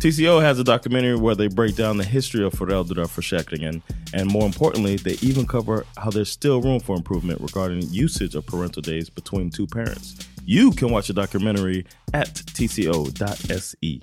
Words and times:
TCO 0.00 0.42
has 0.42 0.58
a 0.58 0.64
documentary 0.64 1.16
where 1.16 1.34
they 1.34 1.48
break 1.48 1.76
down 1.76 1.96
the 1.98 2.04
history 2.04 2.44
of 2.44 2.54
föräldraförsäkringen 2.54 3.82
and 4.14 4.30
more 4.30 4.46
importantly, 4.46 4.96
they 4.96 5.16
even 5.22 5.46
cover 5.46 5.84
how 5.96 6.10
there's 6.10 6.30
still 6.30 6.60
room 6.60 6.80
for 6.80 6.96
improvement 6.96 7.40
regarding 7.40 7.82
usage 7.90 8.34
of 8.34 8.46
parental 8.46 8.82
days 8.82 9.08
between 9.08 9.50
two 9.50 9.66
parents. 9.66 10.14
You 10.44 10.72
can 10.72 10.90
watch 10.90 11.06
the 11.06 11.14
documentary 11.14 11.86
at 12.12 12.34
tco.se. 12.34 14.00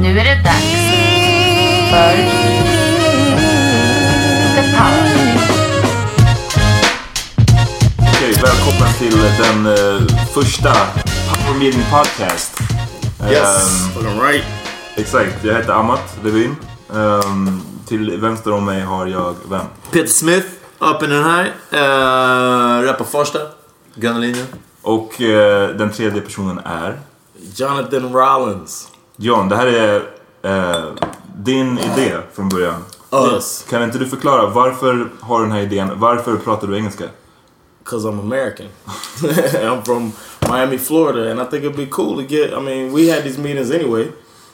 Nu 0.00 0.18
är 0.18 0.24
det 0.24 0.42
dags 0.44 0.72
för 1.90 2.16
The 4.56 4.76
Power. 4.76 5.15
Okej, 8.28 8.42
välkommen 8.42 8.92
till 8.98 9.18
den 9.42 9.66
eh, 9.66 10.06
första 10.34 10.72
Power 10.72 11.58
Meeting 11.58 11.82
Podcast. 11.90 12.60
Yes, 13.30 13.84
Ehm, 13.86 13.92
fucking 13.94 14.20
right. 14.20 14.44
exakt, 14.96 15.44
jag 15.44 15.54
heter 15.54 15.72
Amat 15.72 16.18
Levin. 16.24 16.56
Ehm, 16.94 17.60
till 17.88 18.20
vänster 18.20 18.52
om 18.52 18.64
mig 18.64 18.80
har 18.82 19.06
jag 19.06 19.34
vem? 19.48 19.60
Peter 19.92 20.06
Smith, 20.06 20.46
upp 20.78 21.02
i 21.02 21.06
den 21.06 21.24
här. 21.24 21.44
Uh, 21.72 22.86
rappar 22.86 23.04
första. 23.04 23.38
Gunnalinjen. 23.94 24.46
Och 24.82 25.20
eh, 25.20 25.68
den 25.68 25.92
tredje 25.92 26.20
personen 26.20 26.58
är 26.64 27.00
Jonathan 27.56 28.12
Rollins. 28.12 28.88
John. 29.16 29.48
Det 29.48 29.56
här 29.56 29.66
är 29.66 30.02
eh, 30.42 30.84
din 31.36 31.78
idé 31.78 32.16
från 32.34 32.48
början. 32.48 32.84
Yes, 33.34 33.64
Kan 33.70 33.82
inte 33.82 33.98
du 33.98 34.06
förklara 34.06 34.46
varför 34.46 35.08
har 35.20 35.38
du 35.38 35.44
den 35.44 35.52
här 35.52 35.62
idén? 35.62 35.90
Varför 35.94 36.36
pratar 36.36 36.68
du 36.68 36.76
engelska? 36.76 37.04
Because 37.86 38.04
I'm 38.04 38.18
American. 38.18 38.68
I'm 39.62 39.82
from 39.84 40.12
Miami, 40.48 40.76
Florida, 40.76 41.30
and 41.30 41.40
I 41.40 41.44
think 41.44 41.62
it'd 41.64 41.76
be 41.76 41.86
cool 41.86 42.16
to 42.16 42.24
get. 42.24 42.52
I 42.52 42.60
mean, 42.60 42.92
we 42.92 43.06
had 43.06 43.22
these 43.24 43.38
meetings 43.38 43.70
anyway, 43.70 44.12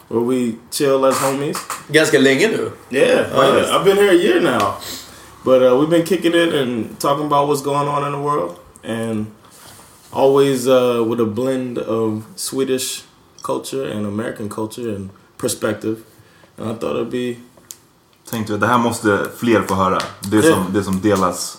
where 0.08 0.20
we 0.20 0.58
chill 0.70 1.06
as 1.06 1.14
homies. 1.16 1.56
Ganska 1.90 2.18
länge 2.18 2.48
nu. 2.48 2.70
Yeah, 2.90 3.30
Oh, 3.34 3.56
yeah. 3.56 3.74
I've 3.76 3.84
been 3.84 3.96
here 3.96 4.10
a 4.10 4.22
year 4.22 4.40
now, 4.40 4.76
but 5.44 5.62
uh, 5.62 5.76
we've 5.78 5.88
been 5.90 6.04
kicking 6.04 6.34
it 6.34 6.54
and 6.54 7.00
talking 7.00 7.24
about 7.26 7.48
what's 7.48 7.62
going 7.62 7.88
on 7.88 8.04
in 8.06 8.12
the 8.12 8.20
world, 8.20 8.58
and 8.84 9.26
always 10.12 10.68
uh, 10.68 11.02
with 11.08 11.20
a 11.20 11.24
blend 11.26 11.78
of 11.78 12.22
Swedish 12.36 13.02
culture 13.42 13.84
and 13.84 14.06
American 14.06 14.48
culture 14.50 14.94
and 14.94 15.08
perspective. 15.38 16.04
And 16.58 16.68
I 16.70 16.74
thought 16.74 16.96
it'd 16.96 17.10
be, 17.10 17.36
Tänkte 18.30 18.56
det 18.56 18.66
här 18.66 18.78
måste 18.78 19.26
fler 19.36 19.62
få 19.62 19.74
höra. 19.74 19.98
Det 20.20 20.42
som, 20.42 20.64
det 20.72 20.84
som 20.84 21.00
delas. 21.00 21.58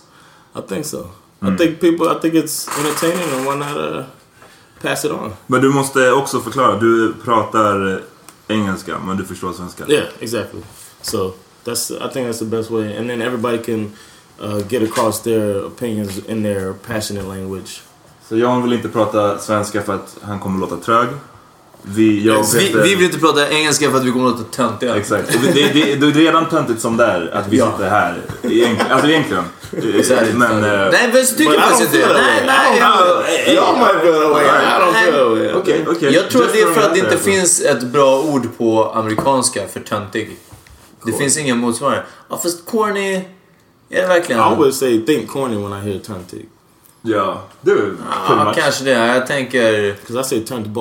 I 0.56 0.62
think 0.68 0.86
so. 0.86 1.08
I 1.44 1.58
think 1.58 1.80
people, 1.80 2.08
I 2.08 2.20
think 2.22 2.34
it's 2.34 2.68
entertaining, 2.80 3.30
and 3.34 3.46
why 3.46 3.56
not 3.56 3.78
uh, 3.78 4.04
pass 4.82 5.06
it 5.06 5.12
on? 5.12 5.34
Men 5.48 5.62
du 5.62 5.70
måste 5.70 6.12
också 6.12 6.40
förklara. 6.40 6.80
Du 6.80 7.14
pratar 7.24 8.02
engelska 8.48 9.00
men 9.00 9.18
du 9.18 9.26
förstår 9.26 9.54
svenska. 9.54 9.88
Yeah, 9.88 10.08
exactly. 10.20 10.62
So 11.02 11.34
that's 11.64 11.92
I 11.92 12.14
think 12.14 12.28
that's 12.28 12.40
the 12.40 12.46
best 12.46 12.72
way, 12.72 12.98
and 12.98 13.10
then 13.10 13.22
everybody 13.22 13.58
can 13.58 13.92
uh, 14.42 14.68
get 14.70 14.84
across 14.84 15.22
their 15.22 15.66
opinions 15.66 16.18
in 16.28 16.44
their 16.44 16.74
passionate 16.74 17.28
language. 17.28 17.82
Så 18.30 18.38
Jan 18.38 18.64
vill 18.64 18.74
inte 18.74 18.90
prata 18.90 19.40
svenska 19.40 19.82
för 19.82 19.96
att 19.96 20.18
han 20.22 20.40
kommer 20.40 20.60
låta 20.60 20.78
trög. 20.78 21.08
Vi, 21.86 22.26
jag 22.28 22.44
Vi, 22.54 22.74
vi 22.84 22.96
vill 22.96 23.06
inte 23.06 23.20
prata 23.20 23.50
engelska 23.50 23.92
för 23.92 23.98
att 23.98 24.04
vi 24.06 24.12
kommer 24.12 24.30
att 24.30 24.38
låta 24.38 24.50
töntiga. 24.52 24.96
Exakt. 24.96 25.36
Och 25.36 25.42
det, 25.42 25.52
det, 25.52 25.70
det, 25.74 25.96
det 25.96 26.08
är 26.08 26.12
redan 26.12 26.50
töntigt 26.50 26.82
som 26.82 26.98
det 26.98 27.06
är 27.06 27.34
att 27.34 27.48
vi 27.48 27.58
Ja. 27.58 27.72
sitter 27.72 27.90
här. 27.90 28.22
Egent, 28.44 28.80
alltså 28.92 29.08
egentligen. 29.10 29.44
Men... 30.38 30.64
eh, 30.64 30.90
Nej, 30.92 31.10
men 31.14 31.26
så 31.26 31.36
tycker 31.36 31.54
jag 31.54 31.82
inte. 31.82 31.98
Nej, 32.14 32.44
nej. 32.46 33.54
Jag- 33.56 33.78
might 33.78 34.02
feel 34.02 34.14
that 34.22 34.32
way. 34.32 34.44
I 34.46 34.48
don't 34.50 34.92
Nej. 34.94 35.04
feel 35.12 35.14
that 35.14 35.38
way. 35.38 35.54
Okej, 35.54 35.86
okej. 35.90 36.14
Jag 36.14 36.30
tror 36.30 36.44
att 36.44 36.54
det 36.54 36.62
är 36.62 36.74
för 36.74 36.82
att 36.82 36.94
det 36.94 37.00
inte 37.00 37.18
finns 37.18 37.62
ett 37.62 37.84
bra 37.84 38.20
ord 38.22 38.48
på 38.58 38.92
amerikanska 38.96 39.68
för 39.74 39.80
töntig. 39.80 40.38
Det 41.06 41.14
finns 41.14 41.38
ingen 41.38 41.58
motsvarighet. 41.58 42.06
Ja, 42.30 42.40
fast 42.44 42.66
corny... 42.66 43.16
Är 43.90 44.02
det 44.02 44.08
verkligen? 44.08 44.42
I 44.42 44.44
always 44.44 44.78
say 44.80 45.06
think 45.06 45.30
corny 45.30 45.56
when 45.56 45.74
I 45.80 45.90
hear 45.90 46.00
töntig. 46.00 46.46
Ja, 47.02 47.44
du. 47.62 47.98
Ja, 48.30 48.54
kanske 48.58 48.84
det. 48.84 48.92
Jag 48.92 49.28
tänker... 49.28 49.96
Because 50.08 50.20
I 50.22 50.24
say 50.24 50.46
turn 50.46 50.74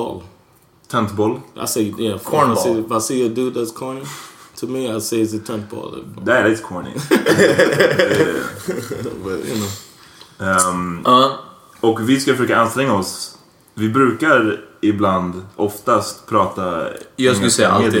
the 1.07 1.13
ball. 1.15 1.29
Tentboll. 1.29 1.63
I 1.63 1.65
say 1.67 1.93
yeah. 1.97 2.17
Cornball. 2.19 2.57
I 2.57 2.63
see, 2.63 2.79
if 2.79 2.91
I 2.91 2.99
see 2.99 3.25
a 3.25 3.29
dude 3.29 3.53
that's 3.53 3.71
corny, 3.71 4.01
to 4.59 4.67
me 4.67 4.95
I 4.95 4.99
say 4.99 5.17
it's 5.21 5.33
a 5.33 5.39
turn 5.39 5.65
the 5.69 5.75
ball. 5.75 5.95
That 6.25 6.45
is 6.51 6.61
corny. 6.61 6.93
But 9.23 9.45
you 9.45 9.55
know, 9.55 9.69
Ehm, 10.39 11.01
Ja. 11.05 11.39
och 11.81 12.09
vi 12.09 12.19
ska 12.19 12.31
försöka 12.35 12.57
anstränga 12.57 12.93
oss. 12.93 13.37
Vi 13.75 13.89
brukar 13.89 14.59
ibland, 14.81 15.45
oftast, 15.55 16.27
prata 16.27 16.87
Jag 17.15 17.35
skulle 17.35 17.51
säga 17.51 17.69
alltid. 17.71 17.91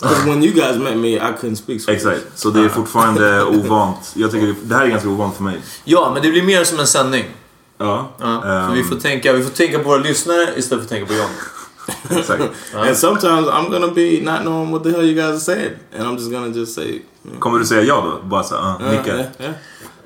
because 0.00 0.26
when 0.26 0.42
you 0.44 0.52
guys 0.54 0.76
met 0.78 0.96
me, 0.96 1.08
I 1.16 1.20
couldn't 1.40 1.54
speak 1.54 1.80
Swedish. 1.80 2.06
Exakt, 2.06 2.38
så 2.38 2.50
det 2.50 2.60
är 2.64 2.68
fortfarande 2.68 3.44
ovant. 3.56 4.12
Jag 4.14 4.30
tycker 4.30 4.54
det, 4.62 4.74
här 4.74 4.84
är 4.84 4.88
ganska 4.88 5.08
ovant 5.08 5.36
för 5.36 5.42
mig. 5.44 5.60
ja, 5.84 6.10
men 6.14 6.22
det 6.22 6.30
blir 6.30 6.42
mer 6.42 6.64
som 6.64 6.78
en 6.80 6.86
sändning. 6.86 7.24
Ja, 7.78 8.10
Ja, 8.18 8.44
ehm, 8.44 8.72
vi, 8.74 8.84
får 8.84 8.96
tänka, 8.96 9.32
vi 9.32 9.42
får 9.42 9.50
tänka 9.50 9.78
på 9.78 9.84
våra 9.88 9.98
lyssnare 10.02 10.48
istället 10.56 10.68
för 10.68 10.76
att 10.84 10.88
tänka 10.88 11.06
på 11.06 11.14
John. 11.14 11.28
And 12.74 12.96
sometimes 12.96 13.48
I'm 13.48 13.70
gonna 13.70 13.92
be 13.94 14.20
not 14.20 14.42
knowing 14.42 14.70
what 14.70 14.82
the 14.82 14.90
hell 14.90 15.04
you 15.04 15.14
guys 15.14 15.34
are 15.36 15.40
saying, 15.40 15.72
and 15.92 16.02
I'm 16.02 16.16
just 16.16 16.30
gonna 16.30 16.52
just 16.54 16.74
say, 16.74 16.86
you 16.86 17.02
know, 17.24 17.40
Kommer 17.40 17.58
du 17.58 17.66
säga 17.66 17.82
ja 17.82 18.00
då? 18.00 18.28
Bara 18.28 18.42
så, 18.42 18.54
uh, 18.54 18.76
yeah, 18.80 18.92
nicka? 18.92 19.16
yeah, 19.16 19.26
yeah. 19.38 19.54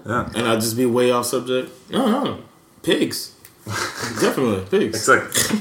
Ja. 0.06 0.24
and 0.34 0.52
I 0.52 0.54
just 0.54 0.76
be 0.76 0.86
way 0.86 1.12
off 1.12 1.26
subject. 1.26 1.68
No, 1.88 2.06
no, 2.06 2.34
pigs, 2.82 3.30
definitely 4.20 4.60
pigs. 4.70 4.96
Exakt. 4.96 5.52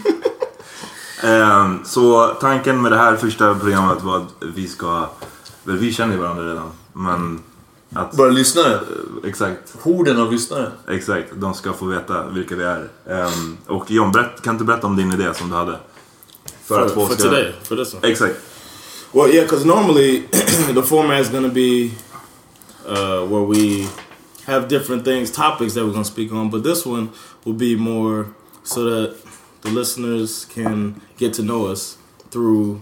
Ehm, 1.24 1.80
så 1.86 2.28
tanken 2.28 2.82
med 2.82 2.92
det 2.92 2.98
här 2.98 3.16
första 3.16 3.56
programmet 3.56 4.04
var 4.04 4.18
att 4.18 4.34
vi 4.56 4.68
ska... 4.68 5.10
Väl, 5.64 5.78
vi 5.78 5.94
känner 5.94 6.14
ju 6.14 6.20
varandra 6.20 6.50
redan. 6.50 6.72
Men 6.94 7.40
att... 7.94 8.20
Våra 8.20 8.30
lyssnare. 8.30 8.80
Exakt. 9.26 9.76
Horden 9.82 10.22
av 10.22 10.32
lyssnare. 10.32 10.72
Exakt. 10.88 11.28
De 11.36 11.54
ska 11.54 11.74
få 11.74 11.86
veta 11.86 12.28
vilka 12.28 12.56
vi 12.56 12.64
är. 12.64 12.90
Ehm, 13.10 13.58
och 13.68 13.92
John, 13.92 14.12
berätt, 14.12 14.42
kan 14.42 14.58
du 14.58 14.64
berätta 14.64 14.88
om 14.88 14.96
din 14.96 15.14
idé 15.14 15.34
som 15.34 15.50
du 15.50 15.56
hade? 15.56 15.78
För 16.66 16.76
For, 16.76 16.86
att 16.86 17.10
for 17.10 17.16
today, 17.16 17.54
for 17.64 17.76
this 17.76 17.94
one. 17.94 18.12
Exakt. 18.12 18.36
Well, 19.14 19.34
yeah, 19.34 19.44
because 19.44 19.66
normally 19.66 20.20
the 20.74 20.84
format 20.84 21.22
is 21.22 21.30
going 21.30 21.44
to 21.44 21.54
be 21.54 21.92
uh, 22.88 23.24
where 23.28 23.44
we 23.44 23.88
have 24.46 24.68
different 24.68 25.06
things, 25.06 25.32
topics 25.32 25.74
that 25.76 25.86
we're 25.86 25.92
going 25.92 26.04
to 26.04 26.12
speak 26.12 26.32
on, 26.34 26.50
but 26.50 26.64
this 26.64 26.86
one 26.86 27.12
will 27.46 27.54
be 27.54 27.76
more 27.76 28.34
so 28.64 28.84
that 28.84 29.16
the 29.62 29.70
listeners 29.70 30.46
can 30.46 31.00
get 31.18 31.34
to 31.34 31.44
know 31.44 31.68
us 31.68 31.98
through, 32.32 32.82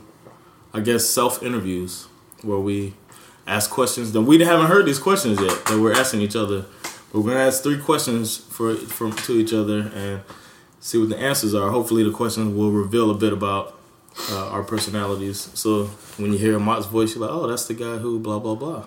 I 0.74 0.80
guess, 0.80 1.06
self 1.06 1.44
interviews 1.44 2.08
where 2.42 2.60
we 2.60 2.94
ask 3.46 3.70
questions 3.70 4.14
that 4.14 4.22
we 4.22 4.42
haven't 4.44 4.68
heard 4.68 4.86
these 4.86 5.00
questions 5.00 5.40
yet 5.42 5.66
that 5.66 5.78
we're 5.78 5.94
asking 5.94 6.22
each 6.22 6.38
other. 6.38 6.66
But 7.12 7.20
we're 7.20 7.32
going 7.32 7.38
to 7.38 7.44
ask 7.44 7.64
three 7.64 7.80
questions 7.80 8.38
for 8.38 8.76
from 8.76 9.12
to 9.12 9.34
each 9.34 9.54
other 9.54 9.92
and 9.94 10.22
see 10.84 11.00
what 11.00 11.10
the 11.10 11.18
answers 11.18 11.54
are. 11.56 11.72
Hopefully, 11.72 12.04
the 12.04 12.12
questions 12.12 12.54
will 12.56 12.72
reveal 12.72 13.10
a 13.10 13.16
bit 13.16 13.34
about 13.34 13.66
uh, 14.32 14.50
our 14.50 14.64
personalities. 14.64 15.50
So 15.54 15.86
when 16.18 16.34
you 16.34 16.38
hear 16.38 16.60
Mott's 16.60 16.86
voice, 16.86 17.16
you're 17.16 17.26
like, 17.26 17.36
oh, 17.36 17.48
that's 17.48 17.66
the 17.66 17.74
guy 17.74 17.98
who 17.98 18.20
blah 18.20 18.40
blah 18.40 18.56
blah. 18.56 18.84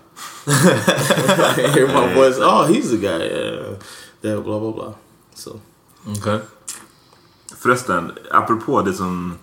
you 1.57 1.69
hear 1.73 1.89
my 1.89 2.15
voice, 2.15 2.37
oh, 2.39 2.65
he's 2.73 2.91
the 2.91 2.99
guy 2.99 3.27
uh, 3.27 3.79
that 4.21 4.45
blah 4.45 4.59
blah 4.61 4.73
blah. 4.73 4.95
So 5.35 5.61
Okay. 6.09 6.39
Förresten, 7.59 8.13
apropå 8.31 8.83
det 8.83 8.93
som... 8.93 9.35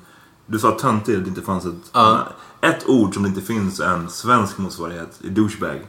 Du 0.45 0.59
sa 0.59 0.71
töntig, 0.71 1.15
att 1.15 1.23
det 1.23 1.29
inte 1.29 1.41
fanns 1.41 1.65
ett... 1.65 1.91
Ja. 1.93 2.27
Ett 2.61 2.89
ord 2.89 3.13
som 3.13 3.23
det 3.23 3.29
inte 3.29 3.41
finns 3.41 3.79
en 3.79 4.09
svensk 4.09 4.57
motsvarighet 4.57 5.19
douchebag. 5.21 5.79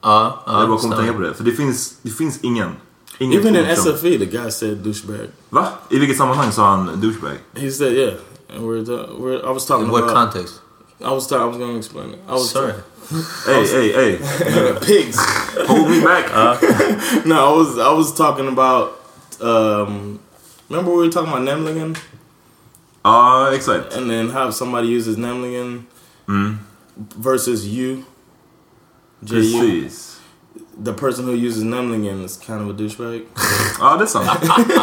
Ja, 0.00 0.42
ja. 0.46 0.60
jag 0.60 0.68
bara 0.68 0.78
kom 0.78 0.92
att 0.92 0.98
tänka 0.98 1.12
på 1.12 1.20
det. 1.20 1.34
För 1.34 1.44
det 1.44 1.52
finns, 1.52 1.96
det 2.02 2.10
finns 2.10 2.40
ingen. 2.40 2.70
Inget 3.20 3.38
even 3.40 3.54
in 3.56 3.66
ord 3.66 3.76
SFE, 3.78 4.18
the 4.18 4.26
guy 4.26 4.48
said 4.48 4.82
douchebag. 4.82 5.30
Va? 5.52 5.78
I 5.90 5.94
vilket 5.98 6.16
sammanhang 6.16 6.52
sa 6.52 6.76
han 6.76 7.00
douchebag? 7.00 7.38
He 7.56 7.70
said, 7.70 7.92
yeah. 7.94 8.14
And 8.48 8.66
we're, 8.66 8.82
the, 8.82 9.14
we're 9.18 9.44
I 9.46 9.50
was 9.50 9.64
talking 9.66 9.86
In 9.86 9.92
what 9.92 10.04
about. 10.04 10.14
context? 10.32 10.60
I 11.04 11.12
was 11.12 11.26
talking. 11.26 11.42
I 11.44 11.46
was 11.46 11.56
going 11.58 11.70
to 11.72 11.76
explain 11.78 12.10
it. 12.14 12.18
I 12.26 12.32
was 12.32 12.50
Sorry. 12.50 12.74
Ey, 13.48 13.64
ey, 13.74 14.16
ey. 14.16 14.78
pigs. 14.82 15.16
Hold 15.66 15.88
me 15.90 16.00
back. 16.04 16.30
no, 17.26 17.36
I 17.54 17.56
was 17.56 17.78
I 17.78 17.92
was 17.92 18.12
talking 18.14 18.48
about. 18.48 19.00
Um, 19.40 20.20
remember 20.68 20.90
we 20.92 21.06
were 21.06 21.10
talking 21.10 21.32
about 21.32 21.42
Nemlingen, 21.42 21.96
Ja, 23.04 23.50
exakt. 23.52 23.94
and 23.94 24.08
then 24.10 24.28
how 24.30 24.50
somebody 24.50 24.88
uses 24.88 25.16
Nemlingen 25.16 25.84
versus 27.16 27.66
you. 27.66 28.04
J.U. 29.24 29.58
Precis. 29.58 30.09
The 30.82 30.92
person 30.94 31.26
who 31.26 31.34
uses 31.34 31.62
Nemlingen 31.62 32.24
is 32.24 32.36
kind 32.38 32.62
of 32.62 32.70
a 32.70 32.72
douchebag, 32.72 33.26
oh, 33.80 33.98
det 33.98 34.04
är 34.04 34.06
sant. 34.06 34.26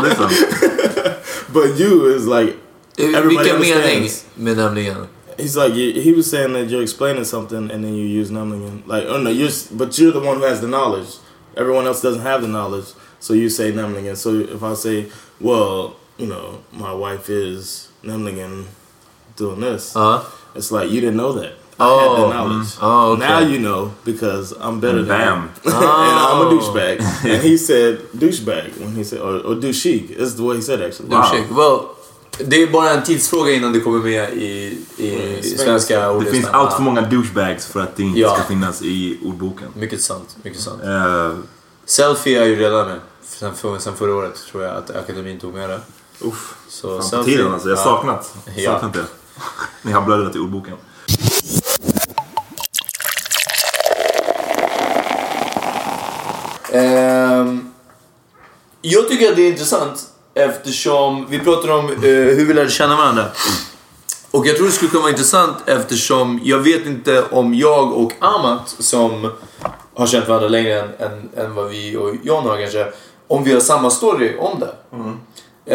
Det 0.04 0.10
är 0.10 0.16
sant. 0.16 1.18
but 1.54 1.80
you 1.80 2.06
is 2.16 2.28
like 2.28 2.56
Everybody 3.00 3.38
Vilken 3.38 3.56
understands. 3.56 4.26
med 4.36 5.08
he's 5.38 5.56
like 5.56 5.74
he 5.74 6.12
was 6.12 6.30
saying 6.30 6.54
that 6.54 6.70
you're 6.70 6.82
explaining 6.82 7.24
something 7.24 7.70
and 7.72 7.84
then 7.84 7.94
you 7.94 8.06
use 8.06 8.32
Nemlingen 8.32 8.86
like 8.88 9.06
oh 9.06 9.22
no 9.22 9.30
you're 9.30 9.52
but 9.72 9.98
you're 9.98 10.12
the 10.12 10.20
one 10.20 10.38
who 10.38 10.44
has 10.44 10.62
the 10.62 10.68
knowledge. 10.68 11.18
Everyone 11.56 11.88
else 11.88 12.02
doesn't 12.02 12.22
have 12.22 12.42
the 12.42 12.48
knowledge, 12.48 12.94
so 13.20 13.34
you 13.34 13.50
say 13.50 13.72
Nemlingen. 13.72 14.16
So 14.16 14.30
if 14.36 14.62
I 14.62 14.76
say, 14.76 15.08
well, 15.42 15.96
you 16.18 16.28
know, 16.28 16.64
my 16.72 16.94
wife 16.94 17.30
is 17.30 17.90
Nemlingen 18.04 18.66
doing 19.36 19.62
this. 19.62 19.94
Ja. 19.96 20.24
It's 20.54 20.72
like 20.72 20.92
you 20.92 21.02
didn't 21.02 21.18
know 21.18 21.34
that. 21.34 21.54
I 21.80 21.84
Oh, 21.84 22.00
had 22.00 22.18
the 22.18 22.34
knowledge. 22.34 22.68
mm. 22.68 22.78
Oh, 22.82 23.12
okay. 23.14 23.28
Now 23.28 23.40
you 23.40 23.60
know 23.60 23.92
because 24.06 24.52
I'm 24.62 24.80
better 24.80 25.04
than 25.04 25.08
Bam. 25.08 25.50
you. 25.64 25.72
and 25.74 26.20
I'm 26.20 26.42
a 26.42 26.46
Oh. 26.46 26.52
douchebag. 26.52 27.00
and 27.34 27.42
he 27.44 27.58
said 27.58 27.98
douchebag 28.14 28.70
when 28.80 28.96
he 28.96 29.04
said 29.04 29.20
or, 29.22 29.36
or 29.48 29.56
douchey. 29.56 30.16
That's 30.18 30.34
the 30.36 30.44
way 30.44 30.56
he 30.56 30.62
said 30.62 30.82
actually. 30.82 31.10
Wow. 31.10 31.22
Ursäkta. 31.24 31.54
Well, 31.56 31.80
det 32.46 32.64
är 32.64 32.68
bara 32.68 32.90
en 32.92 33.04
tidsfråga 33.04 33.52
innan 33.52 33.74
det 33.74 33.80
kommer 33.80 34.00
med 34.00 34.34
i, 34.34 34.78
i 34.98 35.42
svenska 35.58 36.00
Det 36.02 36.10
ordlistan. 36.10 36.34
finns 36.42 36.54
allt 36.54 36.74
för 36.74 36.82
många 36.82 37.02
douchebags 37.02 37.66
för 37.66 37.80
att 37.80 37.96
det 37.96 38.04
inte 38.04 38.20
Ja. 38.20 38.34
ska 38.34 38.44
finnas 38.44 38.82
i 38.82 39.18
ordboken. 39.26 39.68
Mycket 39.76 40.02
sant. 40.02 40.38
Mycket 40.44 40.60
sant. 40.62 40.82
Uh, 40.84 41.36
Selfie 41.86 42.42
är 42.42 42.46
ju 42.46 42.56
redan 42.56 42.88
med. 42.88 43.00
Sen, 43.24 43.54
för, 43.56 43.78
sen 43.80 43.96
förra 43.96 44.16
året 44.16 44.36
tror 44.52 44.64
jag 44.64 44.76
att 44.78 44.96
akademin 44.96 45.40
tog 45.40 45.54
med 45.54 45.70
det. 45.70 45.80
uff. 46.22 46.56
Så 46.70 47.02
Fan, 47.02 47.26
tiden 47.26 47.54
alltså. 47.54 47.70
Jag 47.70 47.78
har 47.78 47.84
saknat. 47.84 48.36
Ja. 48.56 48.72
Saknat 48.74 48.94
det. 48.94 49.06
Ni 49.82 49.92
har 49.92 50.02
bläddrat 50.02 50.36
i 50.36 50.40
ordboken. 50.40 50.74
Jag 58.82 59.10
tycker 59.10 59.30
att 59.30 59.36
det 59.36 59.42
är 59.42 59.52
intressant 59.52 60.00
eftersom 60.34 61.26
vi 61.30 61.40
pratar 61.40 61.70
om 61.70 61.86
eh, 61.90 62.00
hur 62.02 62.46
vi 62.46 62.54
lärde 62.54 62.70
känna 62.70 62.96
varandra. 62.96 63.26
Och 64.32 64.48
jag 64.48 64.56
tror 64.56 64.66
det 64.66 64.72
skulle 64.72 64.92
kunna 64.92 65.02
vara 65.02 65.12
intressant 65.12 65.58
eftersom 65.66 66.40
jag 66.44 66.60
vet 66.60 66.86
inte 66.86 67.24
om 67.32 67.54
jag 67.54 67.94
och 67.94 68.14
Amat 68.20 68.76
som 68.80 69.32
har 69.94 70.08
känt 70.08 70.28
varandra 70.28 70.50
längre 70.50 70.80
än, 70.80 70.90
än, 71.00 71.30
än 71.38 71.56
vad 71.56 71.70
vi 71.70 71.98
och 71.98 72.16
John 72.24 72.46
har 72.46 72.58
kanske, 72.58 72.88
om 73.28 73.44
vi 73.44 73.54
har 73.54 73.60
samma 73.60 73.90
story 73.90 74.38
om 74.38 74.60
det. 74.60 74.74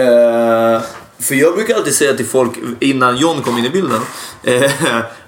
Eh, 0.00 0.82
för 1.22 1.34
jag 1.34 1.54
brukar 1.54 1.76
alltid 1.76 1.94
säga 1.94 2.14
till 2.14 2.26
folk 2.26 2.52
innan 2.80 3.16
John 3.16 3.42
kom 3.42 3.58
in 3.58 3.64
i 3.64 3.70
bilden 3.70 4.00
eh, 4.42 4.70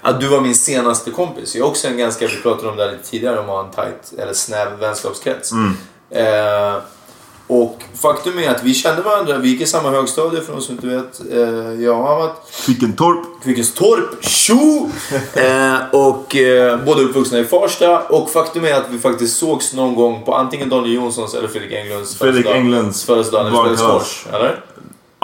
att 0.01 0.19
du 0.19 0.27
var 0.27 0.41
min 0.41 0.55
senaste 0.55 1.11
kompis. 1.11 1.55
Jag 1.55 1.65
är 1.65 1.69
också 1.69 1.87
en 1.87 1.97
ganska, 1.97 2.27
vi 2.27 2.41
pratade 2.41 2.69
om 2.69 2.77
det 2.77 2.83
här 2.83 2.91
lite 2.91 3.09
tidigare, 3.09 3.39
om 3.39 3.49
att 3.49 3.75
ha 3.75 3.85
en 3.85 3.91
tight 3.91 4.19
eller 4.19 4.33
snäv 4.33 4.79
vänskapskrets. 4.79 5.51
Eh, 6.09 6.77
och 7.47 7.83
faktum 8.01 8.39
är 8.39 8.49
att 8.49 8.63
vi 8.63 8.73
kände 8.73 9.01
varandra, 9.01 9.37
vi 9.37 9.49
gick 9.49 9.61
i 9.61 9.65
samma 9.65 9.89
högstadie 9.89 10.41
för 10.41 10.53
de 10.53 10.61
som 10.61 10.75
inte 10.75 10.87
vet. 10.87 11.21
Eh, 11.31 11.83
jag 11.83 11.95
har 11.95 12.17
varit 12.17 12.35
Kvickentorp. 12.65 13.43
Kvickenstorp, 13.43 14.23
tjo! 14.25 14.89
eh, 15.33 15.75
och 15.91 16.35
eh, 16.35 16.79
båda 16.85 17.01
uppvuxna 17.01 17.39
i 17.39 17.45
Farsta. 17.45 17.99
Och 17.99 18.29
faktum 18.29 18.65
är 18.65 18.73
att 18.73 18.85
vi 18.89 18.99
faktiskt 18.99 19.37
sågs 19.37 19.73
någon 19.73 19.95
gång 19.95 20.23
på 20.25 20.35
antingen 20.35 20.69
Daniel 20.69 20.95
Jonssons 20.95 21.33
eller 21.33 21.47
Fredrik 21.47 21.71
Englunds 21.73 22.17
Fredrik 22.17 22.45
Englunds 22.45 23.03
födelsedag 23.03 23.43
när 23.43 23.51
vi 23.51 23.57
spelade 23.57 23.77
barnkalas. 23.77 24.23
squash. 24.23 24.35
Eller? 24.35 24.63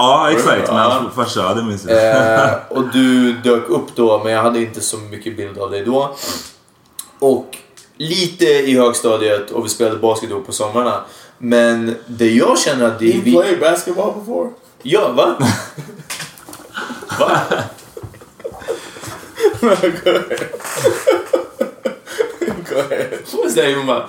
Ja, 0.01 0.31
exakt. 0.31 0.71
Med 0.71 0.85
hans 0.85 1.15
farsa. 1.15 1.53
Det 1.53 1.63
minns 1.63 1.85
jag. 1.85 2.43
Eh, 2.43 2.53
och 2.69 2.83
du 2.93 3.33
dök 3.33 3.69
upp 3.69 3.95
då, 3.95 4.23
men 4.23 4.33
jag 4.33 4.41
hade 4.41 4.59
inte 4.59 4.81
så 4.81 4.97
mycket 4.97 5.37
bild 5.37 5.57
av 5.57 5.71
dig 5.71 5.85
då. 5.85 6.15
Och 7.19 7.57
lite 7.97 8.45
i 8.45 8.77
högstadiet 8.77 9.51
och 9.51 9.65
vi 9.65 9.69
spelade 9.69 9.97
basket 9.97 10.29
ihop 10.29 10.45
på 10.45 10.51
somrarna. 10.51 11.03
Men 11.37 11.95
det 12.07 12.29
jag 12.29 12.59
känner 12.59 12.87
att 12.87 12.99
det 12.99 13.05
You 13.05 13.21
vi... 13.23 13.31
played 13.31 13.59
basketball 13.59 14.13
before? 14.19 14.49
Ja, 14.81 15.11
va? 15.11 15.35
va? 17.19 17.39
Go 19.61 19.67
ahead. 19.67 19.93
Go 22.69 22.79
ahead. 22.79 23.07
Vad 23.33 23.51
säger 23.51 23.83
man? 23.83 24.01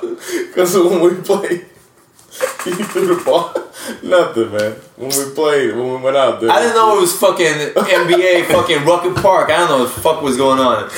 Because 0.55 0.79
when 0.79 1.01
we 1.01 1.11
played, 1.23 1.61
you 2.67 2.85
threw 2.85 3.15
the 3.15 3.23
ball. 3.25 3.53
Nothing, 4.03 4.53
man. 4.53 4.73
When 4.97 5.09
we 5.11 5.35
played, 5.35 5.77
when 5.77 5.87
we 5.91 5.97
went 5.97 6.17
out 6.17 6.41
there. 6.41 6.51
I 6.51 6.61
didn't 6.61 6.77
know 6.77 6.97
it 6.97 7.01
was 7.01 7.19
fucking 7.19 7.75
NBA 7.75 8.47
fucking 8.55 8.85
Rocket 8.85 9.17
Park. 9.17 9.51
I 9.51 9.59
don't 9.59 9.69
know 9.69 9.79
what 9.85 9.95
the 9.95 10.01
fuck 10.01 10.23
was 10.23 10.37
going 10.37 10.61
on. 10.61 10.89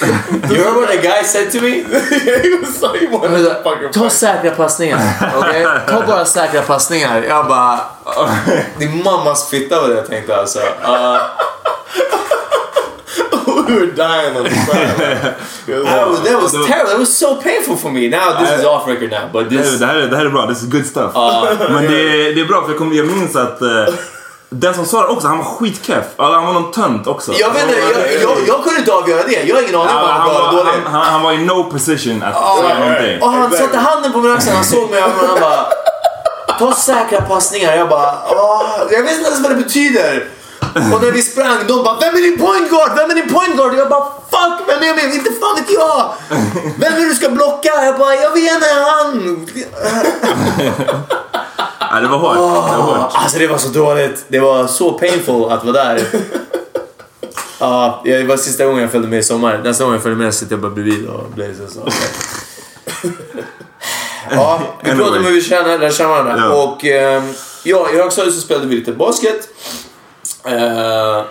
You 0.51 0.59
remember 0.59 0.81
what 0.81 0.95
the 0.95 1.03
guy 1.03 1.23
said 1.23 1.51
to 1.53 1.61
me? 1.61 1.83
he 1.83 2.55
was 2.59 2.83
like, 2.83 3.01
he 3.01 3.07
wanted 3.07 3.43
to 3.43 3.63
fucking 3.65 3.93
Ta 3.93 4.11
säkra 4.11 4.51
passningar, 4.51 4.99
okej? 5.37 5.67
Ta 5.89 6.07
bara 6.07 6.25
säkra 6.25 6.63
passningar. 6.63 7.23
Jag 7.23 7.47
bara... 7.47 7.81
Din 8.79 9.03
mammas 9.03 9.51
fitta 9.51 9.81
var 9.81 9.89
det 9.89 9.95
jag 9.95 10.07
tänkte 10.07 10.37
alltså. 10.37 10.59
Uh, 10.59 11.17
we 13.69 13.75
were 13.75 13.87
dying 13.87 14.37
on 14.37 14.45
the 14.45 14.51
sideline. 14.67 15.35
that 15.85 16.09
was, 16.09 16.21
that 16.29 16.43
was 16.43 16.53
terrible. 16.67 16.91
That 16.91 16.99
was 16.99 17.19
so 17.19 17.37
painful 17.37 17.77
for 17.77 17.91
me. 17.91 18.09
Now 18.09 18.39
this 18.41 18.59
is 18.59 18.65
off 18.65 18.87
record 18.89 19.11
now, 19.11 19.29
but 19.33 19.51
Det, 19.51 19.57
this... 19.63 19.79
det, 19.79 19.87
här, 19.87 19.95
är- 19.97 20.09
det 20.09 20.17
här 20.17 20.27
är 20.27 20.31
bra, 20.31 20.47
this 20.47 20.63
is 20.63 20.69
good 20.69 20.87
stuff. 20.87 21.13
Men 21.71 21.83
det, 21.87 22.01
är- 22.01 22.35
det 22.35 22.41
är 22.41 22.45
bra 22.49 22.63
för 22.63 22.69
jag, 22.69 22.79
kom, 22.79 22.93
jag 22.95 23.07
minns 23.07 23.37
att 23.37 23.63
eh, 23.63 23.69
den 24.49 24.75
som 24.75 24.87
sa 24.87 25.03
det 25.03 25.09
också, 25.09 25.29
han 25.29 25.39
var 25.39 25.45
skitkeff. 25.45 26.05
Alltså, 26.17 26.35
han 26.35 26.47
var 26.47 26.53
någon 26.53 26.73
tönt 26.73 27.07
också. 27.07 27.33
Jag 27.33 27.53
vet 27.53 27.63
inte, 27.63 27.79
jag, 27.81 28.23
jag, 28.23 28.37
jag 28.47 28.65
kunde 28.65 28.79
inte 28.81 28.93
avgöra 28.93 29.23
det. 29.23 29.43
Jag 29.43 29.55
har 29.57 29.63
ingen 29.63 29.75
aning 29.75 29.95
om 29.95 30.03
han, 30.03 30.21
han 30.21 30.35
var 30.35 30.53
dålig. 30.53 30.71
han, 30.85 30.93
han, 30.93 31.03
han 31.13 31.23
var 31.23 31.33
i 31.33 31.39
no 31.39 31.65
position 31.65 32.23
att 32.23 32.59
säga 32.59 32.79
någonting. 32.79 33.23
Och 33.23 33.31
han 33.31 33.51
satte 33.53 33.79
handen 33.79 34.13
på 34.13 34.19
min 34.19 34.33
axel, 34.33 34.55
han 34.55 34.65
såg 34.65 34.91
mig 34.91 34.99
i 34.99 35.03
ögonen 35.03 35.21
och 35.21 35.29
han 35.29 35.41
bara... 35.41 35.67
Ta 36.59 36.73
säkra 36.73 37.21
passningar. 37.21 37.77
Jag 37.77 37.89
bara... 37.89 38.13
Åh, 38.31 38.63
jag 38.91 39.03
vet 39.03 39.13
inte 39.13 39.25
ens 39.29 39.41
vad 39.41 39.51
det 39.51 39.57
betyder. 39.57 40.25
Och 40.75 41.03
när 41.03 41.11
vi 41.11 41.23
sprang, 41.23 41.59
de 41.69 41.85
bara 41.85 41.99
Vem 42.01 42.15
är 42.15 42.21
din 42.21 42.39
point 42.39 42.71
guard? 42.71 42.91
Vem 42.97 43.11
är 43.11 43.15
din 43.15 43.29
point 43.35 43.57
guard? 43.57 43.75
Jag 43.75 43.89
bara 43.89 44.05
Fuck, 44.05 44.69
vem 44.69 44.83
är 44.83 44.95
min? 44.95 45.15
Inte 45.15 45.31
fan 45.41 45.57
vet 45.57 45.71
jag! 45.71 46.13
Vem 46.79 46.93
är 46.93 47.01
det 47.01 47.07
du 47.07 47.15
ska 47.15 47.29
blocka? 47.29 47.71
Jag 47.85 47.99
bara 47.99 48.15
Jag 48.15 48.31
vet 48.31 48.53
inte, 48.55 48.67
han! 48.87 49.47
Ja, 51.95 52.01
det 52.01 52.09
var 52.09 52.19
hårt. 52.19 52.35
Det 52.71 52.77
var 52.77 52.83
hårt. 52.83 53.11
Alltså 53.15 53.39
det 53.39 53.47
var 53.47 53.59
så 53.59 53.69
dåligt. 53.69 54.25
Det 54.29 54.41
var 54.41 54.67
så 54.67 54.93
painful 54.93 55.53
att 55.53 55.65
vara 55.65 55.73
där. 55.73 56.07
Ja, 57.59 58.03
det 58.05 58.23
var 58.25 58.37
sista 58.37 58.65
gången 58.65 58.83
jag 58.83 58.91
följde 58.91 59.09
med 59.09 59.19
i 59.19 59.23
sommar. 59.23 59.61
Nästa 59.65 59.85
gång 59.85 59.93
jag 59.93 60.03
följer 60.03 60.19
med 60.19 60.35
sitter 60.35 60.53
jag 60.53 60.61
bara 60.61 60.71
bredvid 60.71 61.07
och 61.07 61.31
blir 61.35 61.55
så. 61.69 61.89
Ja, 64.31 64.61
vi 64.83 64.91
pratade 64.91 65.19
om 65.19 65.25
hur 65.25 65.33
vi 65.33 65.43
känner, 65.43 65.79
lär 65.79 65.91
känna 65.91 66.09
varandra. 66.09 66.37
Ja. 66.39 66.63
Och 66.63 66.85
ehm, 66.85 67.33
ja, 67.63 67.91
i 67.91 67.97
högstadiet 67.97 68.35
så 68.35 68.41
spelade 68.41 68.67
vi 68.67 68.77
lite 68.77 68.93
basket. 68.93 69.49
Eh, 70.47 71.25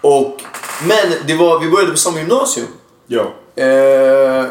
och, 0.00 0.42
men 0.88 1.12
det 1.26 1.34
var, 1.34 1.60
vi 1.60 1.70
började 1.70 1.90
på 1.90 1.98
samma 1.98 2.18
gymnasium. 2.18 2.66
Yo. 3.08 3.20
Eh, 3.62 4.44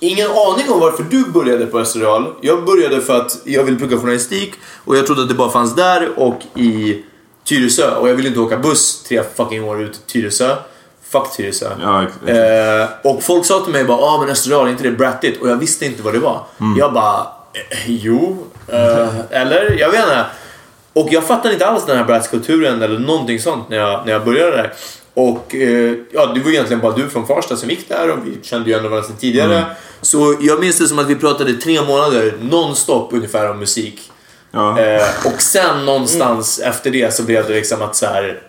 ingen 0.00 0.30
aning 0.30 0.70
om 0.70 0.80
varför 0.80 1.02
du 1.02 1.24
började 1.24 1.66
på 1.66 1.78
Österreal. 1.78 2.34
Jag 2.40 2.64
började 2.64 3.00
för 3.00 3.20
att 3.20 3.38
jag 3.44 3.64
ville 3.64 3.78
plugga 3.78 3.98
journalistik 3.98 4.54
och 4.84 4.96
jag 4.96 5.06
trodde 5.06 5.22
att 5.22 5.28
det 5.28 5.34
bara 5.34 5.50
fanns 5.50 5.74
där 5.74 6.18
och 6.18 6.40
i 6.54 7.04
Tyresö. 7.44 7.94
Och 7.94 8.08
jag 8.08 8.14
ville 8.14 8.28
inte 8.28 8.40
åka 8.40 8.56
buss 8.56 9.02
tre 9.02 9.22
fucking 9.36 9.64
år 9.64 9.82
ut 9.82 9.92
till 9.92 10.02
Tyresö. 10.22 10.56
Fuck 11.08 11.36
Tyresö. 11.36 11.70
Ja. 11.80 12.02
Eh, 12.32 12.88
och 13.02 13.22
folk 13.22 13.46
sa 13.46 13.60
till 13.60 13.72
mig 13.72 13.84
bara 13.84 13.98
ah 13.98 14.20
men 14.20 14.30
Österreal, 14.30 14.66
är 14.66 14.70
inte 14.70 14.82
det 14.82 14.90
brattigt? 14.90 15.42
Och 15.42 15.48
jag 15.48 15.56
visste 15.56 15.86
inte 15.86 16.02
vad 16.02 16.14
det 16.14 16.18
var. 16.20 16.44
Jag 16.76 16.92
bara, 16.92 17.26
eh, 17.52 17.90
jo, 17.90 18.46
eh, 18.68 19.08
eller? 19.30 19.76
Jag 19.78 19.90
vet 19.90 20.00
inte. 20.00 20.24
Och 20.98 21.08
jag 21.12 21.24
fattade 21.24 21.54
inte 21.54 21.66
alls 21.66 21.86
den 21.86 21.96
här 21.96 22.04
bratskulturen 22.04 22.82
eller 22.82 22.98
någonting 22.98 23.40
sånt 23.40 23.68
när 23.68 23.76
jag, 23.76 24.06
när 24.06 24.12
jag 24.12 24.24
började 24.24 24.56
där. 24.56 24.72
Och 25.14 25.54
eh, 25.54 25.94
ja, 26.12 26.26
det 26.26 26.40
var 26.40 26.50
egentligen 26.50 26.80
bara 26.80 26.92
du 26.92 27.08
från 27.08 27.26
Farsta 27.26 27.56
som 27.56 27.70
gick 27.70 27.88
där 27.88 28.10
och 28.10 28.18
vi 28.26 28.38
kände 28.42 28.70
ju 28.70 28.76
ändå 28.76 28.88
varandra 28.88 29.08
sedan 29.08 29.16
tidigare. 29.16 29.64
Så 30.00 30.36
jag 30.40 30.60
minns 30.60 30.78
det 30.78 30.88
som 30.88 30.98
att 30.98 31.06
vi 31.06 31.14
pratade 31.14 31.52
tre 31.52 31.82
månader 31.82 32.34
nonstop 32.40 33.12
ungefär 33.12 33.50
om 33.50 33.58
musik. 33.58 34.10
Ja. 34.50 34.80
Eh, 34.80 35.02
och 35.26 35.42
sen 35.42 35.84
någonstans 35.84 36.58
efter 36.58 36.90
det 36.90 37.14
så 37.14 37.22
blev 37.22 37.46
det 37.46 37.54
liksom 37.54 37.82
att 37.82 37.96
så 37.96 38.06
här. 38.06 38.42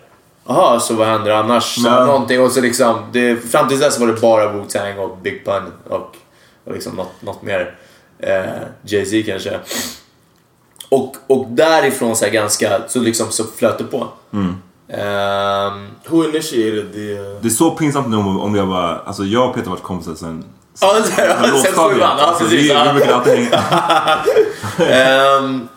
Jaha, 0.46 0.80
så 0.80 0.94
vad 0.94 1.08
händer 1.08 1.30
annars? 1.30 1.74
Så. 1.74 2.04
Någonting 2.04 2.40
och 2.40 2.52
så 2.52 2.60
liksom, 2.60 3.10
det, 3.12 3.36
fram 3.50 3.68
till 3.68 3.78
dess 3.78 3.98
var 3.98 4.06
det 4.06 4.20
bara 4.20 4.52
Wu-Tang 4.52 4.98
och 4.98 5.18
Big 5.22 5.44
Pun 5.44 5.62
och, 5.88 6.16
och 6.64 6.72
liksom 6.72 6.92
något, 6.96 7.22
något 7.22 7.42
mer. 7.42 7.74
Eh, 8.18 8.42
Jay-Z 8.82 9.22
kanske. 9.26 9.58
Och, 10.90 11.16
och 11.26 11.46
därifrån 11.48 12.16
så 12.16 12.24
här 12.24 12.32
ganska, 12.32 12.80
så 12.88 13.00
liksom 13.00 13.26
så 13.30 13.44
flöt 13.58 13.78
det 13.78 13.84
på. 13.84 14.08
Ehm, 14.92 15.86
Who 16.08 16.24
initiated 16.24 16.92
the... 16.92 17.12
Uh, 17.18 17.36
Det 17.42 17.48
är 17.48 17.50
så 17.50 17.70
pinsamt 17.70 18.08
nu 18.08 18.16
om, 18.16 18.40
om 18.40 18.54
jag 18.54 18.68
bara... 18.68 18.98
Alltså 18.98 19.24
jag 19.24 19.48
och 19.48 19.54
Peter 19.54 19.68
har 19.68 19.76
varit 19.76 19.84
kompisar 19.84 20.14
sen... 20.14 20.44
Ja, 20.80 20.96
sen- 21.04 21.72
sjuan, 21.74 21.98
ja, 22.00 22.06
Alltså, 22.06 22.44
precis. 22.44 22.70
Ehm, 24.78 25.68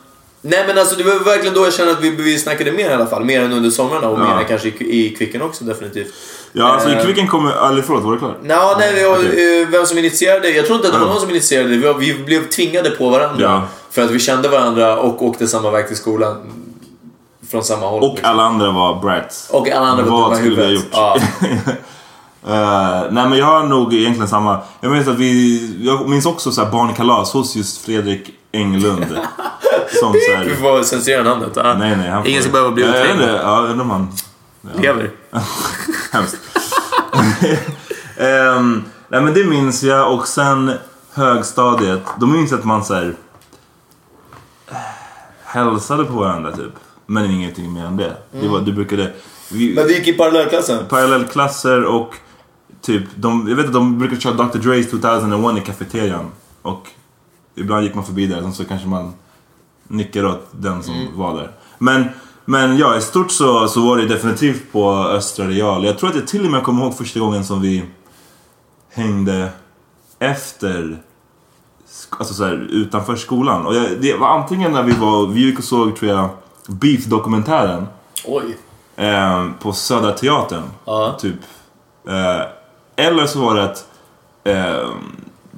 nej 0.42 0.64
men 0.68 0.78
alltså 0.78 0.96
det 0.96 1.04
var 1.04 1.24
verkligen 1.26 1.54
då 1.56 1.64
jag 1.64 1.74
kände 1.74 1.92
att 1.94 2.02
vi, 2.02 2.10
vi 2.10 2.40
snackade 2.40 2.72
mer 2.72 2.90
i 2.90 2.94
alla 2.94 3.06
fall. 3.06 3.26
Mer 3.26 3.42
än 3.42 3.54
under 3.54 3.70
somrarna 3.70 4.10
och 4.10 4.20
Ja. 4.20 4.24
mer 4.24 4.42
än 4.42 4.46
kanske 4.48 4.68
i, 4.68 5.06
i 5.06 5.16
Kvicken 5.16 5.42
också 5.42 5.64
definitivt. 5.64 6.14
Ja, 6.56 6.74
alltså 6.74 6.90
i 6.90 6.96
Kvicken 6.96 7.28
kommer... 7.28 7.70
Eller 7.70 7.82
förlåt, 7.82 8.04
var 8.04 8.12
det 8.14 8.18
klart? 8.20 8.38
Nå, 8.44 8.76
nej, 8.80 9.02
jag, 9.02 9.12
Okej. 9.12 9.62
eh, 9.62 9.70
vem 9.70 9.86
som 9.86 9.98
initierade 9.98 10.50
Jag 10.50 10.66
tror 10.66 10.76
inte 10.76 10.88
att 10.88 10.94
det 10.94 11.00
var 11.00 11.08
någon 11.08 11.20
som 11.22 11.30
initierade 11.30 11.70
det. 11.70 11.94
Vi, 11.94 12.14
vi 12.14 12.24
blev 12.24 12.50
tvingade 12.50 12.90
på 12.90 13.10
varandra. 13.10 13.44
Ja. 13.46 13.62
För 13.92 14.02
att 14.02 14.12
vi 14.12 14.20
kände 14.20 14.50
varandra 14.50 14.98
och 14.98 15.24
åkte 15.26 15.48
samma 15.48 15.72
väg 15.72 15.88
till 15.88 15.98
skolan. 15.98 16.36
Från 17.52 17.64
samma 17.64 17.88
håll. 17.90 18.04
Och 18.04 18.10
liksom. 18.14 18.30
alla 18.30 18.44
andra 18.44 18.72
var 18.72 19.02
brats. 19.02 19.50
Och 19.52 19.70
alla 19.70 19.88
andra 19.88 20.04
var 20.06 20.30
Vad 20.30 20.38
skulle 20.38 20.56
vi 20.56 20.64
ha 20.64 20.72
gjort? 20.72 20.88
Ja. 20.92 21.18
Eh, 22.48 23.02
nej 23.12 23.30
men 23.30 23.38
jag 23.38 23.46
har 23.46 23.64
nog 23.64 23.94
egentligen 23.94 24.28
samma. 24.28 24.60
Jag 24.82 24.92
minns 24.92 25.08
att 25.08 25.18
vi... 25.18 25.60
Jag 25.86 26.10
minns 26.10 26.26
också 26.26 26.52
så 26.52 26.64
här 26.64 26.72
barnkalas 26.72 27.34
hos 27.34 27.56
just 27.56 27.86
Fredrik 27.86 28.30
Englund. 28.52 29.06
som 30.00 30.14
så 30.14 30.36
här, 30.38 30.46
Vi 30.46 30.56
får 30.56 30.84
censurera 30.84 31.24
namnet. 31.24 31.50
Ja. 31.56 31.74
Nej 31.74 31.96
nej. 31.98 32.10
Han 32.10 32.28
Ingen 32.28 32.42
får- 32.42 32.50
ska 32.50 32.52
behöva 32.52 32.72
bli 32.72 32.84
uthängd. 32.84 33.22
Ja, 33.22 33.62
jag 33.62 33.70
undrar 33.70 33.82
om 33.82 33.90
han... 33.90 34.12
Lever. 34.72 35.12
Hemskt. 36.12 36.38
Ehm, 38.18 38.84
nej 39.08 39.22
men 39.22 39.34
det 39.34 39.46
minns 39.46 39.84
jag 39.84 40.14
och 40.14 40.28
sen 40.28 40.72
högstadiet. 41.14 42.02
Då 42.20 42.26
minns 42.26 42.52
jag 42.52 42.60
att 42.60 42.66
man 42.66 42.86
så 42.86 42.94
här, 42.94 43.16
eh, 44.72 44.76
hälsade 45.44 46.06
på 46.06 46.14
varandra 46.14 46.52
typ. 46.52 46.74
Men 47.06 47.32
ingenting 47.32 47.74
mer 47.74 47.86
än 47.86 47.98
det. 47.98 48.18
det 48.32 48.48
var, 48.48 48.60
du 48.62 48.74
brukade... 48.74 49.14
Vi, 49.52 49.76
Men 49.76 49.88
vi 49.88 49.98
gick 49.98 50.08
i 50.08 50.14
parallellklassen. 50.14 50.86
parallellklasser 50.90 51.84
och 51.84 52.16
typ, 52.82 53.04
de, 53.16 53.48
jag 53.50 53.56
vet 53.56 53.66
att 53.66 53.74
de 53.74 54.00
brukar 54.00 54.18
köra 54.18 54.34
Dr. 54.34 54.58
Dre's 54.58 54.90
2001 54.90 55.58
i 55.58 55.62
kafeterian. 55.66 56.32
Och 56.62 56.88
ibland 57.56 57.84
gick 57.84 57.96
man 57.96 58.06
förbi 58.06 58.28
där 58.28 58.48
och 58.48 58.54
så 58.54 58.66
kanske 58.66 58.88
man 58.88 59.14
nickade 59.88 60.28
åt 60.28 60.48
den 60.52 60.84
som 60.84 61.08
var 61.16 61.36
där. 61.38 61.52
Men, 61.78 62.10
men 62.46 62.78
ja, 62.78 62.98
i 62.98 63.02
stort 63.02 63.32
så, 63.32 63.68
så 63.68 63.82
var 63.88 63.98
det 63.98 64.06
definitivt 64.06 64.72
på 64.72 64.92
Östra 64.94 65.48
Real. 65.48 65.86
Jag 65.86 65.98
tror 65.98 66.10
att 66.10 66.16
jag 66.16 66.28
till 66.28 66.46
och 66.46 66.52
med 66.52 66.64
kommer 66.64 66.84
ihåg 66.84 66.98
första 66.98 67.20
gången 67.20 67.46
som 67.46 67.62
vi 67.62 67.84
hängde 68.94 69.50
efter 70.20 70.98
Alltså 72.10 72.34
så 72.34 72.44
här, 72.46 72.68
utanför 72.70 73.16
skolan. 73.16 73.66
Och 73.66 73.76
jag, 73.76 73.86
det 74.02 74.16
var 74.18 74.28
antingen 74.28 74.72
när 74.72 74.84
vi 74.84 74.92
var, 74.92 75.28
vi 75.28 75.42
gick 75.46 75.58
och 75.60 75.64
såg 75.66 75.96
tror 75.96 76.12
jag 76.12 76.30
Beef-dokumentären 76.68 77.88
Oj. 78.26 78.58
eh, 78.96 79.46
på 79.62 79.74
Södra 79.74 80.12
Teatern. 80.12 80.64
Ja. 80.86 81.16
Typ. 81.20 81.36
Eh, 82.08 82.42
eller 83.06 83.26
så 83.26 83.40
var 83.40 83.56
det 83.56 83.64
att 83.64 83.88
eh, 84.44 84.90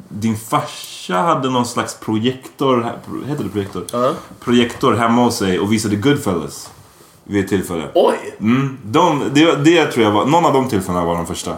din 0.10 0.38
farsa 0.38 1.16
hade 1.18 1.50
någon 1.50 1.66
slags 1.66 2.00
projektor, 2.00 2.82
he- 2.82 3.26
heter 3.28 3.44
det 3.44 3.50
projektor? 3.50 3.84
Ja. 3.92 4.12
Projektor 4.40 4.94
hemma 4.94 5.24
hos 5.24 5.36
sig 5.38 5.60
och 5.60 5.72
visade 5.72 5.96
Goodfellas. 5.96 6.72
Vid 7.28 7.44
ett 7.44 7.50
tillfälle. 7.50 7.88
Oj. 7.94 8.36
Mm, 8.40 8.78
de, 8.84 9.24
det, 9.34 9.56
det 9.56 9.86
tror 9.86 10.06
jag 10.06 10.12
var, 10.12 10.26
någon 10.26 10.46
av 10.46 10.54
de 10.54 10.70
tillfällena 10.70 11.06
var 11.06 11.16
de 11.16 11.28
första. 11.28 11.52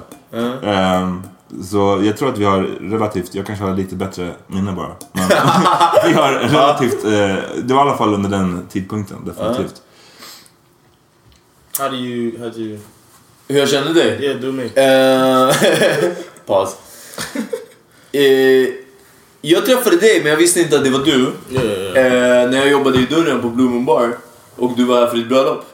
Eh, 0.64 1.14
så 1.64 2.02
jag 2.04 2.18
tror 2.18 2.30
att 2.30 2.38
vi 2.38 2.46
har 2.46 2.62
relativt, 2.82 3.36
jag 3.36 3.46
kanske 3.46 3.66
har 3.66 3.76
lite 3.76 3.96
bättre 3.96 4.32
minne 4.48 4.72
bara. 4.72 4.96
Men 5.12 5.28
vi 6.06 6.14
har 6.14 6.32
relativt, 6.32 7.04
eh, 7.06 7.36
det 7.64 7.74
var 7.74 7.86
i 7.86 7.90
alla 7.90 7.98
fall 7.98 8.14
under 8.14 8.30
den 8.30 8.68
tidpunkten 8.70 9.18
definitivt. 9.26 9.82
how 11.80 11.90
do 11.90 11.96
you... 11.96 12.40
How 12.40 12.50
do 12.50 12.60
you... 12.60 12.80
Hur 13.48 13.60
jag 13.60 13.70
kände 13.70 13.94
dig? 13.94 14.24
Yeah, 14.24 14.40
do 14.40 14.52
me. 14.52 14.64
Eh, 14.64 15.56
Paus. 16.46 16.76
Eh, 18.12 18.22
jag 19.42 19.66
träffade 19.66 19.98
dig 19.98 20.20
men 20.22 20.30
jag 20.30 20.38
visste 20.38 20.62
inte 20.62 20.78
att 20.78 20.84
det 20.84 20.90
var 20.90 21.06
du. 21.06 21.32
Yeah, 21.52 21.66
yeah, 21.66 21.98
yeah. 21.98 22.44
Eh, 22.44 22.50
när 22.50 22.58
jag 22.58 22.70
jobbade 22.72 23.00
i 23.00 23.06
dörren 23.06 23.42
på 23.42 23.50
Blue 23.50 23.70
Moon 23.70 23.86
Bar. 23.86 24.18
Och 24.58 24.72
du 24.78 24.84
var 24.86 24.96
här 25.00 25.08
för 25.08 25.18
ditt 25.18 25.30
bröllop. 25.30 25.66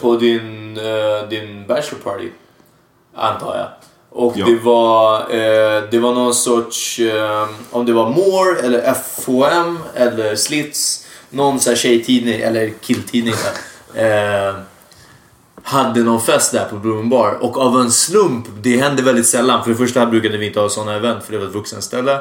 På 0.00 0.16
din, 0.16 0.76
eh, 0.78 1.28
din 1.28 1.66
bachelor 1.66 2.00
party. 2.04 2.28
Antar 3.14 3.56
jag. 3.56 3.68
Och 4.10 4.32
Ja. 4.36 4.46
det 4.46 4.54
var, 4.58 5.20
eh, 5.20 5.82
det 5.90 5.98
var 5.98 6.14
någon 6.14 6.34
sorts, 6.34 6.98
eh, 6.98 7.48
om 7.70 7.86
det 7.86 7.92
var 7.92 8.08
More 8.10 8.60
eller 8.66 8.94
FHM 8.94 9.78
eller 9.94 10.36
Slits. 10.36 11.06
Någon 11.30 11.60
sån 11.60 11.70
här 11.70 11.76
tjejtidning 11.78 12.40
eller 12.40 12.68
killtidning. 12.80 13.34
där, 13.34 13.52
Eh, 13.94 14.54
hade 15.62 16.00
någon 16.00 16.20
fest 16.20 16.52
där 16.52 16.64
på 16.64 16.76
Blue 16.76 16.94
Moon 16.94 17.08
Bar 17.08 17.38
och 17.40 17.58
av 17.58 17.80
en 17.80 17.90
slump, 17.90 18.46
det 18.62 18.76
hände 18.76 19.02
väldigt 19.02 19.26
sällan. 19.26 19.62
För 19.64 19.70
det 19.70 19.76
första 19.76 20.06
brukade 20.06 20.38
vi 20.38 20.46
inte 20.46 20.60
ha 20.60 20.68
sådana 20.68 20.94
event 20.94 21.24
för 21.24 21.32
det 21.32 21.38
var 21.38 21.46
ett 21.46 21.52
vuxenställe. 21.54 22.20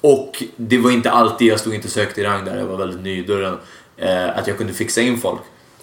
Och 0.00 0.42
det 0.56 0.78
var 0.78 0.90
inte 0.90 1.10
alltid, 1.10 1.48
jag 1.48 1.60
stod 1.60 1.74
inte 1.74 1.88
så 1.90 2.00
högt 2.00 2.18
i 2.18 2.22
rang 2.24 2.44
där, 2.44 2.56
jag 2.58 2.64
var 2.66 2.76
väldigt 2.76 3.00
ny 3.00 3.18
i 3.18 3.22
dörren. 3.22 3.58
eh, 3.96 4.38
att 4.38 4.46
jag 4.46 4.58
kunde 4.58 4.72
fixa 4.72 5.00
in 5.00 5.20
folk. 5.20 5.40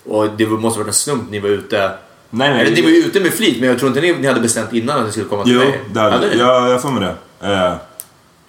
Och 0.08 0.30
det 0.38 0.46
måste 0.48 0.80
varit 0.80 0.88
en 0.88 0.94
slump 0.94 1.30
ni 1.32 1.40
var 1.40 1.50
ute. 1.50 1.92
Nej, 2.30 2.50
nej. 2.50 2.62
Eller 2.62 2.72
ni 2.76 2.82
var 2.82 2.90
ju 2.90 2.96
ute 2.98 3.20
med 3.20 3.34
flit, 3.34 3.60
men 3.60 3.70
jag 3.70 3.80
tror 3.80 3.88
inte 3.90 4.02
ni, 4.02 4.14
ni 4.14 4.28
hade 4.28 4.40
bestämt 4.40 4.74
innan 4.74 5.00
att 5.00 5.06
ni 5.06 5.12
skulle 5.12 5.26
komma 5.28 5.44
till 5.44 5.54
Jo, 5.54 5.60
mig. 5.60 5.82
det 5.94 6.00
hade 6.00 6.28
ni? 6.28 6.38
jag. 6.38 6.70
Jag 6.70 6.82
för 6.82 6.90
mig 6.90 7.04
det. 7.04 7.48
Eh, 7.48 7.74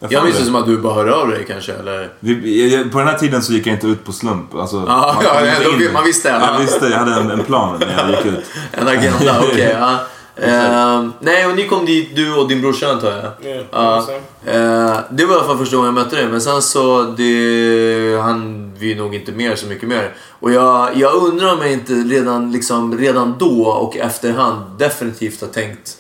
jag 0.01 0.13
Jag 0.13 0.25
minns 0.25 0.37
det 0.37 0.43
det. 0.43 0.47
som 0.47 0.55
att 0.57 0.67
du 0.67 0.77
bara 0.79 0.95
hörde 0.95 1.15
av 1.15 1.29
dig 1.29 1.45
kanske, 1.49 1.73
eller? 1.73 2.09
Vi, 2.21 2.75
jag, 2.77 2.93
på 2.93 2.99
den 2.99 3.09
här 3.09 3.19
tiden 3.19 3.43
så 3.43 3.53
gick 3.53 3.67
jag 3.67 3.75
inte 3.75 3.87
ut 3.87 4.05
på 4.05 4.13
slump. 4.13 4.55
Alltså, 4.55 4.77
Ja, 4.77 5.13
man 5.17 5.25
ja, 5.25 5.47
ja, 5.47 5.53
då 5.87 5.93
man 5.93 6.05
visste, 6.05 6.29
ja. 6.29 6.53
Jag 6.53 6.59
visste, 6.61 6.87
jag 6.87 6.99
hade 6.99 7.15
en, 7.15 7.31
en 7.31 7.45
plan 7.45 7.77
när 7.81 8.03
jag 8.03 8.11
gick 8.11 8.27
ut. 8.27 8.45
En 8.73 8.89
agenda, 8.89 9.41
okej. 9.53 9.77
ja. 9.81 9.99
Ehm, 10.43 11.13
nej, 11.21 11.47
och 11.47 11.57
ni 11.57 11.69
kom 11.69 11.87
dit, 11.87 12.17
du 12.17 12.35
och 12.35 12.49
din 12.49 12.61
brorsa 12.61 12.87
antar 12.91 13.09
jag? 13.11 13.51
Yeah, 13.53 13.65
Ja. 13.73 14.07
Eh, 14.47 14.97
det 15.11 15.25
var 15.25 15.35
i 15.35 15.39
alla 15.39 15.47
fall 15.47 15.59
första 15.59 15.77
gången 15.77 15.95
jag 15.97 16.05
mötte 16.05 16.17
dig, 16.17 16.27
men 16.29 16.41
sen 16.41 16.63
så 16.63 17.03
det, 17.03 18.21
han 18.23 18.66
vi 18.79 18.95
nog 18.95 19.15
inte 19.15 19.33
mer 19.33 19.57
så 19.57 19.67
mycket 19.67 19.89
mer. 19.89 20.15
Och 20.29 20.53
jag, 20.53 20.97
jag 20.97 21.15
undrar 21.15 21.53
om 21.53 21.61
jag 21.61 21.73
inte 21.73 21.93
redan, 21.93 22.53
liksom, 22.53 22.99
redan 22.99 23.35
då 23.39 23.67
och 23.67 23.97
efterhand 23.97 24.79
definitivt 24.79 25.41
har 25.41 25.49
tänkt 25.49 25.99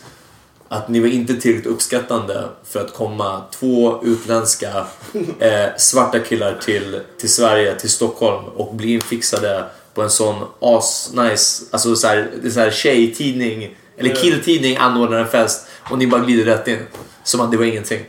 att 0.68 0.88
ni 0.88 1.00
var 1.00 1.09
inte 1.09 1.35
tillräckligt 1.37 1.73
uppskattande 1.73 2.49
för 2.64 2.80
att 2.80 2.95
komma 2.95 3.42
två 3.50 4.04
utländska 4.04 4.87
eh, 5.38 5.66
svarta 5.78 6.18
killar 6.18 6.59
till, 6.64 7.00
till 7.21 7.33
Sverige, 7.33 7.75
till 7.75 7.90
Stockholm 7.90 8.45
och 8.45 8.75
bli 8.75 8.92
infixade 8.92 9.64
på 9.95 10.02
en 10.02 10.11
sån 10.11 10.45
as-nice, 10.61 11.64
alltså 11.71 11.97
så 11.97 12.06
här, 12.06 12.30
det 12.42 12.49
är 12.49 12.50
så 12.50 12.61
här 12.61 12.71
tjejtidning, 12.71 13.76
eller 13.97 14.14
killtidning 14.14 14.76
anordnar 14.76 15.18
en 15.18 15.28
fest 15.28 15.66
och 15.90 15.99
ni 15.99 16.06
bara 16.06 16.21
glider 16.21 16.45
rätt 16.45 16.68
in. 16.68 16.78
Som 17.25 17.40
att 17.40 17.50
det 17.50 17.56
var 17.56 17.64
ingenting. 17.64 18.00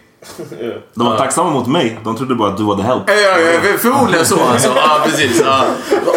De 0.94 1.06
var 1.06 1.18
tacksamma 1.18 1.50
mot 1.50 1.68
mig. 1.68 2.00
De 2.04 2.18
trodde 2.18 2.36
bara 2.36 2.50
att 2.52 2.58
du 2.58 2.64
var 2.64 2.76
the 2.76 2.82
help. 2.84 3.04
Ja, 3.08 3.14
ja, 3.14 3.40
ja, 3.40 3.78
förmodligen 3.78 4.26
så 4.26 4.40
alltså. 4.40 4.68
Ja, 4.76 5.00
precis. 5.06 5.42
Ja. 5.46 5.66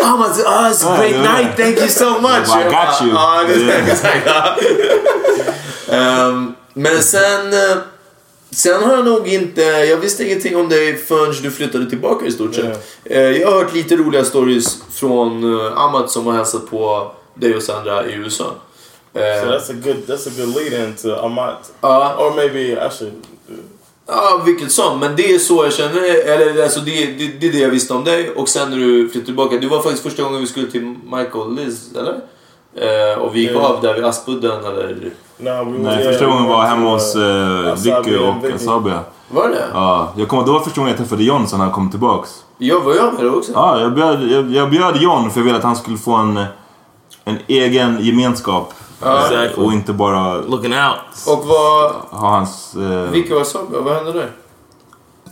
Oh, 0.03 0.19
man, 0.19 0.31
oh, 0.31 0.71
it's 0.71 0.87
a 0.89 0.97
great 0.99 1.17
night, 1.17 1.57
thank 1.57 1.79
you 1.79 1.89
so 1.89 2.11
much. 2.21 2.49
I 2.49 2.65
got 2.65 3.03
you. 3.03 3.11
Ja, 3.15 3.45
det- 3.49 3.61
Yeah. 3.61 3.89
exakt. 3.89 4.17
Ja. 4.27 4.57
Ehm, 5.97 6.55
men 6.75 7.03
sen... 7.03 7.53
eh, 7.53 7.77
Sen 8.53 8.83
har 8.83 8.97
jag 8.97 9.05
nog 9.05 9.29
inte... 9.29 9.61
Jag 9.63 9.97
visste 9.97 10.25
ingenting 10.25 10.57
om 10.57 10.69
dig 10.69 10.97
förrän 10.97 11.43
du 11.43 11.51
flyttade 11.51 11.91
tillbaka 11.91 12.27
i 12.27 12.33
stort 12.33 12.55
sett. 12.55 12.89
Eh, 13.05 13.21
Jag 13.21 13.51
har 13.51 13.59
hört 13.59 13.75
lite 13.75 13.97
roliga 13.97 14.25
stories 14.25 14.79
från 14.95 15.45
uh, 15.45 15.79
Amat 15.79 16.11
som 16.11 16.27
har 16.27 16.33
hälsat 16.33 16.71
på 16.71 17.13
dig 17.35 17.57
och 17.57 17.63
Sandra 17.63 18.07
i 18.07 18.13
USA. 18.13 18.45
Eh, 19.15 19.21
So 19.21 19.51
that's 19.51 19.71
a 19.71 19.75
good 19.85 19.97
that's 20.07 20.29
a 20.29 20.33
good 20.39 20.55
lead 20.57 20.73
in 20.89 20.95
to 20.97 21.25
Amat. 21.25 21.71
Ja. 21.81 22.15
Or 22.19 22.35
maybe 22.37 22.61
I 22.61 22.89
should. 22.99 23.13
Ja, 24.11 24.43
vilket 24.47 24.73
som. 24.73 24.99
Men 24.99 25.17
det 25.17 25.35
är 25.35 25.39
så 25.39 25.65
jag 25.65 25.73
känner. 25.73 26.29
Eller 26.29 26.63
alltså 26.63 26.81
det, 26.81 27.07
det, 27.07 27.41
det 27.41 27.47
är 27.49 27.53
det 27.53 27.59
jag 27.59 27.71
visste 27.71 27.95
om 27.95 28.05
dig. 28.05 28.31
Och 28.31 28.49
sen 28.49 28.71
när 28.71 28.77
du 28.77 29.03
flyttade 29.09 29.25
tillbaka. 29.25 29.57
Det 29.59 29.67
var 29.67 29.83
faktiskt 29.83 30.03
första 30.03 30.23
gången 30.23 30.41
vi 30.41 30.47
skulle 30.47 30.71
till 30.71 30.95
Michael 31.05 31.55
Liz, 31.57 31.91
eller? 31.97 32.15
Eh, 32.75 33.19
och 33.19 33.37
vi 33.37 33.41
gick 33.41 33.51
Ja. 33.51 33.61
av 33.67 33.81
där 33.81 33.95
vid 33.95 34.05
Aspudden, 34.05 34.65
eller? 34.65 35.11
No, 35.37 35.49
we 35.73 35.79
Nej, 35.79 35.93
yeah, 36.01 36.13
första 36.13 36.27
gången 36.27 36.45
var 36.45 36.63
hemma 36.63 36.91
hos 36.91 37.17
uh, 37.17 37.73
Asabi 37.73 37.91
Vicky 38.11 38.25
and 38.25 38.45
och. 38.45 38.51
Asabia. 38.55 39.01
Var 39.29 39.49
det 39.49 39.65
Ja, 39.75 40.13
jag 40.17 40.29
kommer, 40.29 40.45
det 40.45 40.51
var 40.51 40.61
första 40.61 40.81
gången 40.81 40.95
jag 40.97 40.99
träffade 40.99 41.25
John 41.25 41.47
sen 41.47 41.61
han 41.61 41.73
kom 41.73 41.91
tillbaks. 41.91 42.31
Jag 42.59 42.81
var 42.81 42.95
jag 42.95 43.15
med 43.15 43.25
det 43.25 43.31
också? 43.31 43.53
Ja, 43.55 43.81
jag 43.81 43.95
bjöd, 43.95 44.23
jag, 44.31 44.51
jag 44.51 44.71
bjöd 44.71 44.97
John 45.03 45.31
för 45.31 45.41
jag 45.41 45.45
ville 45.45 45.57
att 45.59 45.65
han 45.65 45.77
skulle 45.77 45.97
få 45.97 46.15
en, 46.15 46.45
en 47.25 47.39
egen 47.47 47.99
gemenskap. 48.05 48.75
Exactly. 49.03 49.65
Och 49.65 49.73
inte 49.73 49.93
bara 49.93 50.41
Looking 50.41 50.73
out. 50.73 51.27
Och 51.27 51.47
vad... 51.47 51.91
ha 51.93 52.29
hans... 52.29 52.75
Eh, 52.75 53.11
Vilka 53.11 53.35
var 53.35 53.45
Sabia? 53.45 53.81
Vad 53.81 53.95
hände 53.95 54.13
där? 54.13 54.33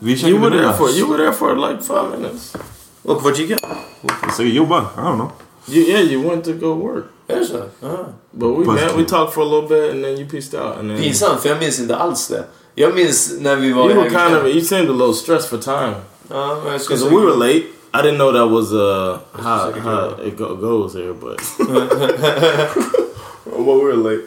vi 0.00 0.28
You 0.28 0.38
were 0.38 0.50
there 0.50 0.72
for 0.72 0.90
you 0.90 1.08
were 1.08 1.18
there 1.18 1.32
for 1.32 1.56
like 1.56 1.82
five 1.82 2.18
minutes. 2.18 2.56
Och 3.02 3.22
vart 3.22 3.38
gick 3.38 3.50
jag? 3.50 3.58
Jag 4.22 4.34
säger 4.34 4.50
jobba, 4.50 4.80
I 4.80 5.00
don't 5.00 5.14
know. 5.14 5.30
You, 5.66 5.84
yeah, 5.88 6.00
you 6.02 6.28
went 6.30 6.44
to 6.44 6.52
go 6.52 6.74
work, 6.74 7.04
Är 7.26 7.36
det 7.36 7.44
så? 7.46 7.62
But 8.30 8.58
we 8.58 8.72
met. 8.72 8.96
We 8.96 9.04
talked 9.04 9.34
for 9.34 9.42
a 9.42 9.44
little 9.44 9.68
bit, 9.68 9.92
and 9.94 10.04
then 10.04 10.18
you 10.18 10.28
pieced 10.28 10.60
out. 10.60 10.78
And 10.78 10.88
then 10.90 10.98
Pinsamt, 10.98 11.40
för 11.40 11.48
jag 11.48 11.58
minns 11.58 11.80
inte 11.80 11.96
alls 11.96 12.28
det. 12.28 12.44
Jag 12.74 12.94
minns 12.94 13.34
när 13.40 13.56
vi 13.56 13.72
var 13.72 13.90
you 13.90 13.94
were 13.94 14.10
kind 14.10 14.36
of 14.36 14.46
you 14.46 14.60
seemed 14.60 14.90
a 14.90 14.92
little 14.92 15.14
stressed 15.14 15.50
for 15.50 15.58
time 15.58 15.94
because 16.64 16.98
säga- 16.98 17.10
we 17.10 17.16
were 17.16 17.36
late. 17.36 17.64
I 17.94 18.02
didn't 18.02 18.16
know 18.16 18.32
that 18.32 18.50
was 18.50 18.72
uh 18.72 19.18
how, 19.32 19.72
how 19.80 20.26
it 20.26 20.38
go, 20.38 20.54
goes 20.56 20.94
here, 20.94 21.14
but 21.14 21.40
we 23.56 23.84
were 23.84 23.96
late. 23.96 24.22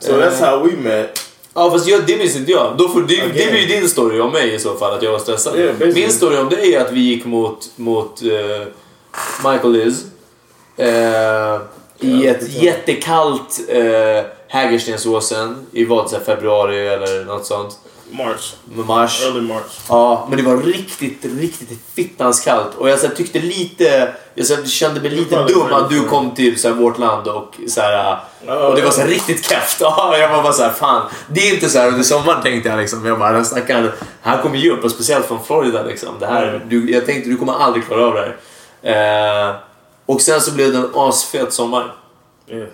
So 0.00 0.12
that's 0.12 0.40
how 0.40 0.64
we 0.64 0.76
met. 0.76 1.20
Ja 1.54 1.70
fast 1.70 1.88
jag, 1.88 2.06
det 2.06 2.16
minns 2.16 2.36
inte 2.36 2.52
jag. 2.52 2.74
Då 2.78 2.88
får, 2.88 3.00
det, 3.00 3.06
det 3.16 3.22
Again. 3.22 3.50
blir 3.50 3.60
ju 3.60 3.66
din 3.66 3.88
story 3.88 4.20
om 4.20 4.32
mig 4.32 4.54
i 4.54 4.58
så 4.58 4.74
fall, 4.74 4.94
att 4.94 5.02
jag 5.02 5.12
var 5.12 5.18
stressad. 5.18 5.58
Yeah. 5.58 5.94
Min 5.94 6.12
story 6.12 6.36
om 6.36 6.48
dig 6.48 6.74
är 6.74 6.80
att 6.80 6.92
vi 6.92 7.00
gick 7.00 7.24
mot, 7.24 7.70
mot 7.76 8.22
eh, 8.22 8.66
Michael 9.44 9.72
Liz. 9.72 10.04
eh, 10.76 11.60
I 12.00 12.26
ett 12.26 12.52
jättekallt 12.62 13.60
uh, 13.74 14.22
Hägerstensåsen 14.48 15.66
i 15.72 15.84
vad, 15.84 16.10
så 16.10 16.20
februari 16.20 16.88
eller 16.88 17.24
något 17.24 17.46
sånt. 17.46 17.78
March, 18.10 18.54
mars. 18.64 19.22
early 19.24 19.40
March. 19.40 19.72
Ja, 19.88 20.26
men 20.28 20.36
det 20.38 20.44
var 20.50 20.56
riktigt, 20.56 21.24
riktigt 21.40 21.78
fittans 21.94 22.40
kallt. 22.40 22.74
Och 22.78 22.88
jag 22.90 22.98
så 22.98 23.06
här, 23.06 23.14
tyckte 23.14 23.38
lite, 23.38 24.14
jag 24.34 24.46
så 24.46 24.54
här, 24.54 24.64
kände 24.64 25.00
mig 25.00 25.10
lite 25.10 25.42
dum 25.44 25.72
att 25.72 25.90
du 25.90 26.04
kom 26.04 26.34
till 26.34 26.60
så 26.60 26.68
här, 26.68 26.74
vårt 26.74 26.98
land 26.98 27.28
och 27.28 27.54
så 27.68 27.80
här, 27.80 28.18
och 28.46 28.76
det 28.76 28.82
var 28.82 28.90
så 28.90 29.00
här, 29.00 29.08
riktigt 29.08 29.50
keft. 29.50 29.80
Ja, 29.80 30.16
jag 30.18 30.28
var 30.28 30.42
bara 30.42 30.52
så 30.52 30.62
här, 30.62 30.72
fan. 30.72 31.02
Det 31.28 31.40
är 31.48 31.54
inte 31.54 31.68
så 31.68 31.78
här 31.78 31.88
under 31.88 32.02
sommaren 32.02 32.42
tänkte 32.42 32.68
jag 32.68 32.78
liksom. 32.78 33.06
Jag 33.06 33.18
bara, 33.18 33.32
den 33.32 33.44
stackaren, 33.44 33.90
han 34.22 34.42
kommer 34.42 34.56
ge 34.58 34.70
upp 34.70 34.84
och 34.84 34.90
speciellt 34.90 35.26
från 35.26 35.44
Florida 35.44 35.82
liksom. 35.82 36.08
Det 36.20 36.26
här, 36.26 36.48
Mm. 36.48 36.68
du, 36.68 36.90
jag 36.92 37.06
tänkte 37.06 37.30
du 37.30 37.36
kommer 37.36 37.52
aldrig 37.52 37.86
klara 37.86 38.06
av 38.06 38.14
det 38.14 38.20
här. 38.82 39.48
Eh, 39.50 39.54
och 40.06 40.20
sen 40.20 40.40
så 40.40 40.52
blev 40.52 40.72
det 40.72 40.78
en 40.78 40.90
asfet 40.94 41.52
sommar. 41.52 41.94
Yeah. 42.48 42.68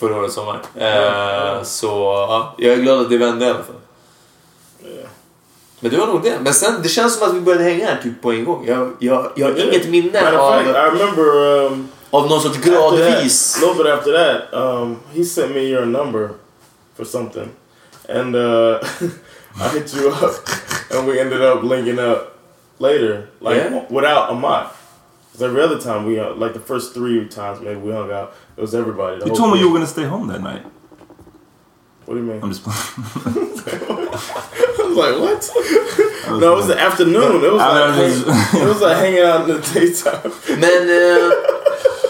Förra 0.00 0.16
årets 0.16 0.34
sommar. 0.34 0.60
Eh, 0.76 1.62
Så 1.62 1.86
ja, 2.28 2.54
jag 2.58 2.72
är 2.74 2.76
glad 2.78 3.00
att 3.00 3.10
det 3.10 3.18
vände 3.18 3.44
i 3.46 3.48
alla 3.48 3.58
fall. 3.58 3.74
Men 5.80 5.90
det 5.90 5.96
var 5.98 6.06
nog 6.06 6.22
det. 6.22 6.38
Men 6.40 6.54
sen, 6.54 6.82
det 6.82 6.88
känns 6.88 7.18
som 7.18 7.28
att 7.28 7.34
vi 7.36 7.40
började 7.40 7.64
hänga 7.64 7.86
här 7.86 8.00
typ 8.02 8.22
på 8.22 8.32
en 8.32 8.44
gång. 8.44 8.64
Jag, 8.66 8.92
jag, 8.98 9.32
jag 9.36 9.46
har 9.46 9.56
inget 9.56 9.88
minne 9.88 10.22
Matter 10.22 10.38
of 10.38 10.54
fact, 10.54 10.68
I 10.68 10.98
remember 10.98 11.66
um, 11.66 11.88
av 12.10 12.28
någon 12.28 12.40
sorts 12.40 12.56
after 12.58 12.70
that, 12.70 12.98
gradvis... 12.98 13.56
a 13.56 13.66
little 13.66 13.84
bit 13.84 13.92
after 13.92 14.12
that, 14.12 14.54
um, 14.54 14.96
he 15.12 15.24
sent 15.24 15.54
me 15.54 15.60
your 15.60 15.86
number 15.86 16.28
for 16.96 17.04
something, 17.04 17.48
and 18.08 18.34
uh, 18.36 18.78
I 19.64 19.68
hit 19.78 19.94
you 19.94 20.08
up, 20.08 20.34
and 20.90 21.06
we 21.08 21.20
ended 21.20 21.40
up 21.42 21.62
linking 21.62 21.98
up 21.98 22.36
later, 22.78 23.28
like 23.40 23.56
Yeah? 23.56 23.82
without 23.90 24.30
Amat. 24.30 24.66
'Cause 25.32 25.42
every 25.48 25.62
other 25.62 25.78
time 25.78 26.04
we, 26.06 26.20
uh, 26.20 26.34
like 26.34 26.52
the 26.52 26.74
first 26.74 26.92
three 26.94 27.28
times 27.28 27.60
maybe 27.62 27.80
we 27.80 27.92
hung 27.92 28.10
out, 28.12 28.28
it 28.56 28.60
was 28.60 28.74
everybody. 28.74 29.18
The 29.20 29.26
You 29.26 29.36
told 29.36 29.52
me 29.52 29.58
you 29.60 29.68
were 29.70 29.74
gonna 29.78 29.86
stay 29.86 30.04
home 30.04 30.28
that 30.32 30.40
night. 30.42 30.62
What 32.10 32.16
do 32.16 32.22
you 32.24 32.28
mean? 32.32 32.42
I'm 32.42 32.50
just 32.50 32.64
playing. 32.64 32.76
I 33.38 34.82
was 34.82 34.96
like, 34.96 35.14
what? 35.20 36.40
no, 36.40 36.52
it 36.54 36.56
was 36.56 36.66
the 36.66 36.76
afternoon. 36.76 37.44
It 37.44 37.52
was 37.52 37.62
I 37.62 37.86
like, 37.86 37.98
was 38.02 38.24
hang- 38.26 38.62
it 38.62 38.66
was 38.66 38.80
like 38.80 38.96
hanging 38.96 39.20
out 39.22 39.48
in 39.48 39.54
the 39.54 39.62
daytime. 39.62 40.32
Men... 40.60 40.88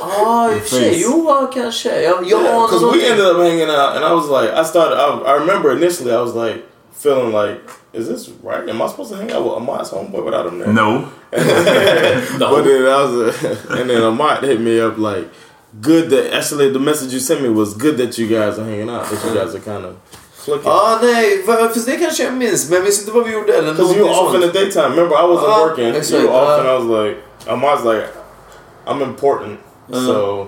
Ja, 0.00 0.52
i 0.52 0.58
och 0.58 0.62
för 0.62 0.68
sig. 0.68 0.90
face. 0.90 1.00
Jo, 1.02 1.24
ja, 1.28 1.50
kanske. 1.54 2.02
Jag, 2.02 2.26
jag 2.26 2.46
anar 2.46 2.68
Because 2.68 2.96
we 2.96 3.06
ended 3.10 3.26
up 3.26 3.36
hanging 3.36 3.68
out, 3.68 3.96
and 3.96 4.04
I 4.04 4.12
was 4.14 4.28
like, 4.30 4.50
I 4.60 4.64
started. 4.64 4.96
I, 4.98 5.32
I 5.32 5.38
remember 5.40 5.70
initially, 5.72 6.12
I 6.12 6.20
was 6.22 6.34
like 6.34 6.64
feeling 6.92 7.32
like, 7.32 7.60
is 7.92 8.08
this 8.08 8.30
right? 8.42 8.68
Am 8.70 8.80
I 8.82 8.88
supposed 8.88 9.10
to 9.12 9.16
hang 9.18 9.30
out 9.32 9.44
with 9.44 9.52
Amat's 9.68 9.90
homeboy 9.90 10.24
without 10.24 10.46
him 10.46 10.58
there? 10.60 10.72
no. 10.72 11.08
But 11.30 12.64
then 12.64 12.86
I 12.86 13.02
was, 13.04 13.44
and 13.68 13.90
then 13.90 14.02
Amat 14.02 14.42
hit 14.44 14.60
me 14.62 14.80
up 14.80 14.96
like, 14.96 15.28
good 15.80 16.11
that 16.11 16.33
actually 16.38 16.72
the 16.72 16.78
message 16.78 17.12
you 17.12 17.20
sent 17.20 17.42
me 17.42 17.48
was 17.48 17.74
good 17.74 17.96
that 17.98 18.18
you 18.18 18.26
guys 18.28 18.59
are 18.59 18.64
hanging 18.64 18.90
out. 18.90 19.04
That 19.11 19.24
you 19.24 19.35
guys 19.35 19.54
are 19.54 19.61
kind 19.61 19.85
of 19.85 19.94
clicking. 20.44 20.64
Ja, 20.70 20.98
nej. 21.02 21.42
För, 21.46 21.68
för 21.68 21.90
det 21.90 21.96
kanske 21.96 22.24
jag 22.24 22.33
minns. 22.33 22.68
Men 22.68 22.74
jag 22.76 22.85
minns 22.85 23.00
inte 23.00 23.12
vad 23.12 23.24
vi 23.26 23.33
gjorde. 23.33 23.52
Eller 23.59 23.72
Because 23.74 23.94
you 23.96 24.04
were 24.04 24.14
någonting 24.14 24.40
off 24.40 24.44
in 24.44 24.52
the 24.52 24.59
daytime. 24.59 24.90
Remember, 24.96 25.16
I 25.16 25.22
wasn't 25.26 25.48
Uh, 25.48 25.68
working. 25.68 25.87
exactly, 25.94 26.18
You 26.20 26.26
were 26.28 26.37
off, 26.40 26.48
uh, 26.48 26.61
and 26.61 26.68
I 26.68 26.74
was 26.78 26.87
like, 27.06 27.16
Amat's 27.46 27.85
like, 27.85 28.06
I'm 28.87 29.02
important, 29.02 29.59
so 29.92 30.46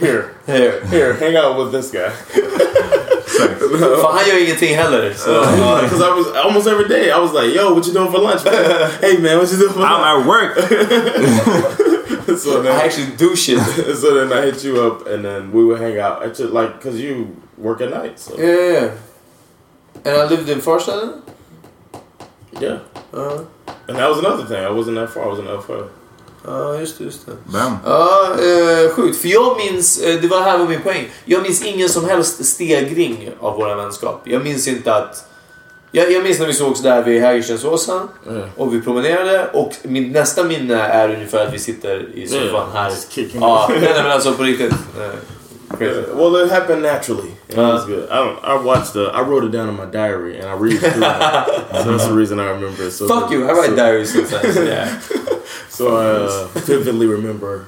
here, 0.00 0.24
Here. 0.46 0.80
here, 0.90 1.12
hang 1.14 1.36
out 1.36 1.56
with 1.58 1.72
this 1.72 1.90
guy. 1.90 2.10
För 3.68 4.12
han 4.12 4.28
gör 4.28 4.42
ingenting 4.42 4.74
heller. 4.76 5.12
Så. 5.16 5.30
Because 5.82 6.00
I 6.02 6.10
was 6.18 6.26
almost 6.44 6.66
every 6.66 6.88
day, 6.88 7.10
I 7.10 7.18
was 7.20 7.32
like, 7.32 7.54
"Yo, 7.56 7.74
what 7.74 7.86
you 7.86 7.92
doing 7.94 8.12
for 8.12 8.18
lunch? 8.20 8.44
Man? 8.44 8.54
hey, 9.00 9.18
man, 9.18 9.38
what 9.38 9.52
you 9.52 9.58
doing 9.58 9.72
for 9.72 9.80
I'm 9.82 10.02
at 10.04 10.26
work. 10.26 10.56
so 12.44 12.62
I 12.62 12.84
actually 12.84 13.16
do 13.16 13.36
shit. 13.36 13.58
so 14.00 14.14
then 14.14 14.32
I 14.32 14.42
hit 14.46 14.64
you 14.64 14.80
up, 14.86 15.06
and 15.06 15.24
then 15.24 15.50
we 15.52 15.64
would 15.64 15.80
hang 15.80 15.98
out. 15.98 16.22
Actually, 16.24 16.50
like, 16.62 16.80
cause 16.80 16.96
you 16.96 17.26
work 17.58 17.80
at 17.80 17.90
night, 17.90 18.18
so 18.20 18.34
Yeah, 18.38 18.72
yeah. 18.72 18.90
And 20.04 20.16
I 20.16 20.24
lived 20.30 20.48
in 20.48 20.60
Farsta 20.60 20.92
then? 21.00 21.22
yeah. 22.62 22.78
Ja, 23.12 23.44
And 23.88 23.96
that 23.98 24.08
was 24.10 24.18
another 24.18 24.44
thing. 24.44 24.64
I 24.64 24.70
wasn't 24.70 24.94
that 24.96 25.10
far. 25.10 25.24
I 25.24 25.28
was 25.28 25.38
in 25.38 25.46
Älvsjö. 25.46 25.86
ja, 26.44 26.80
just 26.80 26.98
det. 26.98 27.04
Just 27.04 27.26
det. 27.26 27.32
Bam. 27.52 27.78
Ja, 27.84 28.34
eh, 28.34 28.90
sjukt. 28.90 29.16
För 29.18 29.28
jag 29.28 29.56
minns, 29.56 29.98
eh, 30.00 30.20
det 30.20 30.28
var 30.28 30.40
här 30.42 30.58
var 30.58 30.66
min 30.66 30.80
poäng. 30.82 31.08
Jag 31.24 31.42
minns 31.42 31.62
ingen 31.64 31.88
som 31.88 32.04
helst 32.04 32.44
stegring 32.44 33.30
av 33.40 33.56
våra 33.56 33.74
vänskap. 33.74 34.20
Jag 34.24 34.42
minns 34.44 34.68
inte 34.68 34.94
att 34.94 35.27
Jag, 35.92 36.12
jag 36.12 36.22
minns 36.22 36.38
när 36.38 36.46
vi 36.46 36.52
sågs 36.52 36.82
där 36.82 37.02
vid 37.02 37.22
Hägerstensåsen 37.22 38.08
och 38.56 38.74
vi 38.74 38.80
promenerade 38.82 39.48
och 39.52 39.72
min 39.82 40.12
nästa 40.12 40.44
minne 40.44 40.74
är 40.82 41.14
ungefär 41.14 41.46
att 41.46 41.54
vi 41.54 41.58
sitter 41.58 42.08
i 42.14 42.26
soffan 42.26 42.42
Yeah, 42.44 42.72
här. 42.72 42.92
Ja, 43.34 43.66
nej, 43.72 43.80
nej, 43.80 44.02
men 44.02 44.12
alltså 44.12 44.32
på 44.32 44.42
riktigt. 44.42 44.72
eh, 45.00 45.10
Crazy. 45.78 46.00
Well, 46.14 46.36
it 46.36 46.50
happened 46.50 46.82
naturally. 46.82 47.30
It 47.48 47.58
Uh. 47.58 47.72
was 47.74 47.84
good. 47.84 48.08
I. 48.10 48.36
I 48.42 48.56
watched 48.56 48.92
the. 48.94 49.10
I 49.12 49.20
wrote 49.20 49.44
it 49.44 49.52
down 49.52 49.68
in 49.68 49.76
my 49.76 49.84
diary, 49.84 50.38
and 50.40 50.48
I 50.48 50.54
read 50.54 50.78
through 50.80 51.04
it. 51.04 51.82
so 51.82 51.90
that's 51.92 52.06
the 52.06 52.14
reason 52.14 52.40
I 52.40 52.48
remember 52.50 52.84
it. 52.84 52.92
So 52.92 53.06
Fuck 53.06 53.30
you, 53.30 53.46
I 53.46 53.52
write 53.52 53.70
so, 53.70 53.76
diaries 53.76 54.12
sometimes. 54.12 54.56
Yeah. 54.56 54.98
So 55.68 55.96
I 55.96 56.06
uh, 56.24 56.46
vividly 56.54 57.06
remember 57.06 57.66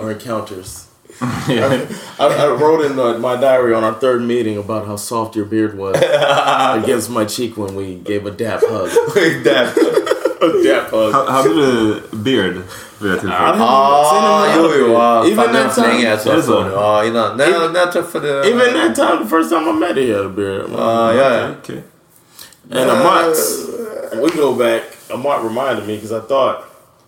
our 0.00 0.12
encounters. 0.12 0.86
I, 1.48 1.86
I 2.18 2.48
wrote 2.48 2.84
in 2.84 2.98
uh, 2.98 3.18
my 3.18 3.36
diary 3.36 3.74
on 3.74 3.84
our 3.84 3.94
third 3.94 4.22
meeting 4.22 4.58
about 4.58 4.86
how 4.86 4.96
soft 4.96 5.36
your 5.36 5.44
beard 5.46 5.76
was 5.78 5.96
against 6.82 7.10
my 7.10 7.24
cheek 7.24 7.56
when 7.56 7.74
we 7.76 7.94
gave 7.94 8.26
a 8.26 8.30
dap 8.30 8.60
hug. 8.62 8.90
Dap. 9.44 9.76
a 9.76 10.62
dap 10.62 10.90
hug. 10.90 11.12
Ha- 11.12 11.30
Hade 11.30 11.54
du 11.54 12.00
beard 12.12 12.62
vid? 13.00 13.20
Ah, 13.28 14.54
jo, 14.56 14.72
jo. 14.74 15.24
Even 15.26 15.36
Fan, 15.36 15.52
det 15.52 15.58
var 15.58 15.64
that 15.64 15.74
time. 15.74 16.02
jag 16.02 16.12
Är 16.12 16.16
det 16.16 16.22
så? 16.22 16.30
träffade 16.30 16.56
honom. 16.58 16.72
Ja, 16.72 17.04
innan. 17.04 17.36
När, 17.36 17.68
när 17.72 17.80
jag 17.80 17.92
träffade... 17.92 18.28
Even 18.48 18.74
that 18.74 18.94
time, 18.96 19.18
the 19.24 19.28
first 19.30 19.50
time 19.50 19.68
I 19.70 19.72
met 19.72 19.96
her, 19.96 20.02
he 20.06 20.12
had 20.16 20.26
a 20.26 20.28
beard. 20.28 20.66
Ja, 20.76 21.14
ja, 21.14 21.34
ja. 21.36 21.46
Okej. 21.62 21.82
And 22.72 22.90
Amat, 22.90 23.36
we 24.22 24.30
go 24.42 24.52
back. 24.54 24.82
Amat 25.10 25.42
reminded 25.44 25.86
me 25.86 25.94
because 25.96 26.12
I 26.12 26.20
thought 26.20 26.64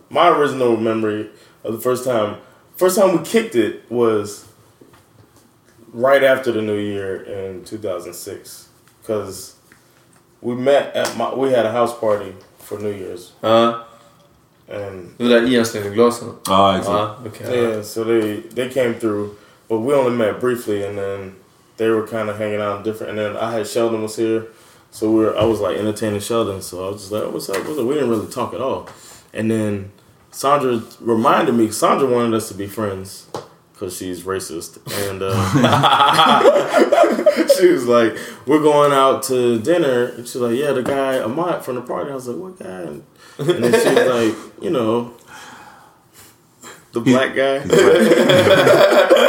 my 0.09 0.27
original 0.29 0.77
memory 0.77 1.29
of 1.63 1.73
the 1.75 1.81
first 1.81 2.03
time, 2.03 2.35
first 2.77 2.97
time 2.97 3.11
we 3.17 3.23
kicked 3.23 3.55
it 3.55 3.81
was 3.89 4.45
right 5.93 6.23
after 6.23 6.51
the 6.51 6.61
new 6.61 6.77
year 6.77 7.23
in 7.23 7.63
2006 7.65 8.67
because 9.01 9.55
we 10.41 10.55
met 10.55 10.95
at 10.95 11.15
my, 11.17 11.33
we 11.33 11.51
had 11.51 11.65
a 11.65 11.71
house 11.71 11.97
party 11.99 12.33
for 12.59 12.77
New 12.79 12.91
Year's 12.93 13.31
Ja. 13.41 13.83
and 14.69 15.13
Det 15.17 15.23
var 15.23 15.29
där 15.29 15.47
Ian 15.47 15.65
slängde 15.65 15.89
glasen. 15.89 16.27
Ja, 16.47 16.77
exakt. 16.77 16.87
Ja, 16.87 17.15
okej. 17.25 17.57
yeah, 17.57 17.83
so 17.83 18.03
they 18.03 18.41
they 18.55 18.69
came 18.69 18.93
through, 18.93 19.29
but 19.67 19.79
we 19.79 19.95
only 19.95 20.11
met 20.17 20.39
briefly, 20.39 20.83
and 20.87 20.97
then 20.97 21.33
they 21.77 21.89
were 21.89 22.07
kind 22.07 22.29
of 22.29 22.37
hanging 22.37 22.61
out 22.61 22.83
different. 22.83 23.09
And 23.09 23.19
then 23.19 23.37
I 23.37 23.51
had 23.57 23.67
Sheldon 23.67 24.01
was 24.01 24.17
here, 24.17 24.41
so 24.91 25.09
we 25.09 25.25
were 25.25 25.37
I 25.39 25.45
was 25.45 25.59
like 25.61 25.77
entertaining 25.79 26.19
Sheldon, 26.21 26.61
so 26.61 26.77
I 26.87 26.91
was 26.91 27.01
just 27.01 27.11
like, 27.11 27.23
oh, 27.23 27.29
"What's 27.31 27.49
up? 27.49 27.57
What's 27.65 27.79
up?" 27.79 27.85
We 27.85 27.93
didn't 27.93 28.09
really 28.09 28.27
talk 28.27 28.53
at 28.53 28.61
all. 28.61 28.85
And 29.33 29.49
then 29.49 29.91
Sandra 30.31 30.81
reminded 30.99 31.55
me. 31.55 31.71
Sandra 31.71 32.07
wanted 32.07 32.33
us 32.35 32.47
to 32.49 32.53
be 32.53 32.67
friends 32.67 33.27
because 33.73 33.95
she's 33.95 34.23
racist, 34.23 34.77
and 35.09 35.21
uh, 35.23 35.33
she 37.57 37.67
was 37.67 37.85
like, 37.85 38.15
"We're 38.45 38.61
going 38.61 38.91
out 38.91 39.23
to 39.23 39.59
dinner." 39.59 40.05
And 40.05 40.27
she's 40.27 40.35
like, 40.37 40.57
"Yeah, 40.57 40.71
the 40.73 40.83
guy 40.83 41.17
Amat 41.17 41.63
from 41.63 41.75
the 41.75 41.81
party." 41.81 42.11
I 42.11 42.15
was 42.15 42.27
like, 42.27 42.37
"What 42.37 42.59
guy?" 42.59 42.81
And, 42.81 43.03
and 43.37 43.63
then 43.63 43.71
she 43.71 43.93
was 43.93 44.07
like, 44.07 44.63
"You 44.63 44.69
know." 44.71 45.13
The 46.93 47.01
black 47.01 47.35
guy. 47.35 47.63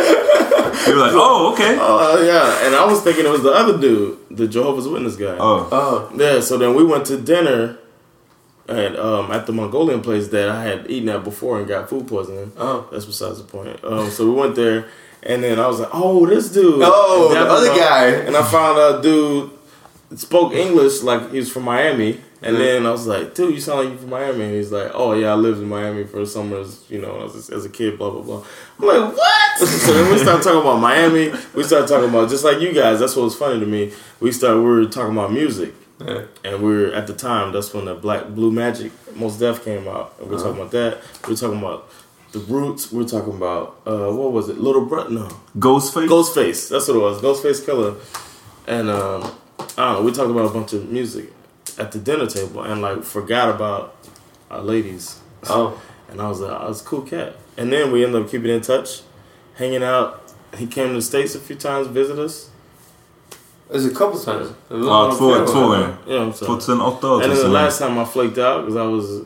You 0.89 0.95
were 0.95 1.01
like, 1.01 1.13
oh, 1.15 1.53
okay. 1.53 1.77
Oh 1.79 2.23
yeah, 2.25 2.67
and 2.67 2.75
I 2.75 2.87
was 2.87 3.03
thinking 3.03 3.27
it 3.27 3.31
was 3.31 3.43
the 3.43 3.51
other 3.51 3.77
dude, 3.79 4.19
the 4.31 4.49
Jehovah's 4.49 4.89
Witness 4.89 5.17
guy. 5.17 5.37
Oh. 5.39 5.69
Oh. 5.71 6.11
Yeah, 6.17 6.41
so 6.41 6.57
then 6.57 6.75
we 6.75 6.83
went 6.83 7.05
to 7.07 7.21
dinner 7.21 7.79
at 8.69 8.99
um, 8.99 9.31
at 9.31 9.47
the 9.47 9.53
Mongolian 9.53 10.03
place 10.03 10.29
that 10.29 10.49
I 10.49 10.65
had 10.65 10.91
eaten 10.91 11.09
at 11.09 11.25
before 11.25 11.59
and 11.59 11.67
got 11.67 11.89
food 11.89 12.07
poisoning. 12.07 12.53
Oh. 12.57 12.89
That's 12.93 13.05
besides 13.05 13.39
the 13.39 13.45
point. 13.45 13.83
Um, 13.85 14.11
so 14.11 14.27
we 14.27 14.33
went 14.33 14.55
there, 14.55 14.89
and 15.23 15.43
then 15.43 15.59
I 15.59 15.67
was 15.67 15.81
like, 15.81 15.91
"Oh, 15.93 16.27
this 16.27 16.53
dude." 16.53 16.81
Oh, 16.83 17.33
the 17.33 17.41
other 17.41 17.75
guy. 17.75 18.09
And 18.27 18.37
I 18.37 18.43
found 18.43 18.79
out 18.79 19.03
dude 19.03 19.51
spoke 20.17 20.55
English 20.55 21.03
like 21.03 21.31
he 21.31 21.39
was 21.39 21.51
from 21.53 21.65
Miami. 21.65 22.21
And 22.41 22.55
then 22.55 22.87
I 22.87 22.93
was 22.93 23.05
like, 23.05 23.35
"Dude, 23.35 23.53
you 23.53 23.61
sound 23.61 23.81
like 23.81 23.89
you're 23.89 23.99
from 23.99 24.11
Miami." 24.11 24.45
And 24.45 24.55
he's 24.55 24.71
like, 24.71 24.93
"Oh 24.95 25.13
yeah, 25.13 25.33
I 25.33 25.35
lived 25.35 25.59
in 25.59 25.69
Miami 25.69 26.05
for 26.05 26.25
summers, 26.25 26.85
you 26.89 27.01
know, 27.01 27.25
as 27.25 27.51
a, 27.51 27.55
as 27.55 27.65
a 27.65 27.69
kid." 27.69 27.99
Blah 27.99 28.11
blah 28.11 28.23
blah. 28.23 28.45
I'm 28.79 28.87
like, 28.87 29.17
"What?" 29.17 29.59
so 29.69 29.93
then 29.93 30.13
we 30.13 30.19
started 30.19 30.45
talking 30.45 30.61
about 30.61 30.79
Miami. 30.79 31.33
We 31.53 31.65
started 31.65 31.89
talking 31.89 32.09
about 32.09 32.31
just 32.31 32.45
like 32.45 32.61
you 32.61 32.73
guys. 32.73 33.01
That's 33.01 33.17
what 33.17 33.25
was 33.25 33.35
funny 33.35 33.59
to 33.59 33.67
me. 33.67 33.93
We 34.21 34.31
started. 34.31 34.59
We 34.59 34.67
were 34.67 34.87
talking 34.87 35.15
about 35.15 35.33
music. 35.33 35.75
Yeah. 36.01 36.25
And 36.45 36.63
we 36.63 36.77
were 36.77 36.93
at 36.93 37.07
the 37.07 37.15
time. 37.15 37.53
That's 37.53 37.75
when 37.75 37.87
the 37.87 37.95
Black 37.95 38.29
Blue 38.29 38.53
Magic 38.53 38.93
Most 39.17 39.41
Def 39.41 39.65
came 39.65 39.89
out, 39.89 40.15
and 40.19 40.29
we 40.29 40.37
were 40.37 40.43
talking 40.43 40.61
about 40.61 40.71
that. 40.73 40.99
We 41.27 41.33
were 41.35 41.37
talking 41.37 41.59
about 41.59 41.91
the 42.33 42.39
Roots. 42.41 42.93
We 42.93 43.03
were 43.03 43.09
talking 43.09 43.35
about 43.35 43.81
uh, 43.87 44.11
what 44.13 44.33
was 44.33 44.49
it? 44.49 44.59
Little 44.59 44.85
Brother? 44.85 45.11
No, 45.11 45.29
Ghostface? 45.59 46.09
Ghostface. 46.09 46.69
That's 46.69 46.89
what 46.89 46.97
it 46.97 47.01
was. 47.01 47.21
Ghostface 47.21 47.65
Killer. 47.65 47.97
And 48.67 48.91
um, 48.91 49.23
I 49.77 49.87
don't 49.87 49.93
know. 49.95 50.03
We 50.03 50.13
talked 50.13 50.31
about 50.31 50.51
a 50.51 50.53
bunch 50.55 50.73
of 50.73 50.89
music 50.89 51.33
at 51.79 51.93
the 51.93 51.99
dinner 51.99 52.27
table, 52.27 52.63
and 52.63 52.81
like 52.81 53.03
forgot 53.03 53.55
about 53.55 53.97
our 54.51 54.63
ladies. 54.63 55.21
Oh. 55.49 55.81
And 56.11 56.23
I 56.23 56.29
was 56.29 56.41
like, 56.41 56.59
I 56.59 56.67
was 56.67 56.81
a 56.81 56.85
cool 56.85 57.03
cat. 57.03 57.37
And 57.59 57.71
then 57.71 57.93
we 57.93 58.03
ended 58.03 58.23
up 58.23 58.31
keeping 58.31 58.51
in 58.51 58.63
touch, 58.63 59.03
hanging 59.57 59.83
out. 59.83 60.33
He 60.57 60.67
came 60.67 60.89
to 60.89 60.95
the 60.95 61.03
states 61.03 61.35
a 61.35 61.39
few 61.39 61.55
times, 61.55 61.87
visit 61.89 62.19
us. 62.19 62.48
It 63.71 63.75
was 63.75 63.87
a 63.87 63.91
couple 63.91 64.19
times. 64.19 64.49
Ja, 64.71 65.13
två, 65.19 65.35
två 65.47 65.61
gånger. 65.61 65.89
Yeah, 66.07 66.23
I'm 66.23 66.33
sorry. 66.33 66.47
2008 66.61 67.09
och 67.11 67.23
And 67.23 67.33
then 67.33 67.37
the 67.43 67.49
last 67.49 67.79
time 67.79 67.99
I 68.03 68.05
flaked 68.05 68.39
out 68.39 68.67
because 68.67 68.77
I 68.77 68.87
was 68.97 69.23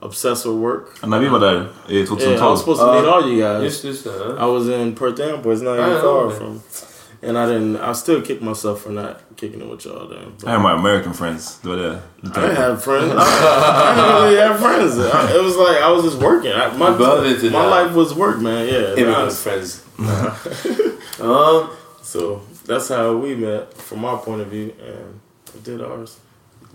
obsessed 0.00 0.46
with 0.46 0.56
work. 0.62 0.86
När 1.02 1.18
vi 1.20 1.28
var 1.28 1.38
där 1.40 1.68
i 1.88 1.94
Yeah, 1.94 2.04
I 2.04 2.06
2012. 2.06 2.50
was 2.50 2.60
supposed 2.60 2.80
to 2.80 2.92
meet 2.94 3.04
uh, 3.04 3.12
all 3.14 3.28
you 3.28 3.40
guys. 3.42 3.62
Just, 3.62 3.84
just 3.84 4.04
det. 4.04 4.36
I 4.40 4.46
was 4.46 4.68
in 4.68 4.94
Perth 4.94 5.20
Amboy. 5.20 5.52
It's 5.54 5.62
not 5.62 5.78
even 5.78 5.90
I 5.90 6.00
know, 6.00 6.30
far 6.30 6.36
from. 6.38 6.60
And 7.22 7.38
I 7.38 7.46
didn't. 7.46 7.76
I 7.76 7.92
still 7.94 8.20
kick 8.22 8.42
myself 8.42 8.82
for 8.82 8.90
not 8.92 9.16
kicking 9.36 9.60
it 9.62 9.68
with 9.70 9.84
y'all. 9.86 10.06
Then 10.08 10.32
I 10.46 10.50
had 10.50 10.60
my 10.60 10.72
American 10.72 11.12
friends. 11.14 11.58
Do 11.62 11.68
var 11.70 11.76
det. 11.76 11.98
I 12.24 12.40
didn't 12.40 12.56
have 12.56 12.82
friends. 12.82 13.12
I, 13.12 13.18
I 13.18 13.94
didn't 13.96 14.22
really 14.22 14.36
have 14.48 14.58
friends. 14.60 14.98
I, 14.98 15.34
it 15.36 15.42
was 15.42 15.56
like 15.56 15.82
I 15.82 15.90
was 15.92 16.04
just 16.04 16.18
working. 16.22 16.52
I, 16.52 16.68
my 16.76 16.88
Above 16.94 17.24
it 17.26 17.42
my 17.52 17.62
that. 17.62 17.70
life 17.70 17.94
was 17.94 18.14
work, 18.14 18.38
man. 18.40 18.66
Yeah. 18.66 18.90
to 18.90 18.94
be 18.96 19.02
Immigrant 19.02 19.32
friends. 19.32 19.82
Ja. 19.98 20.34
Um, 21.20 21.70
so 22.02 22.40
that's 22.66 22.88
how 22.88 23.12
we 23.22 23.36
met 23.36 23.68
from 23.88 24.04
our 24.04 24.16
point 24.16 24.42
of 24.42 24.48
view, 24.48 24.70
and 24.80 25.20
we 25.54 25.60
did 25.70 25.80
ours. 25.80 26.16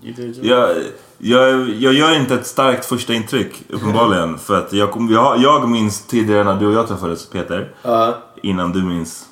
You 0.03 0.13
did 0.13 0.35
yours. 0.37 0.47
Jag, 0.47 0.77
jag, 1.17 1.69
jag 1.69 1.93
gör 1.93 2.15
inte 2.15 2.33
ett 2.33 2.47
starkt 2.47 2.85
första 2.85 3.13
intryck, 3.13 3.63
uppenbarligen. 3.69 4.37
För 4.39 4.57
att 4.57 4.73
jag, 4.73 4.91
kom, 4.91 5.09
jag, 5.11 5.37
jag 5.37 5.69
minns 5.69 6.01
tidigare 6.07 6.43
när 6.43 6.55
du 6.55 6.67
och 6.67 6.73
jag 6.73 6.87
träffades, 6.87 7.25
Peter. 7.25 7.73
Ja. 7.81 8.17
Innan 8.43 8.71
du 8.71 8.83
minns 8.83 9.25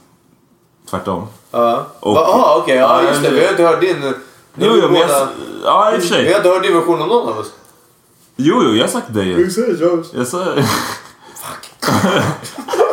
tvärtom. 0.90 1.28
Ja. 1.52 1.86
Jaha, 2.02 2.58
okej. 2.58 2.76
Ja, 2.76 3.04
Ja, 3.04 3.10
just 3.10 3.24
det. 3.24 3.30
Vi 3.30 3.44
har 3.44 3.50
inte 3.52 3.64
hört 3.64 3.82
din... 3.82 4.00
nu 4.00 4.14
Jo, 4.56 4.72
jo, 4.82 4.90
men 4.92 5.02
jag, 5.02 5.28
ja, 5.64 5.92
i 5.96 5.98
och 5.98 6.04
för 6.04 6.10
Vi 6.10 6.16
har 6.16 6.24
sig. 6.24 6.36
inte 6.38 6.50
hört 6.50 6.64
din 6.64 6.74
version 6.74 7.02
av 7.02 7.08
någon 7.08 7.30
av 7.30 7.38
oss. 7.38 7.52
Jo, 8.36 8.62
jo, 8.64 8.74
jag 8.74 8.84
har 8.84 8.92
sagt 8.92 9.08
det 9.10 9.24
ju. 9.24 9.50
said 9.50 9.82
yours. 9.82 10.08
Jag 10.14 10.28
sa... 10.28 10.38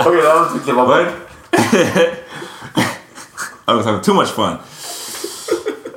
Okej, 0.06 0.22
det 0.22 0.58
klippa 0.64 0.84
What? 0.84 1.04
bort. 1.04 1.06
I 3.68 3.72
was 3.74 3.84
having 3.86 4.02
too 4.02 4.14
much 4.14 4.28
fun. 4.28 4.56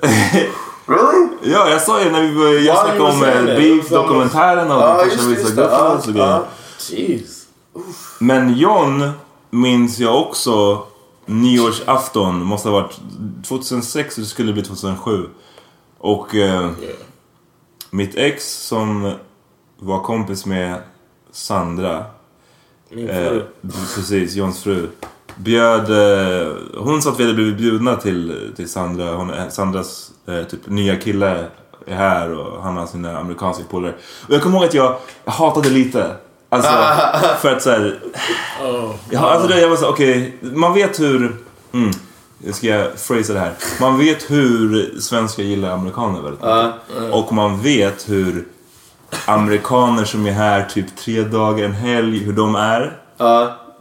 Really? 0.85 1.29
Ja, 1.43 1.69
jag 1.69 1.81
sa 1.81 2.03
ju 2.03 2.11
när 2.11 2.21
vi 2.21 2.35
började, 2.35 2.59
jag 2.59 2.75
Ja, 2.75 2.81
snackade 2.83 3.01
om 3.11 3.23
eh. 3.23 3.55
Beef-dokumentären 3.55 4.71
och 4.71 5.05
just 5.05 5.23
första. 5.41 5.61
Ja, 5.61 5.93
Goodfellas 5.95 6.07
och 6.07 6.13
grejer. 6.13 6.41
Jeez. 6.89 7.45
Men 8.19 8.57
John 8.57 9.11
minns 9.49 9.99
jag 9.99 10.21
också 10.21 10.83
nyårsafton, 11.25 12.43
måste 12.43 12.69
ha 12.69 12.81
varit 12.81 12.99
2006 13.47 14.17
och 14.17 14.21
det 14.23 14.27
skulle 14.29 14.53
bli 14.53 14.61
2007. 14.63 15.29
Och 15.97 16.35
eh, 16.35 16.39
Yeah. 16.41 16.71
mitt 17.91 18.15
ex 18.15 18.53
som 18.67 19.13
var 19.79 20.03
kompis 20.03 20.45
med 20.45 20.81
Sandra, 21.31 22.05
Min 22.89 23.09
eh, 23.09 23.15
fru. 23.29 23.45
precis, 23.95 24.33
Johns 24.35 24.63
fru, 24.63 24.89
bjöd... 25.39 25.91
Eh, 25.91 26.47
hon 26.77 27.01
sa 27.01 27.09
att 27.09 27.19
vi 27.19 27.23
hade 27.23 27.35
blivit 27.35 27.57
bjudna 27.57 27.95
till, 27.95 28.51
till 28.55 28.69
Sandra. 28.69 29.15
Hon, 29.15 29.33
eh, 29.33 29.49
Sandras 29.49 30.11
eh, 30.27 30.43
typ 30.43 30.67
nya 30.67 30.95
kille 30.95 31.45
är 31.87 31.95
här 31.95 32.33
och 32.33 32.63
han 32.63 32.77
har 32.77 32.85
sina 32.85 33.17
amerikanska 33.17 33.63
polare. 33.69 33.93
Och 34.27 34.33
jag 34.33 34.41
kommer 34.41 34.57
ihåg 34.57 34.65
att 34.65 34.73
jag, 34.73 34.97
jag 35.25 35.31
hatade 35.31 35.69
lite. 35.69 36.15
Alltså, 36.49 36.69
för 37.41 37.55
att 37.55 37.61
såhär... 37.61 37.99
Oh. 38.63 38.91
Ja, 39.09 39.29
alltså 39.29 39.47
det, 39.47 39.61
jag 39.61 39.69
var 39.69 39.75
så 39.75 39.89
okej, 39.89 40.37
man 40.41 40.73
vet 40.73 40.99
hur... 40.99 41.35
Mm, 41.73 41.91
jag 42.45 42.55
ska 42.55 42.87
phrasa 43.07 43.33
det 43.33 43.39
här. 43.39 43.53
Man 43.81 43.97
vet 43.97 44.31
hur 44.31 44.91
svenskar 44.99 45.43
gillar 45.43 45.69
amerikaner 45.69 46.21
väldigt 46.21 46.41
mycket. 46.41 47.13
Och 47.13 47.33
man 47.33 47.61
vet 47.61 48.09
hur 48.09 48.45
amerikaner 49.25 50.05
som 50.05 50.25
är 50.25 50.31
här 50.31 50.63
typ 50.63 50.95
tre 50.97 51.21
dagar, 51.23 51.65
en 51.65 51.73
helg, 51.73 52.17
hur 52.23 52.33
de 52.33 52.55
är. 52.55 52.97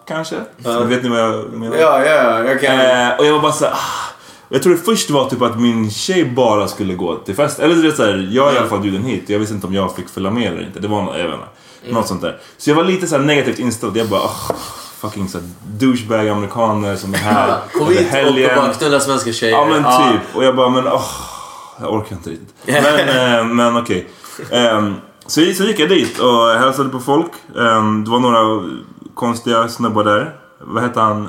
Kanske? 0.09 0.37
Vet 0.85 1.03
ni 1.03 1.09
vad 1.09 1.21
jag 1.21 1.53
menar? 1.53 1.77
Ja, 1.77 2.05
ja, 2.05 2.45
jag 2.45 2.61
kan... 2.61 2.81
Eh, 2.81 3.19
och 3.19 3.27
jag 3.27 3.33
var 3.33 3.41
bara 3.41 3.53
såhär, 3.53 3.73
ah. 3.73 4.09
Jag 4.49 4.63
tror 4.63 4.73
det 4.73 4.79
först 4.79 5.11
var 5.11 5.31
typ 5.31 5.43
att 5.43 5.61
min 5.61 5.91
tjej 5.91 6.25
bara 6.25 6.69
skulle 6.69 6.95
gå 6.95 7.17
till 7.17 7.35
fest. 7.35 7.59
Eller 7.59 7.75
du 7.75 7.83
vet 7.83 7.97
såhär, 7.97 8.29
jag 8.33 8.51
är 8.51 8.55
i 8.55 8.59
alla 8.59 8.69
fall 8.69 8.81
bjuden 8.81 9.03
hit. 9.03 9.25
Jag 9.27 9.39
visste 9.39 9.55
inte 9.55 9.67
om 9.67 9.75
jag 9.75 9.97
fick 9.97 10.09
följa 10.09 10.31
med 10.31 10.53
eller 10.53 10.67
inte. 10.67 10.81
Det 10.81 10.89
var 10.89 11.03
något, 11.03 11.19
jag 11.19 11.25
vet 11.25 11.35
inte. 11.35 11.95
Något 11.95 12.09
sånt 12.09 12.23
där. 12.23 12.39
Så 12.59 12.71
jag 12.71 12.75
var 12.75 12.85
lite 12.85 13.07
såhär 13.07 13.23
negativt 13.23 13.59
inställd. 13.59 13.97
Jag 13.97 14.09
bara, 14.09 14.21
oh, 14.21 14.53
fucking 15.01 15.29
såhär 15.29 15.47
douchebag 15.79 16.29
amerikaner 16.29 16.97
som 16.97 17.15
är 17.15 17.19
här 17.19 17.59
Kom 17.73 17.89
under 17.89 18.33
hit 18.33 18.57
och 18.57 18.63
bara 18.63 18.75
knulla 18.75 19.01
svenska 19.01 19.33
tjejer. 19.33 19.53
Ja 19.53 19.65
men 19.65 19.85
typ. 19.85 20.37
Och 20.37 20.45
jag 20.45 20.57
bara, 20.57 20.69
men 20.69 20.87
åh. 20.87 21.11
jag 21.81 21.93
orkar 21.93 22.17
inte 22.17 22.31
riktigt. 22.31 22.55
Men, 22.67 23.39
eh, 23.39 23.45
men 23.45 23.77
okej. 23.77 24.09
Ehm, 24.51 24.95
så, 25.27 25.41
så 25.41 25.65
gick 25.65 25.79
jag 25.79 25.89
dit 25.89 26.19
och 26.19 26.49
hälsade 26.49 26.89
på 26.89 27.01
folk. 27.01 27.31
Ehm, 27.59 28.05
det 28.05 28.11
var 28.11 28.21
några 28.21 28.69
konstiga 29.19 29.69
snubbar 29.69 30.05
där. 30.05 30.37
Vad 30.61 30.83
hette 30.83 31.01
han? 31.01 31.29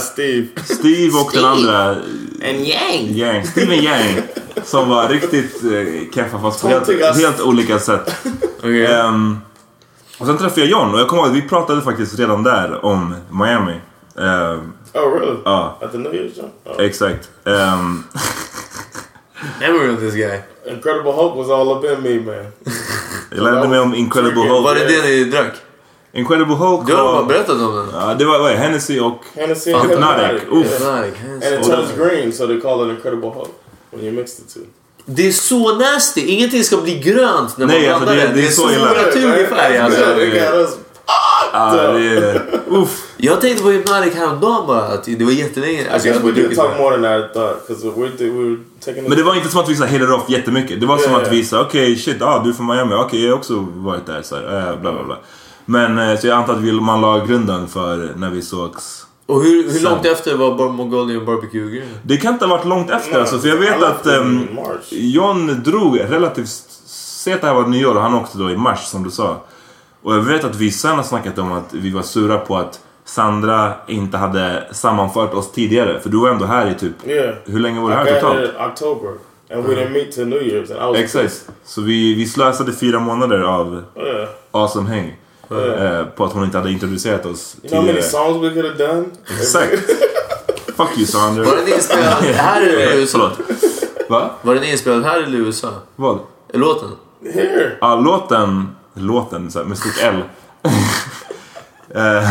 Steve. 0.00 0.46
Steve 0.64 1.18
och 1.18 1.30
den 1.34 1.44
andra. 1.44 1.96
En 2.40 2.64
gäng! 2.64 3.06
Yang. 3.08 3.46
Steven 3.46 3.78
Yang. 3.84 4.22
Som 4.64 4.88
var 4.88 5.08
riktigt 5.08 5.64
eh, 5.64 6.12
keffa 6.14 6.38
fast 6.40 6.62
på 6.62 6.68
helt, 6.68 7.16
helt 7.16 7.40
olika 7.40 7.78
sätt. 7.78 8.16
Okej. 8.58 8.86
Ehm, 8.86 9.38
och 10.18 10.26
sen 10.26 10.38
träffade 10.38 10.60
jag 10.60 10.70
John 10.70 10.94
och 10.94 11.00
jag 11.00 11.08
kommer 11.08 11.22
ihåg 11.22 11.30
att 11.30 11.36
vi 11.36 11.48
pratade 11.48 11.82
faktiskt 11.82 12.18
redan 12.18 12.42
där 12.42 12.84
om 12.84 13.14
Miami. 13.30 13.80
Ehm, 14.18 14.72
Oh, 14.94 15.12
really? 15.20 15.36
ja, 15.44 15.78
At 15.82 15.92
the 15.92 15.98
New 15.98 16.12
Year's? 16.12 16.40
Oh. 16.64 16.84
exakt. 16.84 17.28
Ehm, 17.44 18.04
Never 19.60 19.88
with 19.88 20.00
this 20.00 20.14
guy. 20.14 20.38
Incredible 20.66 21.12
Hulk 21.12 21.36
was 21.36 21.50
all 21.50 21.68
up 21.72 21.84
in 21.84 22.02
me, 22.02 22.20
man. 22.32 22.46
jag 23.30 23.42
lärde 23.44 23.68
mig 23.68 23.80
om 23.80 23.94
Incredible 23.94 24.42
Hulk. 24.48 24.64
Var 24.64 24.74
det 24.74 24.84
det 24.84 25.02
ni 25.02 25.24
drack? 25.24 25.52
Incredible 26.14 26.54
Hulk 26.54 26.86
Du 26.86 26.94
har 26.94 27.04
var... 27.12 27.24
berättat 27.24 27.60
om 27.60 27.76
den. 27.76 27.86
Ja, 28.00 28.14
det 28.14 28.24
var 28.24 28.38
vad 28.38 28.50
är? 28.52 28.56
Hennessy 28.56 29.00
och... 29.00 29.18
Hennessy 29.34 29.70
Hypnotic. 29.72 30.40
Hypnotic. 30.50 30.80
Yeah. 30.82 31.10
Kan 31.20 31.40
jag 31.40 31.52
And 31.54 31.60
it 31.64 31.70
turns 31.70 31.92
green, 31.98 32.32
so 32.32 32.46
they 32.46 32.60
call 32.60 32.86
it 32.90 32.96
Incredible 32.96 33.30
Hulk 33.30 33.50
when 33.90 34.04
you 34.04 34.12
mix 34.12 34.36
the 34.36 34.42
two. 34.42 34.66
Det 35.06 35.28
är 35.28 35.32
så 35.32 35.74
nasty. 35.78 36.20
Ingenting 36.20 36.64
ska 36.64 36.76
bli 36.76 36.98
grönt 36.98 37.58
när 37.58 37.66
man 37.66 37.76
Nej, 37.76 37.88
alltså, 37.88 38.04
blandar 38.04 38.24
det- 38.26 38.28
det. 38.34 38.40
det 38.40 38.46
är 38.46 38.50
så 38.50 38.70
illa. 38.70 38.84
naturlig 38.92 39.48
färg. 39.48 39.78
Alltså. 39.78 40.00
Ja, 41.52 41.72
det 41.92 42.16
är... 42.16 42.42
Uff. 42.68 43.02
Jag 43.16 43.40
tänkte 43.40 43.62
på 43.62 43.70
Hypnotic 43.70 44.14
häromdagen 44.14 44.66
bara. 44.66 44.82
Att 44.82 45.04
det 45.04 45.24
var 45.24 45.32
jättelänge. 45.32 45.80
I 45.82 45.88
Alltså, 45.88 46.08
jag 46.08 46.20
we 46.20 46.32
did 46.32 46.56
talk 46.56 46.78
more 46.78 46.94
than 46.96 47.04
I 47.04 47.22
thought, 47.34 47.68
because 47.68 47.86
we, 47.86 48.06
did- 48.18 48.32
we 48.32 48.44
were 48.48 48.56
taking. 48.84 49.08
Men 49.08 49.18
det 49.18 49.22
var 49.24 49.34
inte 49.34 49.48
som 49.48 49.60
att 49.60 49.68
vi 49.68 49.76
så 49.76 49.84
headed 49.84 50.10
off 50.12 50.22
jättemycket. 50.30 50.80
Det 50.80 50.86
var 50.86 50.98
som 50.98 51.12
Ja, 51.12 51.20
att 51.22 51.32
vi 51.32 51.44
sa 51.44 51.60
okej 51.60 51.96
shit, 51.96 52.22
ah, 52.22 52.42
du 52.44 52.50
är 52.50 52.54
från 52.54 52.66
Miami. 52.66 52.94
Okej, 52.94 53.22
jag 53.24 53.30
har 53.30 53.36
också 53.36 53.66
varit 53.74 54.06
där. 54.06 54.22
Så 54.22 54.36
här, 54.36 54.42
eh, 54.72 54.76
bla 54.80 54.92
bla 54.92 55.02
bla. 55.04 55.16
Men 55.64 55.98
eh, 55.98 56.18
så 56.18 56.26
jag 56.26 56.38
antar 56.38 56.54
att 56.54 56.82
man 56.82 57.00
la 57.00 57.24
grunden 57.26 57.68
för 57.68 58.12
när 58.16 58.30
vi 58.30 58.42
sågs. 58.42 59.06
Och 59.26 59.42
hur, 59.42 59.62
hur 59.62 59.70
Sen. 59.70 59.82
långt 59.82 60.06
efter 60.06 60.36
var 60.36 60.54
Bar- 60.58 60.68
Mongolian 60.68 61.24
barbecue-grejen? 61.26 61.88
Det 62.02 62.16
kan 62.16 62.32
inte 62.32 62.44
ha 62.46 62.56
varit 62.56 62.66
långt 62.66 62.90
efter 62.90 63.20
alltså, 63.20 63.38
för 63.38 63.48
jag 63.48 63.56
vet 63.56 63.82
att 63.82 64.04
March. 64.04 64.86
John 64.90 65.62
drog 65.64 66.00
relativt... 66.00 66.48
Säg 66.86 67.32
att 67.32 67.40
det 67.40 67.46
här 67.46 67.54
var 67.54 67.66
nyår 67.66 67.94
och 67.94 68.02
han 68.02 68.14
åkte 68.14 68.38
då 68.38 68.50
i 68.50 68.56
mars 68.56 68.84
som 68.84 69.04
du 69.04 69.10
sa. 69.10 69.36
Och 70.02 70.14
jag 70.14 70.20
vet 70.20 70.44
att 70.44 70.56
vi 70.56 70.70
sen 70.70 70.96
har 70.96 71.02
snackat 71.02 71.38
om 71.38 71.52
att 71.52 71.72
vi 71.74 71.90
var 71.90 72.02
sura 72.02 72.38
på 72.38 72.56
att 72.56 72.80
Sandra 73.04 73.72
inte 73.86 74.16
hade 74.16 74.68
sammanfört 74.72 75.34
oss 75.34 75.52
tidigare. 75.52 76.00
För 76.00 76.08
du 76.10 76.16
var 76.20 76.30
ändå 76.30 76.44
här 76.44 76.70
i 76.70 76.74
typ... 76.74 77.06
Yeah. 77.06 77.34
Hur 77.44 77.58
länge 77.60 77.80
var 77.80 77.88
du 77.90 77.94
här 77.96 78.20
totalt? 78.20 78.50
October, 78.70 79.10
and 79.54 79.64
we 79.66 79.74
didn't 79.74 79.90
meet 79.92 80.12
till 80.12 80.26
New 80.26 80.42
Year's, 80.42 80.72
and 80.82 80.96
I 80.96 81.02
was 81.02 81.14
Exakt. 81.16 81.48
Så 81.64 81.80
vi, 81.80 82.14
vi 82.14 82.26
slösade 82.26 82.72
fyra 82.72 82.98
månader 83.00 83.40
av 83.40 83.82
Yeah. 83.96 84.28
awesome 84.50 84.88
häng. 84.90 85.16
Eh, 85.50 86.04
på 86.04 86.24
att 86.24 86.32
hon 86.32 86.44
inte 86.44 86.58
hade 86.58 86.70
introducerat 86.70 87.26
oss 87.26 87.56
You 87.62 87.70
know 87.70 87.80
how 87.80 87.86
many 87.86 88.02
songs 88.02 88.42
we 88.44 88.50
could 88.54 88.64
have 88.66 88.86
done? 88.86 89.04
Exakt. 89.40 89.90
Fuck 90.76 90.96
you 90.96 91.06
Sandra. 91.06 91.44
Var 91.44 91.56
den 91.56 91.68
inspelad 91.74 92.22
här 92.24 92.62
eller 92.62 92.94
i 92.94 93.00
USA? 93.00 93.30
Förlåt. 93.36 93.60
Va? 94.08 94.30
Var 94.42 94.54
den 94.54 94.64
inspelad 94.64 95.04
här 95.04 95.22
eller 95.22 95.38
i 95.38 95.40
USA? 95.40 95.70
Vad? 95.96 96.18
Låten? 96.52 96.88
Here. 97.34 97.76
Ja, 97.80 97.96
låten... 97.96 98.68
Låten 98.96 99.50
så 99.50 99.58
här, 99.58 99.66
med 99.66 99.78
stort 99.78 99.98
L. 100.02 100.22
Eh, 101.96 102.28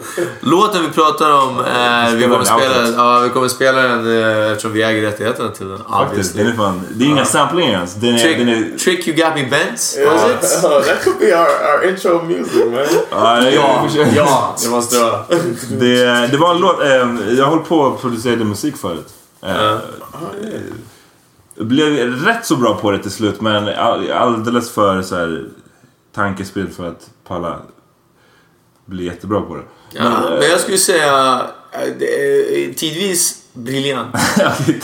Låten 0.40 0.82
vi 0.82 0.88
pratar 0.90 1.30
om, 1.30 1.58
eh, 1.58 2.14
vi, 2.14 2.22
kommer 2.22 2.44
spela, 2.44 2.88
ja, 2.96 3.18
vi 3.20 3.28
kommer 3.30 3.48
spela 3.48 3.82
den 3.82 4.22
eh, 4.22 4.50
eftersom 4.50 4.72
vi 4.72 4.82
äger 4.82 5.02
rättigheterna 5.02 5.48
till 5.48 5.68
den. 5.68 5.78
Faktiskt, 5.90 6.36
den 6.36 6.46
är 6.46 6.52
fan... 6.52 6.80
Det 6.90 7.04
är 7.04 7.08
inga 7.08 7.24
samplingar 7.24 7.72
ens. 7.72 7.94
Den 7.94 8.14
är... 8.14 8.18
Trick, 8.18 8.38
Den 8.38 8.48
är 8.48 8.78
trick 8.78 9.08
You 9.08 9.16
Got 9.16 9.34
Me 9.34 9.46
Bent? 9.50 9.72
Was 9.72 9.96
Yeah. 9.96 10.30
it? 10.30 10.64
Oh, 10.64 10.80
that 10.82 11.04
could 11.04 11.18
be 11.18 11.34
our, 11.36 11.46
our 11.48 11.88
intro 11.88 12.22
music, 12.22 12.54
man. 12.54 12.84
ja, 13.10 13.40
det, 13.40 13.50
Ja, 13.50 13.86
ja. 14.16 14.56
det 14.62 14.68
måste 14.70 14.96
det 14.96 15.02
vara. 15.02 15.24
Det, 15.70 16.26
det 16.30 16.36
var 16.36 16.54
en 16.54 16.60
låt... 16.60 16.80
Eh, 16.82 17.34
jag 17.38 17.46
höll 17.46 17.58
på 17.58 17.86
att 17.86 18.00
producera 18.00 18.36
musik 18.44 18.76
förut. 18.76 19.08
Eh, 19.42 19.76
Jag 21.56 21.66
blev 21.66 22.14
rätt 22.24 22.46
så 22.46 22.56
bra 22.56 22.74
på 22.76 22.90
det 22.90 22.98
till 22.98 23.10
slut 23.10 23.40
men 23.40 23.68
all- 23.68 24.12
alldeles 24.12 24.70
för 24.70 25.02
så 25.02 25.16
här, 25.16 25.44
för 26.76 26.88
att 26.88 27.10
palla 27.28 27.58
bli 28.86 29.04
jättebra 29.04 29.40
på 29.40 29.54
det. 29.54 29.62
Ja, 29.90 30.10
men 30.40 30.50
jag 30.50 30.60
skulle 30.60 30.78
säga 30.78 31.40
eh, 31.72 32.74
tidvis 32.76 33.44
briljant. 33.54 34.16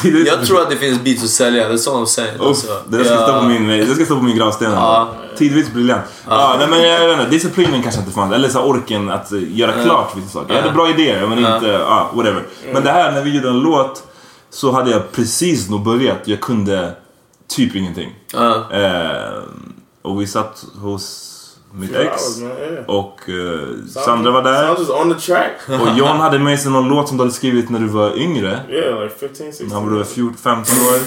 Jag 0.27 0.47
tror 0.47 0.63
att 0.63 0.71
det 0.71 0.77
finns 0.77 1.05
beats 1.05 1.25
att 1.25 1.31
sälja, 1.31 1.69
det 1.69 1.75
är 1.75 1.79
så 1.79 1.95
de 1.95 2.07
säger. 2.07 2.49
Alltså, 2.49 2.83
det, 2.89 3.05
ska 3.05 3.17
stå 3.17 3.41
på 3.41 3.45
min, 3.45 3.69
det 3.69 3.95
ska 3.95 4.05
stå 4.05 4.17
på 4.17 4.23
min 4.23 4.37
gravsten. 4.37 4.73
Ja. 4.73 5.15
Tidvis 5.37 5.73
briljant. 5.73 6.03
Ja. 6.29 6.57
nej, 6.59 6.69
men 6.69 6.83
jag 6.83 7.09
vet 7.09 7.19
inte, 7.19 7.31
disciplinen 7.31 7.83
kanske 7.83 8.01
inte 8.01 8.13
fanns. 8.13 8.35
Eller 8.35 8.49
så 8.49 8.61
orken 8.61 9.11
att 9.11 9.33
eh, 9.33 9.59
göra 9.59 9.73
klart 9.83 10.17
vissa 10.17 10.29
saker. 10.29 10.55
Jag 10.55 10.63
hade 10.63 10.75
bra 10.75 10.91
idéer 10.91 11.27
men 11.27 11.39
inte, 11.39 11.67
ja, 11.67 12.11
whatever. 12.15 12.47
Men 12.73 12.85
det 12.85 12.91
här 12.91 13.13
när 13.13 13.23
vi 13.23 13.35
gjorde 13.37 13.49
en 13.49 13.61
låt 13.61 14.03
så 14.51 14.73
hade 14.73 14.91
jag 14.91 15.13
precis 15.13 15.71
nog 15.71 15.85
börjat. 15.85 16.19
Jag 16.25 16.41
kunde 16.41 16.93
typ 17.49 17.77
ingenting. 17.77 18.15
Ja. 18.33 18.73
Eh, 18.73 19.43
och 20.03 20.21
vi 20.21 20.27
satt 20.27 20.65
hos 20.81 21.30
mitt 21.73 21.97
ex. 21.97 22.23
Och 22.87 23.21
eh, 23.29 23.61
Sandra 24.05 24.31
var 24.31 24.43
där. 24.43 24.67
Sounds 24.67 24.79
just 24.81 24.91
on 24.91 25.15
the 25.15 25.21
track. 25.21 25.53
Och 25.69 25.99
John 25.99 26.17
hade 26.21 26.39
med 26.39 26.61
sig 26.61 26.73
någon 26.73 26.89
låt 26.89 27.09
som 27.09 27.17
du 27.17 27.23
hade 27.23 27.35
skrivit 27.35 27.71
när 27.71 27.79
du 27.79 27.87
var 27.87 28.19
yngre. 28.19 28.61
Yeah, 28.71 29.03
like 29.03 29.15
15, 29.21 29.37
16. 29.37 29.73
Han 29.73 29.97
var 29.99 30.05
14, 30.05 30.37
15 30.37 30.75
år. 30.87 31.01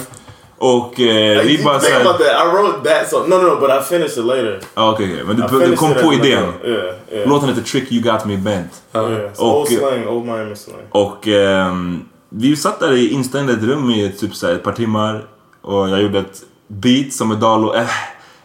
Och 0.58 1.00
eh, 1.00 1.42
Like, 1.42 1.56
vi 1.56 1.64
bara 1.64 1.78
think 1.78 1.92
såhär... 1.92 2.00
about 2.00 2.18
that. 2.18 2.46
I 2.46 2.56
wrote 2.56 2.88
that 2.90 3.10
song. 3.10 3.28
No, 3.28 3.34
no, 3.36 3.42
no, 3.42 3.60
but 3.60 3.70
I 3.70 3.80
finished 3.88 4.18
it 4.18 4.24
later. 4.24 4.60
Ja, 4.74 4.92
okej, 4.92 5.12
okej. 5.12 5.24
Men 5.24 5.36
du, 5.60 5.66
du 5.70 5.76
kom 5.76 5.94
på 5.94 6.12
idén. 6.14 6.44
Yeah, 6.64 6.94
yeah. 7.12 7.28
Låten 7.28 7.48
heter 7.48 7.62
Trick 7.62 7.92
You 7.92 8.02
Got 8.12 8.24
Me 8.24 8.36
Bent. 8.36 8.82
Yeah, 8.94 9.06
it's 9.10 9.38
Och- 9.38 9.60
old 9.60 9.68
slang, 9.68 10.08
old 10.08 10.24
Miami 10.26 10.56
slang. 10.56 10.80
Och 10.90 11.28
ehm, 11.28 12.04
vi 12.28 12.56
satt 12.56 12.80
där 12.80 12.92
i 12.92 13.08
instängda 13.08 13.52
ett 13.52 13.62
rum 13.62 13.90
i 13.90 14.12
typ 14.12 14.34
så 14.34 14.46
här, 14.46 14.54
ett 14.54 14.62
par 14.62 14.72
timmar. 14.72 15.24
Och 15.62 15.88
jag 15.88 16.02
gjorde 16.02 16.18
ett 16.18 16.42
beat 16.68 17.12
som 17.12 17.30
är 17.30 17.36
Dalo... 17.36 17.74
Äh, 17.74 17.86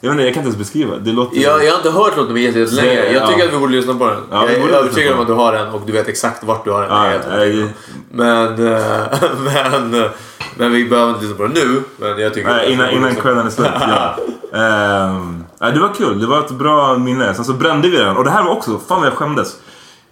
jag 0.02 0.14
inte, 0.14 0.24
jag 0.24 0.34
kan 0.34 0.42
inte 0.44 0.48
ens 0.48 0.58
beskriva. 0.58 0.96
Det 0.98 1.12
låter... 1.12 1.42
Jag, 1.42 1.66
jag 1.66 1.72
har 1.72 1.78
inte 1.78 1.92
hört 1.92 2.18
låten 2.18 2.34
på 2.34 2.40
jättelänge. 2.40 3.14
Jag 3.14 3.28
tycker 3.28 3.40
ja. 3.40 3.48
att 3.48 3.54
vi 3.54 3.58
borde 3.58 3.74
lyssna 3.74 3.94
på 3.94 4.06
den. 4.06 4.20
Ja, 4.32 4.50
jag 4.52 4.70
är 4.70 4.74
övertygad 4.74 5.14
om 5.14 5.20
att 5.20 5.28
du 5.28 5.34
har 5.34 5.54
den 5.54 5.68
och 5.70 5.82
du 5.86 5.92
vet 5.94 6.08
exakt 6.08 6.44
vart 6.44 6.66
du 6.66 6.72
har 6.72 6.82
den. 6.82 6.90
Ja, 6.90 7.06
Jag 7.06 7.14
är 7.14 7.18
helt 7.18 7.28
ja, 7.28 7.34
övertygad 7.34 7.64
om. 7.64 7.72
men, 8.12 8.68
eh, 8.68 9.82
men, 9.92 10.04
eh, 10.04 10.10
men 10.58 10.72
vi 10.72 10.86
behöver 10.86 11.10
inte 11.10 11.22
lyssna 11.22 11.38
på 11.38 11.44
den 11.44 11.54
nu. 11.54 11.84
Men 11.98 12.20
jag 12.20 12.34
tycker 12.34 12.50
Nej, 12.50 12.72
innan, 12.74 12.90
innan 12.90 13.16
kvällen 13.16 13.46
är 13.46 13.50
slut, 13.50 13.68
ja. 13.80 14.16
Ehm, 14.54 15.44
ja, 15.60 15.72
det 15.72 15.80
var 15.80 15.94
kul, 15.94 16.20
det 16.20 16.28
var 16.28 16.40
ett 16.40 16.52
bra 16.52 16.98
minne. 16.98 17.34
Sen 17.34 17.46
så 17.46 17.54
brände 17.54 17.90
vi 17.90 17.98
den 17.98 18.18
och 18.18 18.24
det 18.24 18.30
här 18.30 18.44
var 18.44 18.52
också, 18.52 18.80
fan 18.88 19.00
vad 19.00 19.08
jag 19.08 19.14
skämdes. 19.14 19.56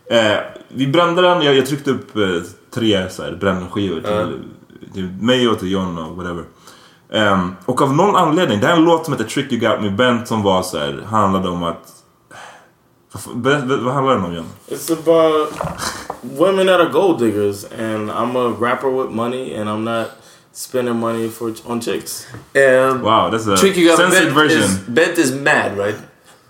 Eh, 0.10 0.38
vi 0.68 0.88
brände 0.88 1.22
den, 1.22 1.42
jag, 1.42 1.56
jag 1.56 1.66
tryckte 1.66 1.92
upp 1.92 2.18
eh, 2.18 2.24
tre 2.74 3.10
så 3.10 3.24
här, 3.24 3.38
brännskivor 3.40 4.02
till, 4.02 4.40
till 4.94 5.10
mig 5.22 5.48
och 5.48 5.60
till 5.60 5.72
John 5.72 5.98
och 5.98 6.16
whatever. 6.16 6.44
Ehm, 7.14 7.56
och 7.66 7.82
av 7.82 7.94
någon 7.96 8.16
anledning, 8.16 8.60
det 8.60 8.68
här 8.68 8.74
är 8.74 8.78
en 8.78 8.84
låt 8.86 9.06
som 9.06 9.14
heter 9.14 9.26
Trick 9.26 9.52
You 9.52 9.62
Got 9.62 9.82
Me 9.82 9.90
Bent 9.90 10.28
som 10.28 10.44
var 10.44 10.64
så 10.64 10.78
här, 10.78 11.02
handlade 11.10 11.50
om 11.50 11.64
att... 11.64 11.94
Vad, 13.34 13.62
vad, 13.62 13.80
vad 13.80 13.94
handlar 13.94 14.14
den 14.16 14.24
om 14.26 14.34
John? 14.34 14.46
It's 14.70 14.92
about 14.94 15.54
women 16.22 16.68
that 16.68 16.80
are 16.82 16.90
gold 16.90 17.20
diggers, 17.20 17.64
and 17.64 18.10
I'm 18.12 18.36
a 18.36 18.56
rapper 18.60 18.90
with 18.92 19.12
money, 19.16 19.56
and 19.56 19.70
I'm 19.70 19.84
not 19.84 20.08
spending 20.54 20.96
money 21.00 21.30
for 21.30 21.54
on 21.66 21.82
chicks. 21.82 22.28
Um, 22.56 23.02
Wow, 23.02 23.30
that's 23.32 23.48
a 23.48 23.56
Trick 23.58 23.78
You 23.78 23.88
Got 23.90 23.98
Me 24.00 24.04
censored 24.12 24.24
Bent 24.24 24.36
version. 24.36 24.62
is, 24.62 24.78
Bent 24.80 25.18
is 25.18 25.32
mad, 25.32 25.78
right? 25.78 25.96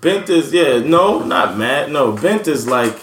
Bent 0.02 0.30
is 0.30 0.52
yeah, 0.54 0.80
no, 0.80 1.20
not 1.20 1.58
mad. 1.58 1.92
No, 1.92 2.12
bent 2.12 2.48
is 2.48 2.68
like 2.68 2.96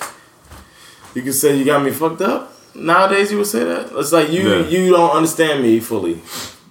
you 1.15 1.23
could 1.23 1.35
say 1.35 1.57
you 1.57 1.65
got 1.65 1.83
me 1.83 1.91
fucked 1.91 2.21
up. 2.23 2.53
Nowadays 2.75 3.31
you 3.31 3.39
would 3.39 3.47
say 3.47 3.65
that. 3.65 3.87
It's 3.97 4.13
like 4.13 4.31
you 4.31 4.43
Yeah. 4.49 4.67
you 4.69 4.91
don't 4.91 5.11
understand 5.17 5.63
me 5.63 5.81
fully. 5.81 6.21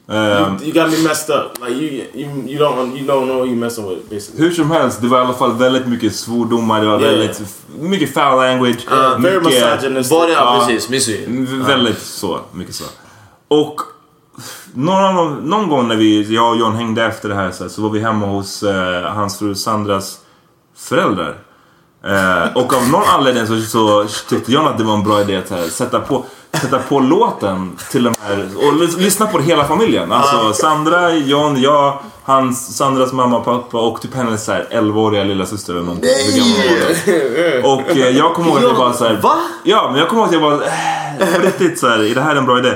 Ehm, 0.08 0.58
You 0.64 0.74
got 0.74 0.92
me 0.92 0.98
messed 1.08 1.30
up. 1.36 1.58
Like 1.62 1.72
you 1.82 2.06
you 2.14 2.48
you 2.48 2.60
don't 2.60 2.98
you 2.98 3.08
don't 3.08 3.26
know 3.26 3.40
who 3.40 3.46
you 3.46 3.56
messing 3.56 3.88
with 3.90 4.10
basically. 4.10 4.44
Hur 4.44 4.52
som 4.52 4.72
helst, 4.72 5.02
det 5.02 5.08
var 5.08 5.18
i 5.18 5.22
alla 5.22 5.34
fall 5.34 5.58
väldigt 5.58 5.88
mycket 5.88 6.16
svordomar, 6.16 6.82
det 6.82 6.88
var 6.88 7.00
Yeah. 7.00 7.12
väldigt, 7.12 7.42
mycket 7.80 8.14
foul 8.14 8.38
language. 8.38 8.88
Uh, 8.92 9.20
very 9.22 9.40
mycket, 9.40 9.74
misogynistic. 9.76 10.12
Var 10.12 10.28
det, 10.28 10.34
ja, 10.34 10.66
precis, 10.68 10.90
misogyn. 10.90 11.64
Väldigt 11.66 12.02
så, 12.02 12.40
mycket 12.52 12.76
så. 12.76 12.84
Och 13.48 13.82
någon, 14.74 15.50
någon 15.50 15.70
gång 15.70 15.88
när 15.88 15.96
vi, 15.96 16.36
jag 16.36 16.50
och 16.52 16.58
John 16.58 16.76
hängde 16.76 17.04
efter 17.06 17.30
det 17.30 17.36
här 17.36 17.52
så, 17.52 17.64
här, 17.64 17.70
så 17.70 17.82
var 17.82 17.90
vi 17.90 18.00
hemma 18.00 18.26
hos 18.26 18.64
eh, 18.64 19.04
hans 19.04 19.40
fru 19.40 19.56
Sandras 19.56 20.20
föräldrar. 20.78 21.36
Eh, 22.06 22.58
och 22.58 22.74
av 22.74 22.90
någon 22.90 23.04
anledning 23.04 23.48
så, 23.48 23.62
så 23.62 24.06
tyckte 24.30 24.52
John 24.52 24.68
att 24.68 24.78
det 24.78 24.84
var 24.84 24.94
en 24.94 25.04
bra 25.04 25.22
idé 25.22 25.36
att 25.36 25.50
här, 25.50 25.68
sätta, 25.68 26.00
på, 26.00 26.26
sätta 26.62 26.80
på 26.80 27.00
låten 27.00 27.72
till 27.92 28.04
de 28.04 28.14
här 28.22 28.50
och 28.56 28.74
lys- 28.74 28.98
lyssna 29.00 29.26
på 29.28 29.38
det 29.38 29.44
hela 29.44 29.64
familjen. 29.66 30.12
Alltså 30.12 30.54
Sandra, 30.54 31.12
John, 31.16 31.62
jag, 31.62 32.00
hans, 32.24 32.78
Sandras 32.78 33.14
mamma 33.14 33.38
och 33.38 33.46
pappa 33.46 33.80
och 33.80 34.02
typ 34.02 34.14
hennes 34.16 34.46
så 34.46 34.52
här 34.52 34.68
11-åriga 34.72 35.24
lilla 35.24 35.46
syster 35.46 35.74
eller 35.74 35.84
någonting. 35.84 36.10
Var. 37.64 37.74
Och 37.74 37.98
eh, 37.98 38.10
jag 38.18 38.34
kommer 38.34 38.48
ihåg 38.50 38.58
att 38.58 38.64
jag 38.64 38.76
bara 38.76 38.94
så 38.94 39.06
här, 39.06 39.20
Va? 39.24 39.36
Ja, 39.64 39.88
men 39.92 40.00
jag 40.00 40.10
kommer 40.10 40.22
ihåg 40.24 40.28
att 40.36 40.42
jag 40.42 40.60
bara, 40.60 40.66
äh, 41.28 41.36
på 41.36 41.42
riktigt 41.46 41.80
så 41.80 41.88
här, 41.88 42.12
är 42.12 42.16
det 42.16 42.22
här 42.22 42.36
en 42.36 42.46
bra 42.46 42.60
idé? 42.60 42.74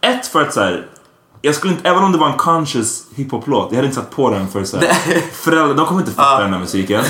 Ett, 0.00 0.26
för 0.26 0.42
att 0.42 0.54
så 0.54 0.60
här, 0.60 0.86
Jag 1.44 1.54
skulle 1.54 1.72
inte, 1.72 1.88
även 1.88 2.04
om 2.04 2.12
det 2.12 2.18
var 2.18 2.26
en 2.26 2.36
conscious 2.36 3.02
hiphop-låt, 3.14 3.66
jag 3.70 3.76
hade 3.76 3.86
inte 3.86 4.00
satt 4.00 4.10
på 4.10 4.30
den 4.30 4.48
för 4.48 4.64
så 4.64 4.76
här, 4.76 4.86
föräldrar, 5.32 5.74
de 5.74 5.86
kommer 5.86 6.00
inte 6.00 6.12
fatta 6.12 6.42
den 6.42 6.52
här 6.52 6.60
musiken. 6.60 7.00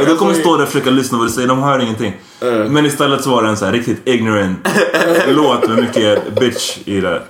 Och 0.00 0.06
de 0.06 0.16
kommer 0.16 0.34
stå 0.34 0.56
där 0.56 0.62
och 0.62 0.68
försöka 0.68 0.90
lyssna 0.90 1.18
på 1.18 1.18
vad 1.18 1.28
du 1.28 1.32
säger, 1.32 1.48
de 1.48 1.62
hör 1.62 1.78
ingenting. 1.78 2.16
Men 2.68 2.86
istället 2.86 3.24
så 3.24 3.30
var 3.30 3.42
det 3.42 3.48
en 3.48 3.56
så 3.56 3.64
här 3.64 3.72
riktigt 3.72 4.08
ignorant 4.08 4.68
låt 5.28 5.68
med 5.68 5.78
mycket 5.78 6.40
bitch 6.40 6.78
i 6.84 7.00
det. 7.00 7.22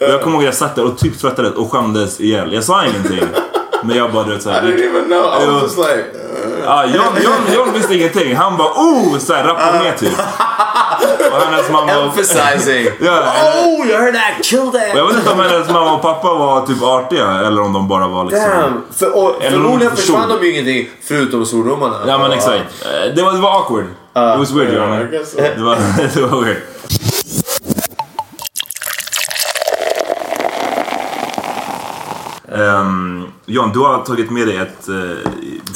Och 0.00 0.06
jag 0.12 0.22
kommer 0.22 0.36
ihåg 0.36 0.42
att 0.42 0.46
jag 0.46 0.54
satt 0.54 0.74
där 0.76 0.84
och 0.84 0.98
typ 0.98 1.16
svettades 1.16 1.54
och 1.54 1.72
skämdes 1.72 2.20
ihjäl. 2.20 2.52
Jag 2.52 2.64
sa 2.64 2.86
ingenting. 2.86 3.28
Men 3.84 3.96
jag 3.96 4.12
bara 4.12 4.24
du 4.24 4.30
vet 4.32 4.42
såhär. 4.42 4.68
I 4.68 4.72
didn't 4.72 4.90
even 4.90 5.04
know. 5.04 5.42
I 5.42 5.46
was 5.46 5.62
just 5.62 5.78
like... 5.78 6.25
Ja, 6.64 6.84
John, 6.86 7.04
John, 7.24 7.54
John 7.54 7.72
visste 7.72 7.94
ingenting. 7.94 8.36
Han 8.36 8.56
bara 8.56 8.68
oh! 8.68 9.18
Såhär 9.18 9.44
rappade 9.44 9.78
med 9.78 9.98
typ. 9.98 10.18
Och 11.32 11.40
hennes 11.40 11.70
mamma... 11.70 11.92
Emphasizing. 11.92 12.86
Ja, 13.00 13.22
oh, 13.64 13.86
you 13.86 13.98
heard 13.98 14.14
that? 14.14 14.44
Kill 14.44 14.58
och 14.60 14.72
that! 14.72 14.82
jag 14.94 15.06
vet 15.06 15.16
inte 15.16 15.30
om 15.30 15.40
hennes 15.40 15.68
mamma 15.68 15.92
och 15.94 16.02
pappa 16.02 16.34
var 16.34 16.66
typ 16.66 16.82
artiga 16.82 17.26
eller 17.46 17.62
om 17.62 17.72
de 17.72 17.88
bara 17.88 18.08
var 18.08 18.24
liksom... 18.24 18.50
Damn! 18.50 18.82
För, 18.96 19.16
och, 19.16 19.42
Eller 19.42 19.50
förmodligen 19.50 19.96
försvann 19.96 20.28
de 20.28 20.46
ju 20.46 20.52
ingenting 20.52 20.88
förutom 21.02 21.46
svordomarna. 21.46 21.96
Ja 22.06 22.18
men 22.18 22.32
exakt. 22.32 22.64
Eh, 22.84 23.14
Det 23.14 23.22
var, 23.22 23.32
det 23.32 23.38
var 23.38 23.50
awkward. 23.58 23.84
It 23.84 24.38
was 24.38 24.50
weird 24.52 24.74
John. 24.74 25.24
so. 25.26 25.36
Det 25.56 25.62
var, 25.62 25.76
det 26.14 26.20
var 26.20 26.44
weird. 26.44 26.56
Um, 32.48 33.32
John, 33.46 33.70
du 33.72 33.78
har 33.78 33.98
tagit 34.04 34.30
med 34.30 34.46
dig 34.46 34.56
ett 34.56 34.88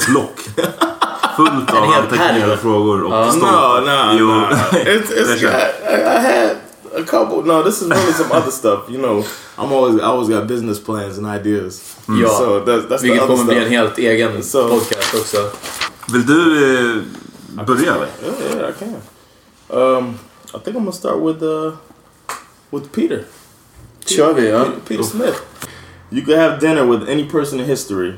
block 0.07 0.39
fullt 1.37 1.73
av 1.73 1.85
hel 1.85 1.93
anteckningar 2.03 2.53
och 2.53 2.59
frågor 2.59 3.03
och 3.03 3.11
No, 3.11 3.79
no, 3.85 4.19
Jo. 4.19 4.25
no. 4.27 4.45
It's, 4.77 5.11
it's, 5.11 5.43
I, 5.43 5.95
I 5.95 6.19
had 6.19 6.57
a 6.97 7.03
couple. 7.07 7.41
No, 7.45 7.63
this 7.63 7.81
is 7.81 7.87
really 7.89 8.13
some 8.13 8.31
other 8.31 8.51
stuff. 8.51 8.79
You 8.89 8.97
know, 8.97 9.23
I'm 9.57 9.71
always 9.73 9.95
I 10.01 10.03
always 10.05 10.29
got 10.29 10.47
business 10.47 10.79
plans 10.79 11.17
and 11.17 11.27
ideas. 11.27 11.95
Ja. 12.07 12.27
So 12.29 12.59
that's, 12.59 12.85
that's 12.89 13.01
the 13.01 13.07
Vilket 13.07 13.21
other 13.23 13.35
kommer 13.35 13.45
bli 13.45 13.55
stuff. 13.55 13.65
en 13.65 13.71
helt 13.71 13.97
egen 13.97 14.43
Så- 14.43 14.69
podcast 14.69 15.15
också. 15.15 15.37
Vill 16.13 16.25
du 16.25 16.65
eh, 17.57 17.65
börja 17.65 17.95
eller? 17.95 18.07
Yeah, 18.23 18.55
yeah, 18.57 18.69
I 18.69 18.73
can. 18.79 18.95
Um, 19.79 20.19
I 20.53 20.59
think 20.63 20.67
I'm 20.67 20.83
gonna 20.83 20.91
start 20.91 21.17
with 21.21 21.43
uh, 21.43 21.71
with 22.71 22.91
Peter. 22.91 23.23
Kör 24.05 24.33
vi, 24.33 24.49
ja. 24.49 24.59
Peter, 24.65 24.71
Peter 24.87 25.03
Smith. 25.03 25.41
You 26.09 26.25
could 26.25 26.37
have 26.37 26.59
dinner 26.59 26.85
with 26.85 27.09
any 27.09 27.23
person 27.29 27.59
in 27.59 27.65
history. 27.65 28.13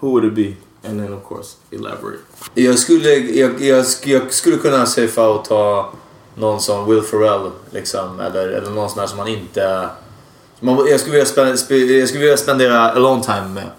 Who 0.00 0.10
would 0.10 0.24
it 0.24 0.34
be? 0.34 0.56
And 0.84 1.00
then, 1.00 1.12
of 1.12 1.28
course, 1.28 1.56
elaborate. 1.70 2.18
Jag 2.54 2.78
skulle, 2.78 3.14
jag, 3.14 3.60
jag, 3.62 3.86
jag 4.04 4.32
skulle 4.32 4.56
kunna 4.56 4.86
safea 4.86 5.28
och 5.28 5.44
ta 5.44 5.92
någon 6.34 6.60
som 6.60 6.90
Will 6.90 7.02
Ferrell. 7.02 7.50
Liksom, 7.70 8.20
eller, 8.20 8.48
eller 8.48 8.70
någon 8.70 8.90
sån 8.90 8.98
här 9.00 9.06
som 9.06 9.16
man 9.16 9.28
inte... 9.28 9.88
Man, 10.60 10.86
jag, 10.88 11.00
skulle 11.00 11.12
vilja 11.12 11.26
spendera, 11.26 11.98
jag 11.98 12.08
skulle 12.08 12.20
vilja 12.20 12.36
spendera 12.36 12.90
a 12.90 12.98
long 12.98 13.22
time 13.22 13.48
med. 13.48 13.70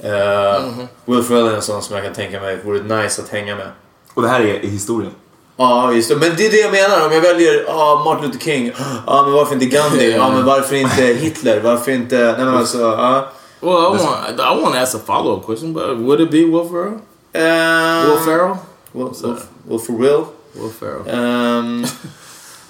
Eh, 0.00 0.62
Will 1.04 1.22
Ferrell 1.22 1.46
är 1.46 1.54
en 1.54 1.62
sån 1.62 1.82
som 1.82 1.96
jag 1.96 2.04
kan 2.04 2.14
tänka 2.14 2.40
mig 2.40 2.58
vore 2.64 3.02
nice 3.02 3.22
att 3.22 3.28
hänga 3.28 3.56
med. 3.56 3.68
Och 4.14 4.22
det 4.22 4.28
här 4.28 4.40
är 4.40 4.64
i 4.64 4.68
historien. 4.68 5.12
Ja, 5.56 5.92
just 5.92 6.08
det. 6.08 6.16
Men 6.16 6.36
det 6.36 6.46
är 6.46 6.50
det 6.50 6.60
jag 6.60 6.72
menar. 6.72 7.06
Om 7.06 7.12
jag 7.12 7.20
väljer 7.20 7.64
ja, 7.66 8.02
Martin 8.04 8.26
Luther 8.26 8.44
King. 8.44 8.72
Ja, 9.06 9.22
men 9.22 9.32
varför 9.32 9.54
inte 9.54 9.66
Gandhi? 9.66 10.12
Ja, 10.12 10.30
men 10.30 10.44
varför 10.44 10.76
inte 10.76 11.02
Hitler? 11.02 11.60
Varför 11.60 11.92
inte... 11.92 12.16
Nej, 12.16 12.44
men 12.44 12.54
alltså... 12.54 12.78
Ja. 12.78 13.28
Well, 13.62 13.76
I 13.76 13.88
want 13.90 14.40
I 14.40 14.62
want 14.62 14.74
to 14.74 14.80
ask 14.80 14.94
a 14.94 14.98
follow 14.98 15.36
up 15.36 15.44
question, 15.44 15.72
but 15.74 15.96
would 15.98 16.20
it 16.20 16.30
be 16.30 16.44
Will 16.44 16.68
Ferrell? 16.68 16.98
Ehm, 17.32 18.08
Will 18.10 18.18
Ferrell? 18.24 18.56
Will, 18.92 19.12
Will, 19.22 19.36
Will 19.68 19.78
Ferrell. 19.78 20.24
Will 20.54 20.70
Ferrell. 20.80 21.02
Ehm, 21.08 21.86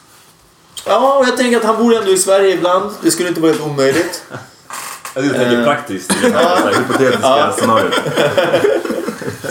ja, 0.86 1.18
och 1.18 1.24
jag 1.28 1.36
tänker 1.36 1.56
att 1.56 1.64
han 1.64 1.76
bor 1.82 1.94
ändå 1.94 2.10
i 2.10 2.18
Sverige 2.18 2.54
ibland. 2.54 2.90
Det 3.02 3.10
skulle 3.10 3.28
inte 3.28 3.40
vara 3.40 3.52
helt 3.52 3.64
omöjligt. 3.66 4.24
Jag 5.14 5.24
tänker 5.24 5.58
Eh. 5.58 5.64
praktiskt 5.64 6.12
i 6.12 6.30
det 6.30 6.38
här 6.38 6.74
hypotetiska 6.78 7.52
scenariot. 7.52 7.94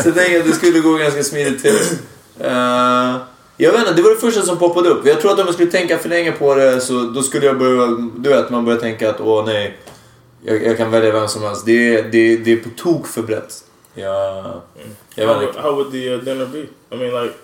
Så 0.03 0.07
jag 0.07 0.15
tänker 0.15 0.39
att 0.39 0.45
det 0.45 0.51
skulle 0.53 0.79
gå 0.79 0.93
ganska 0.93 1.23
smidigt 1.23 1.61
till. 1.61 1.75
Eh, 2.39 3.15
jag 3.57 3.71
vet 3.71 3.79
inte, 3.79 3.93
det 3.93 4.01
var 4.01 4.09
det 4.09 4.15
första 4.21 4.41
som 4.41 4.57
poppade 4.57 4.89
upp. 4.89 5.05
Jag 5.07 5.21
tror 5.21 5.31
att 5.31 5.39
om 5.39 5.45
jag 5.45 5.53
skulle 5.53 5.71
tänka 5.71 5.97
för 5.97 6.09
länge 6.09 6.31
på 6.31 6.55
det 6.55 6.81
så 6.81 6.93
då 6.93 7.21
skulle 7.23 7.45
jag 7.45 7.57
börja... 7.59 7.87
Du 8.17 8.29
vet, 8.29 8.49
man 8.49 8.65
börjar 8.65 8.79
tänka 8.79 9.09
att 9.09 9.21
åh 9.21 9.45
nej. 9.45 9.77
Jag, 10.43 10.63
jag 10.65 10.77
kan 10.77 10.91
välja 10.91 11.11
vem 11.11 11.27
som 11.27 11.43
helst. 11.43 11.65
Det, 11.65 11.95
är- 11.97 12.03
det, 12.03 12.37
det 12.37 12.51
är 12.51 12.57
på 12.57 12.69
tok 12.77 13.07
för 13.07 13.21
brett. 13.21 13.63
Jag, 13.93 14.45
jag 15.15 15.27
vet 15.27 15.35
How, 15.37 15.43
inte. 15.47 15.61
how 15.61 15.71
would 15.75 15.91
the 15.91 16.09
uh, 16.09 16.23
dinner 16.23 16.45
be? 16.45 16.57
I 16.59 16.67
mean, 16.99 17.23
like, 17.23 17.35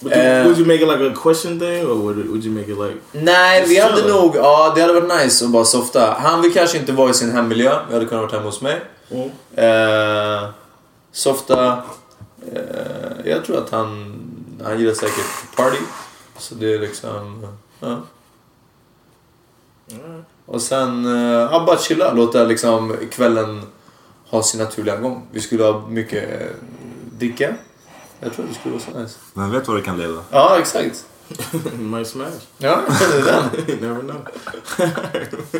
would 0.00 0.16
you, 0.16 0.26
Uh, 0.40 0.44
would 0.46 0.58
you 0.58 0.66
make 0.66 0.82
it 0.82 0.88
like 0.88 1.12
a 1.12 1.22
question 1.22 1.60
thing, 1.60 1.86
or 1.86 1.94
would 1.94 2.16
would 2.28 2.44
you 2.44 2.54
make 2.54 2.72
it 2.72 2.78
like? 2.78 2.96
Nej, 3.12 3.64
vi 3.68 3.78
hade 3.80 3.96
chilling. 3.96 4.10
nog... 4.10 4.36
Ja, 4.36 4.72
det 4.74 4.80
hade 4.80 5.00
varit 5.00 5.22
nice 5.24 5.44
att 5.44 5.50
bara 5.50 5.64
softa. 5.64 6.16
Han 6.20 6.42
vill 6.42 6.52
kanske 6.54 6.78
inte 6.78 6.92
vara 6.92 7.10
i 7.10 7.14
sin 7.14 7.30
hemmiljö. 7.32 7.78
Vi 7.88 7.94
hade 7.94 8.06
kunnat 8.06 8.22
vara 8.22 8.32
hemma 8.32 8.44
hos 8.50 8.60
mig. 8.60 8.80
Mm. 9.10 9.30
Eh, 9.54 10.48
softa. 11.12 11.82
Eh, 12.52 12.60
jag 13.30 13.44
tror 13.44 13.58
att 13.58 13.70
han... 13.70 14.16
Han 14.64 14.78
gillar 14.80 14.94
säkert 14.94 15.56
party. 15.56 15.76
Så 16.38 16.54
det 16.54 16.74
är 16.74 16.78
liksom... 16.78 17.46
Ja. 17.80 17.96
Och 20.50 20.62
sen... 20.62 21.04
eh, 21.04 21.40
Ja, 21.52 21.64
bara 21.66 21.78
chilla. 21.78 22.12
Låta 22.12 22.44
liksom 22.44 22.96
kvällen 23.10 23.62
ha 24.28 24.42
sin 24.42 24.60
naturliga 24.60 24.96
gång. 24.96 25.26
Vi 25.32 25.40
skulle 25.40 25.64
ha 25.64 25.86
mycket 25.88 26.40
eh, 26.40 26.46
dricka. 27.18 27.54
Jag 28.20 28.32
tror 28.32 28.46
det 28.48 28.54
skulle 28.54 28.74
vara 28.74 28.84
så 28.92 28.98
nice. 28.98 29.18
Vem 29.34 29.50
vet 29.50 29.68
vad 29.68 29.76
det 29.76 29.82
kan 29.82 29.98
leda? 29.98 30.22
Ja, 30.30 30.58
exakt. 30.58 31.04
Might 31.78 32.06
smash. 32.08 32.26
Ja, 32.58 32.80
det 33.12 33.18
är 33.18 33.24
den. 33.24 33.68
you 33.68 33.80
never 33.88 34.00
know. 34.02 34.16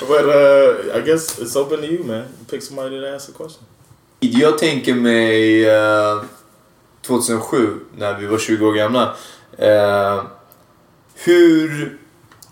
but 0.00 0.24
uh, 0.26 0.98
I 0.98 1.00
guess 1.06 1.38
it's 1.38 1.56
open 1.56 1.78
to 1.80 1.86
you, 1.86 2.04
man. 2.04 2.24
Pick 2.50 2.62
somebody 2.62 3.00
to 3.00 3.06
ask 3.16 3.28
a 3.28 3.32
question. 3.36 3.64
Jag 4.20 4.58
tänker 4.58 4.94
mig 4.94 5.64
eh, 5.68 6.22
2007, 7.06 7.78
när 7.96 8.18
vi 8.18 8.26
var 8.26 8.38
20 8.38 8.66
år 8.66 8.72
gamla. 8.72 9.14
Eh, 9.58 10.22
hur, 11.14 11.98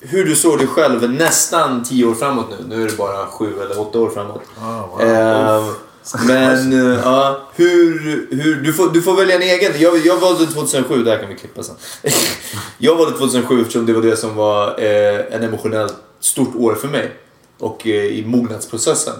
hur 0.00 0.24
du 0.24 0.36
såg 0.36 0.58
dig 0.58 0.66
själv 0.66 1.10
nästan 1.12 1.84
10 1.84 2.04
år 2.04 2.14
framåt 2.14 2.46
nu. 2.50 2.76
Nu 2.76 2.82
är 2.82 2.88
det 2.88 2.96
bara 2.96 3.26
7 3.26 3.60
eller 3.62 3.80
8 3.80 3.98
år 3.98 4.10
framåt. 4.10 4.42
Eh, 5.00 5.64
men 6.26 6.72
eh, 6.92 7.00
ja, 7.04 7.48
hur, 7.54 8.00
hur, 8.30 8.54
du, 8.54 8.72
får, 8.72 8.88
du 8.88 9.02
får 9.02 9.16
välja 9.16 9.36
en 9.36 9.42
egen. 9.42 9.72
Jag, 9.78 10.06
jag 10.06 10.20
valde 10.20 10.46
2007, 10.46 11.04
det 11.04 11.10
här 11.10 11.18
kan 11.18 11.28
vi 11.28 11.34
klippa 11.34 11.62
sen. 11.62 11.74
jag 12.78 12.96
valde 12.96 13.18
2007 13.18 13.60
eftersom 13.60 13.86
det 13.86 13.92
var 13.92 14.02
det 14.02 14.16
som 14.16 14.34
var 14.34 14.80
eh, 14.80 15.34
en 15.34 15.42
emotionellt 15.42 15.94
stort 16.20 16.56
år 16.56 16.74
för 16.74 16.88
mig. 16.88 17.12
Och 17.58 17.86
eh, 17.86 18.04
i 18.04 18.24
mognadsprocessen. 18.26 19.14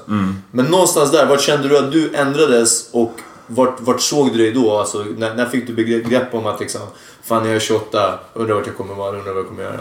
Men 0.51 0.65
någonstans 0.65 1.11
där, 1.11 1.27
vart 1.27 1.41
kände 1.41 1.69
du 1.69 1.79
att 1.79 1.93
du 1.93 2.15
ändrades 2.15 2.89
och 2.93 3.13
vart, 3.47 3.81
vart 3.81 4.01
såg 4.01 4.33
du 4.33 4.39
dig 4.39 4.53
då? 4.53 4.79
Alltså, 4.79 5.05
när, 5.17 5.35
när 5.35 5.47
fick 5.47 5.67
du 5.67 5.73
begrepp 5.73 6.05
grepp 6.05 6.35
om 6.35 6.47
att 6.47 6.61
liksom, 6.61 6.81
fan 7.25 7.47
jag 7.47 7.57
är 7.57 7.61
28, 7.61 8.19
undrar 8.35 8.55
vart 8.55 8.67
jag 8.67 8.77
kommer 8.77 8.95
vara, 8.95 9.19
undrar 9.19 9.33
vad 9.33 9.43
jag 9.43 9.49
kommer 9.49 9.63
göra. 9.63 9.81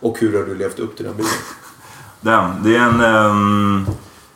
Och 0.00 0.18
hur 0.18 0.38
har 0.38 0.44
du 0.46 0.54
levt 0.54 0.78
upp 0.78 0.96
till 0.96 1.04
den 1.04 1.16
bilden? 1.16 1.34
Damn, 2.20 2.62
det 2.62 2.76
är 2.76 2.80
en 2.80 3.00
ehm, 3.00 3.86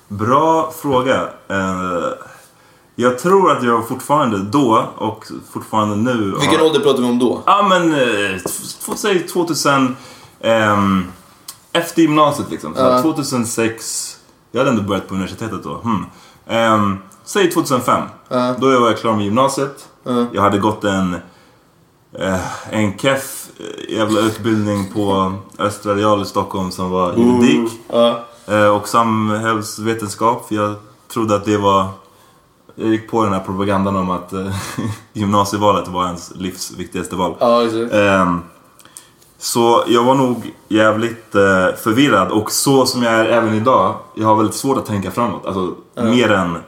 bra 0.08 0.72
fråga. 0.82 1.28
Eh, 1.48 2.04
jag 2.96 3.18
tror 3.18 3.50
att 3.52 3.62
jag 3.64 3.88
fortfarande 3.88 4.38
då 4.38 4.88
och 4.96 5.24
fortfarande 5.52 5.96
nu 5.96 6.34
Vilken 6.40 6.58
har... 6.60 6.66
ålder 6.66 6.80
pratar 6.80 6.98
vi 7.02 7.08
om 7.08 7.18
då? 7.18 7.42
Ja 7.46 7.62
men, 7.68 7.94
eh, 7.94 8.40
säg 8.96 9.26
2000... 9.26 9.96
ehm, 10.40 11.04
efter 11.72 12.02
gymnasiet 12.02 12.50
liksom. 12.50 12.74
Så 12.74 12.80
Ja. 12.80 13.02
2006. 13.02 14.16
Jag 14.52 14.60
hade 14.60 14.70
ändå 14.70 14.82
börjat 14.82 15.08
på 15.08 15.14
universitetet 15.14 15.62
då. 15.64 15.74
Hmm. 15.74 16.04
Ehm, 16.46 16.98
säg 17.24 17.50
2005. 17.50 18.02
Ja. 18.28 18.54
Då 18.58 18.80
var 18.80 18.88
jag 18.88 18.98
klar 18.98 19.14
med 19.16 19.24
gymnasiet. 19.24 19.88
Ja. 20.04 20.26
Jag 20.32 20.42
hade 20.42 20.58
gått 20.58 20.84
en... 20.84 21.16
eh, 22.18 22.72
en 22.74 22.98
keff 22.98 23.41
jävla 23.88 24.20
utbildning 24.20 24.92
på 24.94 25.32
Östra 25.58 25.94
Real 25.94 26.22
i 26.22 26.24
Stockholm 26.24 26.70
som 26.70 26.90
var 26.90 27.12
juridik. 27.12 27.72
Ja. 27.88 28.24
Eh, 28.46 28.66
och 28.66 28.88
samhällsvetenskap. 28.88 30.48
För 30.48 30.54
jag 30.54 30.74
trodde 31.12 31.34
att 31.34 31.44
det 31.44 31.56
var... 31.56 31.86
Jag 32.74 32.88
gick 32.88 33.10
på 33.10 33.24
den 33.24 33.32
här 33.32 33.40
propagandan 33.40 33.96
om 33.96 34.10
att 34.10 34.32
eh, 34.32 34.56
gymnasievalet 35.12 35.88
var 35.88 36.06
ens 36.06 36.32
livs 36.36 36.72
viktigaste 36.78 37.16
val. 37.16 37.36
Ehm, 37.92 38.42
så 39.38 39.84
jag 39.86 40.04
var 40.04 40.14
nog 40.14 40.54
jävligt 40.68 41.34
eh, 41.34 41.74
förvirrad 41.82 42.30
och 42.30 42.52
så 42.52 42.86
som 42.86 43.02
jag 43.02 43.12
är 43.12 43.24
även 43.24 43.54
idag. 43.54 43.94
Jag 44.14 44.26
har 44.26 44.36
väldigt 44.36 44.56
svårt 44.56 44.78
att 44.78 44.86
tänka 44.86 45.10
framåt. 45.10 45.46
Alltså 45.46 45.74
mer 45.94 46.32
än 46.32 46.58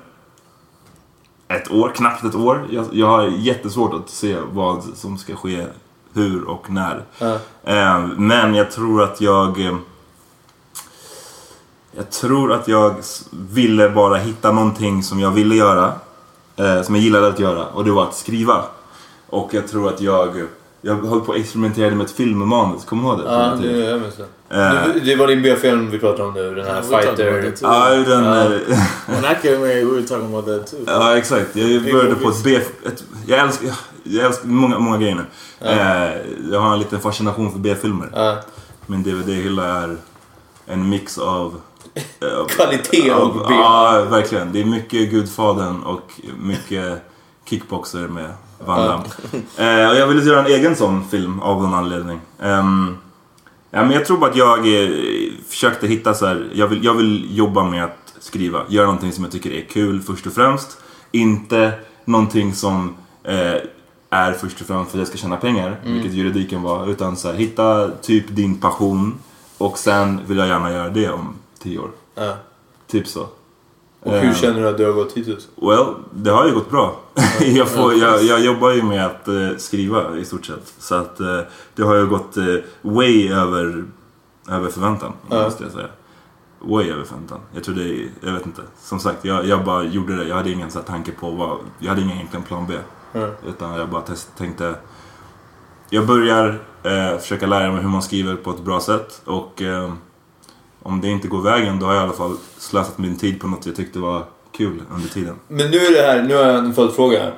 ett 1.49 1.71
år, 1.71 1.93
knappt 1.95 2.25
ett 2.25 2.35
år. 2.35 2.67
Jag, 2.71 2.87
jag 2.93 3.07
har 3.07 3.23
jättesvårt 3.23 3.95
att 3.95 4.11
se 4.11 4.37
vad 4.53 4.83
som 4.95 5.19
ska 5.19 5.37
ske, 5.37 5.67
hur 6.15 6.45
och 6.45 6.71
när. 6.71 7.05
Ehm, 7.65 8.09
men 8.27 8.55
jag 8.55 8.71
tror 8.71 9.03
att 9.03 9.21
jag... 9.21 9.61
eh, 9.67 9.77
Jag 11.97 12.11
tror 12.11 12.53
att 12.53 12.69
jag 12.69 12.95
ville 13.31 13.89
bara 13.91 14.17
hitta 14.17 14.53
någonting 14.53 15.03
som 15.03 15.21
jag 15.21 15.31
ville 15.31 15.55
göra. 15.55 15.93
Eh, 16.57 16.83
som 16.83 16.95
jag 16.95 17.05
gillade 17.05 17.27
att 17.29 17.39
göra 17.39 17.67
och 17.67 17.85
det 17.85 17.91
var 17.93 18.03
att 18.03 18.15
skriva. 18.15 18.65
Och 19.27 19.55
jag 19.55 19.69
tror 19.69 19.89
att 19.89 20.01
jag 20.01 20.43
jag 20.81 20.95
höll 20.95 21.21
på 21.21 21.33
att 21.33 21.39
experimentera 21.39 21.95
med 21.95 22.05
ett 22.05 22.13
filmmanus. 22.13 22.85
Kommer 22.85 23.03
du 23.03 23.09
ihåg 23.09 23.19
det? 23.19 23.33
Ja, 23.33 23.55
det, 23.63 23.79
jag 23.91 24.01
minns 24.01 24.17
det. 24.17 24.27
Eh, 24.55 24.95
Det- 25.05 25.17
var 25.17 25.27
din 25.27 25.43
B-film 25.43 25.91
vi 25.91 25.99
pratade 25.99 26.23
om 26.29 26.35
nu, 26.35 26.55
den 26.55 26.67
här 26.67 26.83
Fighter... 26.83 27.53
Ja, 27.63 27.89
den... 27.91 28.25
When 29.07 29.25
I 29.25 29.35
came 29.43 29.67
here, 29.67 29.85
we 29.85 29.91
were 29.95 30.03
talking 30.03 30.27
about 30.35 30.47
that 30.47 30.71
too. 30.71 30.79
Ja, 30.87 31.17
exakt. 31.17 31.57
Jag 31.57 31.83
började 31.83 32.15
på 32.15 32.29
ett 32.29 32.45
B... 32.45 32.57
Ett, 32.87 33.05
jag 33.27 33.39
älskar, 33.41 33.71
jag 34.03 34.27
älskar 34.27 34.49
många, 34.49 34.79
många 34.79 34.99
grejer 34.99 35.15
nu. 35.15 35.25
Eh, 35.69 36.11
jag 36.53 36.61
har 36.61 36.73
en 36.73 36.79
liten 36.79 37.01
fascination 37.01 37.53
för 37.53 37.59
B-filmer. 37.59 38.39
Min 38.87 39.03
DVD-hylla 39.03 39.65
är 39.67 39.97
en 40.67 40.89
mix 40.89 41.19
av... 41.19 41.55
Kvalitet 42.49 43.11
av- 43.11 43.23
och 43.23 43.35
B. 43.49 43.55
Ja, 43.55 44.07
verkligen. 44.11 44.53
Det 44.53 44.61
är 44.61 44.65
mycket 44.65 45.11
Gudfadern 45.11 45.83
och 45.83 46.13
mycket 46.41 47.03
kickboxer 47.49 48.09
med 48.09 48.31
Van 48.67 48.87
Damme. 48.87 49.05
Eh, 49.83 49.91
och 49.91 49.97
jag 49.97 50.07
ville 50.07 50.23
göra 50.23 50.41
en 50.41 50.47
egen 50.47 50.77
sån 50.77 51.05
film 51.09 51.41
av 51.41 51.63
någon 51.63 51.75
anledning. 51.75 52.21
Ehm, 52.43 52.97
ja, 53.75 53.83
men 53.83 53.91
jag 53.91 54.07
tror 54.07 54.19
bara 54.19 54.31
att 54.31 54.37
jag 54.37 54.59
eh, 54.59 54.91
försökte 55.49 55.87
hitta 55.87 56.15
så 56.15 56.27
här. 56.27 56.51
Jag 56.55 56.69
vill, 56.69 56.85
jag 56.85 56.95
vill 56.95 57.37
jobba 57.37 57.65
med 57.65 57.85
att 57.85 58.15
skriva. 58.19 58.63
Göra 58.69 58.87
någonting 58.87 59.13
som 59.13 59.25
jag 59.25 59.33
tycker 59.33 59.51
är 59.51 59.65
kul 59.65 60.03
först 60.03 60.27
och 60.27 60.33
främst. 60.33 60.79
Inte 61.11 61.73
någonting 62.05 62.55
som 62.55 62.97
eh, 63.25 63.57
är 64.11 64.33
först 64.33 64.61
och 64.61 64.67
främst 64.67 64.91
för 64.91 64.99
att 64.99 65.01
jag 65.01 65.09
ska 65.09 65.17
tjäna 65.17 65.37
pengar, 65.37 65.81
vilket 65.85 66.13
juridiken 66.13 66.63
var. 66.63 66.91
Utan 66.91 67.17
så 67.17 67.29
här, 67.29 67.35
hitta 67.35 67.91
typ 67.91 68.25
din 68.29 68.61
passion 68.61 69.15
och 69.59 69.79
sen 69.79 70.21
vill 70.27 70.39
jag 70.39 70.49
gärna 70.49 70.73
göra 70.73 70.89
det 70.89 71.11
om 71.11 71.35
tio 71.59 71.79
år. 71.79 71.91
Ja. 72.15 72.37
Typ 72.87 73.07
så. 73.09 73.29
Och 74.05 74.13
hur 74.13 74.29
Eh, 74.29 74.35
känner 74.35 74.61
du 74.61 74.69
att 74.69 74.77
du 74.77 74.85
har 74.87 74.93
gått 74.93 75.13
hittills? 75.13 75.49
Well, 75.57 75.95
det 76.15 76.31
har 76.31 76.47
ju 76.47 76.55
gått 76.55 76.71
bra. 76.71 77.01
jag, 77.41 77.69
får, 77.69 77.95
jag, 77.95 78.23
jag 78.23 78.41
jobbar 78.45 78.71
ju 78.71 78.83
med 78.83 79.07
att 79.07 79.29
eh, 79.29 79.49
skriva 79.59 80.17
i 80.17 80.25
stort 80.25 80.47
sett. 80.47 80.75
Så 80.79 80.95
att 80.95 81.21
eh, 81.21 81.41
det 81.75 81.83
har 81.83 81.95
ju 81.95 82.07
gått 82.07 82.37
way 82.83 83.29
över, 83.33 83.85
över 84.51 84.69
förväntan, 84.69 85.13
Ja. 85.31 85.43
måste 85.45 85.63
jag 85.65 85.73
säga. 85.73 85.89
Way 86.61 86.91
över 86.91 87.05
förväntan. 87.05 87.41
Jag 87.55 87.65
tror 87.65 87.75
det 87.75 87.83
är, 87.85 88.09
jag 88.21 88.33
vet 88.33 88.47
inte. 88.47 88.63
Som 88.79 88.99
sagt, 89.01 89.25
jag, 89.25 89.47
jag 89.47 89.65
bara 89.65 89.85
gjorde 89.85 90.17
det. 90.17 90.25
Jag 90.25 90.37
hade 90.37 90.51
ingen 90.51 90.71
så 90.71 90.79
här, 90.79 90.87
tanke 90.87 91.13
på 91.13 91.31
vad, 91.31 91.59
jag 91.79 91.89
hade 91.89 92.01
ingen 92.03 92.17
egentligen 92.17 92.45
plan 92.45 92.67
B. 92.69 92.75
Ja. 93.13 93.29
Utan 93.49 93.75
jag 93.75 93.89
bara 93.89 94.03
test, 94.03 94.29
tänkte, 94.39 94.75
jag 95.91 96.07
börjar 96.07 96.59
försöka 97.19 97.47
lära 97.47 97.73
mig 97.73 97.83
hur 97.83 97.89
man 97.89 98.03
skriver 98.03 98.37
på 98.37 98.51
ett 98.51 98.61
bra 98.65 98.81
sätt. 98.81 99.23
Och 99.25 99.63
om 100.85 101.01
det 101.01 101.09
inte 101.09 101.29
går 101.29 101.43
vägen, 101.43 101.79
då 101.81 101.87
har 101.87 101.95
jag 101.95 102.01
i 102.01 102.05
alla 102.05 102.13
fall 102.17 102.37
slösat 102.59 102.99
min 102.99 103.17
tid 103.19 103.41
på 103.41 103.47
något 103.47 103.67
jag 103.67 103.77
tyckte 103.77 103.99
var 103.99 104.25
kul 104.57 104.83
under 104.95 105.09
tiden. 105.09 105.35
Men 105.49 105.71
nu 105.71 105.77
är 105.79 105.93
det 105.93 106.03
här, 106.07 106.23
nu 106.23 106.35
har 106.35 106.43
jag 106.45 106.55
en 106.59 106.75
följdfråga 106.75 107.19
här. 107.23 107.35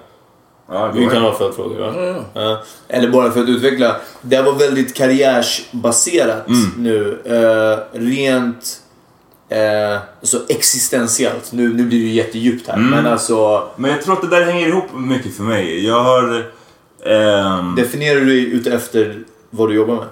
Ja, 0.68 0.90
Vi 0.94 1.06
kan 1.06 1.22
ha 1.22 1.32
följdfrågor 1.34 1.78
va? 1.80 2.22
Ja. 2.34 2.62
Eller 2.88 3.08
bara 3.10 3.30
för 3.30 3.42
att 3.42 3.48
utveckla. 3.48 3.96
Det 4.22 4.36
här 4.36 4.42
var 4.42 4.52
väldigt 4.52 4.94
karriärsbaserat 4.96 6.48
Mm. 6.48 6.70
nu. 6.76 7.20
Eh, 7.24 7.98
rent 8.00 8.80
eh, 9.48 9.96
alltså 10.20 10.42
existentiellt. 10.48 11.52
Nu, 11.52 11.68
nu 11.74 11.84
blir 11.86 11.98
det 12.00 12.04
ju 12.06 12.12
jättedjupt 12.12 12.68
här. 12.68 12.74
Mm. 12.76 12.90
Men 12.90 13.06
alltså, 13.06 13.68
Men 13.76 13.90
jag 13.90 14.02
tror 14.02 14.14
att 14.14 14.22
det 14.22 14.28
där 14.28 14.44
hänger 14.44 14.66
ihop 14.68 14.84
mycket 14.94 15.36
för 15.36 15.42
mig. 15.42 15.86
Jag 15.86 16.02
har... 16.02 16.46
ehm, 17.06 17.74
definierar 17.74 18.20
du 18.20 18.26
dig 18.26 18.52
ut 18.52 18.66
efter 18.66 19.24
vad 19.50 19.68
du 19.68 19.74
jobbar 19.74 19.94
med? 19.94 20.06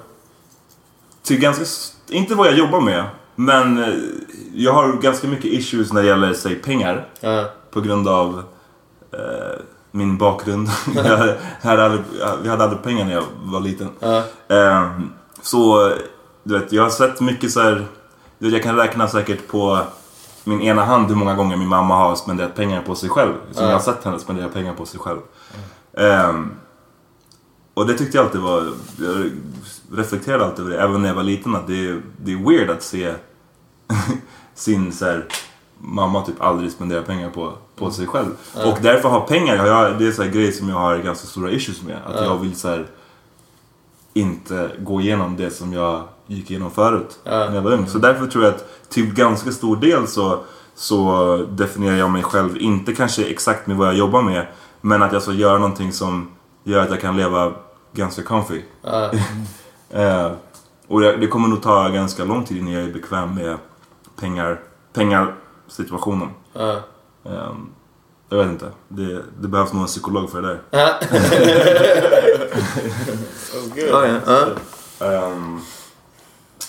till 1.22 1.38
ganska, 1.40 1.62
s- 1.62 1.92
inte 2.10 2.34
vad 2.34 2.46
jag 2.46 2.54
jobbar 2.58 2.80
med, 2.80 3.04
men 3.34 3.78
eh, 3.84 3.94
jag 4.54 4.72
har 4.72 4.92
ganska 4.92 5.28
mycket 5.28 5.44
issues 5.44 5.92
när 5.92 6.02
det 6.02 6.08
gäller, 6.08 6.32
säg 6.34 6.54
pengar. 6.54 7.08
Ja. 7.20 7.44
På 7.70 7.80
grund 7.80 8.08
av 8.08 8.42
eh, 9.12 9.60
min 9.90 10.18
bakgrund. 10.18 10.68
jag 10.94 11.36
hade 11.62 11.84
aldrig, 11.84 12.02
vi 12.42 12.48
hade 12.48 12.64
aldrig 12.64 12.82
pengar 12.82 13.04
när 13.04 13.12
jag 13.12 13.24
var 13.44 13.60
liten. 13.60 13.88
Ja. 14.00 14.22
Ehm, 14.48 15.10
så, 15.42 15.92
du 16.42 16.58
vet, 16.58 16.72
jag 16.72 16.82
har 16.82 16.90
sett 16.90 17.20
mycket 17.20 17.52
så 17.52 17.60
här, 17.60 17.86
du 18.38 18.44
vet, 18.46 18.52
jag 18.54 18.62
kan 18.62 18.76
räkna 18.76 19.08
säkert 19.08 19.48
på 19.48 19.78
min 20.44 20.60
ena 20.60 20.84
hand 20.84 21.08
hur 21.08 21.16
många 21.16 21.34
gånger 21.34 21.56
min 21.56 21.68
mamma 21.68 21.94
har 21.96 22.14
spenderat 22.14 22.54
pengar 22.54 22.82
på 22.82 22.94
sig 22.94 23.08
själv. 23.08 23.32
Som 23.52 23.62
Ja. 23.64 23.70
jag 23.70 23.76
har 23.78 23.82
sett 23.84 24.04
henne 24.04 24.18
spendera 24.18 24.48
pengar 24.48 24.74
på 24.74 24.86
sig 24.86 25.00
själv. 25.00 25.18
Ehm, 25.98 26.50
och 27.74 27.86
det 27.86 27.94
tyckte 27.98 28.16
jag 28.18 28.24
alltid 28.26 28.40
var, 28.40 28.72
jag 28.98 29.30
reflekterade 29.92 30.44
alltid 30.44 30.64
över 30.64 30.76
det, 30.76 30.82
även 30.82 31.02
när 31.02 31.08
jag 31.08 31.16
var 31.16 31.22
liten, 31.22 31.54
att 31.56 31.66
det 31.66 31.88
är, 31.88 32.02
det 32.16 32.32
är 32.32 32.50
weird 32.50 32.70
att 32.70 32.82
se 32.82 33.14
sin 34.54 34.92
så 34.92 35.04
här, 35.04 35.26
mamma 35.78 36.22
typ 36.22 36.40
aldrig 36.42 36.72
spendera 36.72 37.02
pengar 37.02 37.30
på, 37.30 37.52
på 37.76 37.90
sig 37.90 38.06
själv. 38.06 38.30
Och 38.64 38.78
därför 38.82 39.08
har 39.08 39.20
pengar, 39.20 39.66
jag, 39.66 39.98
det 39.98 40.06
är 40.06 40.12
så 40.12 40.22
här 40.22 40.30
grej 40.30 40.52
som 40.52 40.68
jag 40.68 40.76
har 40.76 40.98
ganska 40.98 41.26
stora 41.26 41.50
issues 41.50 41.82
med. 41.82 41.98
Att 42.06 42.24
jag 42.24 42.38
vill 42.38 42.54
så 42.56 42.68
här, 42.68 42.86
inte 44.12 44.70
gå 44.78 45.00
igenom 45.00 45.36
det 45.36 45.50
som 45.50 45.72
jag 45.72 46.02
gick 46.26 46.50
igenom 46.50 46.70
förut 46.70 47.18
när 47.24 47.54
jag 47.54 47.62
var 47.62 47.72
ung. 47.72 47.86
Så 47.86 47.98
därför 47.98 48.26
tror 48.26 48.44
jag 48.44 48.54
att 48.54 48.88
till 48.88 49.14
ganska 49.14 49.52
stor 49.52 49.76
del 49.76 50.06
så, 50.08 50.38
så 50.74 51.36
definierar 51.50 51.96
jag 51.96 52.10
mig 52.10 52.22
själv, 52.22 52.56
inte 52.56 52.94
kanske 52.94 53.24
exakt 53.24 53.66
med 53.66 53.76
vad 53.76 53.88
jag 53.88 53.94
jobbar 53.96 54.22
med, 54.22 54.46
men 54.80 55.02
att 55.02 55.12
jag 55.12 55.22
ska 55.22 55.32
göra 55.32 55.58
någonting 55.58 55.92
som 55.92 56.30
gör 56.64 56.80
att 56.80 56.90
jag 56.90 57.00
kan 57.00 57.16
leva 57.16 57.52
ganska 57.92 58.22
comfy. 58.22 58.62
Eh, 59.94 60.32
och 60.86 61.00
det, 61.00 61.26
kommer 61.26 61.48
nog 61.48 61.62
ta 61.62 61.88
ganska 61.88 62.24
lång 62.24 62.44
tid 62.44 62.56
innan 62.56 62.72
jag 62.72 62.82
är 62.82 62.92
bekväm 62.92 63.34
med 63.34 63.58
pengar, 64.20 64.60
pengarsituationen. 64.92 66.28
Ja. 66.52 66.80
Ehm, 67.24 67.68
jag 68.28 68.38
vet 68.38 68.46
inte. 68.46 68.70
Det, 68.88 69.22
det 69.40 69.48
behövs 69.48 69.72
nog 69.72 69.82
en 69.82 69.88
psykolog 69.88 70.30
för 70.30 70.42
det 70.42 70.48
där. 70.48 70.60
Ja, 70.70 70.98
ja. 74.26 74.50
Ja. 74.98 75.26
Um, 75.26 75.60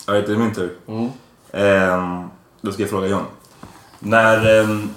ja, 0.06 0.12
det 0.12 0.32
är 0.32 0.36
min 0.36 0.54
tur. 0.54 0.76
Ehm, 1.52 2.28
då 2.60 2.72
ska 2.72 2.82
jag 2.82 2.90
fråga 2.90 3.06
John. 3.06 3.24
När, 3.98 4.60
ehm, 4.60 4.90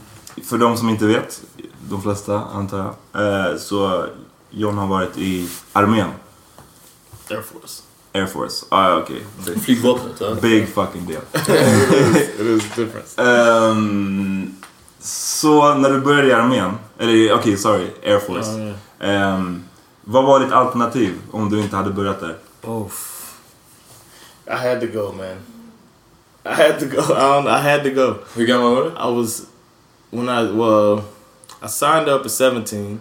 för 0.43 0.57
de 0.57 0.77
som 0.77 0.89
inte 0.89 1.05
vet, 1.05 1.41
de 1.89 2.01
flesta 2.01 2.41
antar 2.53 2.93
jag, 3.11 3.51
eh, 3.51 3.57
så 3.57 4.05
John 4.49 4.77
har 4.77 4.87
varit 4.87 5.17
i 5.17 5.49
armén. 5.73 6.09
Air 7.29 7.41
Force. 7.41 7.88
Air 8.19 8.27
Force. 8.27 8.65
Ah, 8.69 8.89
ja, 8.89 8.97
okej. 8.97 9.23
Big, 9.45 9.63
Flygvapnet. 9.63 10.21
Ja. 10.21 10.35
big 10.41 10.67
fucking 10.73 11.05
deal. 11.07 11.21
It 12.39 12.39
is 12.39 12.63
different. 12.75 13.13
Ehm, 13.17 14.55
så 14.99 15.73
när 15.75 15.89
du 15.89 15.99
började 15.99 16.27
i 16.27 16.33
armén, 16.33 16.71
eller 16.99 17.33
okej, 17.33 17.57
sorry, 17.57 17.87
Air 18.05 18.19
Force. 18.19 18.73
Ehm, 18.99 19.63
vad 20.01 20.25
var 20.25 20.39
ditt 20.39 20.51
alternativ 20.51 21.13
om 21.31 21.49
du 21.49 21.59
inte 21.61 21.75
hade 21.75 21.89
börjat 21.89 22.19
där? 22.19 22.35
Oh, 22.63 22.87
I 24.47 24.51
had 24.67 24.81
to 24.81 24.87
go, 24.87 25.13
man. 25.17 25.35
I 26.45 26.61
had 26.61 26.79
to 26.79 26.85
go. 26.85 27.01
I 27.01 27.19
don't. 27.19 27.47
I 27.47 27.61
had 27.71 27.83
to 27.83 27.89
go. 27.89 28.15
Hur 28.35 28.45
gammal 28.45 28.75
var 28.75 28.83
du? 28.83 28.89
I 28.89 29.15
was 29.15 29.41
when 30.09 30.29
I 30.29 30.51
well, 30.51 31.01
I 31.61 31.67
signed 31.67 32.09
up 32.09 32.25
at 32.25 32.31
17, 32.31 32.99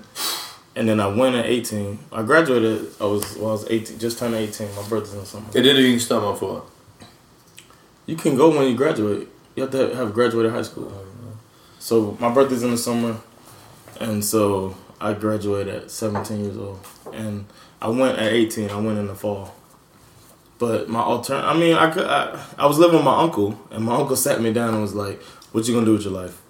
and 0.79 0.89
then 0.89 1.01
I 1.01 1.09
went 1.09 1.35
at 1.35 1.47
18. 1.47 1.99
I 2.13 2.23
graduated. 2.23 2.87
I 3.01 3.05
was 3.05 3.37
well, 3.37 3.49
I 3.49 3.53
was 3.53 3.67
18, 3.69 3.99
just 3.99 4.19
turned 4.21 4.35
18. 4.35 4.69
My 4.77 4.89
birthday's 4.89 5.13
in 5.13 5.21
the 5.21 5.27
summer. 5.27 5.47
Är 5.53 5.63
det 5.63 5.73
det 5.73 6.01
start 6.01 6.23
my 6.23 6.39
får? 6.39 6.63
You 8.07 8.17
can 8.17 8.37
go 8.37 8.49
when 8.51 8.69
you 8.69 8.77
graduate. 8.77 9.27
You 9.57 9.65
have 9.65 9.73
to 9.73 9.97
have 9.97 10.15
graduated 10.15 10.53
high 10.53 10.63
school. 10.63 10.93
So 11.81 12.17
my 12.21 12.33
birthday's 12.33 12.63
in 12.63 12.71
the 12.71 12.79
summer, 12.79 13.17
and 14.01 14.25
so 14.25 14.77
I 15.01 15.15
graduated 15.15 15.75
at 15.75 15.91
17 15.91 16.45
years 16.45 16.57
old, 16.57 16.79
and 17.13 17.47
I 17.83 17.89
went 17.89 18.19
at 18.19 18.33
18. 18.33 18.71
I 18.71 18.77
went 18.77 18.99
in 18.99 19.09
the 19.09 19.17
fall. 19.17 19.55
But 20.59 20.89
my 20.89 21.01
altern 21.01 21.43
I 21.43 21.55
mean, 21.55 21.75
I 21.75 21.91
could. 21.91 22.07
I, 22.07 22.41
I 22.57 22.67
was 22.67 22.79
living 22.79 22.97
with 22.97 23.05
my 23.05 23.21
uncle, 23.21 23.59
and 23.73 23.85
my 23.85 23.97
uncle 23.97 24.15
sat 24.15 24.41
me 24.41 24.53
down 24.53 24.75
and 24.75 24.83
was 24.83 24.95
like, 24.95 25.21
"What 25.51 25.67
you 25.67 25.75
gonna 25.75 25.87
do 25.87 25.95
with 25.95 26.05
your 26.05 26.15
life?" 26.15 26.41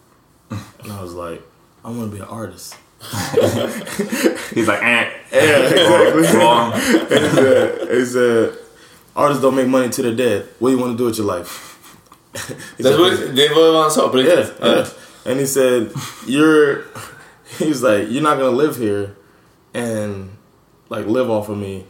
And 0.83 0.93
I 0.93 1.01
was 1.03 1.15
like, 1.15 1.41
"I 1.83 1.89
want 1.89 2.11
to 2.11 2.17
be 2.17 2.23
an 2.23 2.29
artist." 2.29 2.75
He's 4.55 4.67
like, 4.69 4.83
eh. 4.83 5.11
Yeah, 5.33 5.69
exactly. 5.69 6.23
Wrong. 6.39 6.73
he 6.73 6.81
said, 7.29 7.89
he 7.91 8.05
said, 8.05 8.59
"Artists 9.15 9.43
don't 9.43 9.55
make 9.55 9.69
money 9.69 9.89
to 9.89 10.03
they're 10.03 10.15
dead. 10.17 10.49
What 10.59 10.71
do 10.71 10.77
you 10.77 10.81
want 10.83 10.93
to 10.95 10.99
do 10.99 11.05
with 11.05 11.19
your 11.19 11.27
life?" 11.27 11.65
He 12.77 12.83
Det 12.83 12.91
said, 12.91 12.99
var, 12.99 13.11
det 13.35 13.49
var 13.51 13.73
vad 13.73 14.13
han 14.13 14.27
yeah, 14.27 14.49
yeah. 14.63 14.87
And 15.27 15.41
he 15.41 15.47
said, 15.47 15.91
"You're." 16.27 16.85
He 17.59 17.67
was 17.69 17.83
like, 17.83 18.09
"You're 18.11 18.23
not 18.23 18.39
gonna 18.39 18.57
live 18.57 18.77
here, 18.77 19.17
and 19.75 20.31
like 20.91 21.07
live 21.07 21.31
off 21.31 21.49
of 21.49 21.57
me, 21.57 21.85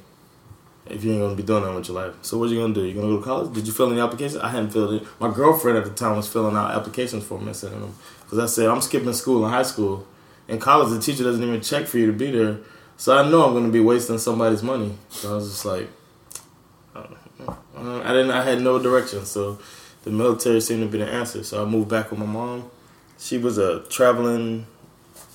if 0.87 1.05
you 1.05 1.13
ain't 1.13 1.21
gonna 1.23 1.35
be 1.35 1.43
doing 1.43 1.65
that 1.65 1.75
with 1.75 1.89
your 1.89 2.01
life. 2.07 2.15
So 2.23 2.39
what 2.39 2.49
are 2.49 2.55
you 2.55 2.61
gonna 2.61 2.75
do? 2.75 2.85
You 2.85 2.95
gonna 2.95 3.09
go 3.09 3.19
to 3.19 3.25
college? 3.25 3.53
Did 3.55 3.67
you 3.67 3.73
fill 3.73 3.91
any 3.91 4.01
applications? 4.01 4.41
I 4.41 4.49
hadn't 4.49 4.71
filled 4.71 4.95
it. 4.95 5.03
My 5.21 5.31
girlfriend 5.31 5.79
at 5.79 5.85
the 5.85 5.91
time 5.91 6.17
was 6.17 6.29
filling 6.29 6.57
out 6.57 6.71
applications 6.71 7.25
for 7.25 7.39
me 7.41 7.47
and 7.49 7.57
sending 7.57 7.81
them 7.81 7.95
because 8.25 8.39
I 8.39 8.47
said 8.47 8.69
I'm 8.69 8.81
skipping 8.81 9.13
school 9.13 9.45
in 9.45 9.51
high 9.53 9.65
school. 9.65 10.07
In 10.49 10.59
college, 10.59 10.91
the 10.91 10.99
teacher 11.01 11.25
doesn't 11.25 11.43
even 11.43 11.61
check 11.61 11.87
for 11.87 11.99
you 11.99 12.07
to 12.07 12.13
be 12.13 12.31
there, 12.31 12.59
so 12.97 13.17
I 13.17 13.29
know 13.29 13.45
I'm 13.45 13.53
gonna 13.53 13.69
be 13.69 13.81
wasting 13.81 14.19
somebody's 14.19 14.63
money. 14.63 14.97
So 15.11 15.33
I 15.33 15.35
was 15.35 15.51
just 15.51 15.65
like, 15.65 15.89
uh, 16.97 17.07
I 17.77 18.13
didn't. 18.13 18.31
I 18.31 18.43
had 18.43 18.63
no 18.63 18.79
direction, 18.79 19.25
so 19.27 19.59
the 20.05 20.11
military 20.11 20.61
seemed 20.61 20.83
to 20.83 20.89
be 20.89 20.99
the 21.05 21.11
answer. 21.11 21.45
So 21.45 21.63
I 21.63 21.67
moved 21.67 21.89
back 21.89 22.11
with 22.11 22.19
my 22.19 22.27
mom. 22.27 22.71
She 23.19 23.37
was 23.37 23.59
a 23.59 23.81
traveling 23.89 24.67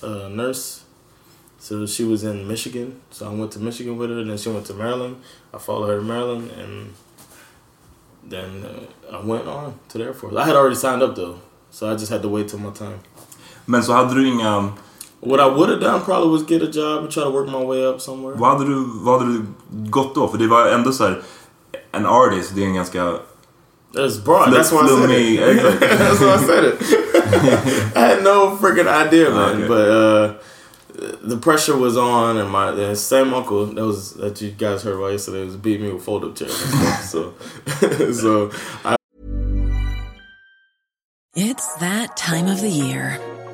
uh, 0.02 0.28
nurse, 0.28 0.84
So 1.58 1.86
she 1.86 2.04
was 2.04 2.24
in 2.24 2.46
Michigan, 2.46 3.00
so 3.10 3.26
I 3.30 3.32
went 3.34 3.52
to 3.52 3.58
Michigan 3.58 3.96
with 3.96 4.10
her, 4.10 4.18
and 4.18 4.30
then 4.30 4.36
she 4.36 4.50
went 4.50 4.66
to 4.66 4.74
Maryland. 4.74 5.16
I 5.52 5.58
followed 5.58 5.86
her 5.88 5.96
to 5.96 6.02
Maryland, 6.02 6.50
and 6.50 6.92
then 8.22 8.64
uh, 8.64 9.16
I 9.16 9.24
went 9.24 9.46
on 9.48 9.78
to 9.88 9.98
the 9.98 10.04
Air 10.04 10.12
Force. 10.12 10.34
I 10.36 10.44
had 10.44 10.56
already 10.56 10.74
signed 10.74 11.02
up 11.02 11.14
though, 11.16 11.38
so 11.70 11.90
I 11.90 11.94
just 11.96 12.10
had 12.10 12.20
to 12.22 12.28
wait 12.28 12.48
till 12.48 12.58
my 12.58 12.70
time. 12.70 12.98
Men 13.66 13.82
så 13.82 13.92
hade 13.92 14.14
du. 14.14 14.72
What 15.24 15.40
I 15.40 15.46
would 15.46 15.70
have 15.70 15.80
done 15.80 16.02
probably 16.02 16.28
was 16.28 16.42
get 16.42 16.62
a 16.62 16.68
job 16.68 17.02
and 17.02 17.10
try 17.10 17.24
to 17.24 17.30
work 17.30 17.48
my 17.48 17.62
way 17.62 17.84
up 17.84 18.00
somewhere. 18.00 18.34
Vad 18.36 18.58
hade 18.58 18.64
du, 18.70 18.84
vad 18.94 19.20
hade 19.20 19.32
du 19.32 19.46
gått 19.90 20.14
då? 20.14 20.28
För 20.28 20.38
det 20.38 20.46
var 20.46 20.66
ändå 20.66 20.92
så 20.92 21.04
här... 21.04 21.22
En 21.92 22.06
artist, 22.06 22.52
det 22.54 22.62
är 22.62 22.66
en 22.66 22.74
ganska... 22.74 23.18
That's 23.92 24.24
broad. 24.24 24.48
That's 24.52 24.72
why 24.72 24.80
I 24.80 24.88
said 24.88 25.10
it. 25.10 25.80
That's 25.80 26.20
why 26.20 26.34
I 26.34 26.46
said 26.46 26.64
it. 26.64 27.96
I 27.96 28.00
had 28.00 28.22
no 28.22 28.56
freaking 28.60 28.88
idea, 28.88 29.30
man. 29.30 29.56
Okay. 29.56 29.68
But 29.68 29.88
uh, 29.88 30.34
the 31.22 31.36
pressure 31.36 31.76
was 31.76 31.96
on, 31.96 32.36
and 32.36 32.50
my 32.50 32.72
the 32.72 32.96
same 32.96 33.32
uncle 33.32 33.66
that 33.66 33.84
was 33.84 34.14
that 34.14 34.40
you 34.40 34.50
guys 34.50 34.82
heard 34.82 34.96
about 34.96 35.12
yesterday 35.12 35.44
was 35.44 35.56
beating 35.56 35.86
me 35.86 35.92
with 35.92 36.04
fold 36.04 36.24
up 36.24 36.34
chairs. 36.34 36.54
So, 37.08 37.34
so 38.12 38.50
I 38.84 38.96
It's 41.36 41.74
that 41.76 42.16
time 42.16 42.46
of 42.46 42.60
the 42.60 42.70
year. 42.70 43.20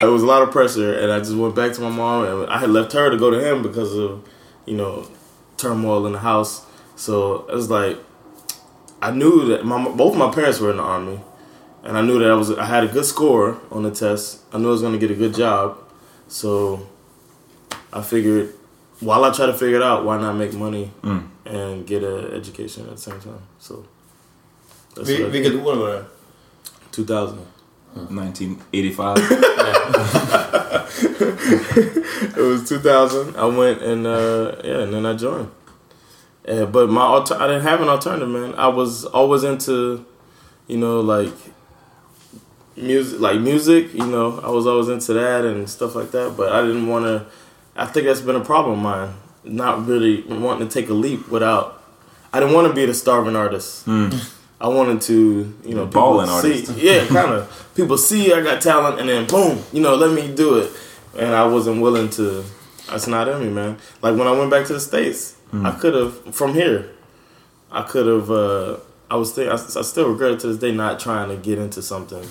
It 0.00 0.06
was 0.06 0.22
a 0.22 0.26
lot 0.26 0.42
of 0.42 0.52
pressure, 0.52 0.96
and 0.96 1.10
I 1.10 1.18
just 1.18 1.34
went 1.34 1.56
back 1.56 1.72
to 1.72 1.80
my 1.80 1.90
mom, 1.90 2.22
and 2.24 2.48
I 2.48 2.58
had 2.60 2.70
left 2.70 2.92
her 2.92 3.10
to 3.10 3.16
go 3.16 3.30
to 3.32 3.40
him 3.44 3.64
because 3.64 3.96
of, 3.96 4.22
you 4.64 4.76
know, 4.76 5.04
turmoil 5.56 6.06
in 6.06 6.12
the 6.12 6.20
house. 6.20 6.64
So 6.94 7.44
it 7.48 7.54
was 7.56 7.68
like, 7.68 7.98
I 9.02 9.10
knew 9.10 9.46
that 9.48 9.64
my 9.64 9.88
both 9.88 10.14
my 10.16 10.30
parents 10.30 10.60
were 10.60 10.70
in 10.70 10.76
the 10.76 10.84
army, 10.84 11.18
and 11.82 11.98
I 11.98 12.02
knew 12.02 12.16
that 12.20 12.30
I 12.30 12.34
was 12.34 12.48
I 12.52 12.64
had 12.66 12.84
a 12.84 12.86
good 12.86 13.06
score 13.06 13.58
on 13.72 13.82
the 13.82 13.90
test. 13.90 14.44
I 14.52 14.58
knew 14.58 14.68
I 14.68 14.70
was 14.70 14.82
going 14.82 14.92
to 14.92 15.00
get 15.00 15.10
a 15.10 15.18
good 15.18 15.34
job, 15.34 15.76
so 16.28 16.86
I 17.92 18.00
figured 18.00 18.50
while 19.00 19.24
I 19.24 19.32
try 19.32 19.46
to 19.46 19.52
figure 19.54 19.78
it 19.78 19.82
out, 19.82 20.04
why 20.04 20.16
not 20.20 20.34
make 20.36 20.52
money 20.54 20.92
Mm. 21.02 21.22
and 21.44 21.84
get 21.88 22.04
an 22.04 22.32
education 22.40 22.84
at 22.84 22.90
the 22.96 23.02
same 23.02 23.18
time? 23.20 23.42
So 23.58 23.84
that's 24.94 25.08
Vil- 25.08 25.22
what 25.22 25.28
I 25.28 25.32
vilket 25.32 25.52
did. 25.52 25.66
år 25.66 25.74
var 25.76 25.88
det? 25.88 26.04
2000. 26.92 27.38
1985. 27.94 29.18
it 32.36 32.36
was 32.36 32.68
2000. 32.68 33.36
I 33.36 33.44
went 33.46 33.82
and 33.82 34.06
uh, 34.06 34.56
yeah, 34.64 34.80
and 34.80 34.92
then 34.92 35.06
I 35.06 35.14
joined. 35.14 35.50
Uh, 36.46 36.66
but 36.66 36.88
my 36.88 37.02
alter- 37.02 37.36
I 37.36 37.46
didn't 37.46 37.62
have 37.62 37.80
an 37.82 37.88
alternative, 37.88 38.28
man. 38.28 38.54
I 38.54 38.68
was 38.68 39.04
always 39.04 39.44
into, 39.44 40.04
you 40.66 40.78
know, 40.78 41.00
like 41.00 41.32
music, 42.76 43.20
like 43.20 43.40
music. 43.40 43.92
You 43.92 44.06
know, 44.06 44.40
I 44.40 44.50
was 44.50 44.66
always 44.66 44.88
into 44.88 45.12
that 45.14 45.44
and 45.44 45.68
stuff 45.68 45.94
like 45.94 46.10
that. 46.12 46.36
But 46.36 46.52
I 46.52 46.62
didn't 46.62 46.86
want 46.86 47.04
to. 47.04 47.26
I 47.76 47.86
think 47.86 48.06
that's 48.06 48.20
been 48.22 48.36
a 48.36 48.44
problem 48.44 48.78
of 48.78 48.82
mine. 48.82 49.14
Not 49.44 49.86
really 49.86 50.22
wanting 50.22 50.68
to 50.68 50.72
take 50.72 50.88
a 50.88 50.94
leap 50.94 51.28
without. 51.28 51.82
I 52.32 52.40
didn't 52.40 52.54
want 52.54 52.68
to 52.68 52.74
be 52.74 52.86
the 52.86 52.94
starving 52.94 53.36
artist. 53.36 53.86
I 54.60 54.68
wanted 54.68 55.00
to, 55.02 55.14
you 55.64 55.74
know, 55.74 55.86
people 55.86 56.02
Balling 56.02 56.28
see- 56.42 56.72
Yeah, 56.76 57.06
kind 57.06 57.32
of. 57.32 57.66
People 57.76 57.96
see 57.96 58.32
I 58.32 58.40
got 58.42 58.60
talent, 58.60 58.98
and 59.00 59.08
then 59.08 59.26
boom, 59.26 59.58
you 59.72 59.80
know, 59.80 59.94
let 59.94 60.10
me 60.12 60.34
do 60.34 60.56
it. 60.58 60.70
And 61.16 61.34
I 61.34 61.46
wasn't 61.46 61.80
willing 61.80 62.08
to. 62.10 62.42
That's 62.90 63.06
not 63.06 63.28
in 63.28 63.40
me, 63.40 63.48
man. 63.50 63.76
Like 64.02 64.16
when 64.18 64.26
I 64.26 64.32
went 64.32 64.50
back 64.50 64.66
to 64.66 64.72
the 64.72 64.80
states, 64.80 65.34
I 65.52 65.70
could 65.70 65.94
have 65.94 66.34
from 66.34 66.54
here. 66.54 66.90
I 67.70 67.82
could 67.82 68.06
have. 68.06 68.30
Uh, 68.30 68.76
I 69.10 69.16
was. 69.16 69.32
Think, 69.32 69.48
I, 69.50 69.54
I 69.54 69.82
still 69.82 70.08
regret 70.08 70.32
it 70.32 70.40
to 70.40 70.46
this 70.48 70.56
day 70.58 70.72
not 70.72 70.98
trying 71.00 71.28
to 71.28 71.36
get 71.36 71.58
into 71.58 71.80
something 71.82 72.24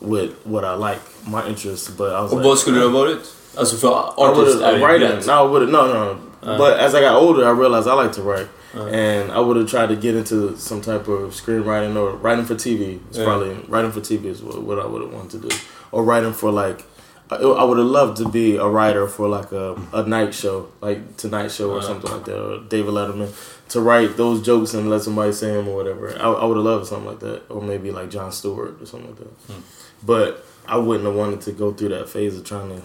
with 0.00 0.30
what 0.44 0.64
I 0.64 0.74
like, 0.74 1.00
my 1.26 1.46
interests. 1.46 1.88
But 1.90 2.12
I 2.14 2.20
was 2.22 2.32
Och 2.32 2.38
like, 2.38 2.48
vad 2.48 2.58
skulle 2.58 2.78
det 2.80 2.86
ha 2.86 2.92
varit? 2.98 3.18
Alltså 3.56 3.76
för 3.76 3.88
I 3.88 3.92
artist 4.16 4.36
would 4.36 4.62
är 4.62 4.64
have 4.66 4.78
det 4.78 4.84
writing. 4.86 5.26
No, 5.26 5.32
I 5.32 5.48
would 5.48 5.62
have 5.62 5.72
no, 5.72 5.86
no. 5.94 6.16
Uh. 6.42 6.56
but 6.58 6.78
as 6.78 6.94
I 6.94 7.00
got 7.00 7.14
older, 7.16 7.46
I 7.46 7.50
realized 7.50 7.88
I 7.88 7.94
like 7.94 8.12
to 8.12 8.22
write, 8.22 8.48
Uh. 8.76 8.84
and 8.86 9.32
I 9.32 9.40
would 9.40 9.56
have 9.56 9.68
tried 9.68 9.88
to 9.88 9.96
get 9.96 10.14
into 10.14 10.56
some 10.56 10.80
type 10.80 11.08
of 11.08 11.32
screenwriting 11.32 11.96
or 11.96 12.12
writing 12.16 12.44
for 12.44 12.54
TV. 12.54 13.00
It's 13.08 13.18
Yeah. 13.18 13.24
probably 13.24 13.56
writing 13.68 13.90
for 13.92 14.00
TV 14.00 14.26
is 14.26 14.42
what, 14.42 14.62
what 14.62 14.78
I 14.78 14.86
would 14.86 15.02
have 15.02 15.12
wanted 15.12 15.42
to 15.42 15.48
do, 15.48 15.56
or 15.92 16.02
writing 16.04 16.32
for 16.32 16.50
like. 16.50 16.84
I, 17.30 17.36
I 17.36 17.62
would 17.64 17.76
have 17.76 17.86
loved 17.86 18.16
to 18.18 18.28
be 18.28 18.56
a 18.56 18.64
writer 18.66 19.06
for 19.06 19.28
like 19.28 19.52
a, 19.52 19.76
a 19.92 20.02
night 20.06 20.32
show, 20.32 20.68
like 20.80 21.18
Tonight 21.18 21.50
Show 21.50 21.70
or 21.72 21.78
Uh. 21.80 21.82
something 21.82 22.10
like 22.10 22.24
that, 22.24 22.38
or 22.40 22.60
David 22.68 22.94
Letterman, 22.94 23.28
to 23.70 23.80
write 23.82 24.16
those 24.16 24.40
jokes 24.40 24.72
and 24.72 24.88
let 24.88 25.02
somebody 25.02 25.32
say 25.32 25.52
them 25.52 25.68
or 25.68 25.76
whatever. 25.76 26.08
I, 26.18 26.24
I 26.32 26.44
would 26.46 26.56
have 26.56 26.64
loved 26.64 26.86
something 26.86 27.06
like 27.06 27.20
that, 27.20 27.42
or 27.50 27.60
maybe 27.60 27.90
like 27.90 28.08
John 28.10 28.32
Stewart 28.32 28.80
or 28.80 28.86
something 28.86 29.10
like 29.10 29.18
that. 29.18 29.52
Hmm. 29.52 29.60
But 30.06 30.42
I 30.66 30.78
wouldn't 30.78 31.04
have 31.04 31.16
wanted 31.16 31.42
to 31.42 31.52
go 31.52 31.72
through 31.72 31.90
that 31.90 32.08
phase 32.08 32.34
of 32.38 32.44
trying 32.44 32.70
to 32.76 32.82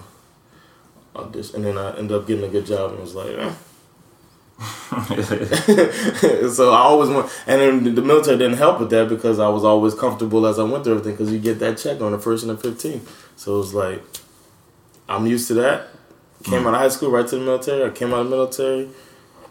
audition, 1.15 1.57
and 1.57 1.65
then 1.65 1.77
I 1.77 1.97
ended 1.97 2.17
up 2.17 2.27
getting 2.27 2.43
a 2.43 2.47
good 2.49 2.65
job 2.65 2.91
and 2.91 3.01
was 3.01 3.15
like, 3.15 3.37
eh. 3.37 3.53
so 6.49 6.71
I 6.71 6.79
always 6.79 7.09
want, 7.09 7.31
and 7.47 7.59
then 7.59 7.95
the 7.95 8.01
military 8.01 8.37
didn't 8.37 8.57
help 8.57 8.79
with 8.79 8.89
that 8.91 9.09
because 9.09 9.39
I 9.39 9.49
was 9.49 9.63
always 9.63 9.93
comfortable 9.93 10.45
as 10.45 10.59
I 10.59 10.63
went 10.63 10.83
through 10.83 10.93
everything 10.97 11.13
because 11.13 11.33
you 11.33 11.39
get 11.39 11.59
that 11.59 11.77
check 11.77 12.01
on 12.01 12.11
the 12.11 12.19
first 12.19 12.45
and 12.45 12.57
the 12.57 12.69
15th. 12.69 13.01
So 13.35 13.55
it 13.55 13.57
was 13.57 13.73
like, 13.73 14.03
I'm 15.09 15.25
used 15.27 15.47
to 15.49 15.55
that. 15.55 15.87
Came 16.43 16.67
out 16.67 16.73
of 16.73 16.79
high 16.79 16.89
school 16.89 17.09
right 17.09 17.27
to 17.27 17.35
the 17.37 17.43
military. 17.43 17.89
I 17.89 17.89
came 17.89 18.13
out 18.13 18.21
of 18.21 18.29
the 18.29 18.35
military, 18.35 18.89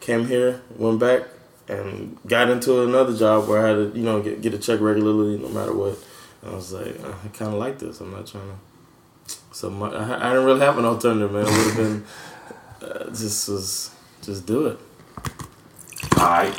came 0.00 0.26
here, 0.26 0.60
went 0.76 1.00
back, 1.00 1.22
and 1.68 2.18
got 2.26 2.50
into 2.50 2.82
another 2.82 3.16
job 3.16 3.48
where 3.48 3.64
I 3.64 3.68
had 3.68 3.74
to, 3.92 3.98
you 3.98 4.04
know, 4.04 4.20
get, 4.20 4.42
get 4.42 4.54
a 4.54 4.58
check 4.58 4.80
regularly 4.80 5.38
no 5.38 5.48
matter 5.48 5.72
what. 5.72 5.98
And 6.42 6.52
I 6.52 6.54
was 6.54 6.72
like, 6.72 7.00
"Uh, 7.02 7.14
I 7.24 7.28
kind 7.28 7.52
of 7.52 7.58
like 7.58 7.78
this. 7.78 8.00
I'm 8.00 8.12
not 8.12 8.26
trying 8.26 8.48
to. 8.48 8.71
So 9.52 9.70
my, 9.70 9.88
I, 9.88 10.28
I 10.28 10.30
didn't 10.30 10.46
really 10.46 10.60
have 10.60 10.78
an 10.78 10.84
alternative, 10.84 11.32
man. 11.32 11.42
It 11.42 11.50
would 11.50 11.66
have 11.66 11.76
been 11.76 12.04
uh, 12.82 13.04
just 13.10 13.48
was 13.48 13.90
just 14.22 14.46
do 14.46 14.66
it. 14.66 14.78
Alright. 16.16 16.56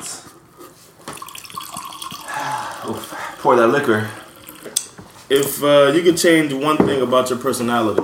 Oof. 2.89 3.37
Pour 3.39 3.55
that 3.55 3.67
liquor. 3.67 4.09
If 5.29 5.63
uh, 5.63 5.91
you 5.93 6.03
could 6.03 6.17
change 6.17 6.53
one 6.53 6.77
thing 6.77 7.01
about 7.01 7.29
your 7.29 7.39
personality, 7.39 8.01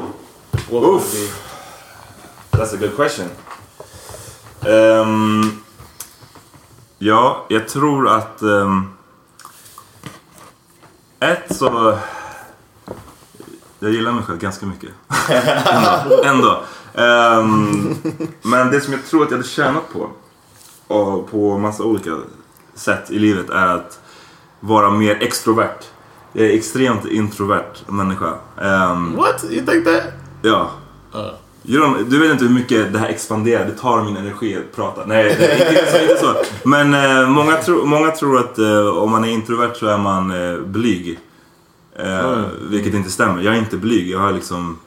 what 0.70 0.82
would 0.82 1.04
it 1.04 1.12
be? 1.14 1.30
That's 2.58 2.74
a 2.74 2.78
good 2.78 2.96
question. 2.96 3.30
Ehm, 4.66 5.64
ja, 6.98 7.46
jag 7.50 7.68
tror 7.68 8.08
att... 8.08 8.42
Um, 8.42 8.98
ett 11.20 11.56
så... 11.56 11.98
Jag 13.80 13.92
gillar 13.92 14.12
mig 14.12 14.24
själv 14.24 14.40
ganska 14.40 14.66
mycket. 14.66 14.90
Ändå. 15.30 16.24
Ändå. 16.24 16.62
Ehm, 16.94 17.96
men 18.42 18.72
det 18.72 18.82
som 18.82 18.94
jag 18.94 19.06
tror 19.06 19.24
att 19.24 19.32
jag 19.32 19.38
hade 19.38 19.50
tjänat 19.50 19.94
på, 19.94 20.10
och 20.96 21.32
på 21.32 21.58
massa 21.58 21.84
olika 21.84 22.18
sätt 22.74 23.12
i 23.12 23.20
livet, 23.20 23.50
är 23.50 23.68
att 23.68 24.00
vara 24.60 24.90
mer 24.90 25.18
extrovert. 25.22 25.84
Jag 26.34 26.48
är 26.48 26.54
extremt 26.54 27.06
introvert 27.06 27.74
människa. 27.88 28.34
Ehm, 28.62 29.16
What? 29.16 29.44
You 29.50 29.66
think 29.66 29.86
that? 29.86 30.04
Ja. 30.42 30.72
Don't, 31.64 32.04
du 32.10 32.20
vet 32.20 32.32
inte 32.32 32.46
hur 32.46 32.54
mycket 32.54 32.94
det 32.94 33.00
här 33.00 33.10
expanderar, 33.10 33.66
det 33.66 33.72
tar 33.72 34.04
min 34.04 34.18
energi 34.18 34.58
att 34.58 34.76
prata. 34.76 35.06
Nej, 35.06 35.26
är 35.30 35.70
inte, 35.70 35.92
så, 35.92 36.02
inte 36.02 36.18
så. 36.18 36.36
Men 36.70 36.94
eh, 36.94 37.30
många, 37.30 37.58
tro, 37.58 37.86
många 37.86 38.12
tror 38.12 38.40
att 38.40 38.58
eh, 38.58 38.88
om 38.88 39.12
man 39.12 39.24
är 39.24 39.30
introvert 39.30 39.74
så 39.76 39.88
är 39.88 39.98
man 39.98 40.32
eh, 40.32 40.60
blyg. 40.60 41.20
Eh, 42.04 42.46
Vilket 42.62 42.94
inte 42.94 43.10
stämmer. 43.10 43.42
Jag 43.42 43.56
är 43.56 43.60
inte 43.60 43.78
blyg. 43.78 44.10
Jag 44.10 44.20
har 44.20 44.32
liksom 44.32 44.78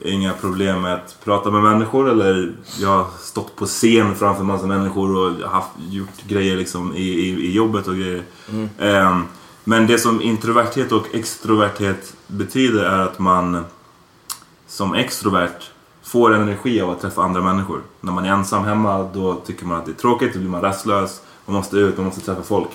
inga 0.00 0.32
problem 0.32 0.82
med 0.82 0.94
att 0.94 1.16
prata 1.24 1.50
med 1.50 1.62
människor. 1.62 2.10
Eller 2.10 2.52
jag 2.80 2.88
har 2.88 3.06
stått 3.20 3.56
på 3.56 3.66
scen 3.66 4.14
framför 4.14 4.44
massa 4.44 4.66
människor 4.66 5.16
och 5.16 5.50
haft, 5.50 5.68
gjort 5.90 6.22
grejer 6.28 6.56
liksom 6.56 6.94
i, 6.94 7.02
i, 7.02 7.46
i 7.46 7.52
jobbet 7.52 7.88
och 7.88 7.94
grejer. 7.94 8.22
Eh, 8.78 9.18
men 9.64 9.86
det 9.86 9.98
som 9.98 10.22
introverthet 10.22 10.92
och 10.92 11.06
extroverthet 11.12 12.14
betyder 12.26 12.84
är 12.84 12.98
att 12.98 13.18
man 13.18 13.64
som 14.66 14.94
extrovert 14.94 15.70
får 16.02 16.34
energi 16.34 16.80
av 16.80 16.90
att 16.90 17.00
träffa 17.00 17.22
andra 17.22 17.40
människor. 17.40 17.80
När 18.00 18.12
man 18.12 18.24
är 18.24 18.30
ensam 18.32 18.64
hemma 18.64 19.10
då 19.14 19.34
tycker 19.34 19.66
man 19.66 19.78
att 19.78 19.86
det 19.86 19.92
är 19.92 19.94
tråkigt, 19.94 20.32
då 20.34 20.38
blir 20.38 20.50
man 20.50 20.60
rastlös. 20.60 21.20
Man 21.46 21.56
måste 21.56 21.76
ut, 21.76 21.96
man 21.96 22.06
måste 22.06 22.20
träffa 22.20 22.42
folk. 22.42 22.68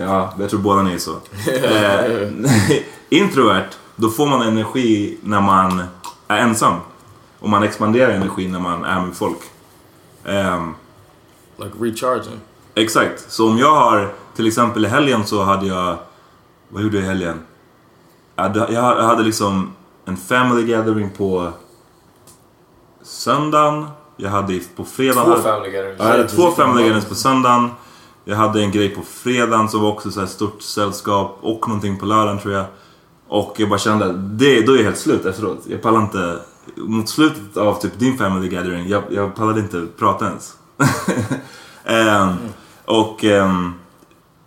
Ja, 0.00 0.34
jag 0.38 0.50
tror 0.50 0.60
båda 0.60 0.82
ni 0.82 0.92
är 0.94 0.98
så. 0.98 1.16
eh, 1.50 2.28
introvert, 3.08 3.68
då 3.96 4.08
får 4.10 4.26
man 4.26 4.42
energi 4.42 5.18
när 5.22 5.40
man 5.40 5.82
är 6.28 6.36
ensam. 6.38 6.74
Och 7.40 7.48
man 7.48 7.62
expanderar 7.62 8.10
energi 8.10 8.48
när 8.48 8.60
man 8.60 8.84
är 8.84 9.00
med 9.00 9.14
folk. 9.16 9.38
Ehm, 10.24 10.74
Like 11.56 11.74
recharging. 11.80 12.40
Exakt. 12.74 13.30
Så 13.32 13.48
om 13.48 13.58
jag 13.58 13.74
har, 13.74 14.14
till 14.36 14.46
exempel 14.46 14.84
i 14.84 14.88
helgen 14.88 15.26
så 15.26 15.42
hade 15.42 15.66
jag, 15.66 15.96
vad 16.68 16.82
gjorde 16.82 16.96
jag 16.96 17.04
i 17.04 17.08
helgen? 17.08 17.40
Jag 18.36 18.42
hade, 18.42 18.72
jag 18.72 19.02
hade 19.02 19.22
liksom 19.22 19.72
en 20.04 20.16
family 20.16 20.66
gathering 20.72 21.10
på 21.10 21.52
söndagen. 23.02 23.86
Jag 24.16 24.30
hade 24.30 24.60
på 24.76 24.84
fredagen... 24.84 25.34
Två 25.34 25.42
family 25.42 25.70
gatherings. 25.70 25.98
Jag 25.98 26.06
hade 26.06 26.28
två 26.28 26.50
family 26.50 26.82
gatherings 26.82 27.04
på 27.08 27.14
söndagen. 27.14 27.70
Jag 28.24 28.36
hade 28.36 28.60
en 28.60 28.70
grej 28.70 28.88
på 28.88 29.02
fredagen 29.02 29.68
som 29.68 29.82
var 29.82 29.88
också 29.88 30.10
så 30.10 30.20
här 30.20 30.26
stort 30.26 30.62
sällskap 30.62 31.38
och 31.40 31.68
någonting 31.68 31.98
på 31.98 32.06
lördagen 32.06 32.38
tror 32.38 32.54
jag. 32.54 32.64
Och 33.28 33.54
jag 33.56 33.68
bara 33.68 33.78
kände 33.78 34.04
att 34.04 34.38
det, 34.38 34.66
då 34.66 34.72
är 34.72 34.76
jag 34.76 34.84
helt 34.84 34.98
slut 34.98 35.26
efteråt. 35.26 35.58
Jag 35.66 35.82
pallar 35.82 36.00
inte... 36.02 36.38
Mot 36.76 37.08
slutet 37.08 37.56
av 37.56 37.80
typ 37.80 37.98
din 37.98 38.18
family 38.18 38.48
gathering, 38.48 38.88
jag, 38.88 39.02
jag 39.10 39.34
pallade 39.34 39.60
inte 39.60 39.86
prata 39.98 40.26
ens. 40.26 40.56
Ehm, 41.84 42.28
Och 42.84 43.24
um, 43.24 43.74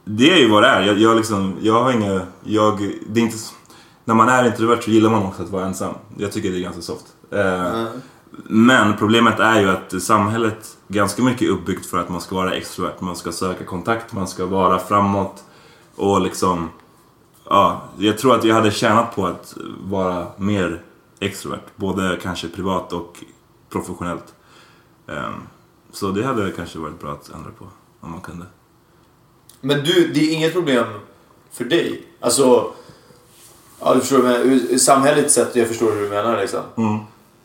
det 0.05 0.34
är 0.34 0.38
ju 0.38 0.49
vad 0.49 0.63
det 0.63 0.67
är. 0.69 0.82
Jag, 0.82 0.97
jag, 0.97 1.17
liksom, 1.17 1.55
jag 1.61 1.84
har 1.84 1.91
inga... 1.91 2.21
Jag, 2.43 2.93
det 3.09 3.19
är 3.19 3.23
inte, 3.23 3.38
när 4.05 4.15
man 4.15 4.30
är 4.30 4.45
introvert 4.45 4.82
så 4.82 4.91
gillar 4.91 5.09
man 5.09 5.25
också 5.25 5.43
att 5.43 5.49
vara 5.49 5.65
ensam. 5.65 5.93
Jag 6.17 6.32
tycker 6.32 6.51
det 6.51 6.57
är 6.57 6.61
ganska 6.61 6.82
soft. 6.82 7.05
Eh, 7.32 7.86
men 8.43 8.97
problemet 8.97 9.39
är 9.39 9.61
ju 9.61 9.69
att 9.69 10.03
samhället 10.03 10.77
ganska 10.88 11.23
mycket 11.23 11.41
är 11.41 11.49
uppbyggt 11.49 11.85
för 11.85 11.97
att 11.97 12.09
man 12.09 12.21
ska 12.21 12.35
vara 12.35 12.53
extrovert. 12.55 13.01
Man 13.01 13.15
ska 13.15 13.31
söka 13.31 13.65
kontakt, 13.65 14.13
man 14.13 14.27
ska 14.27 14.45
vara 14.45 14.79
framåt 14.79 15.43
och 15.95 16.21
liksom... 16.21 16.69
Ja, 17.49 17.81
jag 17.97 18.17
tror 18.17 18.35
att 18.35 18.43
jag 18.43 18.55
hade 18.55 18.71
tjänat 18.71 19.15
på 19.15 19.25
att 19.27 19.57
vara 19.83 20.27
mer 20.38 20.81
extrovert. 21.19 21.63
Både 21.75 22.19
kanske 22.21 22.47
privat 22.47 22.93
och 22.93 23.23
professionellt. 23.69 24.33
Ehm, 25.07 25.33
Så 25.91 26.11
det 26.11 26.23
hade 26.23 26.51
kanske 26.51 26.79
varit 26.79 26.99
bra 26.99 27.11
att 27.11 27.29
ändra 27.29 27.51
på 27.59 27.65
om 27.99 28.11
man 28.11 28.21
kunde. 28.21 28.45
Men 29.61 29.83
du, 29.83 30.11
det 30.13 30.19
är 30.19 30.33
inget 30.33 30.53
problem 30.53 30.85
för 31.51 31.65
dig. 31.65 32.07
Alltså, 32.19 32.71
ja 33.79 33.93
du 33.93 33.99
förstår, 33.99 34.23
men 34.23 34.79
samhällets 34.79 35.33
sätt, 35.33 35.55
jag 35.55 35.67
förstår 35.67 35.91
hur 35.91 36.01
du 36.01 36.09
menar 36.09 36.38
liksom. 36.41 36.61
Mm. 36.77 36.99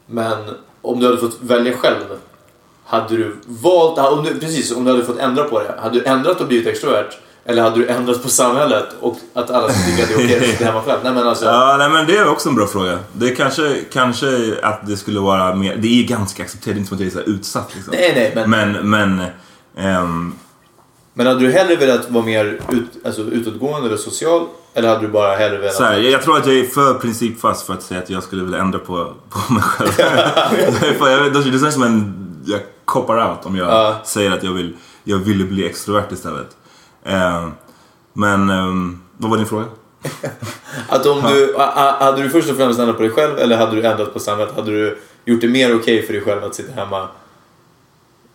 Men 0.06 0.54
om 0.82 1.00
du 1.00 1.06
hade 1.06 1.18
fått 1.18 1.38
välja 1.40 1.76
själv, 1.76 2.04
hade 2.86 3.16
du 3.16 3.36
valt, 3.46 3.98
om 3.98 4.24
du, 4.24 4.40
precis, 4.40 4.72
om 4.72 4.84
du 4.84 4.90
hade 4.90 5.04
fått 5.04 5.18
ändra 5.18 5.44
på 5.44 5.58
det, 5.60 5.74
hade 5.82 6.00
du 6.00 6.04
ändrat 6.04 6.40
och 6.40 6.46
blivit 6.48 6.66
extrovert? 6.66 7.18
Eller 7.44 7.62
hade 7.62 7.76
du 7.76 7.88
ändrat 7.88 8.22
på 8.22 8.28
samhället 8.28 8.86
och 9.00 9.16
att 9.34 9.50
alla 9.50 9.68
skulle 9.72 9.86
tycka 9.96 10.02
att 10.02 10.08
det 10.08 10.14
är 10.14 10.26
okej 10.26 10.38
att 10.38 10.46
sitta 10.46 10.64
hemma 10.64 10.82
själv? 10.82 10.98
Nej 11.04 11.12
men 11.12 11.28
alltså, 11.28 11.44
Ja, 11.44 11.76
nej, 11.78 11.88
men 11.90 12.06
det 12.06 12.16
är 12.16 12.28
också 12.28 12.48
en 12.48 12.54
bra 12.54 12.66
fråga. 12.66 12.98
Det 13.12 13.28
är 13.30 13.34
kanske, 13.34 13.76
kanske 13.92 14.54
att 14.62 14.86
det 14.86 14.96
skulle 14.96 15.20
vara 15.20 15.54
mer... 15.54 15.76
Det 15.76 16.00
är 16.04 16.06
ganska 16.08 16.42
accepterat, 16.42 16.76
inte 16.76 16.88
som 16.88 16.94
att 16.96 17.00
jag 17.00 17.06
är 17.06 17.12
så 17.12 17.20
utsatt. 17.30 17.74
Liksom. 17.74 17.94
Nej, 17.96 18.32
nej, 18.34 18.46
men- 18.46 18.72
Men, 18.72 18.90
men 18.90 19.22
ehm, 19.76 20.34
men 21.14 21.26
hade 21.26 21.40
du 21.40 21.52
hellre 21.52 21.76
velat 21.76 22.10
vara 22.10 22.24
mer 22.24 22.44
ut, 22.44 23.06
alltså, 23.06 23.22
utåtgående 23.22 23.86
eller 23.88 23.96
social? 23.96 24.46
Eller 24.74 24.88
hade 24.88 25.00
du 25.00 25.08
bara 25.08 25.36
hellre 25.36 25.58
velat... 25.58 25.74
så 25.74 25.84
här, 25.84 25.98
jag, 25.98 26.22
tror 26.22 26.36
att 26.38 26.46
jag 26.46 26.56
är 26.56 26.64
för 26.64 26.94
principfast 26.94 27.66
för 27.66 27.74
att 27.74 27.82
säga 27.82 28.00
att 28.00 28.10
jag 28.10 28.22
skulle 28.22 28.42
vilja 28.44 28.58
ändra 28.58 28.78
på, 28.78 29.12
på 29.28 29.52
mig 29.52 29.62
själv. 29.62 29.90
Det 31.52 31.58
känns 31.60 31.74
som 31.74 31.82
en... 31.82 32.14
Jag 32.46 32.60
koppar 32.84 33.30
out 33.30 33.46
om 33.46 33.56
jag 33.56 33.68
Ja. 33.68 34.00
säger 34.04 34.30
att 34.30 34.42
jag 34.42 34.52
vill, 34.52 34.76
jag 35.04 35.18
ville 35.18 35.44
bli 35.44 35.66
extrovert 35.66 36.12
istället. 36.12 36.56
Ehm, 37.04 37.52
men, 38.12 38.50
ehm, 38.50 39.02
vad 39.16 39.30
var 39.30 39.36
din 39.38 39.46
fråga? 39.46 39.64
Att 40.88 41.06
om 41.06 41.22
du, 41.22 41.54
hade 41.58 42.22
du 42.22 42.30
först 42.30 42.50
och 42.50 42.56
främst 42.56 42.80
ändrat 42.80 42.96
på 42.96 43.02
dig 43.02 43.10
själv 43.10 43.38
eller 43.38 43.56
hade 43.56 43.76
du 43.76 43.86
ändrat 43.86 44.12
på 44.12 44.18
samhället? 44.20 44.54
Hade 44.56 44.70
du 44.70 44.98
gjort 45.24 45.40
det 45.40 45.48
mer 45.48 45.76
okej 45.76 46.06
för 46.06 46.12
dig 46.12 46.22
själv 46.22 46.44
att 46.44 46.54
sitta 46.54 46.72
hemma 46.80 47.08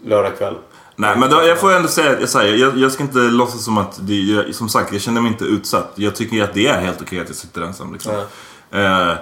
lördag 0.05 0.37
kväll? 0.37 0.55
Nej, 0.99 1.17
men 1.17 1.29
då, 1.29 1.43
jag 1.43 1.59
får 1.59 1.73
ändå 1.73 1.87
säga 1.87 2.11
att 2.11 2.33
jag, 2.33 2.57
jag, 2.57 2.77
jag 2.77 2.91
ska 2.91 3.03
inte 3.03 3.19
låtsas 3.19 3.63
som 3.63 3.77
att 3.77 3.99
det, 4.01 4.13
jag, 4.13 4.55
som 4.55 4.69
sagt, 4.69 4.93
jag 4.93 5.01
känner 5.01 5.21
mig 5.21 5.31
inte 5.31 5.45
utsatt. 5.45 5.91
Jag 5.95 6.15
tycker 6.15 6.43
att 6.43 6.53
det 6.53 6.67
är 6.67 6.81
helt 6.81 7.01
okej 7.01 7.19
att 7.19 7.27
jag 7.27 7.35
sitter 7.35 7.61
ensam. 7.61 7.93
Liksom. 7.93 8.13
Eh, 8.71 9.13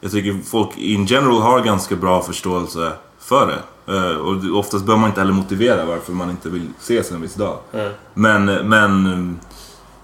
jag 0.00 0.10
tycker 0.10 0.50
folk 0.50 0.78
in 0.78 1.06
general 1.06 1.40
har 1.40 1.60
ganska 1.60 1.96
bra 1.96 2.22
förståelse 2.22 2.92
för 3.18 3.46
det. 3.46 3.92
Eh, 3.94 4.16
och 4.16 4.58
oftast 4.58 4.84
behöver 4.84 5.00
man 5.00 5.10
inte 5.10 5.20
heller 5.20 5.32
motivera 5.32 5.84
varför 5.84 6.12
man 6.12 6.30
inte 6.30 6.48
vill 6.48 6.68
ses 6.80 7.12
en 7.12 7.20
viss 7.20 7.34
dag. 7.34 7.58
Mm. 7.72 7.92
Men, 8.14 8.44
men 8.68 9.40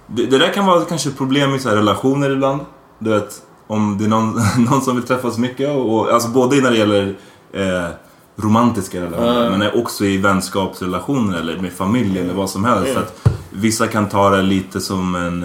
det, 0.07 0.27
det 0.27 0.39
där 0.39 0.53
kan 0.53 0.67
vara 0.67 0.85
kanske 0.85 1.09
ett 1.09 1.19
problem 1.19 1.55
i 1.55 1.59
så 1.59 1.69
här 1.69 1.77
relationer 1.77 2.31
ibland. 2.31 2.61
Du 2.99 3.11
vet, 3.11 3.43
om 3.67 3.99
det 3.99 4.05
är 4.05 4.09
någon, 4.09 4.41
någon 4.71 4.83
som 4.83 4.97
vill 4.97 5.07
träffas 5.07 5.39
mycket. 5.39 5.71
Och, 5.71 6.11
alltså 6.11 6.29
både 6.29 6.57
när 6.57 6.71
det 6.71 6.77
gäller 6.77 7.17
eh, 7.53 7.89
romantiska 8.37 9.01
relationer 9.01 9.47
Mm. 9.47 9.59
men 9.59 9.81
också 9.81 10.05
i 10.05 10.17
vänskapsrelationer 10.17 11.39
eller 11.39 11.59
med 11.59 11.73
familj 11.73 12.19
eller 12.19 12.35
vad 12.35 12.51
som 12.51 12.65
helst. 12.65 12.91
Mm. 12.91 13.03
Att 13.03 13.29
vissa 13.51 13.87
kan 13.87 14.09
ta 14.09 14.31
det 14.31 14.43
lite 14.43 14.81
som 14.81 15.15
en... 15.15 15.43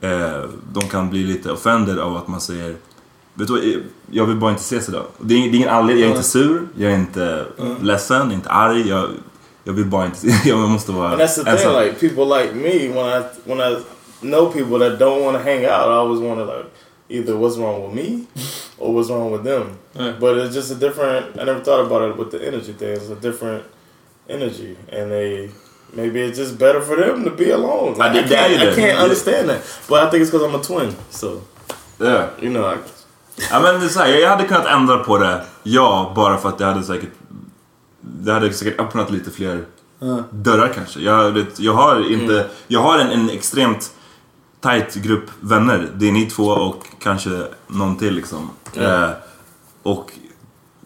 Eh, 0.00 0.42
de 0.72 0.88
kan 0.90 1.10
bli 1.10 1.22
lite 1.22 1.52
offended 1.52 1.98
av 1.98 2.16
att 2.16 2.28
man 2.28 2.40
säger 2.40 2.76
Vet 3.36 3.48
du 3.48 3.52
vad, 3.52 3.82
jag 4.10 4.26
vill 4.26 4.36
bara 4.36 4.50
inte 4.50 4.62
ses 4.62 4.88
idag. 4.88 5.02
Det 5.18 5.34
är, 5.34 5.38
det 5.38 5.44
är 5.44 5.56
ingen 5.56 5.68
anledning, 5.68 6.02
jag 6.04 6.10
är 6.12 6.16
inte 6.16 6.28
sur, 6.28 6.62
jag 6.76 6.92
är 6.92 6.96
inte 6.96 7.44
ledsen, 7.80 8.32
inte 8.32 8.50
arg. 8.50 8.88
Jag, 8.88 9.08
jag 9.64 9.72
vill 9.72 9.84
bara 9.84 10.06
inte, 10.06 10.18
jag 10.48 10.58
måste 10.58 10.92
vara 10.92 11.08
And 11.10 11.20
that's 11.20 11.34
the 11.44 11.56
thing, 11.56 11.72
like 11.84 12.00
people 12.08 12.24
like 12.42 12.54
me, 12.54 12.88
when 12.88 13.06
I 13.06 13.22
when 13.44 13.60
I 13.72 13.76
know 14.20 14.52
people 14.52 14.78
that 14.78 14.98
don't 15.00 15.24
want 15.24 15.36
to 15.36 15.42
hang 15.50 15.64
out, 15.64 15.88
I 15.88 15.96
always 15.96 16.20
want 16.20 16.38
to 16.40 16.44
like 16.44 16.64
either 17.16 17.36
what's 17.36 17.56
wrong 17.56 17.84
with 17.84 17.94
me 17.94 18.26
or 18.78 18.94
what's 18.94 19.10
wrong 19.10 19.30
with 19.30 19.44
them. 19.44 19.78
But 20.20 20.38
it's 20.38 20.54
just 20.54 20.70
a 20.70 20.74
different. 20.74 21.38
I 21.40 21.44
never 21.44 21.60
thought 21.60 21.86
about 21.86 22.02
it 22.08 22.16
with 22.16 22.30
the 22.30 22.46
energy 22.46 22.72
thing. 22.72 22.96
It's 22.96 23.08
a 23.08 23.16
different 23.16 23.64
energy, 24.28 24.76
and 24.92 25.10
they 25.10 25.50
maybe 25.92 26.20
it's 26.20 26.38
just 26.38 26.58
better 26.58 26.80
for 26.80 26.96
them 26.96 27.24
to 27.24 27.30
be 27.30 27.50
alone. 27.50 27.94
I 27.94 27.96
Like, 27.96 28.10
I, 28.10 28.12
did 28.14 28.28
that 28.28 28.50
can't, 28.50 28.72
I 28.72 28.74
can't 28.74 28.98
understand 28.98 29.48
that, 29.50 29.60
but 29.88 30.02
I 30.02 30.10
think 30.10 30.22
it's 30.22 30.30
because 30.30 30.46
I'm 30.46 30.54
a 30.54 30.62
twin. 30.62 30.96
So 31.10 31.42
yeah, 32.00 32.30
you 32.40 32.50
know, 32.50 32.66
I, 32.66 32.78
Ja, 33.50 33.60
men 33.60 33.80
det 33.80 33.86
är 33.86 33.88
så 33.88 34.00
här, 34.00 34.08
jag 34.08 34.30
hade 34.30 34.44
kunnat 34.44 34.66
ändra 34.66 34.98
på 34.98 35.18
det, 35.18 35.44
ja, 35.62 36.12
bara 36.16 36.36
för 36.36 36.48
att 36.48 36.58
det 36.58 36.64
hade 36.64 36.82
säkert... 36.82 37.10
Det 38.00 38.32
hade 38.32 38.52
säkert 38.52 38.80
öppnat 38.80 39.10
lite 39.10 39.30
fler 39.30 39.64
dörrar 40.30 40.72
kanske. 40.74 41.00
Jag, 41.00 41.30
vet, 41.30 41.60
jag 41.60 41.72
har 41.72 42.12
inte... 42.12 42.34
Mm. 42.34 42.46
Jag 42.66 42.80
har 42.80 42.98
en, 42.98 43.10
en 43.10 43.30
extremt 43.30 43.94
tight 44.64 44.94
grupp 44.94 45.30
vänner. 45.40 45.88
Det 45.94 46.08
är 46.08 46.12
ni 46.12 46.26
två 46.26 46.44
och 46.44 46.86
kanske 47.02 47.30
någon 47.66 47.96
till 47.96 48.14
liksom. 48.14 48.50
Eh, 48.74 49.10
och 49.82 50.12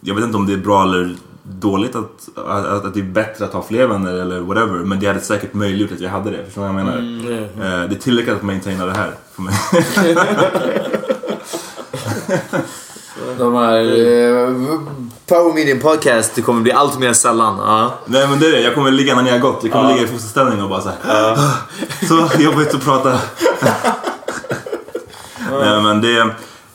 jag 0.01 0.15
vet 0.15 0.25
inte 0.25 0.37
om 0.37 0.47
det 0.47 0.53
är 0.53 0.57
bra 0.57 0.83
eller 0.83 1.17
dåligt 1.43 1.95
att, 1.95 2.29
att, 2.37 2.85
att 2.85 2.95
det 2.95 3.01
är 3.01 3.05
bättre 3.05 3.45
att 3.45 3.53
ha 3.53 3.63
fler 3.63 3.87
vänner 3.87 4.13
eller 4.13 4.41
whatever. 4.41 4.79
Men 4.79 5.01
det 5.01 5.07
hade 5.07 5.21
säkert 5.21 5.55
möjliggjort 5.55 5.93
att 5.93 6.01
jag 6.01 6.11
hade 6.11 6.31
det. 6.31 6.45
Förstår 6.45 6.67
du 6.67 6.73
vad 6.73 6.81
jag 6.81 6.87
menar? 6.87 6.99
Eh, 7.39 7.89
det 7.89 7.97
är 7.97 8.01
tillräckligt 8.01 8.37
att 8.37 8.43
maintaina 8.43 8.87
det 8.87 8.93
här 8.93 9.15
för 9.33 9.43
mig. 9.43 9.55
De 13.39 13.55
här... 13.55 13.81
Eh, 13.81 14.51
Power 15.27 15.55
Meeting 15.55 15.81
Podcast, 15.81 16.35
det 16.35 16.43
kommer 16.43 16.63
bli 16.63 16.73
allt 16.73 16.99
mer 16.99 17.13
sällan. 17.13 17.59
Ja. 17.59 17.95
Nej 18.07 18.29
men 18.29 18.39
det 18.41 18.47
är 18.47 18.53
det, 18.53 18.61
jag 18.61 18.75
kommer 18.75 18.91
ligga 18.91 19.15
när 19.15 19.23
ni 19.23 19.31
har 19.31 19.39
gått. 19.39 19.59
Jag 19.63 19.73
kommer 19.73 19.93
ligga 19.93 20.05
i 20.05 20.07
fosterställning 20.07 20.63
och 20.63 20.69
bara 20.69 20.81
så 20.81 20.91
här. 21.03 21.39
Så 22.09 22.43
jobbigt 22.43 22.75
att 22.75 22.85
prata. 22.85 23.11
Nej 25.51 25.83
men 25.83 26.01
det... 26.01 26.35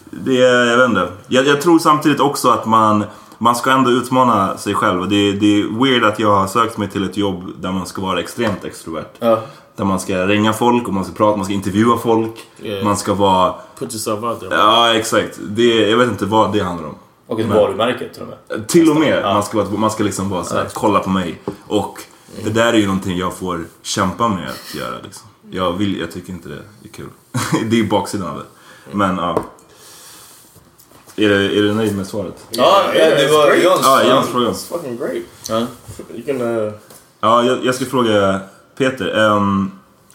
det 0.09 0.41
är, 0.43 0.65
jag 0.65 0.77
vet 0.77 0.89
inte. 0.89 1.07
Jag, 1.27 1.47
jag 1.47 1.61
tror 1.61 1.79
samtidigt 1.79 2.19
också 2.19 2.49
att 2.49 2.65
man, 2.65 3.03
man 3.37 3.55
ska 3.55 3.71
ändå 3.71 3.91
utmana 3.91 4.57
sig 4.57 4.73
själv. 4.73 5.09
Det, 5.09 5.31
det 5.31 5.61
är 5.61 5.83
weird 5.83 6.03
att 6.03 6.19
jag 6.19 6.35
har 6.35 6.47
sökt 6.47 6.77
mig 6.77 6.89
till 6.89 7.03
ett 7.09 7.17
jobb 7.17 7.43
där 7.57 7.71
man 7.71 7.85
ska 7.85 8.01
vara 8.01 8.19
extremt 8.19 8.63
extrovert. 8.63 9.11
Ja. 9.19 9.39
Där 9.75 9.85
man 9.85 9.99
ska 9.99 10.27
ringa 10.27 10.53
folk 10.53 10.87
och 10.87 10.93
man 10.93 11.05
ska 11.05 11.13
prata, 11.13 11.37
man 11.37 11.45
ska 11.45 11.53
intervjua 11.53 11.97
folk. 11.97 12.47
Yeah. 12.61 12.83
Man 12.83 12.97
ska 12.97 13.13
vara... 13.13 13.53
There. 13.89 14.55
Ja, 14.55 14.93
exakt. 14.93 15.39
Det, 15.41 15.89
jag 15.89 15.97
vet 15.97 16.09
inte 16.09 16.25
vad 16.25 16.53
det 16.53 16.59
handlar 16.59 16.87
om. 16.89 16.95
Och 17.27 17.39
ett 17.39 17.47
Men- 17.47 17.57
varumärke 17.57 18.09
till 18.13 18.21
och 18.21 18.27
med. 18.27 18.67
Till 18.67 18.89
och 18.89 18.95
med. 18.95 19.23
Man 19.23 19.43
ska, 19.43 19.63
man 19.63 19.91
ska 19.91 20.03
liksom 20.03 20.29
vara 20.29 20.43
såhär, 20.43 20.67
kolla 20.73 20.99
på 20.99 21.09
mig. 21.09 21.41
Och 21.67 21.99
det 22.43 22.49
där 22.49 22.73
är 22.73 22.77
ju 22.77 22.85
någonting 22.87 23.17
jag 23.17 23.33
får 23.33 23.65
kämpa 23.81 24.27
med 24.27 24.49
att 24.49 24.75
göra. 24.75 24.95
Liksom. 25.03 25.27
Jag, 25.51 25.71
vill, 25.73 25.99
jag 25.99 26.11
tycker 26.11 26.33
inte 26.33 26.49
det 26.49 26.55
är 26.83 26.89
kul. 26.91 27.09
det 27.69 27.79
är 27.79 27.83
baksidan 27.83 28.27
av 28.27 28.37
det. 28.37 28.43
Men 28.97 29.17
ja. 29.17 29.37
Är 31.15 31.29
du, 31.29 31.57
är 31.59 31.63
du 31.63 31.73
nöjd 31.73 31.97
med 31.97 32.07
svaret? 32.07 32.45
Ja, 32.49 32.83
ja, 32.95 33.09
det 33.09 33.27
var. 33.31 33.53
Jans. 33.53 33.81
Ja, 33.83 34.03
Jans 34.03 34.27
fråga. 34.27 34.49
It's 34.49 34.69
fucking 34.69 34.97
great. 34.97 35.23
Ja. 35.49 35.59
You 36.15 36.23
can... 36.25 36.41
Uh, 36.41 36.73
Ja, 37.19 37.43
jag, 37.43 37.65
jag 37.65 37.75
ska 37.75 37.85
fråga 37.85 38.39
Peter. 38.77 39.17
ehm, 39.37 39.71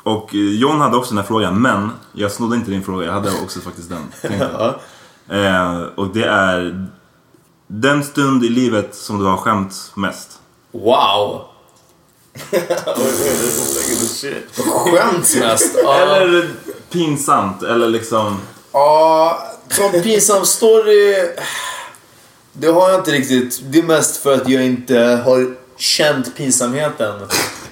och 0.09 0.35
eh, 0.35 0.41
John 0.41 0.81
hade 0.81 0.97
också 0.97 1.11
den 1.11 1.19
här 1.19 1.25
frågan, 1.25 1.63
men 1.63 1.91
jag 2.13 2.33
snodde 2.33 2.57
inte 2.57 2.71
din 2.71 2.85
fråga. 2.85 3.07
Jag 3.07 3.13
hade 3.13 3.31
också 3.43 3.61
faktiskt 3.61 3.89
den. 3.89 4.39
jag. 4.39 4.75
Eh, 5.31 5.83
och 5.95 6.07
det 6.07 6.25
är 6.25 6.89
den 7.67 8.05
stund 8.05 8.45
i 8.45 8.49
livet 8.49 8.95
som 8.95 9.19
du 9.19 9.25
har 9.25 9.37
skämt 9.37 9.93
mest. 9.95 10.39
Wow! 10.73 11.45
Skämts 14.85 15.37
mest. 15.37 15.75
Ja. 15.83 16.17
Eller 16.17 16.51
pinsamt, 16.91 17.63
eller 17.63 17.89
liksom... 17.89 18.39
Ja, 18.73 19.43
som 19.71 19.93
pinsam 20.03 20.47
story... 20.47 21.29
Det 22.53 22.69
har 22.69 22.91
jag 22.91 23.01
inte 23.01 23.11
riktigt. 23.11 23.61
Det 23.63 23.79
är 23.79 23.83
mest 23.83 24.17
för 24.17 24.35
att 24.35 24.49
jag 24.49 24.65
inte 24.65 24.99
har 25.25 25.55
känt 25.77 26.37
pinsamheten. 26.37 27.15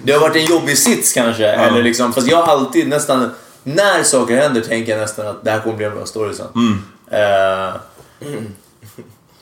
Det 0.03 0.13
har 0.13 0.21
varit 0.21 0.37
en 0.37 0.45
jobbig 0.45 0.79
sits 0.79 1.13
kanske. 1.13 1.47
Eller 1.47 1.83
liksom, 1.83 2.13
fast 2.13 2.29
jag 2.29 2.43
har 2.43 2.53
alltid 2.53 2.89
nästan... 2.89 3.31
När 3.63 4.03
saker 4.03 4.37
händer 4.37 4.61
tänker 4.61 4.93
jag 4.93 5.01
nästan 5.01 5.27
att 5.27 5.45
det 5.45 5.51
här 5.51 5.61
kommer 5.61 5.77
bli 5.77 5.87
en 5.87 5.95
bra 5.95 6.07
story 6.07 6.35
sen. 6.35 6.47
Eh, 7.11 7.75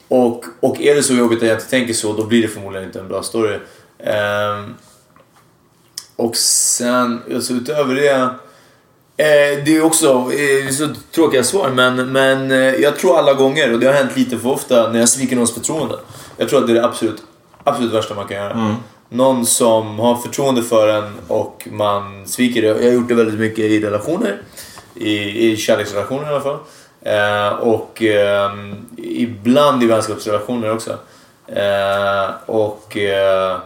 och, 0.08 0.44
och 0.60 0.80
är 0.80 0.94
det 0.94 1.02
så 1.02 1.14
jobbigt 1.14 1.42
att 1.42 1.48
jag 1.48 1.56
inte 1.56 1.70
tänker 1.70 1.94
så, 1.94 2.12
då 2.12 2.24
blir 2.24 2.42
det 2.42 2.48
förmodligen 2.48 2.86
inte 2.86 3.00
en 3.00 3.08
bra 3.08 3.22
story. 3.22 3.58
Ehm, 4.04 4.74
och 6.16 6.36
sen, 6.36 7.22
alltså 7.34 7.52
utöver 7.52 7.94
det... 7.94 8.10
Eh, 9.16 9.64
det 9.64 9.76
är 9.76 9.84
också 9.84 10.32
eh, 10.32 10.70
så 10.70 10.88
tråkiga 11.14 11.44
svar, 11.44 11.70
men, 11.70 12.12
men 12.12 12.50
eh, 12.50 12.58
jag 12.58 12.98
tror 12.98 13.18
alla 13.18 13.34
gånger, 13.34 13.72
och 13.72 13.80
det 13.80 13.86
har 13.86 13.94
hänt 13.94 14.16
lite 14.16 14.38
för 14.38 14.48
ofta, 14.48 14.92
när 14.92 15.00
jag 15.00 15.08
sviker 15.08 15.36
någons 15.36 15.54
förtroende. 15.54 15.98
Jag 16.36 16.48
tror 16.48 16.60
att 16.60 16.66
det 16.66 16.72
är 16.72 16.74
det 16.74 16.84
absolut, 16.84 17.22
absolut 17.64 17.92
värsta 17.92 18.14
man 18.14 18.28
kan 18.28 18.36
göra. 18.36 18.76
Någon 19.14 19.46
som 19.46 19.98
har 19.98 20.16
förtroende 20.16 20.62
för 20.62 20.88
en 20.88 21.12
och 21.28 21.68
man 21.70 22.26
sviker 22.26 22.62
det. 22.62 22.68
Jag 22.68 22.74
har 22.74 22.92
gjort 22.92 23.08
det 23.08 23.14
väldigt 23.14 23.40
mycket 23.40 23.58
i 23.58 23.80
relationer. 23.80 24.42
I, 24.94 25.50
i 25.50 25.56
kärleksrelationer 25.56 26.24
i 26.24 26.34
alla 26.34 26.40
fall. 26.40 26.58
Eh, 27.00 27.48
och 27.48 28.02
eh, 28.02 28.50
ibland 28.96 29.82
i 29.82 29.86
vänskapsrelationer 29.86 30.72
också. 30.72 30.98
Eh, 31.46 32.30
och, 32.46 32.96
eh, 32.96 33.58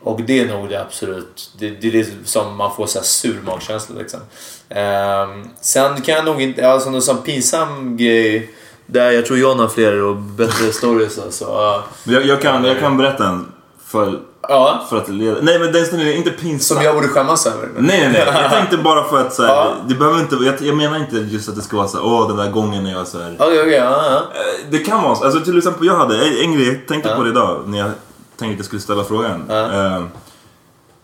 och 0.00 0.20
det 0.20 0.40
är 0.40 0.46
nog 0.46 0.68
det 0.68 0.80
absolut. 0.80 1.50
Det, 1.58 1.70
det 1.70 1.88
är 1.88 1.92
det 1.92 2.06
som 2.24 2.56
man 2.56 2.76
får 2.76 2.86
så 2.86 2.98
här 2.98 3.06
sur 3.06 3.42
magkänsla 3.42 3.98
liksom. 3.98 4.20
Eh, 4.68 5.28
sen 5.60 6.00
kan 6.00 6.14
jag 6.14 6.24
nog 6.24 6.42
inte, 6.42 6.68
alltså 6.68 6.90
någon 6.90 7.02
sån 7.02 7.22
pinsam 7.22 7.96
grej. 7.96 8.50
Där 8.86 9.10
jag 9.10 9.26
tror 9.26 9.38
John 9.38 9.58
har 9.58 9.68
fler 9.68 10.02
och 10.02 10.16
bättre 10.16 10.72
stories 10.72 11.18
alltså. 11.18 11.82
Jag, 12.04 12.26
jag, 12.26 12.42
kan, 12.42 12.64
jag 12.64 12.78
kan 12.78 12.96
berätta 12.96 13.28
en 13.28 13.52
för, 13.88 14.20
Ja. 14.48 14.86
för 14.90 14.96
att 14.96 15.08
leda... 15.08 15.36
Nej 15.42 15.58
men 15.58 15.72
den 15.72 15.86
stunden 15.86 16.08
är 16.08 16.12
inte 16.12 16.30
pinsam. 16.30 16.76
Som 16.76 16.84
jag 16.84 16.94
borde 16.94 17.08
skämmas 17.08 17.46
över. 17.46 17.68
Nej, 17.76 18.00
nej, 18.00 18.08
nej. 18.12 18.42
Jag 18.42 18.50
tänkte 18.58 18.76
bara 18.76 19.04
för 19.04 19.20
att 19.26 19.34
så 19.34 19.42
här, 19.42 19.48
Ja. 19.54 19.74
det 19.88 19.94
behöver 19.94 20.20
inte, 20.20 20.36
jag, 20.36 20.54
jag 20.62 20.76
menar 20.76 20.96
inte 20.98 21.16
just 21.16 21.48
att 21.48 21.56
det 21.56 21.62
ska 21.62 21.76
vara 21.76 21.88
så 21.88 21.96
här, 21.96 22.06
åh 22.06 22.28
den 22.28 22.36
där 22.36 22.50
gången 22.50 22.84
när 22.84 22.90
jag 22.92 23.06
så 23.06 23.18
här. 23.18 23.36
Okej, 23.38 23.60
okej. 23.60 23.72
ja, 23.74 24.02
ja. 24.10 24.16
Eh, 24.16 24.70
Det 24.70 24.78
kan 24.78 25.02
vara 25.02 25.14
så. 25.14 25.24
Alltså 25.24 25.40
till 25.40 25.58
exempel 25.58 25.86
jag 25.86 25.96
hade 25.96 26.14
en- 26.44 26.52
grej, 26.52 26.84
tänkte 26.88 27.14
på 27.16 27.22
det 27.22 27.30
idag 27.30 27.62
när 27.66 27.78
jag 27.78 27.90
tänkte 28.36 28.52
att 28.52 28.58
jag 28.58 28.66
skulle 28.66 28.82
ställa 28.82 29.04
frågan. 29.04 29.50
Eh, 29.50 30.02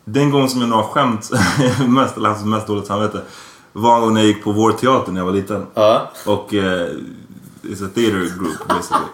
Den 0.05 0.31
gången 0.31 0.49
som 0.49 0.61
jag 0.61 0.71
nog 0.71 0.79
har 0.79 0.87
skämt 0.89 1.31
mest, 1.89 2.17
eller 2.17 2.29
haft 2.29 2.45
mest 2.45 2.67
dåligt 2.67 2.87
samvete, 2.87 3.21
var 3.73 3.95
en 3.95 4.01
gång 4.01 4.15
när 4.15 4.21
jag 4.21 4.29
gick 4.29 4.45
på 4.45 4.53
vår 4.53 4.73
teater 4.73 5.13
när 5.13 5.21
jag 5.21 5.27
var 5.27 5.33
liten. 5.33 5.67
Ja. 5.75 6.11
Och 6.27 6.55
eh, 6.55 6.89
it's 7.63 7.87
a 7.87 7.89
theater 7.95 8.39
group 8.39 8.69
basically. 8.69 9.07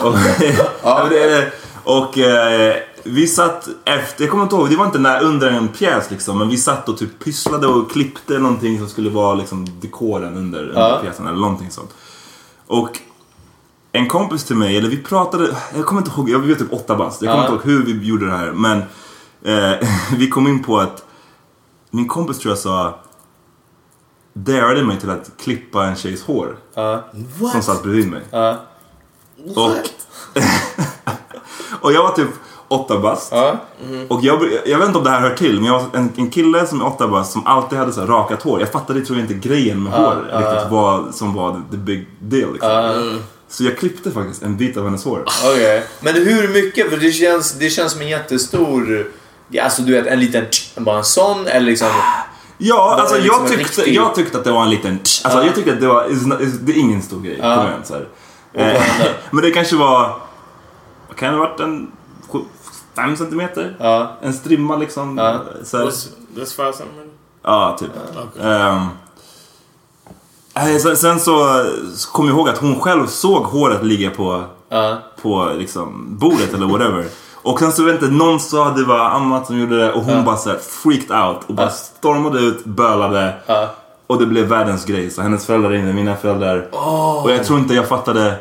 och, 0.00 1.08
det. 1.10 1.52
och 1.84 2.18
eh, 2.18 2.74
vi 3.04 3.26
satt 3.26 3.68
efter, 3.84 4.24
jag 4.24 4.30
kommer 4.30 4.44
inte 4.44 4.56
ihåg, 4.56 4.70
det 4.70 4.76
var 4.76 4.86
inte 4.86 4.98
när, 4.98 5.22
under 5.22 5.50
en 5.50 5.68
pjäs 5.68 6.10
liksom, 6.10 6.38
men 6.38 6.48
vi 6.48 6.56
satt 6.56 6.88
och 6.88 6.98
typ 6.98 7.24
pysslade 7.24 7.66
och 7.66 7.90
klippte 7.90 8.38
någonting 8.38 8.78
som 8.78 8.88
skulle 8.88 9.10
vara 9.10 9.34
liksom 9.34 9.66
dekoren 9.80 10.36
under, 10.36 10.68
under 10.68 11.00
pjäsen 11.02 11.26
eller 11.26 11.38
någonting 11.38 11.70
sånt. 11.70 11.94
Och 12.66 13.00
en 13.92 14.08
kompis 14.08 14.44
till 14.44 14.56
mig, 14.56 14.76
eller 14.76 14.88
vi 14.88 15.02
pratade, 15.02 15.56
jag 15.74 15.86
kommer 15.86 16.00
inte 16.00 16.10
ihåg, 16.10 16.30
jag 16.30 16.38
var 16.38 16.54
typ 16.54 16.72
åtta 16.72 16.96
bast. 16.96 17.22
Jag 17.22 17.32
kommer 17.32 17.44
inte 17.44 17.68
ihåg 17.68 17.78
hur 17.78 17.94
vi 17.94 18.06
gjorde 18.06 18.26
det 18.26 18.32
här. 18.32 18.52
Men 18.52 18.78
eh, 19.42 19.88
vi 20.16 20.28
kom 20.28 20.48
in 20.48 20.62
på 20.62 20.78
att 20.78 21.04
min 21.90 22.08
kompis 22.08 22.38
tror 22.38 22.50
jag 22.50 22.58
sa 22.58 22.98
darade 24.32 24.84
mig 24.84 25.00
till 25.00 25.10
att 25.10 25.30
klippa 25.38 25.86
en 25.86 25.96
tjejs 25.96 26.22
hår. 26.22 26.56
Ja. 26.74 27.04
Som 27.52 27.62
satt 27.62 27.82
bredvid 27.82 28.10
mig. 28.10 28.22
Ja. 28.30 28.56
Och, 29.56 29.76
och 31.80 31.92
jag 31.92 32.02
var 32.02 32.12
typ 32.12 32.30
åtta 32.74 32.98
bast. 32.98 33.28
Ja. 33.32 33.56
Och 34.08 34.20
jag, 34.22 34.48
jag 34.66 34.78
vet 34.78 34.86
inte 34.86 34.98
om 34.98 35.04
det 35.04 35.10
här 35.10 35.20
hör 35.20 35.34
till, 35.34 35.54
men 35.60 35.64
jag 35.64 35.78
var 35.78 35.86
en, 35.98 36.12
en 36.16 36.30
kille 36.30 36.66
som 36.66 36.80
är 36.80 36.86
åtta 36.86 37.08
bast 37.08 37.32
som 37.32 37.46
alltid 37.46 37.78
hade 37.78 37.92
så 37.92 38.00
här 38.00 38.06
rakat 38.06 38.42
hår. 38.42 38.60
Jag 38.60 38.72
fattade 38.72 39.00
tror 39.00 39.18
jag 39.18 39.30
inte 39.30 39.48
grejen 39.48 39.82
med 39.82 39.92
hår 39.92 40.16
riktigt 40.50 40.70
vad 40.70 41.14
som 41.14 41.34
var 41.34 41.62
the 41.70 41.76
big 41.76 42.06
deal. 42.20 42.52
Liksom. 42.52 42.70
Så 43.48 43.64
jag 43.64 43.78
klippte 43.78 44.10
faktiskt 44.10 44.42
en 44.42 44.56
bit 44.56 44.76
av 44.76 44.84
hennes 44.84 45.04
hår. 45.04 45.24
Okej. 45.44 45.84
Men 46.00 46.14
hur 46.14 46.48
mycket? 46.48 46.90
För 46.90 46.96
det 46.96 47.12
känns, 47.12 47.52
det 47.52 47.70
känns 47.70 47.92
som 47.92 48.00
en 48.00 48.08
jättestor... 48.08 49.06
Alltså 49.62 49.82
du 49.82 49.92
vet, 49.92 50.06
en 50.06 50.20
liten... 50.20 50.44
Bara 50.76 50.98
en 50.98 51.04
sån 51.04 51.46
eller 51.46 51.66
liksom... 51.66 51.88
Ja, 52.58 52.96
alltså 53.00 53.16
liksom 53.16 53.36
jag, 53.40 53.48
tyckte, 53.48 53.80
riktig- 53.82 53.94
jag 53.94 54.14
tyckte 54.14 54.38
att 54.38 54.44
det 54.44 54.52
var 54.52 54.62
en 54.62 54.70
liten... 54.70 54.92
Alltså 55.24 55.44
jag 55.44 55.54
tyckte 55.54 55.72
att 55.72 55.80
det 55.80 55.86
var... 55.86 56.04
not- 56.26 56.58
Det 56.62 56.72
är 56.72 56.76
ingen 56.78 57.02
stor 57.02 57.20
grej. 57.20 57.36
Kom 57.36 57.50
igen, 57.50 57.82
så 57.84 57.94
här. 57.94 58.08
Eh, 58.54 58.82
Men 59.30 59.42
det 59.44 59.50
kanske 59.50 59.76
var... 59.76 60.16
Kan 61.16 61.32
det 61.32 61.38
ha 61.38 61.46
varit? 61.46 61.60
En... 61.60 61.92
Fem 62.96 63.16
centimeter? 63.16 63.76
Ja. 63.78 64.12
En 64.22 64.32
strimma 64.32 64.76
liksom. 64.76 65.18
Ja. 65.18 65.40
Så 65.64 65.78
här. 65.78 65.84
That's 65.84 66.56
five 66.56 66.72
something? 66.72 67.10
Ja, 67.42 67.76
typ. 67.80 67.90
Ehm, 68.42 68.86
eh, 70.54 70.78
sen, 70.78 70.96
sen 70.96 71.20
så, 71.20 71.64
kom 72.12 72.26
jag 72.28 72.36
ihåg 72.36 72.48
att 72.48 72.58
hon 72.58 72.80
själv 72.80 73.06
såg 73.06 73.42
håret 73.44 73.84
ligga 73.84 74.10
på, 74.10 74.42
Ja. 74.68 74.96
på 75.22 75.50
liksom, 75.58 76.06
bordet 76.18 76.54
eller 76.54 76.66
whatever. 76.66 77.04
Och 77.34 77.58
sen 77.58 77.72
så 77.72 77.84
vet 77.84 77.94
inte, 77.94 78.14
någon 78.14 78.40
sa 78.40 78.66
att 78.66 78.76
det 78.76 78.84
var 78.84 78.98
Amat 78.98 79.46
som 79.46 79.58
gjorde 79.58 79.78
det 79.78 79.92
och 79.92 80.02
hon 80.02 80.24
bara 80.24 80.36
så 80.36 80.50
här 80.50 80.58
freaked 80.58 81.16
out 81.26 81.38
och 81.46 81.54
bara 81.54 81.70
stormade 81.70 82.38
ut, 82.40 82.64
bölade. 82.64 83.34
Ja. 83.46 83.68
Och 84.06 84.18
det 84.18 84.26
blev 84.26 84.46
världens 84.46 84.84
grej. 84.84 85.10
Så 85.10 85.22
hennes 85.22 85.46
föräldrar 85.46 85.70
ringde, 85.70 85.92
mina 85.92 86.16
föräldrar. 86.16 86.68
Och 87.22 87.30
jag 87.30 87.44
tror 87.44 87.58
inte 87.58 87.74
jag 87.74 87.88
fattade. 87.88 88.34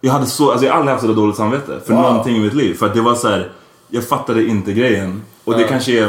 Jag 0.00 0.12
hade 0.12 0.26
så, 0.26 0.50
alltså 0.50 0.66
jag 0.66 0.72
har 0.72 0.78
aldrig 0.78 0.92
haft 0.94 1.06
så 1.06 1.12
dåligt 1.12 1.36
samvete 1.36 1.80
för 1.86 1.94
någonting 1.94 2.36
i 2.36 2.40
mitt 2.40 2.54
liv. 2.54 2.74
För 2.74 2.86
att 2.86 2.94
det 2.94 3.00
var 3.00 3.14
så 3.14 3.28
här, 3.28 3.52
jag 3.94 4.08
fattade 4.08 4.46
inte 4.46 4.72
grejen. 4.72 5.22
Och 5.44 5.58
det 5.58 5.64
kanske 5.64 6.04
är... 6.04 6.06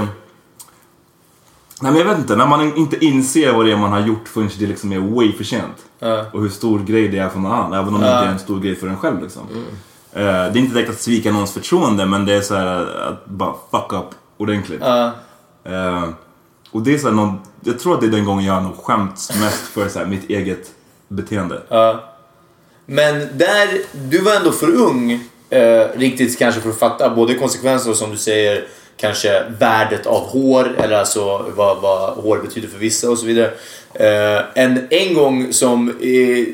Nej 1.81 1.91
men 1.91 1.95
jag 1.95 2.05
vet 2.05 2.17
inte, 2.17 2.35
när 2.35 2.47
man 2.47 2.77
inte 2.77 3.05
inser 3.05 3.53
vad 3.53 3.65
det 3.65 3.71
är 3.71 3.77
man 3.77 3.91
har 3.91 3.99
gjort 3.99 4.27
förrän 4.27 4.49
det 4.59 4.65
liksom 4.65 4.91
är 4.91 4.99
way 4.99 5.31
för 5.31 5.43
sent. 5.43 5.85
Ja. 5.99 6.25
Och 6.33 6.41
hur 6.41 6.49
stor 6.49 6.79
grej 6.79 7.07
det 7.07 7.17
är 7.17 7.29
för 7.29 7.39
någon 7.39 7.51
annan, 7.51 7.73
även 7.73 7.95
om 7.95 8.01
det 8.01 8.07
inte 8.07 8.25
är 8.25 8.31
en 8.31 8.39
stor 8.39 8.59
grej 8.59 8.75
för 8.75 8.87
en 8.87 8.97
själv 8.97 9.21
liksom. 9.21 9.41
Eh, 10.13 10.21
det 10.21 10.29
är 10.29 10.57
inte 10.57 10.73
direkt 10.73 10.89
att 10.89 11.01
svika 11.01 11.31
någons 11.31 11.53
förtroende, 11.53 12.05
men 12.05 12.25
det 12.25 12.33
är 12.33 12.41
så 12.41 12.55
här 12.55 12.97
att 13.09 13.25
bara 13.25 13.53
fuck 13.71 13.93
up 13.93 14.09
ordentligt. 14.37 14.81
Ja. 14.81 15.11
Eh, 15.63 16.09
och 16.71 16.81
det 16.81 16.93
är 16.93 16.97
så 16.97 17.11
någon, 17.11 17.39
jag 17.61 17.79
tror 17.79 17.93
att 17.93 18.01
det 18.01 18.07
är 18.07 18.11
den 18.11 18.25
gången 18.25 18.45
jag 18.45 18.53
har 18.53 18.61
nog 18.61 18.77
skämts 18.77 19.39
mest 19.39 19.61
för 19.61 19.89
så 19.89 19.99
här, 19.99 20.05
mitt 20.05 20.29
eget 20.29 20.71
beteende. 21.07 21.61
Ja. 21.69 22.03
Men 22.85 23.13
där, 23.37 23.81
du 24.09 24.21
var 24.21 24.35
ändå 24.35 24.51
för 24.51 24.75
ung 24.75 25.29
eh, 25.49 25.85
riktigt 25.95 26.39
kanske 26.39 26.61
för 26.61 26.69
att 26.69 26.79
fatta 26.79 27.09
både 27.09 27.33
konsekvenser 27.35 27.89
och 27.89 27.95
som 27.97 28.11
du 28.11 28.17
säger 28.17 28.67
kanske 28.97 29.43
värdet 29.59 30.05
av 30.05 30.21
hår 30.27 30.75
eller 30.79 30.95
alltså 30.99 31.45
vad, 31.55 31.81
vad 31.81 32.09
hår 32.13 32.37
betyder 32.37 32.67
för 32.67 32.77
vissa 32.77 33.09
och 33.09 33.17
så 33.19 33.25
vidare. 33.25 33.51
Eh, 33.93 34.63
en, 34.63 34.87
en 34.89 35.13
gång 35.13 35.53
som 35.53 35.89
eh, 36.01 36.47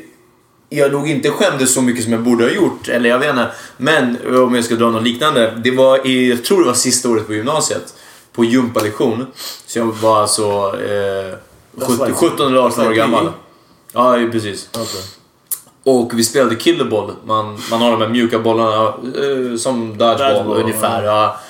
jag 0.68 0.92
nog 0.92 1.08
inte 1.10 1.30
skämdes 1.30 1.74
så 1.74 1.82
mycket 1.82 2.04
som 2.04 2.12
jag 2.12 2.22
borde 2.22 2.44
ha 2.44 2.50
gjort, 2.50 2.88
eller 2.88 3.10
jag 3.10 3.18
vet 3.18 3.30
inte. 3.30 3.50
Men 3.76 4.16
om 4.36 4.54
jag 4.54 4.64
ska 4.64 4.74
dra 4.74 4.90
något 4.90 5.02
liknande. 5.02 5.52
Det 5.64 5.70
var 5.70 6.06
i, 6.06 6.30
jag 6.30 6.44
tror 6.44 6.60
det 6.60 6.66
var 6.66 6.74
sista 6.74 7.08
året 7.08 7.26
på 7.26 7.34
gymnasiet. 7.34 7.94
På 8.32 8.44
gympalektion. 8.44 9.26
Så 9.66 9.78
jag 9.78 9.86
var 9.86 10.20
alltså 10.20 10.42
eh, 10.80 11.38
17, 11.86 12.08
like- 12.08 12.12
17 12.14 12.46
eller 12.46 12.58
18 12.60 12.86
år 12.86 12.92
gammal. 12.92 13.30
Ja, 13.92 14.18
precis. 14.32 14.68
Och 15.84 16.18
vi 16.18 16.24
spelade 16.24 16.56
killerball. 16.56 17.12
Man, 17.24 17.58
man 17.70 17.80
har 17.80 17.90
de 17.90 18.00
här 18.00 18.08
mjuka 18.08 18.38
bollarna 18.38 18.86
eh, 18.86 19.56
som 19.56 19.98
dodgeball, 19.98 20.34
Dodgeball, 20.34 20.62
ungefär. 20.62 21.04
Ja. 21.04 21.40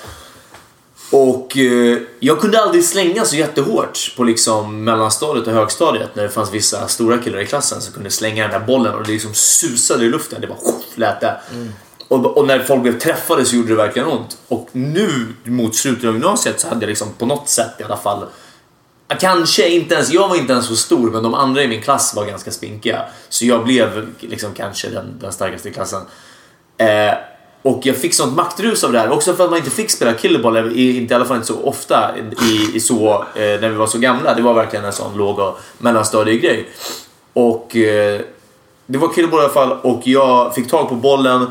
Och 1.11 1.57
eh, 1.57 1.97
jag 2.19 2.41
kunde 2.41 2.61
aldrig 2.61 2.83
slänga 2.83 3.25
så 3.25 3.35
jättehårt 3.35 4.13
på 4.17 4.23
liksom 4.23 4.83
mellanstadiet 4.83 5.47
och 5.47 5.53
högstadiet 5.53 6.15
när 6.15 6.23
det 6.23 6.29
fanns 6.29 6.53
vissa 6.53 6.87
stora 6.87 7.17
killar 7.17 7.39
i 7.39 7.45
klassen 7.45 7.81
som 7.81 7.93
kunde 7.93 8.09
slänga 8.09 8.47
den 8.47 8.59
där 8.59 8.67
bollen 8.67 8.93
och 8.95 9.03
det 9.03 9.11
liksom 9.11 9.33
susade 9.33 10.05
i 10.05 10.09
luften. 10.09 10.41
Det 10.41 10.47
bara 10.47 10.57
lät 10.95 11.21
det. 11.21 11.39
Och, 12.07 12.37
och 12.37 12.47
när 12.47 12.59
folk 12.59 12.81
blev 12.81 12.99
träffade 12.99 13.45
så 13.45 13.55
gjorde 13.55 13.69
det 13.69 13.75
verkligen 13.75 14.07
ont. 14.07 14.37
Och 14.47 14.69
nu 14.71 15.33
mot 15.43 15.75
slutet 15.75 16.05
av 16.05 16.13
gymnasiet 16.13 16.59
så 16.59 16.67
hade 16.67 16.81
jag 16.81 16.89
liksom 16.89 17.07
på 17.17 17.25
något 17.25 17.49
sätt 17.49 17.71
i 17.79 17.83
alla 17.83 17.97
fall 17.97 18.25
Kanske 19.19 19.69
inte 19.69 19.95
ens, 19.95 20.11
jag 20.11 20.27
var 20.27 20.35
inte 20.35 20.53
ens 20.53 20.67
så 20.67 20.75
stor 20.75 21.11
men 21.11 21.23
de 21.23 21.33
andra 21.33 21.63
i 21.63 21.67
min 21.67 21.81
klass 21.81 22.13
var 22.15 22.25
ganska 22.25 22.51
spinkiga. 22.51 23.01
Så 23.29 23.45
jag 23.45 23.63
blev 23.63 24.07
liksom 24.19 24.53
kanske 24.53 24.89
den, 24.89 25.19
den 25.21 25.31
starkaste 25.31 25.69
i 25.69 25.73
klassen. 25.73 26.01
Eh, 26.77 27.13
och 27.61 27.85
jag 27.85 27.95
fick 27.95 28.13
sånt 28.13 28.35
maktrus 28.35 28.83
av 28.83 28.91
det 28.91 28.99
här. 28.99 29.11
Också 29.11 29.33
för 29.33 29.43
att 29.43 29.49
man 29.49 29.59
inte 29.59 29.71
fick 29.71 29.91
spela 29.91 30.13
killerball, 30.13 30.57
i, 30.57 30.97
inte, 30.97 31.13
i 31.13 31.15
alla 31.15 31.25
fall 31.25 31.35
inte 31.35 31.47
så 31.47 31.63
ofta 31.63 32.11
i, 32.41 32.75
i 32.75 32.79
så, 32.79 33.25
eh, 33.35 33.41
när 33.41 33.69
vi 33.69 33.75
var 33.75 33.87
så 33.87 33.99
gamla. 33.99 34.33
Det 34.33 34.41
var 34.41 34.53
verkligen 34.53 34.85
en 34.85 34.93
sån 34.93 35.17
låg 35.17 35.39
och 35.39 35.59
mellanstadiegrej. 35.77 36.69
Och 37.33 37.75
eh, 37.75 38.21
det 38.85 38.97
var 38.97 39.13
killeboll 39.13 39.39
i 39.39 39.43
alla 39.43 39.53
fall 39.53 39.71
och 39.81 40.01
jag 40.03 40.55
fick 40.55 40.69
tag 40.69 40.89
på 40.89 40.95
bollen 40.95 41.47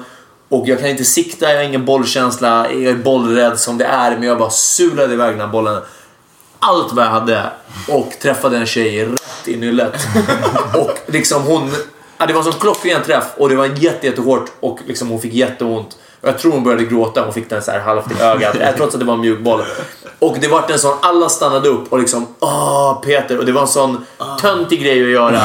och 0.49 0.69
jag 0.69 0.81
kan 0.81 0.89
inte 0.89 1.05
sikta, 1.05 1.51
jag 1.51 1.57
har 1.57 1.65
ingen 1.65 1.85
bollkänsla, 1.85 2.73
jag 2.73 2.83
är 2.83 2.95
bollrädd 2.95 3.59
som 3.59 3.79
det 3.79 3.85
är 3.85 4.11
men 4.11 4.23
jag 4.23 4.39
bara 4.39 4.51
sulade 4.51 5.15
iväg 5.15 5.31
den 5.31 5.41
här 5.41 5.47
bollen 5.47 5.83
allt 6.63 6.93
vad 6.93 7.05
jag 7.05 7.11
hade 7.11 7.51
och 7.89 8.13
träffade 8.23 8.57
en 8.57 8.67
tjej 8.67 9.05
rätt 9.05 9.49
i 9.49 9.57
nyllet. 9.57 9.95
och 10.75 11.13
liksom 11.13 11.43
hon... 11.43 11.71
Ja, 12.19 12.27
det 12.27 12.33
var 12.33 12.41
en 12.41 12.53
sån 12.53 12.61
klockren 12.61 13.03
träff 13.03 13.25
och 13.37 13.49
det 13.49 13.55
var 13.55 13.67
jätte, 13.67 14.07
jättehårt 14.07 14.53
och 14.61 14.79
liksom 14.87 15.09
hon 15.09 15.21
fick 15.21 15.35
jätteont. 15.35 15.99
Jag 16.25 16.39
tror 16.39 16.53
hon 16.53 16.65
började 16.65 16.85
gråta, 16.85 17.25
hon 17.25 17.33
fick 17.33 17.51
den 17.51 17.63
så 17.63 17.71
här 17.71 17.81
halvt 17.81 18.13
i 18.13 18.23
ögat, 18.23 18.57
trots 18.77 18.95
att 18.95 19.01
det 19.01 19.07
var 19.07 19.15
en 19.15 19.21
mjuk 19.21 19.41
boll. 19.41 19.63
Och 20.19 20.37
det 20.41 20.49
var 20.49 20.65
en 20.73 20.79
sån, 20.79 20.95
alla 21.03 21.29
stannade 21.29 21.69
upp 21.69 21.93
och 21.93 21.99
liksom 21.99 22.27
Åh 22.41 23.01
Peter, 23.01 23.39
och 23.39 23.45
det 23.47 23.53
var 23.53 23.61
en 23.61 23.69
sån 23.69 24.07
töntig 24.41 24.83
grej 24.83 25.03
att 25.03 25.11
göra. 25.11 25.41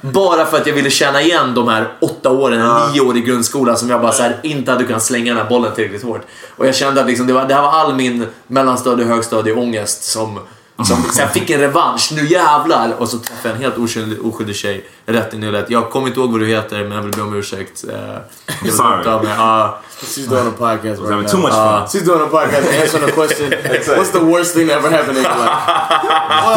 Bara 0.00 0.44
för 0.44 0.56
att 0.56 0.66
jag 0.66 0.74
ville 0.74 0.90
känna 0.90 1.22
igen 1.22 1.54
de 1.54 1.68
här 1.68 1.88
åtta 2.00 2.30
åren, 2.30 2.90
nio 2.92 3.00
år 3.00 3.16
i 3.16 3.20
grundskolan 3.20 3.76
som 3.76 3.90
jag 3.90 4.00
bara 4.00 4.12
så 4.12 4.22
här, 4.22 4.36
inte 4.42 4.72
hade 4.72 4.84
kunnat 4.84 5.02
slänga 5.02 5.34
den 5.34 5.42
här 5.42 5.50
bollen 5.50 5.74
tillräckligt 5.74 6.02
hårt. 6.02 6.22
Och 6.56 6.66
jag 6.66 6.74
kände 6.74 7.00
att 7.00 7.06
liksom, 7.06 7.26
det, 7.26 7.32
var, 7.32 7.44
det 7.44 7.54
här 7.54 7.62
var 7.62 7.70
all 7.70 7.94
min 7.94 8.26
mellanstadie 8.46 9.04
och 9.04 9.10
högstadie 9.10 9.54
ångest 9.54 10.04
som 10.04 10.38
som 10.86 11.02
så 11.12 11.20
jag 11.20 11.32
fick 11.32 11.50
en 11.50 11.60
revansch, 11.60 12.12
nu 12.14 12.26
jävlar! 12.26 12.94
Och 12.98 13.08
så 13.08 13.18
träffade 13.18 13.48
jag 13.48 13.56
en 13.56 13.62
helt 13.62 13.78
oskyldig, 13.78 14.26
oskyldig 14.26 14.56
tjej 14.56 14.88
rätt 15.06 15.34
i 15.34 15.38
nyllet. 15.38 15.66
Jag 15.68 15.90
kommer 15.90 16.06
inte 16.08 16.20
ihåg 16.20 16.30
vad 16.32 16.40
du 16.40 16.46
heter 16.46 16.78
men 16.84 16.92
jag 16.92 17.02
vill 17.02 17.12
be 17.12 17.22
om 17.22 17.34
ursäkt. 17.34 17.84
Jag 17.88 18.20
vill 18.62 18.72
Sorry. 18.72 19.04
Ja. 19.38 19.78
She's 20.02 20.26
doing 20.28 20.46
a 20.46 20.52
podcast 20.58 21.00
right 21.02 21.10
now. 21.10 21.28
too 21.28 21.38
much 21.38 21.52
Uh, 21.52 21.86
fun. 21.86 22.00
She's 22.00 22.06
doing 22.06 22.20
a 22.22 22.26
podcast 22.30 22.82
answering 22.82 23.04
a 23.08 23.12
question. 23.12 23.50
What's 23.98 24.10
the 24.12 24.18
worst 24.24 24.54
thing 24.54 24.68
that 24.68 24.76
ever 24.78 24.90
happened 24.90 25.18
in 25.18 25.24
your 25.24 25.36
life? 25.36 25.52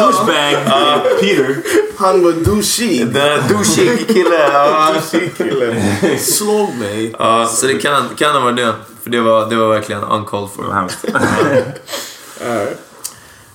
Douchebag 0.00 1.20
Peter. 1.20 1.56
Han 1.98 2.22
var 2.24 2.32
douchig. 2.32 2.98
Den 3.00 3.12
där 3.12 3.42
douchig 3.48 4.06
kille. 4.14 4.48
Ja. 4.52 4.92
Douchig 4.94 5.36
kille. 5.36 6.18
Slog 6.18 6.74
mig. 6.74 7.14
Ja, 7.18 7.46
så 7.46 7.66
det 7.66 7.78
kan, 7.78 8.02
kan 8.16 8.32
ha 8.32 8.40
varit 8.40 8.56
det. 8.56 8.74
För 9.02 9.10
det 9.10 9.20
var, 9.20 9.46
det 9.50 9.56
var 9.56 9.68
verkligen 9.68 10.02
uncalled 10.04 10.48
for. 10.56 10.72
Hemskt. 10.72 11.04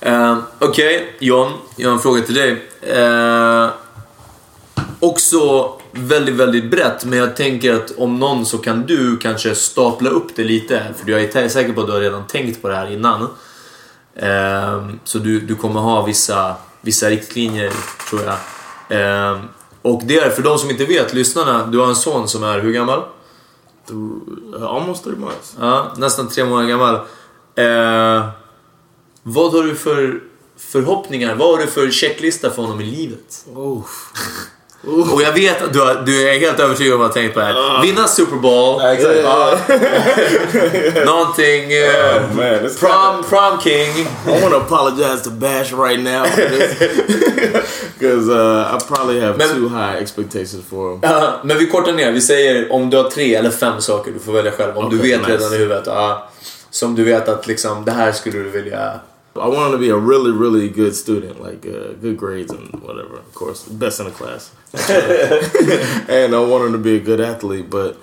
Uh, 0.05 0.37
Okej, 0.59 1.15
John. 1.19 1.51
Jag 1.75 1.89
har 1.89 1.93
en 1.93 2.01
fråga 2.01 2.21
till 2.21 2.35
dig. 2.35 2.69
Eh, 2.81 3.69
också 4.99 5.71
väldigt, 5.91 6.35
väldigt 6.35 6.71
brett, 6.71 7.05
men 7.05 7.19
jag 7.19 7.35
tänker 7.35 7.73
att 7.73 7.91
om 7.97 8.19
någon 8.19 8.45
så 8.45 8.57
kan 8.57 8.85
du 8.85 9.17
kanske 9.17 9.55
stapla 9.55 10.09
upp 10.09 10.35
det 10.35 10.43
lite. 10.43 10.83
För 10.97 11.11
jag 11.11 11.21
är 11.21 11.49
säker 11.49 11.73
på 11.73 11.81
att 11.81 11.87
du 11.87 11.93
har 11.93 11.99
redan 11.99 12.27
tänkt 12.27 12.61
på 12.61 12.67
det 12.67 12.75
här 12.75 12.91
innan. 12.91 13.21
Eh, 14.15 14.87
så 15.03 15.17
du, 15.17 15.39
du 15.39 15.55
kommer 15.55 15.79
ha 15.79 16.05
vissa, 16.05 16.55
vissa 16.81 17.09
riktlinjer, 17.09 17.73
tror 18.09 18.21
jag. 18.21 18.37
Eh, 18.99 19.39
och 19.81 20.01
det 20.05 20.17
är, 20.17 20.29
för 20.29 20.41
de 20.41 20.57
som 20.57 20.69
inte 20.69 20.85
vet, 20.85 21.13
lyssnarna, 21.13 21.65
du 21.65 21.77
har 21.77 21.87
en 21.87 21.95
son 21.95 22.27
som 22.27 22.43
är 22.43 22.59
hur 22.59 22.71
gammal? 22.71 23.03
Almost 24.61 25.03
three 25.03 25.15
months. 25.15 25.55
Ja, 25.59 25.93
nästan 25.97 26.27
tre 26.27 26.45
månader 26.45 26.67
gammal. 26.67 26.99
Vad 29.30 29.51
har 29.53 29.63
du 29.63 29.75
för 29.75 30.19
förhoppningar? 30.59 31.36
Vad 31.36 31.47
har 31.49 31.57
du 31.65 31.67
för 31.71 31.91
checklista 31.91 32.49
för 32.51 32.61
honom 32.61 32.82
i 32.82 32.84
livet? 32.84 33.45
Oof. 33.55 34.11
Och 35.13 35.21
jag 35.21 35.34
vet 35.34 35.61
att 35.61 35.73
du, 35.73 35.80
har, 35.82 35.95
du 36.05 36.30
är 36.30 36.39
helt 36.39 36.59
övertygad 36.59 36.95
om 36.95 37.01
att 37.01 37.07
ha 37.07 37.13
tänkt 37.13 37.34
på 37.34 37.39
det 37.39 37.45
här. 37.45 37.82
Vinna 37.82 38.07
Super 38.07 38.36
Bowl. 38.36 38.82
exakt. 38.86 39.19
Ja. 39.23 39.57
Någonting... 41.05 41.71
eh, 41.71 42.21
Man, 42.36 42.45
it's 42.45 42.80
prom, 42.80 43.23
prom 43.30 43.59
king. 43.61 44.07
I 44.28 44.41
want 44.41 44.53
to 44.53 44.57
apologize 44.57 45.23
to 45.23 45.30
Bash 45.30 45.73
right 45.73 45.99
now 46.03 46.23
because 47.99 48.30
uh, 48.34 48.75
I 48.75 48.80
probably 48.88 49.19
have 49.19 49.38
Men- 49.38 49.49
too 49.55 49.69
high 49.69 49.95
expectations 50.01 50.61
for 50.69 50.91
him. 50.91 50.99
Ja, 51.01 51.39
men 51.43 51.57
vi 51.57 51.67
kortar 51.67 51.93
ner. 51.93 52.11
Vi 52.11 52.21
säger 52.21 52.71
om 52.71 52.89
du 52.89 52.97
har 52.97 53.09
tre 53.09 53.36
eller 53.36 53.49
fem 53.49 53.82
saker. 53.82 54.11
Du 54.11 54.19
får 54.19 54.32
välja 54.32 54.51
själv. 54.51 54.78
Om 54.78 54.89
du 54.89 54.99
Okej, 54.99 55.11
vet 55.11 55.19
nice. 55.21 55.32
redan 55.34 55.53
i 55.53 55.57
huvudet. 55.57 55.84
Ja, 55.86 56.30
som 56.69 56.95
du 56.95 57.03
vet 57.03 57.28
att 57.30 57.47
liksom, 57.47 57.86
det 57.86 57.91
här 57.91 58.11
skulle 58.11 58.38
du 58.39 58.49
vilja... 58.49 58.99
I 59.39 59.47
want 59.47 59.67
him 59.67 59.71
to 59.73 59.77
be 59.77 59.89
a 59.89 59.97
really, 59.97 60.31
really 60.31 60.69
good 60.69 60.95
student, 60.95 61.41
like 61.41 61.65
uh, 61.65 61.93
good 61.93 62.17
grades 62.17 62.51
and 62.51 62.81
whatever. 62.81 63.17
Of 63.17 63.33
course, 63.33 63.67
best 63.67 63.99
in 63.99 64.05
the 64.05 64.11
class. 64.11 64.53
and 66.09 66.35
I 66.35 66.39
want 66.39 66.65
him 66.65 66.71
to 66.73 66.77
be 66.77 66.95
a 66.95 66.99
good 66.99 67.19
athlete, 67.19 67.69
but 67.69 67.99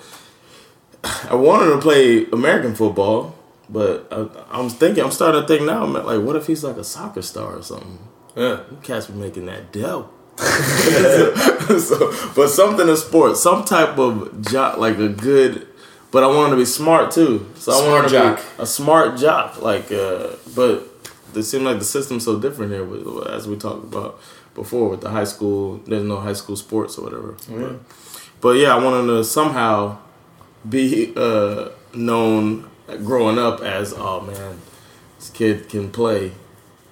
I 1.29 1.35
wanted 1.35 1.71
to 1.71 1.79
play 1.79 2.25
American 2.31 2.75
football. 2.75 3.35
But 3.69 4.07
I, 4.11 4.27
I'm 4.51 4.69
thinking, 4.69 5.03
I'm 5.03 5.11
starting 5.11 5.41
to 5.41 5.47
think 5.47 5.65
now, 5.65 5.83
I'm 5.83 5.93
like, 5.93 6.21
what 6.21 6.35
if 6.35 6.47
he's 6.47 6.63
like 6.63 6.77
a 6.77 6.83
soccer 6.83 7.21
star 7.21 7.57
or 7.57 7.61
something? 7.63 7.97
Yeah. 8.35 8.63
Cats 8.83 9.07
be 9.07 9.17
making 9.17 9.45
that 9.47 9.71
dough. 9.71 10.09
so, 10.37 12.33
but 12.35 12.49
something 12.49 12.87
in 12.87 12.97
sports, 12.97 13.41
some 13.41 13.63
type 13.63 13.97
of 13.97 14.45
job, 14.45 14.79
like 14.79 14.97
a 14.97 15.07
good. 15.07 15.67
But 16.11 16.23
I 16.23 16.27
want 16.27 16.47
him 16.47 16.51
to 16.51 16.57
be 16.57 16.65
smart 16.65 17.11
too. 17.11 17.49
So 17.55 17.71
I 17.71 17.87
want 17.87 18.03
him 18.05 18.09
to 18.09 18.15
jock. 18.15 18.37
be 18.37 18.63
a 18.63 18.65
smart 18.65 19.17
jock. 19.17 19.61
Like, 19.61 19.91
uh, 19.91 20.35
but 20.53 20.94
it 21.35 21.43
seems 21.43 21.63
like 21.63 21.79
the 21.79 21.85
system's 21.85 22.25
so 22.25 22.39
different 22.39 22.71
here, 22.71 22.83
with, 22.83 23.27
as 23.27 23.47
we 23.47 23.55
talked 23.57 23.83
about 23.83 24.19
before 24.53 24.89
with 24.89 25.01
the 25.01 25.09
high 25.09 25.23
school. 25.23 25.77
There's 25.85 26.03
no 26.03 26.19
high 26.19 26.33
school 26.33 26.55
sports 26.55 26.97
or 26.97 27.03
whatever. 27.03 27.35
But, 27.49 27.79
but 28.41 28.51
yeah, 28.57 28.75
I 28.75 28.83
want 28.83 29.01
him 29.01 29.07
to 29.15 29.23
somehow 29.23 29.97
be 30.67 31.13
uh, 31.15 31.69
known 31.93 32.69
growing 33.03 33.37
up 33.37 33.61
as, 33.61 33.93
oh 33.95 34.21
man, 34.21 34.59
this 35.17 35.29
kid 35.29 35.69
can 35.69 35.91
play 35.91 36.33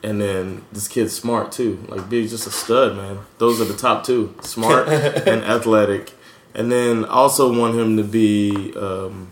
and 0.04 0.20
then 0.20 0.64
this 0.72 0.88
kid's 0.88 1.14
smart 1.14 1.52
too. 1.52 1.84
Like 1.88 2.10
be 2.10 2.28
just 2.28 2.46
a 2.46 2.52
stud, 2.52 2.98
man. 2.98 3.20
Those 3.38 3.62
are 3.62 3.66
the 3.66 3.76
top 3.76 4.06
two: 4.06 4.36
smart 4.42 4.88
and 5.28 5.44
athletic. 5.44 6.12
And 6.54 6.72
then 6.72 7.06
I 7.06 7.10
also 7.10 7.58
want 7.58 7.76
him 7.76 7.98
to 7.98 8.04
be 8.04 8.74
um, 8.76 9.32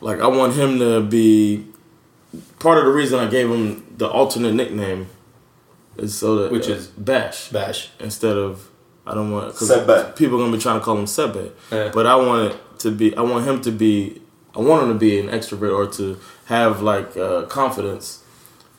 like 0.00 0.20
I 0.20 0.26
want 0.28 0.54
him 0.54 0.78
to 0.78 1.00
be 1.00 1.66
part 2.66 2.78
of 2.78 2.84
the 2.84 2.90
reason 3.00 3.20
I 3.20 3.28
gave 3.36 3.48
him 3.48 3.64
the 3.96 4.08
alternate 4.08 4.54
nickname 4.60 5.06
is 5.96 6.18
so 6.18 6.28
that 6.38 6.50
Which 6.50 6.68
uh, 6.68 6.72
is? 6.78 6.88
Bash 6.88 7.48
Bash. 7.50 7.90
instead 8.00 8.36
of 8.36 8.68
I 9.06 9.14
don't 9.14 9.30
want 9.30 9.46
because 9.52 9.70
Sebe. 9.70 10.16
people 10.16 10.34
are 10.36 10.42
gonna 10.44 10.56
be 10.56 10.62
trying 10.66 10.80
to 10.80 10.84
call 10.84 10.98
him 10.98 11.04
Sebe, 11.06 11.52
Yeah. 11.70 11.90
but 11.94 12.04
I 12.06 12.16
want 12.16 12.42
it 12.52 12.56
to 12.80 12.90
be 12.90 13.16
I 13.16 13.22
want 13.22 13.46
him 13.46 13.60
to 13.68 13.70
be 13.70 14.20
I 14.56 14.60
want 14.68 14.82
him 14.82 14.88
to 14.94 14.98
be 14.98 15.12
an 15.20 15.28
extrovert 15.28 15.72
or 15.80 15.86
to 15.98 16.18
have 16.46 16.82
like 16.82 17.16
uh, 17.16 17.42
confidence 17.60 18.24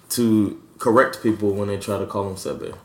to 0.09 0.25
correct 0.79 1.23
people 1.23 1.49
when 1.57 1.67
they 1.69 1.77
try 1.77 1.97
to 1.97 2.05
call 2.05 2.27
him 2.29 2.35
Sebe. 2.35 2.75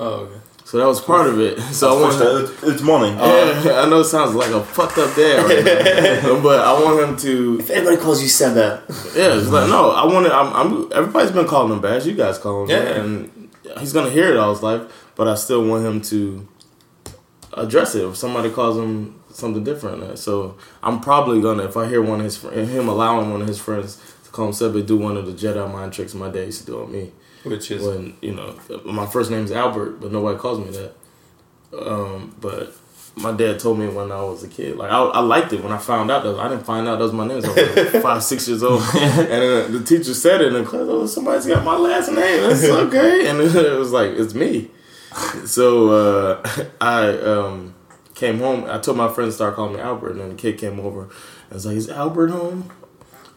Oh, 0.00 0.12
okay. 0.24 0.40
So 0.68 0.76
that 0.76 0.86
was 0.86 1.00
part 1.00 1.26
of 1.28 1.40
it. 1.40 1.58
So 1.72 1.88
I 1.88 2.00
want 2.02 2.12
Första 2.12 2.24
ut, 2.26 2.50
utmaning. 2.62 3.16
Yeah, 3.16 3.80
I 3.82 3.88
know 3.88 4.00
it 4.00 4.04
sounds 4.04 4.34
like 4.34 4.50
a 4.50 4.62
fucked 4.62 4.98
up 4.98 5.14
dad 5.16 5.36
right 5.48 5.64
now, 5.64 6.42
but 6.48 6.58
I 6.60 6.72
want 6.84 7.00
him 7.04 7.16
to. 7.16 7.58
If 7.60 7.70
anybody 7.70 7.96
calls 7.96 8.20
you 8.22 8.28
Seba. 8.28 8.82
Yeah, 9.16 9.38
it's 9.38 9.48
like 9.48 9.68
no, 9.70 9.90
I 9.92 10.04
want 10.04 10.26
to. 10.26 10.32
I'm, 10.34 10.52
I'm. 10.60 10.92
Everybody's 10.92 11.30
been 11.32 11.46
calling 11.46 11.72
him 11.72 11.80
Bash. 11.80 12.04
You 12.04 12.12
guys 12.14 12.36
call 12.38 12.64
him, 12.64 12.70
Yeah. 12.70 12.82
that, 12.84 12.96
and 12.98 13.48
he's 13.80 13.94
gonna 13.94 14.10
hear 14.10 14.28
it 14.30 14.36
all 14.36 14.52
his 14.52 14.62
life. 14.62 14.82
But 15.16 15.26
I 15.28 15.36
still 15.36 15.64
want 15.64 15.86
him 15.86 16.00
to 16.12 16.46
address 17.54 17.94
it 17.94 18.04
if 18.04 18.16
somebody 18.16 18.50
calls 18.50 18.76
him 18.76 19.14
something 19.32 19.64
different. 19.64 20.18
So 20.18 20.56
I'm 20.82 21.00
probably 21.00 21.40
gonna, 21.40 21.64
if 21.64 21.76
I 21.78 21.88
hear 21.88 22.02
one 22.02 22.18
of 22.20 22.24
his 22.24 22.36
fr- 22.36 22.50
him 22.52 22.88
allowing 22.88 23.30
one 23.32 23.40
of 23.40 23.48
his 23.48 23.58
friends 23.58 23.96
to 24.24 24.30
call 24.30 24.46
him 24.48 24.52
Sebe, 24.52 24.84
do 24.86 24.98
one 24.98 25.16
of 25.16 25.24
the 25.24 25.32
Jedi 25.32 25.64
mind 25.72 25.94
tricks 25.94 26.12
my 26.14 26.28
dad 26.28 26.44
used 26.46 26.60
to 26.60 26.66
do 26.66 26.82
on 26.82 26.92
me. 26.92 27.12
Which 27.44 27.70
is? 27.70 27.82
when 27.86 28.16
you 28.20 28.34
know 28.34 28.58
my 28.84 29.06
first 29.06 29.30
name's 29.30 29.52
Albert, 29.52 30.00
but 30.00 30.12
nobody 30.12 30.38
calls 30.38 30.58
me 30.58 30.70
that. 30.70 30.94
Um, 31.72 32.34
but 32.40 32.74
my 33.16 33.32
dad 33.32 33.58
told 33.58 33.78
me 33.78 33.88
when 33.88 34.10
I 34.12 34.22
was 34.22 34.42
a 34.42 34.48
kid, 34.48 34.76
like 34.76 34.90
I, 34.90 34.98
I 34.98 35.20
liked 35.20 35.52
it 35.52 35.62
when 35.62 35.72
I 35.72 35.78
found 35.78 36.10
out 36.10 36.22
that 36.22 36.38
I 36.38 36.48
didn't 36.48 36.64
find 36.64 36.86
out 36.88 36.98
that 36.98 37.04
was 37.04 37.12
my 37.12 37.26
name. 37.26 37.42
So 37.42 37.50
I 37.50 37.54
was 37.54 37.94
like 37.94 38.02
five, 38.02 38.22
six 38.22 38.48
years 38.48 38.62
old, 38.62 38.82
and 38.96 39.74
the 39.74 39.82
teacher 39.84 40.14
said 40.14 40.40
it 40.40 40.48
in 40.48 40.64
the 40.64 40.64
class. 40.64 40.86
Oh, 40.88 41.06
somebody's 41.06 41.46
got 41.46 41.64
my 41.64 41.76
last 41.76 42.08
name. 42.08 42.42
That's 42.42 42.64
okay, 42.64 43.28
and 43.28 43.40
it 43.42 43.78
was 43.78 43.92
like 43.92 44.12
it's 44.12 44.34
me. 44.34 44.70
So 45.44 45.88
uh, 45.88 46.66
I 46.80 47.08
um, 47.18 47.74
came 48.14 48.38
home. 48.38 48.64
I 48.68 48.78
told 48.78 48.96
my 48.96 49.12
friend 49.12 49.28
to 49.28 49.32
start 49.34 49.56
calling 49.56 49.74
me 49.74 49.80
Albert, 49.80 50.12
and 50.12 50.20
then 50.20 50.28
the 50.30 50.34
kid 50.34 50.58
came 50.58 50.78
over. 50.80 51.02
and 51.02 51.52
was 51.52 51.66
like, 51.66 51.76
"Is 51.76 51.88
Albert 51.88 52.28
home?" 52.28 52.70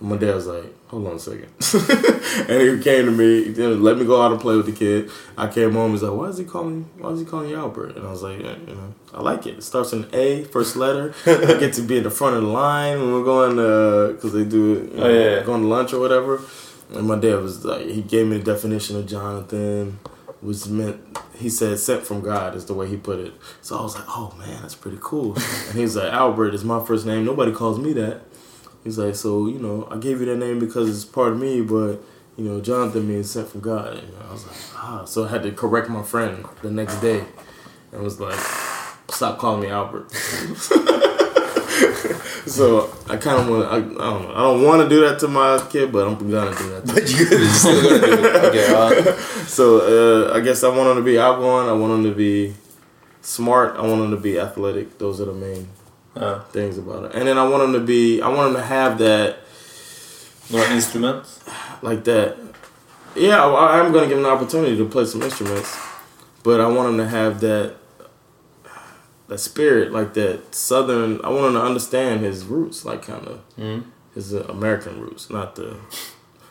My 0.02 0.18
dad 0.18 0.34
was 0.34 0.48
like, 0.48 0.66
"Hold 0.88 1.08
on 1.08 1.16
a 1.16 1.20
second. 1.20 1.48
and 2.50 2.62
he 2.78 2.84
came 2.84 3.06
to 3.06 3.12
me, 3.12 3.54
he 3.54 3.54
let 3.68 3.98
me 4.00 4.06
go 4.06 4.22
out 4.22 4.32
and 4.32 4.42
play 4.42 4.58
with 4.58 4.66
the 4.66 4.72
kid. 4.72 5.12
I 5.38 5.48
came 5.48 5.74
home. 5.74 5.92
He's 5.92 6.02
like, 6.04 6.18
"Why 6.18 6.26
is 6.28 6.38
he 6.40 6.44
calling? 6.44 6.90
Why 6.98 7.12
is 7.12 7.20
he 7.20 7.26
calling 7.26 7.50
you 7.50 7.58
Albert?" 7.58 7.96
And 7.98 8.08
I 8.08 8.10
was 8.12 8.24
like, 8.24 8.40
yeah, 8.40 8.56
"You 8.68 8.74
know, 8.76 8.94
I 9.14 9.22
like 9.22 9.46
it. 9.46 9.60
It 9.60 9.64
starts 9.64 9.94
in 9.94 10.08
A, 10.14 10.44
first 10.46 10.76
letter. 10.76 11.14
I 11.28 11.56
get 11.60 11.74
to 11.74 11.82
be 11.84 11.98
in 11.98 12.04
the 12.04 12.10
front 12.10 12.36
of 12.36 12.42
the 12.42 12.48
line 12.50 13.00
when 13.00 13.14
we're 13.14 13.24
going 13.24 13.60
uh, 13.60 14.14
because 14.14 14.34
they 14.34 14.44
do 14.44 14.74
it. 14.74 14.84
You 14.94 14.98
Oh, 14.98 15.04
know, 15.04 15.10
yeah, 15.10 15.36
yeah. 15.38 15.44
going 15.44 15.62
to 15.62 15.68
lunch 15.68 15.94
or 15.94 16.00
whatever." 16.00 16.42
And 16.94 17.08
my 17.08 17.18
dad 17.18 17.36
was 17.40 17.64
like, 17.64 17.86
he 17.86 18.02
gave 18.02 18.28
me 18.28 18.38
the 18.40 18.44
definition 18.44 18.98
of 18.98 19.06
Jonathan, 19.08 19.98
which 20.42 20.68
meant 20.68 21.00
he 21.36 21.48
said 21.48 21.80
sent 21.80 22.04
from 22.06 22.20
God 22.22 22.54
is 22.56 22.66
the 22.66 22.74
way 22.74 22.88
he 22.88 22.98
put 22.98 23.20
it. 23.20 23.34
So 23.62 23.78
I 23.78 23.82
was 23.82 23.96
like, 23.96 24.04
oh 24.10 24.34
man, 24.38 24.62
that's 24.62 24.76
pretty 24.76 24.98
cool. 25.00 25.36
and 25.36 25.76
he 25.78 25.84
was 25.84 25.96
like, 25.96 26.12
Albert 26.12 26.54
is 26.54 26.66
my 26.66 26.84
first 26.84 27.06
name. 27.06 27.24
Nobody 27.24 27.54
calls 27.54 27.80
me 27.80 27.94
that. 27.94 28.24
He's 28.84 28.98
like, 28.98 29.16
so 29.16 29.48
you 29.48 29.60
know, 29.60 29.88
I 29.92 29.98
gave 29.98 30.20
you 30.20 30.26
that 30.28 30.38
name 30.38 30.60
because 30.60 30.90
it's 30.90 31.06
part 31.06 31.34
of 31.34 31.40
me, 31.40 31.62
but 31.62 32.02
you 32.38 32.46
know, 32.46 32.62
Jonathan 32.62 33.08
means 33.08 33.30
sent 33.30 33.50
from 33.50 33.62
God. 33.62 33.98
And 33.98 34.14
I 34.28 34.32
was 34.32 34.48
like, 34.48 34.58
ah. 34.76 35.06
So 35.06 35.26
I 35.26 35.30
had 35.30 35.44
to 35.44 35.52
correct 35.52 35.90
my 35.90 36.04
friend 36.04 36.46
the 36.62 36.72
next 36.72 37.00
day, 37.00 37.24
and 37.92 38.02
was 38.02 38.20
like, 38.20 38.40
stop 39.10 39.38
calling 39.38 39.62
me 39.62 39.68
Albert. 39.68 40.12
so 42.46 42.92
I 43.10 43.18
kind 43.18 43.40
of 43.42 43.50
want. 43.50 43.66
I, 43.66 43.76
I 43.76 43.80
don't 43.80 43.98
know. 43.98 44.32
I 44.34 44.40
don't 44.42 44.64
want 44.64 44.82
to 44.82 44.90
do 44.90 45.02
that 45.08 45.20
to 45.20 45.28
my 45.28 45.64
kid, 45.70 45.92
but 45.92 46.08
I'm 46.08 46.16
gonna 46.16 46.56
do 46.56 46.70
that. 46.70 46.86
To 46.88 46.94
But 46.94 47.12
you 47.12 47.26
could 47.26 47.48
still 47.50 47.82
gonna 47.82 48.00
do 48.00 48.14
it. 48.14 48.36
Okay, 48.46 48.74
uh, 48.74 49.14
so 49.46 50.30
uh, 50.32 50.34
I 50.36 50.40
guess 50.40 50.64
I 50.64 50.70
want 50.70 50.90
him 50.90 50.96
to 50.98 51.04
be 51.04 51.20
outgoing. 51.20 51.70
I 51.70 51.74
want 51.74 51.94
him 51.94 52.04
to 52.12 52.16
be 52.16 52.56
smart. 53.22 53.76
I 53.76 53.82
want 53.82 54.02
him 54.02 54.12
to 54.12 54.18
be 54.18 54.40
athletic. 54.40 54.98
Those 54.98 55.22
are 55.22 55.26
the 55.26 55.34
main 55.34 55.68
uh, 56.16 56.40
things 56.52 56.78
about 56.78 57.06
it. 57.06 57.16
And 57.16 57.28
then 57.28 57.38
I 57.38 57.48
want 57.48 57.64
him 57.64 57.74
to 57.74 57.80
be. 57.80 58.22
I 58.22 58.28
want 58.30 58.50
him 58.50 58.56
to 58.56 58.62
have 58.64 58.98
that, 59.00 59.38
några 60.50 60.70
instrument? 60.72 61.26
like 61.82 62.04
that. 62.04 62.38
Yeah, 63.16 63.44
I, 63.44 63.80
I'm 63.80 63.92
gonna 63.92 64.08
give 64.08 64.18
him 64.20 64.26
an 64.26 64.32
opportunity 64.32 64.78
to 64.78 64.86
play 64.86 65.06
some 65.06 65.22
instruments, 65.22 65.78
but 66.44 66.62
I 66.62 66.68
want 66.68 66.90
him 66.90 66.98
to 66.98 67.08
have 67.08 67.40
that. 67.42 67.76
That 69.28 69.38
spirit, 69.40 69.94
like 69.94 70.14
that 70.16 70.54
southern, 70.54 71.22
I 71.24 71.30
want 71.30 71.46
him 71.48 71.54
to 71.54 71.62
understand 71.62 72.20
his 72.20 72.44
roots, 72.46 72.84
like 72.84 73.02
kind 73.04 73.26
of 73.28 73.40
Mm. 73.58 73.84
his 74.14 74.34
uh, 74.34 74.46
American 74.50 75.00
roots, 75.00 75.30
not 75.30 75.56
the 75.56 75.76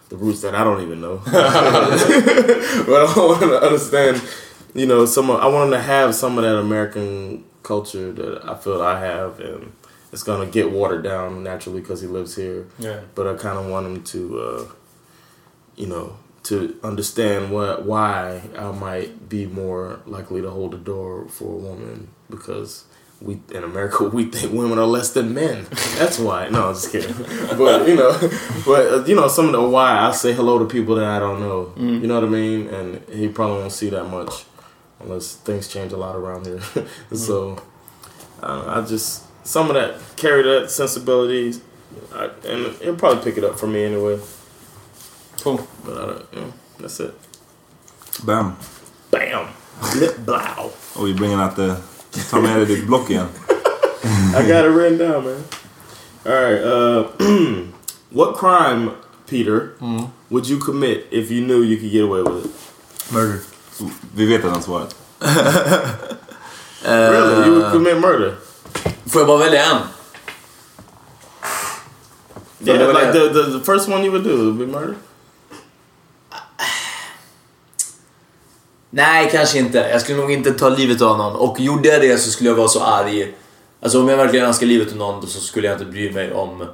the 0.09 0.17
roots 0.17 0.41
that 0.41 0.55
I 0.55 0.65
don't 0.65 0.81
even 0.83 1.01
know. 1.01 1.21
but 1.27 1.35
I 1.37 3.15
want 3.17 3.43
him 3.43 3.51
to 3.51 3.61
understand, 3.63 4.23
you 4.75 4.87
know, 4.87 5.05
some. 5.05 5.29
of- 5.31 5.41
I 5.41 5.47
want 5.47 5.67
him 5.67 5.73
to 5.73 5.83
have 5.83 6.15
some 6.15 6.39
of 6.39 6.45
that 6.45 6.57
American 6.57 7.45
culture 7.71 8.11
that 8.11 8.33
I 8.53 8.57
feel 8.57 8.83
I 8.83 8.99
have, 8.99 9.39
and 9.39 9.73
it's 10.13 10.25
gonna 10.25 10.51
get 10.59 10.73
watered 10.73 11.05
down 11.05 11.45
naturally 11.45 11.81
because 11.81 12.01
he 12.01 12.09
lives 12.09 12.35
here. 12.35 12.67
Yeah. 12.81 13.01
But 13.15 13.29
I 13.29 13.35
kind 13.35 13.59
of 13.61 13.67
want 13.67 13.87
him 13.87 14.03
to, 14.15 14.21
uh, 14.41 14.65
you 15.77 15.87
know, 15.87 16.17
to 16.45 16.57
understand 16.83 17.53
what 17.53 17.85
why 17.85 18.43
I 18.59 18.73
might 18.73 19.29
be 19.29 19.47
more 19.47 20.01
likely 20.05 20.43
to 20.43 20.51
hold 20.51 20.73
the 20.73 20.79
door 20.79 21.29
for 21.29 21.45
a 21.45 21.61
woman 21.69 22.09
because 22.29 22.87
we 23.21 23.39
in 23.55 23.63
America 23.63 24.03
we 24.19 24.25
think 24.25 24.53
women 24.53 24.79
are 24.81 24.93
less 24.99 25.11
than 25.13 25.33
men. 25.33 25.67
That's 26.01 26.19
why. 26.19 26.49
No, 26.49 26.69
I'm 26.69 26.75
just 26.75 26.91
kidding. 26.91 27.15
But 27.61 27.87
you 27.87 27.95
know, 27.95 28.13
but 28.67 28.83
uh, 28.95 29.05
you 29.05 29.15
know 29.15 29.29
some 29.29 29.47
of 29.47 29.53
the 29.53 29.63
why 29.63 29.91
I 30.09 30.11
say 30.11 30.33
hello 30.33 30.59
to 30.59 30.65
people 30.65 30.97
that 30.97 31.09
I 31.17 31.21
don't 31.21 31.39
know. 31.39 31.73
Mm. 31.77 32.01
You 32.01 32.07
know 32.09 32.17
what 32.19 32.25
I 32.25 32.33
mean? 32.41 32.67
And 32.77 32.87
he 33.21 33.29
probably 33.29 33.59
won't 33.61 33.73
see 33.81 33.91
that 33.91 34.07
much 34.19 34.33
unless 35.01 35.37
things 35.37 35.69
change 35.69 35.93
a 35.93 35.97
lot 35.97 36.17
around 36.17 36.47
here. 36.47 36.61
so 37.13 37.63
I, 38.43 38.47
don't 38.47 38.69
I 38.69 38.87
just 38.87 39.25
some 39.47 39.69
of 39.69 39.75
that 39.75 40.01
carry 40.17 40.43
that 40.43 40.71
sensibility, 40.71 41.61
I, 42.13 42.31
and 42.47 42.77
he'll 42.77 42.97
probably 42.97 43.23
pick 43.23 43.39
it 43.39 43.45
up 43.45 43.59
from 43.59 43.73
me 43.73 43.85
anyway. 43.85 44.21
Cool. 45.41 45.67
But 45.85 45.97
I 45.97 46.07
don't, 46.07 46.27
you 46.33 46.41
know, 46.41 46.53
that's 46.79 47.01
it. 47.01 47.15
Bam. 48.25 48.57
Bam. 49.11 49.49
Lip 49.97 50.19
blow. 50.25 50.73
Oh, 50.97 51.07
you 51.07 51.15
bringing 51.15 51.39
out 51.39 51.57
the... 51.57 51.81
Med 52.33 52.67
dig 52.67 52.87
block 52.87 53.09
igen. 53.09 53.29
I 54.35 54.45
got 54.47 54.65
it 54.65 54.69
written 54.69 54.99
down, 54.99 55.25
man. 55.25 55.45
All 56.27 56.33
right. 56.33 56.61
Uh, 56.61 57.67
what 58.11 58.35
crime, 58.37 58.97
Peter, 59.27 59.77
would 60.29 60.49
you 60.49 60.59
commit 60.59 61.07
if 61.11 61.31
you 61.31 61.41
knew 61.41 61.63
you 61.63 61.77
could 61.77 61.91
get 61.91 62.05
away 62.05 62.23
with 62.23 62.45
it? 62.45 63.13
Murder. 63.13 63.45
Vi 64.15 64.27
vet 64.27 64.45
redan 64.45 64.63
svaret. 64.63 64.97
really? 66.85 67.47
You 67.47 67.55
would 67.61 67.73
commit 67.73 68.01
murder? 68.01 68.35
Får 69.07 69.21
jag 69.21 69.27
bara 69.27 69.39
välja 69.39 69.65
en? 69.65 69.77
Yeah, 72.63 72.89
like 72.93 73.13
the, 73.13 73.29
the 73.35 73.59
the 73.59 73.65
first 73.65 73.89
one 73.89 74.05
you 74.05 74.11
would 74.11 74.25
do 74.25 74.37
would 74.37 74.59
be 74.59 74.67
murder. 74.67 74.95
Nej, 78.91 79.29
kanske 79.33 79.59
inte. 79.59 79.79
Jag 79.79 80.01
skulle 80.01 80.19
nog 80.19 80.33
inte 80.33 80.53
ta 80.53 80.69
livet 80.69 81.03
av 81.03 81.19
någon. 81.19 81.37
Och 81.37 81.61
gjorde 81.61 81.89
jag 81.89 82.01
det 82.01 82.19
så 82.19 82.31
skulle 82.31 82.51
jag 82.51 82.57
vara 82.57 82.69
så 82.69 82.83
arg. 82.85 83.35
Alltså 83.83 84.01
om 84.01 84.09
jag 84.09 84.17
verkligen 84.17 84.47
önskar 84.47 84.67
livet 84.67 84.91
av 84.91 84.97
någon 84.97 85.27
så 85.27 85.41
skulle 85.41 85.67
jag 85.69 85.75
inte 85.75 85.85
bry 85.85 86.13
mig 86.13 86.33
om 86.33 86.67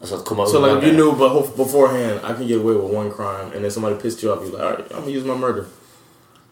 alltså, 0.00 0.14
att 0.16 0.24
komma 0.24 0.46
So 0.46 0.56
undan 0.56 0.74
like 0.74 0.86
if 0.86 0.92
you 0.92 1.02
knew 1.02 1.18
befo- 1.28 1.56
beforehand, 1.56 2.20
I 2.30 2.32
can 2.36 2.46
get 2.46 2.60
away 2.60 2.74
with 2.74 2.94
one 2.96 3.10
crime, 3.10 3.42
and 3.54 3.62
then 3.62 3.70
somebody 3.70 3.96
pissed 3.96 4.24
you 4.24 4.32
off, 4.32 4.38
you're 4.42 4.50
like, 4.52 4.62
all 4.62 4.70
right, 4.70 4.92
I'm 4.92 5.00
gonna 5.00 5.10
use 5.18 5.26
my 5.26 5.34
murder. 5.34 5.64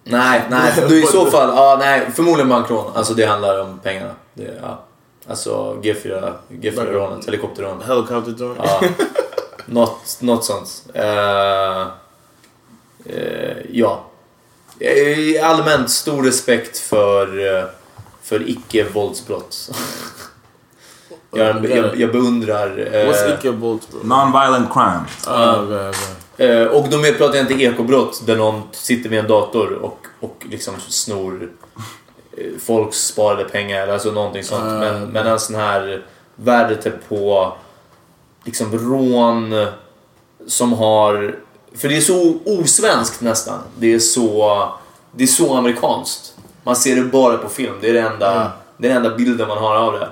Nej, 0.05 0.43
nej. 0.51 0.73
Då 0.89 0.95
i 0.95 1.03
så 1.03 1.27
fall, 1.31 1.49
ja, 1.57 1.77
nej. 1.79 2.11
Förmodligen 2.15 2.49
bankrån. 2.49 2.93
Alltså 2.95 3.15
det 3.15 3.25
handlar 3.25 3.61
om 3.61 3.79
pengarna. 3.83 4.15
Det, 4.35 4.59
ja. 4.63 4.85
Alltså 5.29 5.77
G4, 5.83 6.33
G4-rånet, 6.49 7.27
helikopterrånet. 7.27 7.87
Helicopter 7.87 8.35
joint. 8.39 8.61
Ja. 8.65 8.81
Något, 9.67 10.17
något 10.21 10.45
sånt. 10.45 10.85
Eh, 10.95 11.83
eh, 13.05 13.57
ja. 13.71 14.05
Eh, 14.79 15.49
Allmänt 15.51 15.91
stor 15.91 16.23
respekt 16.23 16.79
för, 16.79 17.57
eh, 17.59 17.65
för 18.23 18.49
icke-våldsbrott. 18.49 19.71
jag, 21.33 21.71
jag, 21.71 22.01
jag 22.01 22.13
beundrar... 22.13 22.69
What's 22.69 23.39
icke 23.39 23.51
våldsbrott? 23.51 24.05
Non-violent 24.05 24.73
crime. 24.73 25.05
Okay, 25.27 25.89
okay. 25.89 25.93
Eh, 26.37 26.65
och 26.65 26.89
då 26.89 26.99
med 26.99 27.19
pratar 27.19 27.35
jag 27.37 27.45
inte 27.45 27.65
ekobrott 27.65 28.23
där 28.27 28.37
någon 28.37 28.63
sitter 28.73 29.11
med 29.11 29.19
en 29.19 29.27
dator 29.27 29.73
och, 29.73 30.07
och 30.21 30.47
liksom 30.51 30.75
snor 30.89 31.51
eh, 32.37 32.45
folks 32.61 32.99
sparade 32.99 33.45
pengar 33.45 33.83
eller 33.83 33.93
alltså 33.93 34.11
någonting 34.11 34.45
sånt. 34.45 34.63
Ah, 34.65 34.79
men, 34.79 35.09
men 35.09 35.27
en 35.27 35.41
sån 35.41 35.57
här 35.57 36.03
värdet 36.35 37.09
på 37.09 37.53
liksom 38.45 38.79
rån 38.79 39.67
som 40.47 40.73
har... 40.73 41.37
För 41.75 41.89
det 41.89 41.97
är 41.97 42.01
så 42.01 42.35
osvenskt 42.45 43.21
nästan. 43.21 43.59
Det 43.79 43.95
är 43.95 43.99
så, 43.99 44.69
det 45.13 45.23
är 45.23 45.29
så 45.29 45.55
amerikanskt. 45.55 46.35
Man 46.63 46.77
ser 46.77 46.97
det 46.97 47.03
bara 47.03 47.37
på 47.37 47.49
film. 47.49 47.75
Det 47.81 47.89
är 47.89 47.93
det 47.93 48.01
enda, 48.01 48.35
Mm. 48.35 48.49
det 48.77 48.89
är 48.89 48.95
den 48.95 49.05
enda 49.05 49.17
bilden 49.17 49.49
man 49.49 49.59
har 49.59 49.77
av 49.77 49.93
det. 49.93 50.09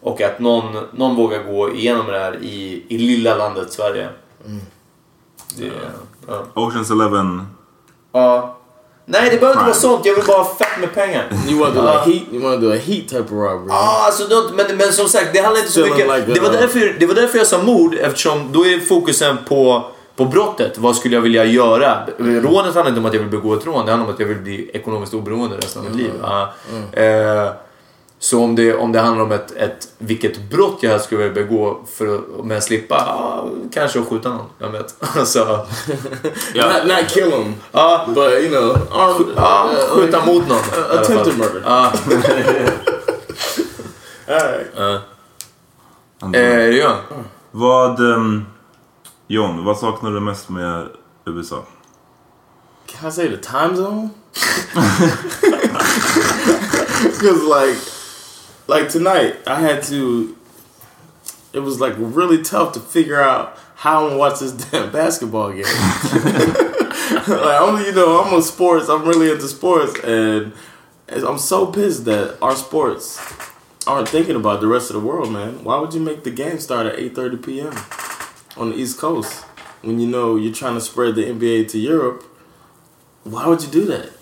Och 0.00 0.20
att 0.20 0.38
någon, 0.38 0.86
någon 0.92 1.16
vågar 1.16 1.42
gå 1.42 1.74
igenom 1.74 2.06
det 2.06 2.18
här 2.18 2.38
i, 2.42 2.84
i 2.88 2.98
lilla 2.98 3.36
landet 3.36 3.72
Sverige. 3.72 4.08
Mm. 4.46 4.60
Det, 5.58 5.70
ja. 6.28 6.44
Oceans 6.54 6.90
Eleven. 6.90 7.46
Ja. 8.12 8.56
Nej, 9.06 9.30
det 9.30 9.36
behöver 9.40 9.52
inte 9.60 9.64
vara 9.64 9.74
sånt. 9.74 10.06
Jag 10.06 10.14
vill 10.14 10.24
bara 10.26 10.38
ha 10.38 10.54
fett 10.54 10.80
med 10.80 10.94
pengar. 10.94 11.24
You 11.48 11.60
want 11.60 11.74
to 11.74 11.80
do 11.82 11.86
like 11.86 12.18
heat? 12.18 12.32
You 12.32 12.42
want 12.42 12.60
to 12.60 12.66
do 12.66 12.72
a 12.72 12.76
heat 12.76 13.08
type 13.08 13.20
of 13.22 13.30
robbery? 13.30 13.66
Ja, 13.68 14.02
alltså, 14.06 14.26
då- 14.28 14.50
men, 14.54 14.76
men 14.76 14.92
som 14.92 15.08
sagt, 15.08 15.28
det 15.32 15.40
handlar 15.40 15.60
inte 15.60 15.72
så 15.72 15.80
mycket... 15.80 15.98
like 15.98 16.32
det, 16.34 16.40
var 16.40 16.50
därför, 16.52 16.96
det 17.00 17.06
var 17.06 17.14
därför 17.14 17.38
jag 17.38 17.46
sa 17.46 17.62
mord, 17.62 17.94
eftersom 17.94 18.52
då 18.52 18.66
är 18.66 18.80
fokusen 18.80 19.36
på, 19.48 19.84
på 20.16 20.24
brottet. 20.24 20.78
Vad 20.78 20.96
skulle 20.96 21.14
jag 21.14 21.22
vilja 21.22 21.44
göra? 21.44 21.98
Rånet 22.18 22.74
handlar 22.74 22.88
inte 22.88 23.00
om 23.00 23.06
att 23.06 23.14
jag 23.14 23.20
vill 23.20 23.30
begå 23.30 23.54
ett 23.54 23.66
rån, 23.66 23.86
det 23.86 23.92
handlar 23.92 24.08
om 24.08 24.14
att 24.14 24.20
jag 24.20 24.26
vill 24.26 24.38
bli 24.38 24.70
ekonomiskt 24.74 25.14
oberoende 25.14 25.56
resten 25.56 25.82
av 25.82 25.88
mitt 25.88 25.96
liv. 25.96 26.10
Ja. 26.22 26.52
Eh, 26.92 27.50
så 28.22 28.44
om 28.44 28.56
det, 28.56 28.74
om 28.74 28.92
det 28.92 29.00
handlar 29.00 29.24
om 29.24 29.32
ett, 29.32 29.52
ett, 29.56 29.88
vilket 29.98 30.50
brott 30.50 30.78
jag 30.80 31.00
skulle 31.00 31.28
vilja 31.28 31.34
begå 31.34 31.80
för 31.94 32.14
att 32.14 32.44
men 32.44 32.62
slippa, 32.62 32.94
ja, 32.94 33.48
kanske 33.72 34.00
att 34.00 34.08
skjuta 34.08 34.28
någon. 34.28 34.46
Jag 34.58 34.70
vet. 34.70 34.94
Alltså, 35.16 35.44
Not, 36.54 36.86
not 36.86 37.08
kill 37.08 37.32
him, 37.32 37.54
ja, 37.72 38.04
but 38.08 38.32
you 38.32 38.48
know, 38.48 38.76
armed. 38.92 39.34
ja, 39.36 39.70
uh, 39.72 39.78
skjuta 39.88 40.26
mot 40.26 40.48
någon. 40.48 40.58
i 40.58 40.60
alla 40.74 40.88
fall. 40.88 40.98
attempted 40.98 41.38
murder. 41.38 41.62
Right. 44.26 44.66
Ja. 44.76 45.00
Eh, 46.34 46.68
ja. 46.76 46.96
Vad... 47.50 48.00
Um, 48.00 48.46
John, 49.26 49.64
vad 49.64 49.78
saknar 49.78 50.10
du 50.10 50.20
mest 50.20 50.48
med 50.48 50.88
USA? 51.24 51.64
Can 52.86 53.08
I 53.08 53.12
say 53.12 53.28
the 53.28 53.36
time 53.36 53.76
zone? 53.76 54.10
Because 57.02 57.42
like, 57.44 57.99
like 58.70 58.88
tonight, 58.88 59.36
I 59.46 59.60
had 59.60 59.82
to. 59.84 60.36
It 61.52 61.58
was 61.58 61.80
like 61.80 61.94
really 61.98 62.40
tough 62.40 62.72
to 62.74 62.80
figure 62.80 63.20
out 63.20 63.58
how 63.74 64.08
I'm 64.08 64.16
watch 64.16 64.38
this 64.38 64.52
damn 64.70 64.92
basketball 64.92 65.50
game. 65.50 65.64
like 67.26 67.84
you 67.84 67.92
know, 67.92 68.22
I'm 68.22 68.32
on 68.32 68.42
sports. 68.42 68.88
I'm 68.88 69.04
really 69.04 69.32
into 69.32 69.48
sports, 69.48 69.98
and 70.04 70.52
I'm 71.08 71.38
so 71.38 71.66
pissed 71.66 72.04
that 72.04 72.38
our 72.40 72.54
sports 72.54 73.20
aren't 73.88 74.08
thinking 74.08 74.36
about 74.36 74.60
the 74.60 74.68
rest 74.68 74.90
of 74.90 74.94
the 74.94 75.06
world, 75.06 75.32
man. 75.32 75.64
Why 75.64 75.80
would 75.80 75.92
you 75.92 76.00
make 76.00 76.22
the 76.22 76.30
game 76.30 76.60
start 76.60 76.86
at 76.86 76.96
8:30 76.96 77.44
p.m. 77.44 77.74
on 78.56 78.70
the 78.70 78.76
East 78.76 78.98
Coast 78.98 79.42
when 79.82 79.98
you 79.98 80.06
know 80.06 80.36
you're 80.36 80.54
trying 80.54 80.74
to 80.74 80.80
spread 80.80 81.16
the 81.16 81.24
NBA 81.24 81.68
to 81.70 81.78
Europe? 81.78 82.24
Why 83.24 83.48
would 83.48 83.62
you 83.62 83.68
do 83.68 83.84
that? 83.86 84.19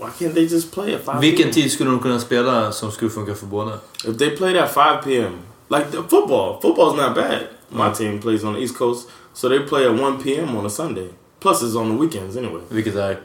Why 0.00 0.10
can't 0.18 0.34
they 0.34 0.46
just 0.48 0.72
play 0.72 0.94
at 0.94 1.04
5 1.04 1.20
Vilken 1.20 1.36
p.m.? 1.44 1.52
tid 1.54 1.72
skulle 1.72 1.90
de 1.90 1.98
kunna 2.00 2.20
spela 2.20 2.72
som 2.72 2.90
skulle 2.92 3.10
funka 3.10 3.34
för 3.34 3.46
båda? 3.46 3.78
If 4.04 4.18
they 4.18 4.36
played 4.36 4.56
at 4.56 4.74
5 4.74 5.04
p.m., 5.04 5.32
like 5.68 5.90
the 5.90 6.02
football, 6.08 6.60
football's 6.62 6.96
not 6.96 7.14
bad. 7.14 7.40
My 7.68 7.84
Mm. 7.88 7.94
team 7.94 8.20
plays 8.20 8.44
on 8.44 8.54
the 8.54 8.60
East 8.60 8.76
Coast, 8.78 9.08
so 9.34 9.48
they 9.48 9.58
play 9.68 9.84
at 9.86 10.00
1 10.00 10.22
p.m. 10.22 10.56
on 10.56 10.66
a 10.66 10.70
Sunday. 10.70 11.08
Plus, 11.40 11.62
it's 11.62 11.76
on 11.76 11.88
the 11.88 11.94
weekends 11.94 12.36
anyway. 12.36 12.60
Vilket 12.68 12.96
är? 12.96 13.16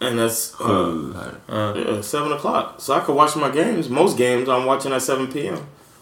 And 0.00 0.18
that's 0.18 0.54
uh, 0.60 0.66
Sju 0.66 1.12
här. 1.14 1.76
yeah, 1.76 2.00
7 2.02 2.32
o'clock. 2.32 2.64
So 2.78 2.92
I 2.94 3.00
could 3.00 3.16
watch 3.16 3.36
my 3.36 3.50
games. 3.62 3.88
Most 3.88 4.18
games 4.18 4.48
I'm 4.48 4.66
watching 4.66 4.92
at 4.92 5.02
7 5.02 5.26
p.m. 5.26 5.58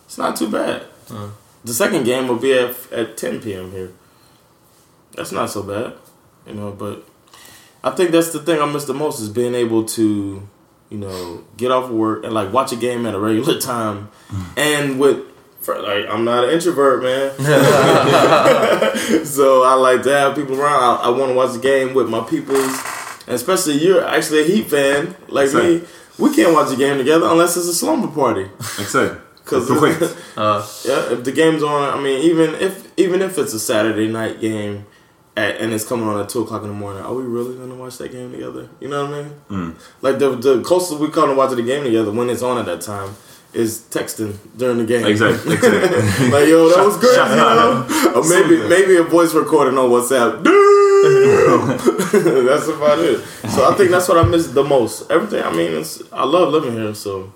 It's 0.06 0.18
not 0.18 0.36
too 0.38 0.48
bad. 0.48 0.80
Uh. 1.10 1.28
The 1.64 1.72
second 1.74 2.04
game 2.04 2.26
will 2.28 2.38
be 2.40 2.52
at, 2.58 2.74
at 2.92 3.16
10 3.16 3.40
p.m. 3.40 3.70
here. 3.70 3.90
That's 5.16 5.32
not 5.32 5.50
so 5.50 5.62
bad, 5.62 5.92
you 6.46 6.54
know. 6.54 6.70
But 6.78 7.04
I 7.84 7.90
think 7.90 8.10
that's 8.10 8.30
the 8.30 8.38
thing 8.38 8.60
I 8.60 8.66
miss 8.66 8.84
the 8.84 8.94
most 8.94 9.20
is 9.20 9.28
being 9.28 9.54
able 9.54 9.84
to, 9.84 10.48
you 10.88 10.98
know, 10.98 11.44
get 11.56 11.70
off 11.70 11.84
of 11.84 11.90
work 11.90 12.24
and 12.24 12.32
like 12.32 12.52
watch 12.52 12.72
a 12.72 12.76
game 12.76 13.06
at 13.06 13.14
a 13.14 13.18
regular 13.18 13.58
time, 13.60 14.08
mm. 14.28 14.46
and 14.56 15.00
with 15.00 15.24
for, 15.60 15.80
like 15.80 16.06
I'm 16.08 16.24
not 16.24 16.44
an 16.44 16.50
introvert, 16.50 17.02
man. 17.02 17.30
so 19.24 19.62
I 19.62 19.74
like 19.74 20.02
to 20.02 20.10
have 20.10 20.34
people 20.34 20.60
around. 20.60 20.82
I, 20.82 21.04
I 21.04 21.08
want 21.10 21.30
to 21.30 21.34
watch 21.34 21.52
the 21.52 21.60
game 21.60 21.94
with 21.94 22.08
my 22.08 22.20
peoples, 22.20 22.80
and 23.26 23.34
especially 23.34 23.78
you're 23.78 24.04
actually 24.04 24.42
a 24.42 24.44
Heat 24.44 24.70
fan 24.70 25.16
like 25.28 25.52
me. 25.52 25.82
We 26.18 26.34
can't 26.34 26.52
watch 26.52 26.72
a 26.72 26.76
game 26.76 26.98
together 26.98 27.26
unless 27.26 27.56
it's 27.56 27.66
a 27.66 27.74
slumber 27.74 28.08
party. 28.08 28.48
Exakt. 28.78 29.20
Because 29.38 29.68
Projekt. 29.68 30.84
yeah, 30.84 31.12
if 31.12 31.24
the 31.24 31.32
game's 31.32 31.62
on, 31.62 31.98
I 31.98 32.00
mean, 32.00 32.22
even 32.22 32.54
if 32.56 32.92
even 32.96 33.22
if 33.22 33.38
it's 33.38 33.52
a 33.52 33.58
Saturday 33.58 34.08
night 34.08 34.40
game, 34.40 34.86
at, 35.36 35.60
and 35.60 35.72
it's 35.72 35.86
coming 35.86 36.06
on 36.06 36.20
at 36.20 36.28
two 36.28 36.42
o'clock 36.42 36.62
in 36.62 36.68
the 36.68 36.74
morning, 36.74 37.02
are 37.02 37.14
we 37.14 37.22
really 37.22 37.56
gonna 37.56 37.74
watch 37.74 37.98
that 37.98 38.12
game 38.12 38.32
together? 38.32 38.68
You 38.80 38.88
know 38.88 39.06
what 39.06 39.14
I 39.14 39.22
mean? 39.22 39.32
Mm. 39.48 39.74
Like 40.02 40.18
the 40.18 40.36
the 40.36 40.62
closest 40.62 41.00
we 41.00 41.08
come 41.08 41.28
to 41.28 41.34
watching 41.34 41.56
the 41.56 41.62
game 41.62 41.84
together 41.84 42.10
when 42.10 42.28
it's 42.28 42.42
on 42.42 42.58
at 42.58 42.66
that 42.66 42.80
time 42.80 43.14
is 43.52 43.80
texting 43.90 44.36
during 44.56 44.78
the 44.78 44.84
game. 44.84 45.04
Exactly, 45.06 45.54
exactly. 45.54 46.28
like 46.30 46.48
yo, 46.48 46.68
that 46.68 46.84
was 46.84 46.96
great. 46.96 47.16
You 47.16 47.36
know? 47.36 48.14
or 48.14 48.28
maybe 48.28 48.68
maybe 48.68 48.96
a 48.96 49.02
voice 49.02 49.34
recording 49.34 49.78
on 49.78 49.90
WhatsApp. 49.90 50.42
Damn! 50.44 50.62
that's 52.46 52.68
about 52.68 52.98
it. 53.00 53.20
So 53.50 53.68
I 53.68 53.74
think 53.74 53.90
that's 53.90 54.08
what 54.08 54.18
I 54.18 54.22
miss 54.22 54.48
the 54.48 54.62
most. 54.64 55.10
Everything. 55.10 55.42
I 55.42 55.50
mean, 55.50 55.72
it's 55.72 56.02
I 56.12 56.24
love 56.24 56.52
living 56.52 56.74
here, 56.74 56.94
so 56.94 57.32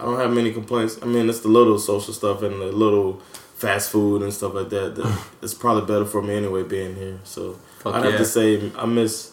I 0.00 0.04
don't 0.04 0.18
have 0.18 0.32
many 0.32 0.52
complaints. 0.52 0.98
I 1.02 1.06
mean, 1.06 1.28
it's 1.28 1.40
the 1.40 1.48
little 1.48 1.78
social 1.78 2.12
stuff 2.12 2.42
and 2.42 2.60
the 2.60 2.72
little 2.72 3.22
fast 3.56 3.90
food 3.90 4.22
and 4.22 4.32
stuff 4.32 4.54
like 4.54 4.68
that. 4.70 4.94
that 4.96 5.18
it's 5.42 5.54
probably 5.54 5.86
better 5.86 6.04
for 6.04 6.22
me 6.22 6.34
anyway 6.36 6.62
being 6.62 6.94
here. 6.96 7.18
So 7.24 7.56
Fuck 7.80 7.94
I'd 7.94 8.04
have 8.04 8.18
to 8.18 8.24
say 8.24 8.70
I 8.76 8.86
miss 8.86 9.32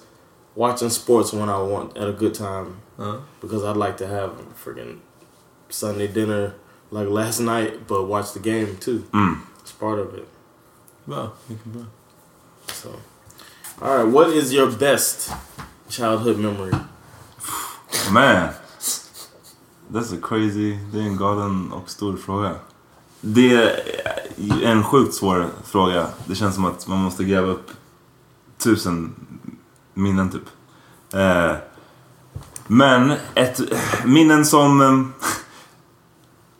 watching 0.55 0.89
sports 0.89 1.34
when 1.34 1.49
I 1.49 1.59
want 1.61 1.97
at 1.97 2.07
a 2.07 2.13
good 2.13 2.34
time 2.34 2.82
Uh. 2.99 3.17
because 3.41 3.63
I'd 3.63 3.78
like 3.78 3.97
to 3.97 4.07
have 4.07 4.30
a 4.39 4.43
freaking 4.53 4.99
Sunday 5.69 6.07
dinner 6.07 6.53
like 6.91 7.07
last 7.09 7.39
night, 7.39 7.88
but 7.88 8.03
watch 8.07 8.34
the 8.34 8.39
game 8.39 8.78
too. 8.78 8.99
Mm. 9.11 9.41
It's 9.61 9.71
part 9.71 9.99
of 9.99 10.13
it. 10.13 10.28
Well. 11.07 11.34
So, 12.67 12.89
all 13.82 13.97
right, 13.97 14.03
what 14.13 14.28
is 14.30 14.53
your 14.53 14.71
best 14.71 15.32
childhood 15.89 16.38
memory? 16.38 16.71
Man. 18.11 18.53
That's 19.89 20.11
a 20.11 20.17
crazy, 20.17 20.80
det 20.91 20.99
är 20.99 21.03
en 21.03 21.17
galen 21.17 21.71
och 21.71 21.89
stor 21.89 22.17
fråga. 22.17 22.55
Det 23.26 23.53
är 24.38 24.63
en 24.63 24.84
sjukt 24.84 25.13
svår 25.13 25.47
fråga. 25.65 26.07
Det 26.26 26.36
känns 26.36 26.55
som 26.55 26.65
att 26.65 26.88
man 26.88 26.99
måste 26.99 27.24
gräva 27.24 27.47
upp 27.47 27.71
tusen 28.57 29.13
minnen 29.93 30.30
typ. 30.30 30.41
Eh, 31.13 31.55
men 32.67 33.13
ett 33.36 33.59
minnen 34.05 34.45
som 34.45 34.82
eh, 34.82 35.28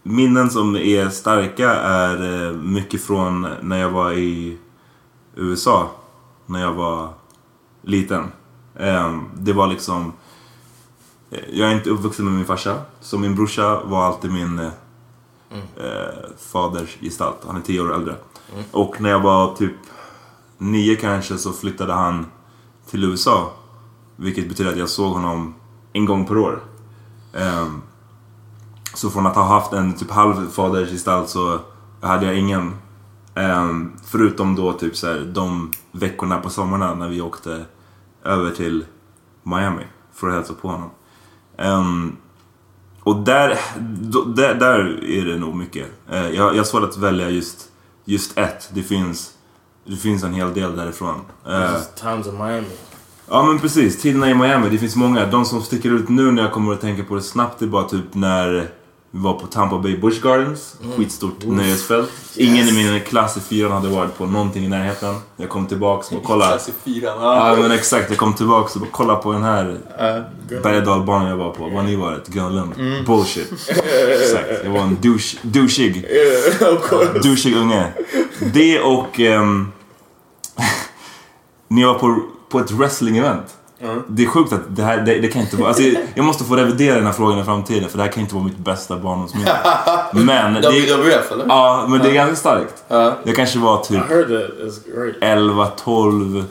minnen 0.04 0.50
som 0.50 0.76
är 0.76 1.10
starka 1.10 1.70
är 1.76 2.46
eh, 2.48 2.54
mycket 2.54 3.04
från 3.04 3.48
när 3.62 3.78
jag 3.78 3.90
var 3.90 4.12
i 4.12 4.58
USA. 5.36 5.92
När 6.46 6.62
jag 6.62 6.74
var 6.74 7.14
liten. 7.82 8.24
Eh, 8.76 9.20
det 9.36 9.54
var 9.54 9.68
liksom 9.68 10.14
Jag 11.54 11.70
är 11.70 11.74
inte 11.74 11.90
uppvuxen 11.90 12.26
med 12.26 12.34
min 12.34 12.46
farsa. 12.46 12.82
Så 13.02 13.18
min 13.18 13.36
brorsa 13.36 13.84
var 13.84 14.06
alltid 14.06 14.32
min 14.32 14.72
eh, 15.54 15.86
eh, 15.86 16.08
faders 16.52 16.98
gestalt. 17.02 17.38
Han 17.48 17.56
är 17.56 17.62
tio 17.62 17.82
år 17.82 17.94
äldre. 17.94 18.16
Mm. 18.54 18.64
Och 18.72 19.02
när 19.02 19.10
jag 19.10 19.20
var 19.20 19.56
typ 19.56 19.76
nio 20.58 20.96
kanske 20.96 21.38
så 21.38 21.52
flyttade 21.52 21.94
han 21.94 22.26
till 22.90 23.04
USA. 23.04 23.52
Vilket 24.16 24.50
betyder 24.50 24.72
att 24.72 24.78
jag 24.78 24.90
såg 24.90 25.14
honom 25.14 25.56
en 25.94 26.06
gång 26.06 26.26
per 26.26 26.38
år. 26.38 26.64
Eh, 27.34 27.68
så 28.94 29.10
från 29.10 29.28
att 29.28 29.36
ha 29.36 29.44
haft 29.44 29.74
en 29.74 29.94
typ 29.94 30.12
halv 30.12 30.50
fadersgestalt 30.50 31.30
så 31.30 31.60
hade 32.02 32.26
jag 32.26 32.38
ingen. 32.38 32.74
Eh, 33.36 33.70
förutom 34.06 34.56
då 34.56 34.74
typ 34.74 34.98
så 34.98 35.08
här, 35.08 35.32
de 35.34 35.72
veckorna 35.92 36.38
på 36.38 36.50
sommarna 36.50 36.96
när 36.96 37.10
vi 37.10 37.22
åkte 37.22 37.66
över 38.24 38.52
till 38.52 38.86
Miami 39.44 39.84
för 40.14 40.28
att 40.28 40.34
hälsa 40.34 40.54
på 40.54 40.68
honom. 40.68 40.90
Ehm, 41.58 42.18
och 43.04 43.16
där, 43.16 43.60
där, 44.36 44.56
där 44.56 45.04
är 45.04 45.26
det 45.26 45.38
nog 45.38 45.56
mycket. 45.56 45.88
Eh, 46.12 46.30
jag, 46.30 46.54
jag 46.54 46.58
har 46.58 46.64
svårt 46.64 46.84
att 46.84 46.98
välja 46.98 47.30
just, 47.30 47.70
just 48.06 48.38
ett. 48.38 48.70
Det 48.74 48.84
finns, 48.84 49.34
det 49.86 49.96
finns 49.96 50.24
en 50.24 50.34
hel 50.34 50.54
del 50.54 50.76
därifrån. 50.76 51.22
Eh, 51.48 51.76
times 51.96 52.28
in 52.28 52.38
Miami. 52.38 52.68
Ja 53.30 53.44
men 53.44 53.60
precis, 53.60 54.02
tiderna 54.02 54.30
i 54.30 54.36
Miami. 54.36 54.70
Det 54.70 54.78
finns 54.78 54.96
många. 54.96 55.26
De 55.26 55.46
som 55.46 55.62
sticker 55.62 55.92
ut 55.92 56.10
nu 56.10 56.32
när 56.32 56.44
jag 56.44 56.52
kommer 56.52 56.74
att 56.74 56.82
tänka 56.82 57.04
på 57.04 57.16
det 57.16 57.22
snabbt 57.22 57.62
är 57.62 57.68
bara 57.68 57.84
typ 57.84 58.14
när 58.14 58.70
vi 59.16 59.20
var 59.20 59.34
på 59.34 59.48
Tampa 59.48 59.78
Bay 59.78 59.98
Busch 59.98 60.22
Gardens. 60.22 60.76
Mm. 60.84 60.98
Skitstort 60.98 61.44
Oof. 61.44 61.58
nöjesfält. 61.58 62.12
Ingen 62.36 62.68
i 62.68 62.72
min 62.72 63.02
klass 63.02 63.38
i 63.38 63.40
fyran 63.40 63.72
hade 63.72 63.88
varit 63.88 64.18
på 64.18 64.26
någonting 64.26 64.66
i 64.66 64.68
närheten. 64.68 65.16
Jag 65.38 65.50
kom 65.50 65.68
tillbaks 65.68 66.12
och 66.12 66.24
kollade. 66.24 66.52
Klass 66.52 66.70
i 66.70 66.72
fyran. 66.84 67.22
Ja 67.22 67.56
men 67.62 67.72
exakt, 67.72 68.10
jag 68.10 68.18
kom 68.18 68.34
tillbaks 68.34 68.76
och 68.76 68.82
bara 68.82 68.90
kolla 68.92 69.16
på 69.16 69.32
den 69.32 69.44
här 69.44 69.66
Uh, 69.66 70.22
berg 70.64 70.78
och 70.78 70.84
dalbanan 70.84 71.30
jag 71.30 71.38
var 71.38 71.52
på. 71.52 71.70
Vad 71.70 71.86
ni 71.86 71.96
varit? 71.96 72.28
Grönlund? 72.28 72.74
Mm. 72.80 73.06
Bullshit. 73.06 73.52
exakt, 74.22 74.50
jag 74.64 74.72
var 74.72 74.82
en 74.82 74.98
douche, 75.02 75.38
douchig. 75.42 76.06
Yeah, 76.06 77.22
douchig 77.24 77.56
unge. 77.56 77.94
Det 78.54 78.80
och... 78.80 79.20
när 81.68 81.82
jag 81.82 81.94
var 81.94 82.00
på, 82.00 82.22
på 82.50 82.60
ett 82.60 82.72
wrestling-event. 82.72 83.46
Det 84.08 84.24
är 84.24 84.28
sjukt 84.28 84.54
att 84.54 84.62
det 84.76 84.84
här, 84.84 84.98
det, 84.98 85.20
det 85.20 85.28
kan 85.28 85.42
inte 85.42 85.56
vara... 85.58 85.68
Alltså, 85.68 85.84
jag 86.16 86.26
måste 86.26 86.44
få 86.44 86.56
revidera 86.56 86.96
den 86.96 87.06
här 87.06 87.14
frågan 87.14 87.40
i 87.40 87.44
framtiden 87.44 87.90
för 87.90 87.98
det 87.98 88.04
här 88.04 88.12
kan 88.12 88.22
inte 88.24 88.36
vara 88.36 88.46
mitt 88.46 88.58
bästa 88.58 88.98
barndomsminne. 88.98 89.52
Men... 90.14 90.54
det, 90.54 90.70
WWF 90.70 91.32
eller? 91.32 91.46
ja, 91.48 91.86
men 91.90 92.00
det 92.00 92.10
är 92.10 92.14
ganska 92.14 92.36
starkt. 92.36 92.84
Jag 93.24 93.36
kanske 93.36 93.60
var 93.60 93.78
typ 93.78 94.10
heard 94.10 94.28
that. 94.28 94.52
It's 94.60 94.96
great. 94.96 95.16
11, 95.22 95.68
12 95.68 96.46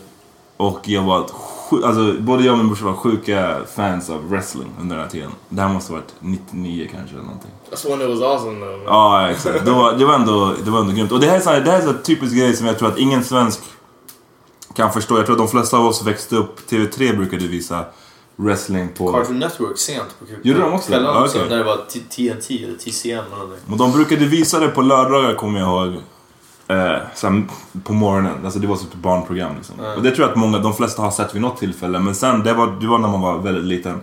och 0.56 0.80
jag 0.84 1.02
var... 1.02 1.22
sju- 1.28 1.84
Alltså, 1.84 2.12
både 2.20 2.44
jag 2.44 2.52
och 2.52 2.58
min 2.58 2.66
brorsa 2.68 2.84
var 2.84 2.92
sjuka 2.92 3.56
fans 3.76 4.10
av 4.10 4.28
wrestling 4.30 4.68
under 4.80 4.96
den 4.96 5.04
här 5.04 5.10
tiden. 5.10 5.30
Det 5.48 5.62
här 5.62 5.68
måste 5.68 5.92
ha 5.92 6.00
varit 6.00 6.12
99 6.20 6.88
kanske 6.92 7.14
eller 7.14 7.24
någonting. 7.24 7.50
That's 7.70 7.88
when 7.90 8.00
it 8.00 8.08
was 8.08 8.22
awesome 8.22 8.60
though. 8.60 8.76
Man. 8.76 8.82
Ja, 8.86 9.30
exakt. 9.30 9.64
Det 9.64 9.70
var, 9.70 9.92
det 9.92 10.04
var, 10.04 10.14
ändå, 10.14 10.54
det 10.64 10.70
var 10.70 10.80
ändå 10.80 10.92
grymt. 10.92 11.12
Och 11.12 11.20
det 11.20 11.26
här 11.26 11.56
är 11.56 11.60
här 11.64 11.92
typisk 12.02 12.36
grej 12.36 12.56
som 12.56 12.66
jag 12.66 12.78
tror 12.78 12.88
att 12.88 12.98
ingen 12.98 13.24
svensk 13.24 13.60
kan 14.74 14.92
förstå. 14.92 15.16
Jag 15.16 15.26
tror 15.26 15.34
att 15.34 15.38
de 15.38 15.48
flesta 15.48 15.76
av 15.76 15.86
oss 15.86 16.02
växte 16.06 16.36
upp, 16.36 16.70
TV3 16.70 17.16
brukade 17.16 17.46
visa 17.48 17.84
wrestling 18.36 18.88
på... 18.88 19.12
Cartoon 19.12 19.38
Network 19.38 19.78
sent 19.78 20.16
på 20.18 20.24
Gjorde 20.48 20.60
de 20.60 20.72
också 20.72 20.90
det? 20.90 20.96
kvällarna 20.96 21.20
också. 21.24 21.38
okej. 21.38 21.50
När 21.50 21.56
det 21.58 21.64
var 21.64 21.76
TNT 21.76 22.64
eller 22.64 22.78
TCM 22.78 23.18
eller 23.26 23.36
någonting. 23.36 23.72
Och 23.72 23.78
de 23.78 23.92
brukade 23.92 24.24
visa 24.24 24.58
det 24.60 24.68
på 24.68 24.82
lördagar 24.82 25.34
kommer 25.34 25.60
jag 25.60 25.68
ihåg. 25.68 25.94
Eh, 26.68 26.76
här, 26.76 27.46
på 27.84 27.92
morgonen. 27.92 28.44
Alltså 28.44 28.58
det 28.58 28.66
var 28.66 28.76
som 28.76 28.86
ett 28.88 28.94
barnprogram 28.94 29.54
liksom. 29.56 29.74
Ja. 29.82 29.94
Och 29.96 30.02
det 30.02 30.10
tror 30.10 30.20
jag 30.20 30.30
att 30.30 30.36
många, 30.38 30.58
de 30.58 30.74
flesta 30.74 31.02
har 31.02 31.10
sett 31.10 31.34
vid 31.34 31.42
något 31.42 31.58
tillfälle. 31.58 31.98
Men 31.98 32.14
sen, 32.14 32.42
det 32.42 32.52
var, 32.54 32.66
det 32.80 32.86
var 32.86 32.98
när 32.98 33.08
man 33.08 33.20
var 33.20 33.38
väldigt 33.38 33.64
liten. 33.64 34.00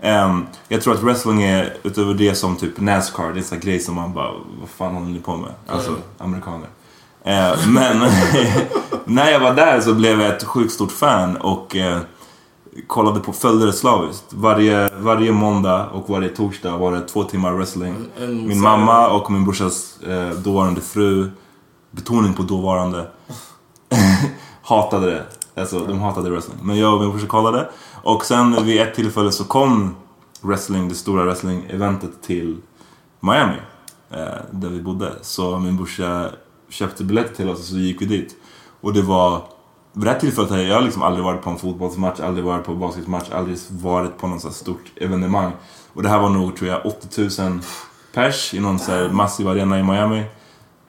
Ehm, 0.00 0.46
jag 0.68 0.82
tror 0.82 0.94
att 0.94 1.02
wrestling 1.02 1.42
är 1.42 1.76
utöver 1.82 2.14
det 2.14 2.34
som 2.34 2.56
typ 2.56 2.80
Nascar. 2.80 3.22
Det 3.24 3.30
är 3.30 3.36
en 3.36 3.44
sån 3.44 3.60
grej 3.60 3.80
som 3.80 3.94
man 3.94 4.14
bara, 4.14 4.30
vad 4.60 4.68
fan 4.76 4.94
håller 4.94 5.06
ni 5.06 5.18
på 5.18 5.36
med? 5.36 5.50
Alltså, 5.66 5.88
Mm. 5.90 6.00
amerikaner. 6.18 6.68
Eh, 7.24 7.68
men 7.68 7.98
när 9.04 9.30
jag 9.30 9.40
var 9.40 9.54
där 9.54 9.80
så 9.80 9.94
blev 9.94 10.20
jag 10.20 10.36
ett 10.36 10.44
sjukt 10.44 10.72
stort 10.72 10.92
fan 10.92 11.36
och 11.36 11.76
eh, 11.76 11.98
kollade 12.86 13.20
på, 13.20 13.32
följde 13.32 13.66
det 13.66 13.72
slaviskt. 13.72 14.24
Varje, 14.30 14.88
varje 14.98 15.32
måndag 15.32 15.86
och 15.86 16.10
varje 16.10 16.28
torsdag 16.28 16.76
var 16.76 16.92
det 16.92 17.00
två 17.00 17.24
timmar 17.24 17.52
wrestling. 17.52 17.94
Min 18.18 18.60
mamma 18.60 19.08
och 19.08 19.30
min 19.30 19.44
brorsas 19.44 20.02
eh, 20.02 20.30
dåvarande 20.30 20.80
fru, 20.80 21.30
betoning 21.90 22.34
på 22.34 22.42
dåvarande, 22.42 23.06
hatade 24.62 25.06
det. 25.06 25.22
Alltså 25.60 25.78
de 25.78 26.00
hatade 26.00 26.30
wrestling. 26.30 26.58
Men 26.62 26.78
jag 26.78 26.94
och 26.94 27.00
min 27.00 27.10
brorsa 27.10 27.26
kollade. 27.26 27.68
Och 28.02 28.24
sen 28.24 28.64
vid 28.64 28.80
ett 28.80 28.94
tillfälle 28.94 29.32
så 29.32 29.44
kom 29.44 29.94
wrestling, 30.40 30.88
det 30.88 30.94
stora 30.94 31.24
wrestling-eventet 31.24 32.22
till 32.22 32.56
Miami. 33.20 33.56
där 34.50 34.68
vi 34.68 34.80
bodde. 34.80 35.12
Så 35.22 35.58
min 35.58 35.76
brorsa 35.76 36.30
köpte 36.74 37.04
biljetter 37.04 37.34
till 37.34 37.48
oss 37.48 37.58
och 37.58 37.64
så 37.64 37.76
gick 37.76 38.02
vi 38.02 38.06
dit. 38.06 38.36
Och 38.80 38.92
det 38.92 39.02
var... 39.02 39.42
Vid 39.92 40.04
det 40.04 40.10
här 40.10 40.18
tillfället 40.18 40.50
har 40.50 40.58
jag, 40.58 40.84
liksom 40.84 41.02
aldrig 41.02 41.24
varit 41.24 41.42
på 41.42 41.50
en 41.50 41.58
fotbollsmatch, 41.58 42.20
aldrig 42.20 42.44
varit 42.44 42.64
på 42.64 42.72
en 42.72 42.78
basketmatch, 42.78 43.30
aldrig 43.30 43.58
varit 43.70 44.18
på 44.18 44.26
något 44.26 44.40
så 44.40 44.48
här 44.48 44.54
stort 44.54 44.92
evenemang. 44.96 45.52
Och 45.92 46.02
det 46.02 46.08
här 46.08 46.18
var 46.18 46.28
nog, 46.28 46.56
tror 46.56 46.70
jag, 46.70 46.86
80 46.86 47.42
000 47.42 47.60
pers 48.14 48.54
i 48.54 48.60
någon 48.60 48.78
så 48.78 48.92
här 48.92 49.08
massiv 49.08 49.48
arena 49.48 49.78
i 49.78 49.82
Miami. 49.82 50.24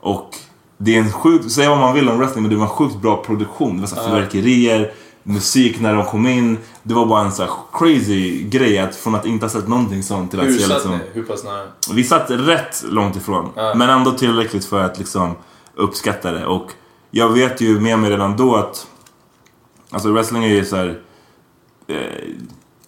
Och 0.01 0.29
det 0.77 0.95
är 0.95 0.99
en 0.99 1.11
sjukt, 1.11 1.51
säga 1.51 1.69
vad 1.69 1.79
man 1.79 1.93
vill 1.93 2.09
om 2.09 2.17
wrestling, 2.17 2.43
men 2.43 2.51
det 2.51 2.57
var 2.57 2.63
en 2.63 2.69
sjukt 2.69 2.95
bra 2.95 3.23
produktion. 3.23 3.75
Det 3.75 3.81
var 3.81 3.87
så 3.87 3.95
här 3.95 4.03
fyrverkerier, 4.03 4.93
musik 5.23 5.79
när 5.79 5.93
de 5.93 6.05
kom 6.05 6.27
in. 6.27 6.57
Det 6.83 6.93
var 6.93 7.05
bara 7.05 7.21
en 7.21 7.31
så 7.31 7.47
crazy 7.73 8.43
grej 8.43 8.79
att 8.79 8.95
från 8.95 9.15
att 9.15 9.25
inte 9.25 9.45
ha 9.45 9.49
sett 9.49 9.67
någonting 9.67 10.03
sånt 10.03 10.31
till 10.31 10.39
att 10.39 10.45
Hur 10.45 10.53
se 10.53 10.63
satt 10.63 10.71
liksom... 10.71 10.91
ni? 10.91 10.99
Hur 11.13 11.23
pass 11.23 11.43
nära? 11.43 11.67
Vi 11.93 12.03
satt 12.03 12.25
rätt 12.29 12.83
långt 12.83 13.15
ifrån. 13.15 13.49
Ja. 13.55 13.73
Men 13.75 13.89
ändå 13.89 14.11
tillräckligt 14.11 14.65
för 14.65 14.83
att 14.83 14.97
liksom 14.97 15.35
uppskatta 15.75 16.31
det. 16.31 16.45
Och 16.45 16.71
jag 17.11 17.29
vet 17.29 17.61
ju 17.61 17.79
med 17.79 17.99
mig 17.99 18.09
redan 18.11 18.37
då 18.37 18.55
att... 18.55 18.87
Alltså 19.89 20.11
wrestling 20.11 20.43
är 20.43 20.47
ju 20.47 20.65
så 20.65 20.75
här. 20.75 20.99
Eh, 21.87 21.97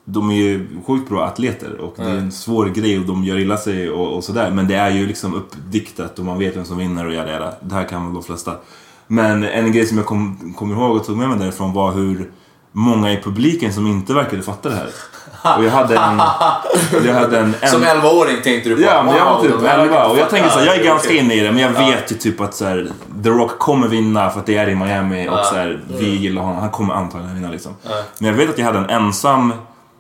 de 0.05 0.30
är 0.30 0.35
ju 0.35 0.68
sjukt 0.88 1.09
bra 1.09 1.26
atleter 1.26 1.77
och 1.77 1.93
det 1.97 2.03
är 2.03 2.18
en 2.18 2.31
svår 2.31 2.65
grej 2.65 2.99
och 2.99 3.05
de 3.05 3.23
gör 3.23 3.39
illa 3.39 3.57
sig 3.57 3.89
och, 3.89 4.15
och 4.15 4.23
sådär. 4.23 4.51
Men 4.51 4.68
det 4.68 4.76
är 4.76 4.89
ju 4.89 5.07
liksom 5.07 5.34
uppdiktat 5.34 6.19
och 6.19 6.26
man 6.26 6.39
vet 6.39 6.55
vem 6.55 6.65
som 6.65 6.77
vinner 6.77 7.05
och 7.05 7.14
göra 7.14 7.39
det. 7.39 7.55
Det 7.61 7.76
här 7.76 7.84
kan 7.84 8.05
väl 8.05 8.14
de 8.14 8.23
flesta. 8.23 8.55
Men 9.07 9.43
en 9.43 9.72
grej 9.72 9.85
som 9.85 9.97
jag 9.97 10.05
kom, 10.05 10.53
kommer 10.57 10.76
ihåg 10.76 10.95
och 10.95 11.05
tog 11.05 11.18
med 11.18 11.30
mig 11.30 11.39
därifrån 11.39 11.73
var 11.73 11.91
hur 11.91 12.31
många 12.72 13.14
i 13.14 13.22
publiken 13.22 13.73
som 13.73 13.88
inte 13.88 14.14
verkade 14.14 14.41
fatta 14.41 14.69
det 14.69 14.76
här. 14.76 14.89
Och 15.57 15.64
jag 15.64 15.72
hade 15.72 15.97
en... 15.97 16.22
Jag 17.05 17.14
hade 17.14 17.39
en, 17.39 17.55
en 17.61 17.69
Som 17.69 17.84
11-åring 17.84 18.41
tänkte 18.43 18.69
du 18.69 18.76
på? 18.76 18.81
Ja, 18.81 19.03
men 19.03 19.15
jag 19.15 19.26
var 19.26 19.41
typ 19.41 19.51
de 19.61 19.68
här 19.68 19.80
11 19.80 20.05
och 20.07 20.18
jag 20.18 20.30
tänker 20.30 20.49
så 20.49 20.59
här, 20.59 20.65
jag 20.65 20.76
är 20.76 20.84
ganska 20.84 21.14
inne 21.14 21.34
i 21.34 21.39
det 21.39 21.51
men 21.51 21.61
jag 21.61 21.72
Ja. 21.76 21.85
vet 21.85 22.11
ju 22.11 22.15
typ 22.15 22.41
att 22.41 22.53
så 22.53 22.65
här, 22.65 22.88
The 23.23 23.30
Rock 23.30 23.59
kommer 23.59 23.88
vinna 23.88 24.30
för 24.30 24.39
att 24.39 24.45
det 24.45 24.57
är 24.57 24.69
i 24.69 24.76
Miami 24.76 25.30
och 25.30 25.45
så 25.45 25.55
här, 25.55 25.84
vi 25.88 26.05
Mm. 26.09 26.22
gillar 26.22 26.41
honom. 26.41 26.57
Han 26.59 26.69
kommer 26.69 26.93
antagligen 26.93 27.35
vinna 27.35 27.49
liksom. 27.49 27.76
Men 28.19 28.30
jag 28.30 28.34
vet 28.38 28.49
att 28.49 28.57
jag 28.57 28.65
hade 28.65 28.77
en 28.80 28.89
ensam, 28.89 29.53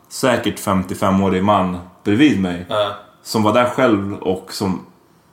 säkert 0.09 0.59
55-årig 0.59 1.43
man 1.43 1.77
bredvid 2.03 2.41
mig. 2.41 2.67
Som 3.23 3.43
var 3.43 3.53
där 3.53 3.65
själv 3.65 4.13
och 4.17 4.47
som 4.53 4.85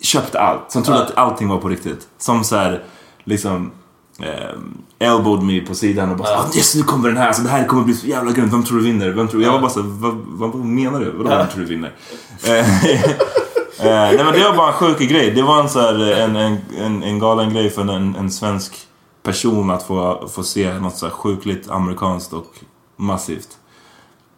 köpte 0.03 0.41
allt. 0.41 0.61
Som 0.69 0.83
trodde 0.83 1.03
att 1.03 1.17
allting 1.19 1.49
var 1.49 1.59
på 1.59 1.69
riktigt. 1.69 2.01
Som 2.19 2.45
så 2.45 2.57
här, 2.57 2.83
liksom 3.25 3.71
eh, 4.23 5.09
elbowed 5.09 5.43
me 5.43 5.61
på 5.61 5.75
sidan 5.75 6.11
och 6.11 6.17
bara 6.17 6.29
Ja. 6.29 6.47
ja. 6.53 6.57
yes 6.57 6.75
nu 6.75 6.83
kommer 6.83 7.09
den 7.09 7.17
här, 7.19 7.27
alltså, 7.27 7.43
det 7.43 7.49
här 7.49 7.65
kommer 7.67 7.85
bli 7.85 7.95
så 7.95 8.07
jävla 8.07 8.33
grymt, 8.33 8.53
vem 8.53 8.65
tror 8.65 8.79
du 8.79 8.85
vinner? 8.85 9.11
Vem 9.11 9.29
tror... 9.29 9.43
Jag 9.43 9.53
var 9.53 9.61
bara 9.61 9.71
såhär, 9.71 9.89
vad, 9.89 10.15
vad, 10.27 10.51
vad 10.53 10.65
menar 10.67 11.01
du? 11.01 11.11
Vadå 11.11 11.31
Ja. 11.31 11.39
vem 11.39 11.47
tror 11.49 11.61
du 11.61 11.67
vinner? 11.67 11.93
Eh, 12.47 13.05
Eh, 13.79 13.87
nej 13.91 14.17
men 14.25 14.33
det 14.33 14.45
var 14.45 14.57
bara 14.57 14.69
en 14.69 14.73
sjuk 14.75 14.99
grej. 14.99 15.31
Det 15.31 15.43
var 15.43 15.61
en, 15.61 15.69
så 15.69 15.81
här, 15.81 16.13
en, 16.13 16.37
en, 16.37 16.59
en, 16.79 17.03
en 17.03 17.19
galen 17.19 17.53
grej 17.55 17.71
för 17.71 17.83
en, 17.95 18.17
en 18.17 18.31
svensk 18.31 18.77
person 19.23 19.71
att 19.71 19.83
få, 19.83 20.29
få 20.35 20.43
se 20.43 20.79
något 20.79 20.97
så 20.97 21.07
här 21.07 21.13
sjukligt 21.13 21.71
amerikanskt 21.71 22.33
och 22.33 22.47
massivt. 22.97 23.49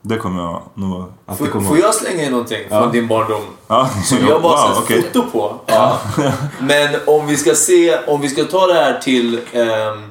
Det 0.08 0.16
kommer 0.16 0.42
jag 0.42 0.62
nog 0.74 1.04
alltid 1.26 1.46
Får, 1.46 1.52
komma 1.52 1.68
får 1.68 1.78
jag 1.78 1.94
slänga 1.94 2.24
in 2.24 2.30
någonting 2.30 2.58
Ja. 2.70 2.80
från 2.82 2.92
din 2.92 3.08
barndom? 3.08 3.42
Ja. 3.66 3.90
Som 4.04 4.18
jag 4.28 4.42
bara 4.42 4.56
Wow, 4.68 4.74
sett 4.74 4.82
okej. 4.84 5.02
foto 5.02 5.30
på. 5.30 5.54
Ja. 5.66 6.00
Men 6.60 6.96
om 7.06 7.26
vi 7.26 7.36
ska 7.36 7.54
se, 7.54 7.98
om 8.06 8.20
vi 8.20 8.28
ska 8.28 8.44
ta 8.44 8.66
det 8.66 8.74
här 8.74 8.98
till 8.98 9.40
ehm, 9.52 10.02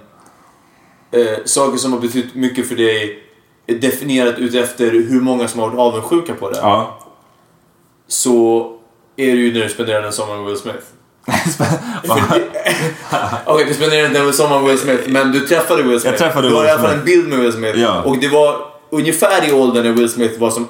eh, 1.11 1.38
saker 1.45 1.77
som 1.77 1.93
har 1.93 1.99
betytt 1.99 2.35
mycket 2.35 2.67
för 2.69 2.76
dig 2.76 3.19
definierat 3.81 4.38
ut 4.39 4.55
efter 4.55 4.91
hur 4.91 5.22
många 5.22 5.47
som 5.47 5.59
har 5.59 5.67
varit 5.69 5.80
avundsjuka 5.80 6.34
på 6.34 6.49
det. 6.49 6.57
Ja. 6.61 6.99
Så 8.07 8.72
är 9.17 9.26
det 9.35 9.41
ju 9.41 9.53
när 9.53 9.61
du 9.61 9.69
spenderade 9.69 10.07
en 10.07 10.13
sommar 10.13 10.35
med 10.35 10.45
Will 10.45 10.57
Smith. 10.57 10.77
Okej, 13.45 13.65
du 13.67 13.73
spenderade 13.73 14.07
inte 14.07 14.19
en 14.19 14.34
sommar 14.34 14.59
med 14.59 14.69
Will 14.69 14.80
Smith, 14.80 15.09
men 15.09 15.31
du 15.31 15.39
träffade 15.39 15.84
Will 15.84 15.99
Smith. 15.99 16.11
Jag 16.13 16.17
träffade 16.17 16.49
du 16.49 16.53
har 16.55 16.61
Will 16.61 16.69
i 16.69 16.73
alla 16.73 16.81
fall 16.81 16.89
Smith. 16.91 16.99
en 16.99 17.05
bild 17.05 17.27
med 17.30 17.39
Will 17.39 17.53
Smith. 17.53 17.80
Ja. 17.80 18.01
Och 18.01 18.17
det 18.17 18.27
var 18.27 18.74
ungefär 18.95 19.49
i 19.49 19.53
åldern 19.53 19.84
när 19.84 19.91
Will 19.91 20.09
Smith 20.09 20.39
var 20.39 20.51
som 20.51 20.67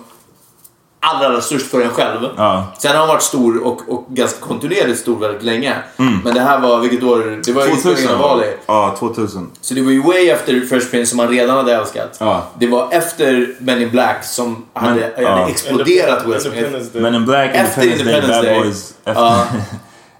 allra, 1.05 1.27
allra 1.27 1.41
störst 1.41 1.67
för 1.67 1.81
en 1.81 1.89
själv. 1.89 2.29
Ja. 2.37 2.73
Sen 2.79 2.91
har 2.91 2.99
han 2.99 3.07
varit 3.07 3.23
stor 3.23 3.63
och, 3.65 3.81
och 3.87 4.05
ganska 4.09 4.39
kontinuerligt 4.39 4.99
stor 4.99 5.19
väldigt 5.19 5.43
länge. 5.43 5.73
Mm. 5.97 6.19
Men 6.23 6.33
det 6.33 6.41
här 6.41 6.59
var, 6.59 6.79
vilket 6.79 7.03
år? 7.03 7.41
Det 7.45 7.51
var 7.51 7.61
ju 7.61 7.69
2000 7.69 7.91
inspelningen 7.91 8.23
av 8.23 8.31
Ali. 8.31 8.47
Ja, 8.65 8.95
2000. 8.99 9.51
Så 9.61 9.73
det 9.73 9.81
var 9.81 9.91
ju 9.91 10.01
way 10.01 10.29
efter 10.29 10.59
First 10.59 10.91
Prince 10.91 11.09
som 11.09 11.19
han 11.19 11.27
redan 11.29 11.57
hade 11.57 11.73
älskat. 11.73 12.17
Ja. 12.19 12.47
Det 12.59 12.67
var 12.67 12.87
efter 12.91 13.55
Men 13.59 13.81
in 13.81 13.89
Black 13.89 14.23
som 14.23 14.65
hade, 14.73 14.89
hade 14.89 15.11
ja. 15.17 15.49
exploderat 15.49 16.25
Will 16.25 16.41
Smith. 16.41 16.85
Men 16.93 17.15
in 17.15 17.25
Black, 17.25 17.51
Efter 17.53 17.83
Independence, 17.83 18.41
Day, 18.41 18.53
Bad. 18.53 18.63
Boys. 18.63 18.93
Efter, 19.05 19.41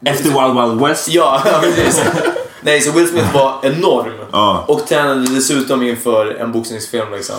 efter 0.06 0.24
Wild 0.24 0.70
Wild 0.70 0.82
West. 0.82 1.08
Ja, 1.10 1.42
ja, 1.46 1.60
precis. 1.62 2.04
Nej, 2.62 2.82
så 2.82 2.92
Will 2.92 3.08
Smith 3.08 3.34
var 3.34 3.60
enorm. 3.64 4.12
Ja. 4.36 4.66
Och 4.68 4.88
tränade 4.88 5.26
dessutom 5.36 5.84
inför 5.84 6.36
en 6.36 6.52
boxningsfilm 6.52 7.12
liksom. 7.12 7.36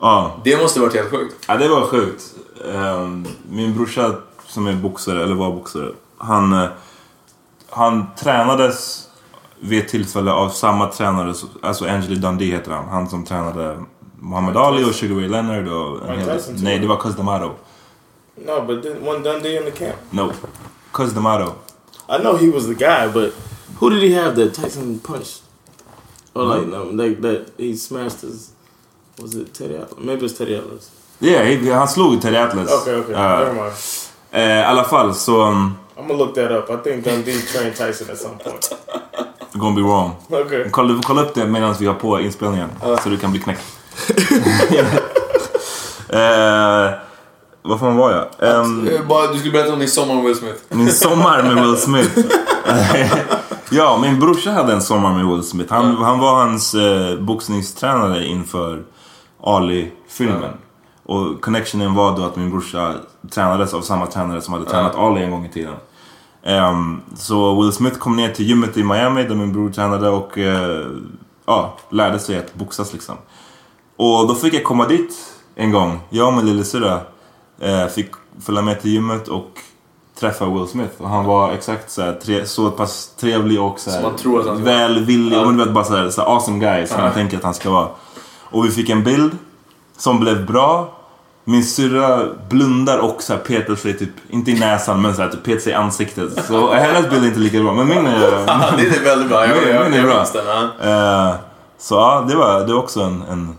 Ja. 0.00 0.40
Det 0.44 0.56
måste 0.56 0.80
varit 0.80 0.94
helt 0.94 1.10
sjukt. 1.10 1.34
Ja, 1.46 1.56
det 1.56 1.68
var 1.68 1.86
sjukt. 1.86 2.22
Ehm, 2.74 3.26
Min 3.50 3.74
brorsa 3.76 4.14
som 4.46 4.66
är 4.66 4.72
boxare, 4.72 5.22
eller 5.22 5.34
var 5.34 5.50
boxare, 5.52 5.92
han, 6.18 6.52
eh, 6.52 6.68
han 7.70 8.06
tränades 8.18 9.08
vid 9.60 9.78
ett 9.78 9.88
tillfälle 9.88 10.32
av 10.32 10.48
samma 10.48 10.86
tränare, 10.86 11.34
alltså 11.62 11.84
Angelo 11.84 12.14
Dundee 12.14 12.50
heter 12.50 12.70
han. 12.72 12.88
Han 12.88 13.08
som 13.08 13.24
tränade 13.24 13.78
Muhammad 14.20 14.56
Ali 14.56 14.84
och 14.84 14.94
Sugar 14.94 15.16
Ray 15.16 15.28
Leonard 15.28 15.68
och 15.68 16.08
en 16.08 16.18
hel. 16.18 16.40
Nej, 16.62 16.78
det 16.78 16.86
var 16.86 16.96
Cus 16.96 17.14
D'Amato. 17.16 17.50
No, 18.46 18.66
but 18.66 18.82
then 18.82 19.08
one 19.08 19.18
Dundee 19.18 19.56
in 19.56 19.64
the 19.64 19.70
camp. 19.70 19.96
No. 20.10 20.32
Cus 20.92 21.12
D'Amato. 21.12 21.52
I 22.08 22.22
know 22.22 22.36
he 22.36 22.50
was 22.50 22.66
the 22.66 22.74
guy, 22.74 23.12
but 23.12 23.34
who 23.80 23.90
did 23.90 24.02
he 24.02 24.20
have 24.22 24.34
that 24.36 24.54
Tyson 24.62 24.98
punched? 24.98 25.42
Or 26.34 26.44
like 26.56 26.66
no, 26.66 26.84
like 27.04 27.22
that 27.22 27.40
he 27.58 27.76
smashed 27.76 28.20
his. 28.22 28.50
Was 29.22 29.34
it 29.34 29.54
Teddy 29.54 29.74
Atlas? 29.76 29.98
Maybe 29.98 30.24
it's 30.26 30.38
Teddy 30.38 30.56
Atlas. 30.56 30.90
Yeah, 31.20 31.44
he- 31.44 31.70
han 31.70 31.88
slog 31.88 32.20
Teddy 32.22 32.36
Atlas. 32.36 32.70
Okay, 32.82 32.94
okay, 32.94 33.14
Eh, 33.14 33.38
never 33.38 33.54
mind. 33.54 33.72
eh, 34.30 34.42
I 34.42 34.64
alla 34.64 34.84
fall 34.84 35.14
så... 35.14 35.42
Um, 35.42 35.74
I'm 35.96 36.06
gonna 36.08 36.14
look 36.24 36.34
that 36.34 36.50
up. 36.52 36.70
I 36.70 36.76
think 36.90 37.04
Dundee 37.04 37.40
trained 37.42 37.76
Tyson 37.76 38.10
at 38.12 38.18
some 38.18 38.38
point. 38.44 38.70
gonna 39.52 39.74
be 39.76 39.82
wrong. 39.82 40.12
Okay. 40.30 40.68
Kolla, 40.70 41.00
kolla 41.04 41.22
upp 41.22 41.34
det 41.34 41.46
medan 41.46 41.74
vi 41.80 41.86
har 41.86 41.94
på 41.94 42.20
inspelningen. 42.20 42.68
Så 43.02 43.08
du 43.08 43.16
kan 43.18 43.30
bli 43.30 43.40
knäckt. 43.40 43.62
eh, 46.08 46.90
vad 47.62 47.80
fan 47.80 47.96
var 47.96 48.10
jag? 48.10 48.26
Bara, 49.08 49.26
du 49.32 49.38
skulle 49.38 49.52
berätta 49.52 49.72
om 49.72 49.78
din 49.78 49.88
sommar 49.88 50.14
med 50.14 50.24
Will 50.24 50.36
Smith. 50.36 50.58
min 50.68 50.92
sommar 50.92 51.42
med 51.42 51.64
Will 51.64 51.76
Smith. 51.76 52.10
ja, 53.70 53.98
min 54.02 54.20
brorsa 54.20 54.50
hade 54.50 54.72
en 54.72 54.82
sommar 54.82 55.14
med 55.14 55.26
Will 55.26 55.42
Smith. 55.42 55.72
Han, 55.72 55.96
han 55.96 56.18
var 56.18 56.44
hans 56.44 56.74
eh, 56.74 57.20
boxningstränare 57.20 58.26
inför 58.26 58.82
Ali-filmen. 59.42 60.52
Och 61.02 61.40
connectionen 61.40 61.94
var 61.94 62.16
då 62.16 62.24
att 62.24 62.36
min 62.36 62.50
brorsa 62.50 62.94
tränades 63.30 63.74
av 63.74 63.80
samma 63.80 64.06
tränare 64.06 64.40
som 64.40 64.54
hade 64.54 64.66
tränat 64.66 64.94
Ali 64.94 65.22
en 65.22 65.30
gång 65.30 65.44
i 65.44 65.48
tiden. 65.48 65.74
Ehm, 66.42 67.00
så 67.16 67.62
Will 67.62 67.72
Smith 67.72 67.98
kom 67.98 68.16
ner 68.16 68.32
till 68.32 68.46
gymmet 68.46 68.76
i 68.76 68.84
Miami 68.84 69.24
där 69.24 69.34
min 69.34 69.52
bror 69.52 69.70
tränade 69.70 70.08
och 70.08 70.38
eh, 70.38 70.86
ja, 71.46 71.76
lärde 71.90 72.18
sig 72.18 72.38
att 72.38 72.54
boxas 72.54 72.92
liksom. 72.92 73.16
Och 73.96 74.28
då 74.28 74.34
fick 74.34 74.54
jag 74.54 74.64
komma 74.64 74.86
dit 74.86 75.14
en 75.54 75.72
gång. 75.72 76.00
Jag 76.08 76.28
och 76.28 76.34
min 76.34 76.46
lillasyrra 76.46 77.00
eh, 77.60 77.86
fick 77.86 78.10
följa 78.40 78.62
med 78.62 78.80
till 78.80 78.90
gymmet 78.90 79.28
och 79.28 79.50
träffa 80.20 80.44
Will 80.46 80.66
Smith. 80.66 80.90
Och 80.98 81.08
han 81.08 81.24
var 81.24 81.52
exakt 81.52 81.90
så, 81.90 82.02
här, 82.02 82.12
tre, 82.12 82.46
så 82.46 82.70
pass 82.70 83.12
trevlig 83.20 83.60
och 83.62 83.80
så 83.80 83.90
här, 83.90 83.96
Som 84.00 84.10
man 84.10 84.18
tror 84.18 84.40
att 84.40 84.46
han 84.46 84.56
ska 84.56 84.64
vara. 84.64 84.74
välvillig. 84.78 85.36
Ja. 85.36 85.40
Och 85.46 85.52
du 85.52 85.58
vet, 85.58 85.72
bara 85.74 85.84
så 85.84 85.96
här, 85.96 86.10
så 86.10 86.20
här 86.22 86.28
awesome 86.34 86.58
guy 86.58 86.86
som 86.86 86.96
Ja. 86.98 87.04
man 87.04 87.14
tänker 87.14 87.36
att 87.36 87.44
han 87.44 87.54
ska 87.54 87.70
vara. 87.70 87.88
Och 88.50 88.64
vi 88.64 88.70
fick 88.70 88.88
en 88.90 89.04
bild 89.04 89.32
som 89.98 90.20
blev 90.20 90.46
bra. 90.46 90.94
Min 91.44 91.64
syrra 91.64 92.20
blundar 92.48 92.98
och 92.98 93.22
så 93.22 93.32
här 93.32 93.40
petar 93.40 93.74
sig, 93.74 93.98
typ, 93.98 94.10
inte 94.30 94.50
i 94.50 94.58
näsan, 94.58 95.02
men 95.02 95.16
så 95.16 95.22
här, 95.22 95.28
typ 95.28 95.42
petar 95.44 95.60
sig 95.60 95.72
i 95.72 95.74
ansiktet. 95.74 96.46
Så 96.46 96.72
hennes 96.72 97.10
bild 97.10 97.22
är 97.24 97.26
inte 97.28 97.38
lika 97.40 97.60
bra, 97.62 97.72
men 97.74 97.88
min 97.88 98.06
är, 98.06 98.20
Ja, 98.46 98.60
det 98.76 98.82
är 98.82 99.04
väldigt 99.04 99.28
bra. 99.28 99.46
Jag, 99.46 99.56
min, 99.56 99.74
jag, 99.74 99.84
min 99.90 100.00
jag, 100.00 100.10
är 100.10 100.70
bra. 100.82 101.28
Eh, 101.30 101.34
så 101.78 101.94
ja, 101.94 102.24
det 102.28 102.34
var, 102.36 102.60
det 102.66 102.72
var 102.72 102.80
också 102.80 103.00
en, 103.00 103.22
en, 103.30 103.54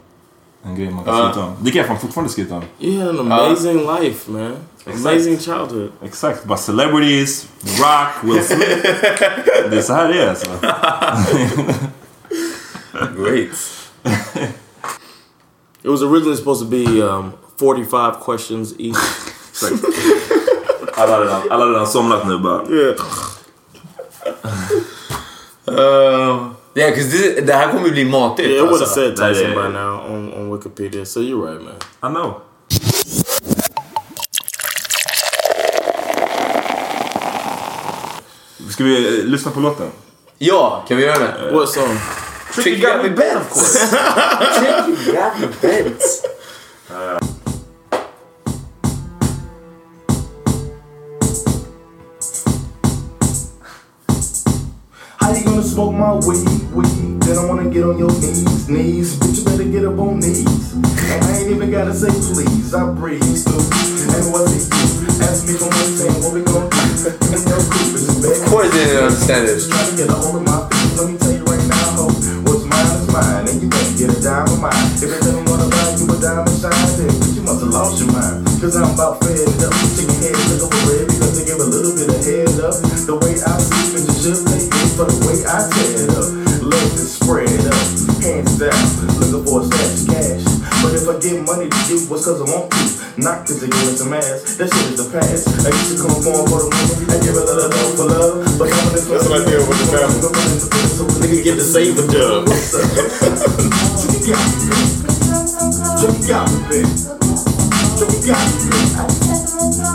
en 0.63 0.75
grej 0.75 0.89
man 0.91 1.03
kan 1.03 1.17
Ja. 1.17 1.23
skryta 1.23 1.45
om. 1.47 1.53
Det 1.59 1.71
kan 1.71 1.77
jag 1.79 1.87
fan 1.87 1.99
fortfarande 1.99 2.31
skryta 2.31 2.55
om. 2.55 2.61
You 2.79 2.99
had 3.05 3.19
an 3.19 3.31
amazing 3.31 3.77
life, 3.77 4.31
man. 4.31 4.51
Amazing 4.95 5.37
childhood. 5.39 5.91
Exakt, 6.03 6.43
bara 6.45 6.57
celebrities, 6.57 7.47
Rock, 7.79 8.23
Will 8.23 8.43
Smith. 8.43 8.81
det 9.69 9.77
är 9.77 9.81
så 9.81 9.93
här 9.93 10.07
det 10.07 10.21
är 10.23 10.29
alltså. 10.29 10.49
Great. 13.17 13.49
It 15.81 15.89
was 15.89 16.01
originally 16.03 16.35
supposed 16.37 16.59
to 16.59 16.69
be 16.69 17.01
um, 17.01 17.31
45 17.57 18.15
questions 18.25 18.73
each. 18.79 18.97
Alla 20.95 21.11
har 21.17 21.21
redan, 21.25 21.41
alla 21.49 21.65
har 21.65 21.71
redan 21.71 21.87
somnat 21.87 22.27
nu 22.27 22.37
bara. 22.37 22.61
yeah. 22.69 22.95
Uh, 25.67 26.47
yeah, 26.75 26.89
'cause 26.93 27.09
this, 27.11 27.45
det 27.45 27.53
här 27.53 27.71
kommer 27.71 27.85
ju 27.85 27.91
bli 27.91 28.05
matigt. 28.05 28.49
Yeah, 28.49 28.63
it 28.63 28.69
would 28.69 28.81
have 28.81 28.91
said 28.93 29.15
That 29.15 29.33
Tyson 29.35 29.51
by 29.51 29.69
now 29.69 29.99
on, 30.09 30.33
on 30.33 30.49
Wikipedia, 30.57 31.05
so 31.05 31.19
you're 31.19 31.45
right, 31.51 31.61
man. 31.61 31.75
I 32.03 32.09
know. 32.13 32.41
Ska 38.79 38.85
vi 38.85 39.19
eh, 39.19 39.25
lyssna 39.25 39.51
på 39.51 39.59
låten? 39.59 39.87
Ja, 40.37 40.85
kan 40.87 40.97
vi 40.97 41.03
göra 41.03 41.19
det? 41.19 41.51
What 41.51 41.69
song? 41.69 41.97
Trick 42.55 42.67
you 42.67 42.91
got 42.91 43.03
me 43.03 43.09
bent 43.09 43.35
of 43.35 43.53
course. 43.53 43.89
Trick 44.59 45.05
you 45.05 45.13
got 45.13 45.39
me 45.39 45.47
bent. 45.61 46.01
How 55.17 55.33
you 55.35 55.43
gonna 55.43 55.63
smoke 55.63 55.97
my 55.97 56.13
weed, 56.27 56.73
weed? 56.73 57.21
Then 57.21 57.37
I 57.37 57.45
wanna 57.45 57.69
get 57.69 57.83
on 57.83 57.99
your 57.99 58.11
knees, 58.11 58.69
knees. 58.69 59.19
Bitch, 59.19 59.39
you 59.39 59.45
better 59.45 59.71
get 59.71 59.85
up 59.85 59.99
on 59.99 60.19
knees. 60.19 60.73
And 60.73 61.25
I 61.25 61.37
ain't 61.37 61.51
even 61.51 61.71
gotta 61.71 61.93
say 61.93 62.07
please, 62.07 62.73
I 62.73 62.85
breathe 62.93 63.43
through. 63.43 64.15
And 64.15 64.31
what 64.31 64.49
is 64.49 64.69
you? 64.69 64.99
Ask 65.21 65.47
me 65.47 65.53
for 65.53 65.67
one 65.67 65.97
thing, 65.99 66.23
what 66.23 66.33
we 66.33 66.41
gonna 66.41 66.69
do? 66.69 66.79
And 66.79 67.43
they 67.43 67.59
my 67.59 67.69
me 67.69 67.75
tell 68.19 68.23
you 68.23 68.29
right 68.29 68.39
now, 68.39 68.48
ho. 68.48 68.48
What's 68.48 68.48
mine 68.48 68.48
is 68.48 68.48
mine, 68.48 68.48
and 68.48 68.48
you 68.48 68.48
can't 68.48 68.48
get 68.48 68.48
a 68.48 68.48
dime 68.48 68.48
of 68.48 68.48
mine. 68.48 68.48
If 68.48 68.48
it 68.48 68.48
doesn't 68.48 68.48
wanna 68.48 68.48
buy 68.48 68.48
you 68.48 68.48
a 68.48 68.48
diamond 68.48 68.48
shine, 68.48 68.48
then 68.48 68.48
bitch, 68.48 68.48
you 68.48 68.48
must 77.49 77.65
have 77.65 77.73
lost 77.73 77.97
your 77.99 78.11
mind. 78.13 78.45
Cause 78.61 78.75
I'm 78.77 78.93
about 78.93 79.17
fed 79.25 79.41
up. 79.65 79.73
Chicken 79.97 80.13
head, 80.21 80.37
look 80.53 80.69
over 80.69 80.81
red 80.85 81.09
because 81.09 81.33
they 81.33 81.45
give 81.49 81.57
a 81.57 81.65
little 81.65 81.97
bit 81.97 82.09
of 82.13 82.21
head 82.21 82.61
up. 82.61 82.77
The 83.09 83.17
way 83.17 83.41
I 83.41 83.57
sleep 83.57 84.05
you 84.05 84.13
should 84.21 84.39
pay 84.45 84.69
me 84.69 84.81
for 84.93 85.09
the 85.09 85.17
way 85.25 85.41
I 85.49 85.65
tear 85.65 86.05
up. 86.13 86.29
Legs 86.61 87.01
is 87.01 87.17
spread 87.17 87.49
up, 87.65 87.85
hands 88.21 88.53
down, 88.61 88.83
looking 89.17 89.43
for 89.49 89.61
a 89.61 89.65
stash 89.65 89.97
of 89.97 90.07
cash. 90.13 90.43
But 90.85 90.93
if 90.93 91.09
I 91.09 91.17
get 91.17 91.41
money 91.41 91.67
to 91.67 91.79
you, 91.89 92.05
what's 92.05 92.25
cause 92.25 92.37
I 92.37 92.45
want? 92.45 92.78
Not 93.19 93.45
cause 93.45 93.59
they 93.59 93.67
give 93.67 93.99
some 93.99 94.13
ass. 94.13 94.55
That 94.55 94.71
shit 94.71 94.95
is 94.95 95.03
the 95.03 95.11
past. 95.11 95.51
I 95.67 95.75
used 95.75 95.91
to 95.91 96.07
come 96.07 96.23
form 96.23 96.47
for 96.47 96.63
the 96.63 96.71
money. 96.71 97.03
I 97.11 97.19
give 97.19 97.35
a 97.35 97.43
little 97.43 97.67
love 97.67 97.91
for 97.99 98.07
love. 98.07 98.47
But 98.55 98.71
I'm 98.71 98.95
in 98.95 99.03
That's 99.11 99.27
what 99.27 99.43
I 99.43 99.43
did 99.43 99.59
with 99.59 99.75
the 99.75 99.91
family. 99.91 100.23
Nigga 101.19 101.43
get 101.43 101.55
the 101.59 101.65
save 101.67 101.99
a 101.99 102.07
dub. 102.07 102.47
Tricky 103.99 104.23
got 104.23 104.39
me, 104.39 104.55
bitch. 104.71 105.03
Tricky 105.99 106.31
got 106.31 106.47
bitch. 106.71 107.11
Tricky 107.99 108.19
got 108.23 108.39
me, 108.47 108.63
bitch. 108.71 109.03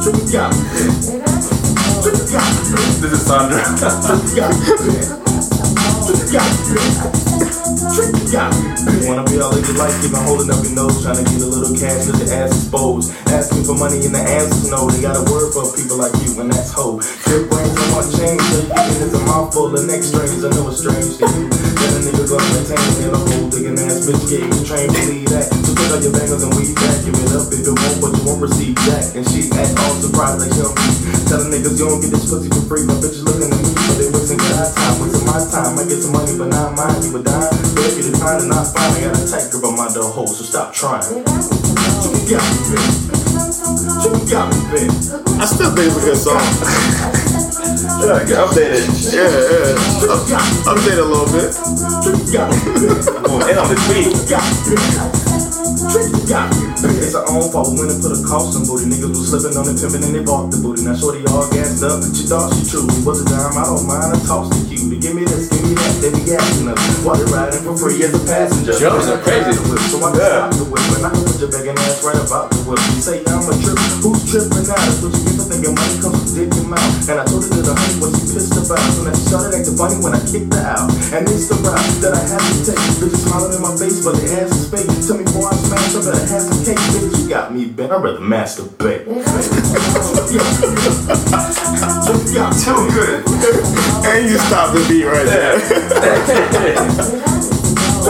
Tricky 0.05 0.29
got 0.29 0.53
me, 0.53 0.61
bitch. 0.69 1.09
Tricky 2.05 2.29
got 2.29 2.45
me, 2.53 2.69
bitch. 2.77 3.01
This 3.01 3.09
is 3.09 3.25
Sandra. 3.25 3.65
Tricky 4.05 4.37
got 4.37 4.53
me, 4.53 4.69
bitch. 4.85 5.09
Tricky 6.05 6.29
got 6.29 6.45
me, 6.45 6.77
bitch. 6.77 7.64
Tricky 7.93 8.25
got 8.33 8.49
me. 8.57 8.73
Wanna 9.05 9.29
be 9.29 9.37
all 9.37 9.53
in 9.53 9.61
your 9.69 9.77
life, 9.77 9.93
keep 10.01 10.17
on 10.17 10.25
holding 10.25 10.49
up 10.49 10.65
your 10.65 10.73
nose, 10.73 11.05
trying 11.05 11.21
to 11.21 11.27
get 11.29 11.45
a 11.45 11.49
little 11.51 11.77
cash 11.77 12.09
with 12.09 12.25
your 12.25 12.33
ass 12.33 12.57
exposed. 12.57 13.13
Asking 13.29 13.65
for 13.69 13.77
money 13.77 14.01
and 14.01 14.17
the 14.17 14.25
answers 14.25 14.73
no. 14.73 14.89
They 14.89 15.05
got 15.05 15.21
a 15.21 15.25
word 15.29 15.53
for 15.53 15.69
people 15.77 16.01
like 16.01 16.15
you, 16.25 16.33
and 16.41 16.49
that's 16.49 16.73
hoe. 16.73 17.03
Good 17.29 17.53
brains 17.53 17.77
on 17.77 17.89
one 17.93 18.09
chain, 18.17 18.41
so 18.41 18.65
you 18.65 18.73
get 18.73 19.05
it's 19.05 19.13
a 19.13 19.23
mouthful 19.29 19.77
of 19.77 19.85
next 19.85 20.17
strings. 20.17 20.41
I 20.41 20.51
know 20.57 20.73
it's 20.73 20.81
strange 20.81 21.21
to 21.21 21.27
you. 21.29 21.45
That 21.53 21.93
a 21.93 22.01
nigga 22.09 22.25
gonna 22.25 22.49
maintain 22.57 22.89
in 23.05 23.13
a 23.13 23.21
whole 23.21 23.47
digging 23.53 23.77
ass 23.77 24.09
bitch 24.09 24.23
gave 24.33 24.49
you 24.49 24.63
train 24.65 24.89
believe 24.89 25.29
that. 25.29 25.53
So 25.53 25.77
pick 25.77 25.91
up 25.93 26.01
your 26.01 26.15
bangers 26.17 26.41
and 26.41 26.53
weed 26.57 26.75
back, 26.81 26.97
give 27.05 27.19
it 27.21 27.37
up 27.37 27.53
if 27.53 27.63
it 27.69 27.75
won't, 27.77 27.99
but 28.01 28.11
you 28.17 28.23
won't 28.25 28.41
receive 28.41 28.77
that. 28.89 29.13
And 29.13 29.25
she 29.29 29.53
act 29.53 29.77
all 29.85 29.95
surprised 30.01 30.41
like 30.41 30.55
him. 30.57 30.73
Telling 31.29 31.53
niggas 31.53 31.77
you 31.77 31.85
don't 31.85 32.01
get 32.01 32.11
this 32.17 32.25
pussy 32.31 32.49
for 32.49 32.65
free, 32.65 32.89
my 32.89 32.97
bitches 32.97 33.27
looking 33.27 33.53
at 33.53 33.61
me, 33.61 33.71
but 33.77 33.97
they 34.01 34.09
wasting 34.09 34.41
my 34.41 34.65
time, 34.73 34.97
wasting 35.05 35.27
my 35.29 35.41
time. 35.53 35.73
I 35.77 35.83
get 35.85 36.01
some 36.01 36.17
money, 36.17 36.35
but 36.39 36.49
not 36.49 36.73
mine, 36.79 37.03
you 37.05 37.13
a 37.13 37.21
dime. 37.21 37.74
But 37.75 37.85
if 37.91 37.97
you 37.99 38.13
decline 38.13 38.41
to 38.41 38.47
not 38.47 38.71
fine, 38.71 38.93
I 38.95 39.01
got 39.03 39.19
a 39.19 39.27
tight 39.27 39.51
grip 39.51 39.65
on 39.65 39.77
my 39.77 39.89
door 39.93 40.11
hole, 40.11 40.29
so 40.29 40.45
stop 40.45 40.73
trying. 40.73 41.03
You 41.11 41.25
got 42.31 42.45
me, 42.47 42.59
bitch. 42.71 43.11
You 44.05 44.31
got 44.31 44.47
me, 44.55 44.59
bitch. 44.71 44.95
I 45.41 45.45
still 45.45 45.75
think 45.75 45.91
it's 45.91 45.99
a 45.99 46.01
good 46.01 46.17
song. 46.17 46.39
Yeah, 47.99 48.23
get 48.25 48.39
updated. 48.39 48.87
Yeah, 49.11 49.27
yeah. 49.27 50.13
Up, 50.13 50.23
update 50.71 50.99
a 50.99 51.05
little 51.05 51.27
bit. 51.35 51.51
Going 53.27 53.49
in 53.51 53.59
on 53.59 53.69
the 53.69 53.77
beat. 53.91 54.15
It's 56.25 57.13
her 57.13 57.25
own 57.29 57.53
fault 57.53 57.77
when 57.77 57.93
they 57.93 58.01
put 58.01 58.17
a 58.17 58.21
cost 58.25 58.57
on 58.57 58.65
booty. 58.65 58.89
Niggas 58.89 59.13
was 59.13 59.29
slipping 59.29 59.61
on 59.61 59.69
the 59.69 59.77
pimpin' 59.77 60.01
and 60.01 60.15
they 60.17 60.25
bought 60.25 60.49
the 60.49 60.57
booty. 60.57 60.81
Now 60.89 60.97
shorty 60.97 61.21
all 61.29 61.45
gassed 61.53 61.85
up. 61.85 62.01
She 62.17 62.25
thought 62.25 62.49
she 62.57 62.65
truly 62.65 62.97
was 63.05 63.21
a 63.21 63.27
dime. 63.29 63.53
I 63.53 63.69
don't 63.69 63.85
mind. 63.85 64.17
I 64.17 64.19
toss 64.25 64.49
the. 64.49 64.65
To 64.75 65.01
give 65.01 65.17
me 65.17 65.25
this, 65.25 65.49
give 65.49 65.65
me 65.65 65.73
that. 65.81 65.93
They 66.05 66.13
be 66.13 66.37
asking 66.37 66.69
us 66.69 66.81
while 67.05 67.17
they 67.17 67.25
riding 67.33 67.65
for 67.65 67.73
free 67.77 68.05
as 68.05 68.13
a 68.13 68.21
passenger. 68.25 68.77
Jokes 68.77 69.09
are 69.09 69.21
crazy. 69.21 69.57
So 69.89 69.97
I 70.01 70.13
can 70.13 70.21
stop 70.21 70.53
the 70.61 70.65
whip 70.69 70.85
and 70.97 71.05
I 71.05 71.11
can 71.13 71.25
put 71.25 71.41
your 71.41 71.49
begging 71.49 71.77
ass 71.89 72.05
right 72.05 72.21
about 72.21 72.53
the 72.53 72.61
whip. 72.69 72.81
You 72.93 73.01
say 73.01 73.25
I'm 73.25 73.45
a 73.49 73.55
trip. 73.65 73.81
Who's 74.05 74.21
tripping 74.29 74.65
now? 74.69 74.77
That's 74.77 75.01
what 75.01 75.13
you 75.17 75.23
get 75.25 75.37
for 75.41 75.47
thinking 75.49 75.73
money 75.73 75.97
comes 76.05 76.21
from 76.21 76.31
dick 76.37 76.49
your 76.53 76.69
mouth. 76.69 77.09
And 77.09 77.17
I 77.21 77.25
told 77.25 77.49
her 77.49 77.53
that 77.53 77.65
the 77.65 77.75
honey 77.77 77.97
was 78.01 78.13
she 78.17 78.25
pissed 78.37 78.57
about. 78.61 78.81
Now 78.81 79.13
she 79.13 79.25
started 79.25 79.53
acting 79.57 79.77
funny 79.77 79.97
when 80.05 80.13
I 80.13 80.21
kicked 80.25 80.53
her 80.53 80.65
out. 80.65 80.89
And 81.17 81.25
it's 81.33 81.49
the 81.49 81.57
route 81.65 81.97
that 82.05 82.13
I 82.13 82.23
had 82.29 82.45
to 82.45 82.61
take. 82.65 82.85
Bitches 83.01 83.25
smiling 83.25 83.57
in 83.57 83.63
my 83.65 83.73
face, 83.81 84.05
but 84.05 84.21
they 84.21 84.29
ass 84.37 84.53
is 84.53 84.69
fake. 84.69 84.89
Tell 85.05 85.17
me 85.17 85.25
before 85.25 85.49
I 85.49 85.57
smash, 85.57 85.97
I 85.97 86.14
better 86.15 86.33
have 86.33 86.43
some 86.43 86.65
cake. 86.65 86.79
Bitch, 86.79 87.23
you 87.23 87.29
got 87.29 87.53
me 87.55 87.67
bent. 87.67 87.93
I'd 87.93 88.03
rather 88.03 88.21
masturbate. 88.21 89.05
Too 92.65 92.81
good. 92.93 93.23
And 94.07 94.29
you 94.29 94.39
stop 94.39 94.73
the 94.75 94.81
beat 94.89 95.05
right 95.05 95.27
there. 95.27 95.59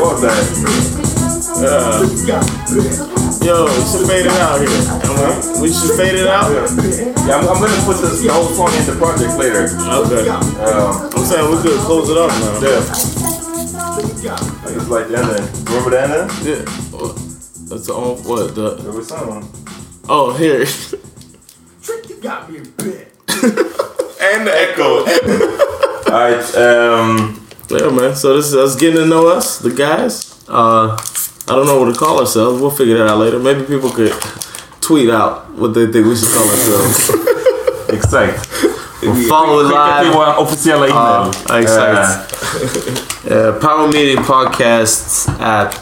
Love 0.00 0.20
that. 0.24 0.44
Yo, 3.44 3.64
we 3.64 3.70
should 3.84 4.06
fade 4.08 4.26
it 4.26 4.32
out 4.40 4.60
here. 4.60 4.70
Alright, 5.04 5.60
We 5.60 5.68
should 5.72 5.94
fade 5.96 6.14
it 6.14 6.26
out. 6.26 6.50
Yeah, 6.50 7.36
I'm, 7.36 7.48
I'm 7.48 7.60
gonna 7.60 7.82
put 7.84 8.00
this 8.00 8.20
the 8.22 8.28
whole 8.32 8.48
song 8.48 8.72
in 8.74 8.84
the 8.86 8.92
project 8.98 9.36
later. 9.38 9.68
Okay. 9.68 10.28
Um, 10.28 11.10
I'm 11.14 11.24
saying 11.24 11.50
we 11.50 11.56
could 11.62 11.78
close 11.80 12.08
it 12.10 12.16
up 12.18 12.30
now. 12.30 12.60
yeah. 14.20 14.38
It's 14.66 14.88
like 14.88 15.08
the 15.08 15.16
ending. 15.18 15.46
Remember 15.66 15.90
the 15.90 16.00
ending? 16.02 16.28
Yeah. 16.42 16.64
What? 17.74 17.78
That's 17.78 17.88
all. 17.90 18.16
What 18.16 18.54
the? 18.54 18.74
There 18.76 18.92
was 18.92 19.08
someone. 19.08 19.48
Oh, 20.08 20.32
here. 20.34 20.64
Trick, 21.82 22.08
You 22.08 22.16
got 22.22 22.50
me 22.50 22.60
bent. 22.60 23.08
and 24.22 24.46
the 24.46 24.52
echo. 24.54 25.04
Alright, 26.14 26.54
um, 26.54 27.46
Yeah, 27.68 27.90
man. 27.90 28.14
So 28.14 28.36
this 28.36 28.46
is 28.46 28.54
us 28.54 28.76
getting 28.76 29.00
to 29.02 29.06
know 29.06 29.26
us, 29.28 29.58
the 29.58 29.70
guys. 29.70 30.44
Uh, 30.48 30.96
I 31.48 31.52
don't 31.56 31.66
know 31.66 31.80
what 31.80 31.92
to 31.92 31.98
call 31.98 32.20
ourselves. 32.20 32.60
We'll 32.60 32.70
figure 32.70 32.98
that 32.98 33.08
out 33.08 33.18
later. 33.18 33.38
Maybe 33.38 33.64
people 33.64 33.90
could 33.90 34.12
tweet 34.80 35.10
out 35.10 35.50
what 35.54 35.74
they 35.74 35.86
think 35.90 36.06
we 36.06 36.14
should 36.16 36.28
call 36.32 36.48
ourselves. 36.48 37.10
exakt. 37.88 38.46
Follow 39.28 39.60
it 39.60 39.66
Skicka 39.66 40.00
till 40.00 40.06
live. 40.06 40.14
vår 40.14 40.34
officiella 40.38 40.86
Ja, 40.88 41.26
e-mail. 41.26 41.62
exakt. 41.62 42.32
Uh, 43.30 43.52
Power 43.60 43.88
Media 43.88 44.16
Podcast 44.20 45.28
at 45.40 45.74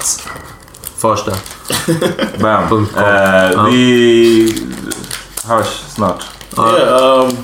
första. 1.03 1.31
Eh, 1.31 1.37
bam. 2.41 2.69
Punkt 2.69 2.93
com. 2.95 3.03
Eh, 3.05 3.51
Ja. 3.53 3.63
vi 3.71 4.55
hörs 5.49 5.67
snart. 5.95 6.25
yeah. 6.57 7.21
Um, 7.23 7.37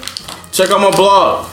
check 0.52 0.70
out 0.72 0.80
my 0.80 0.90
blog. 0.96 1.44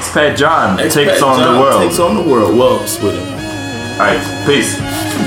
Expat 0.00 0.38
John 0.40 0.76
takes 0.76 0.96
Expat 0.96 1.22
on 1.22 1.40
John 1.40 1.54
the 1.54 1.60
world. 1.60 1.82
Takes 1.82 1.98
on 2.00 2.16
the 2.16 2.30
world. 2.30 2.58
Well, 2.58 2.78
Sweden. 2.86 3.26
Alright, 3.98 4.20
peace. 4.46 4.76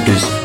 Peace. 0.06 0.45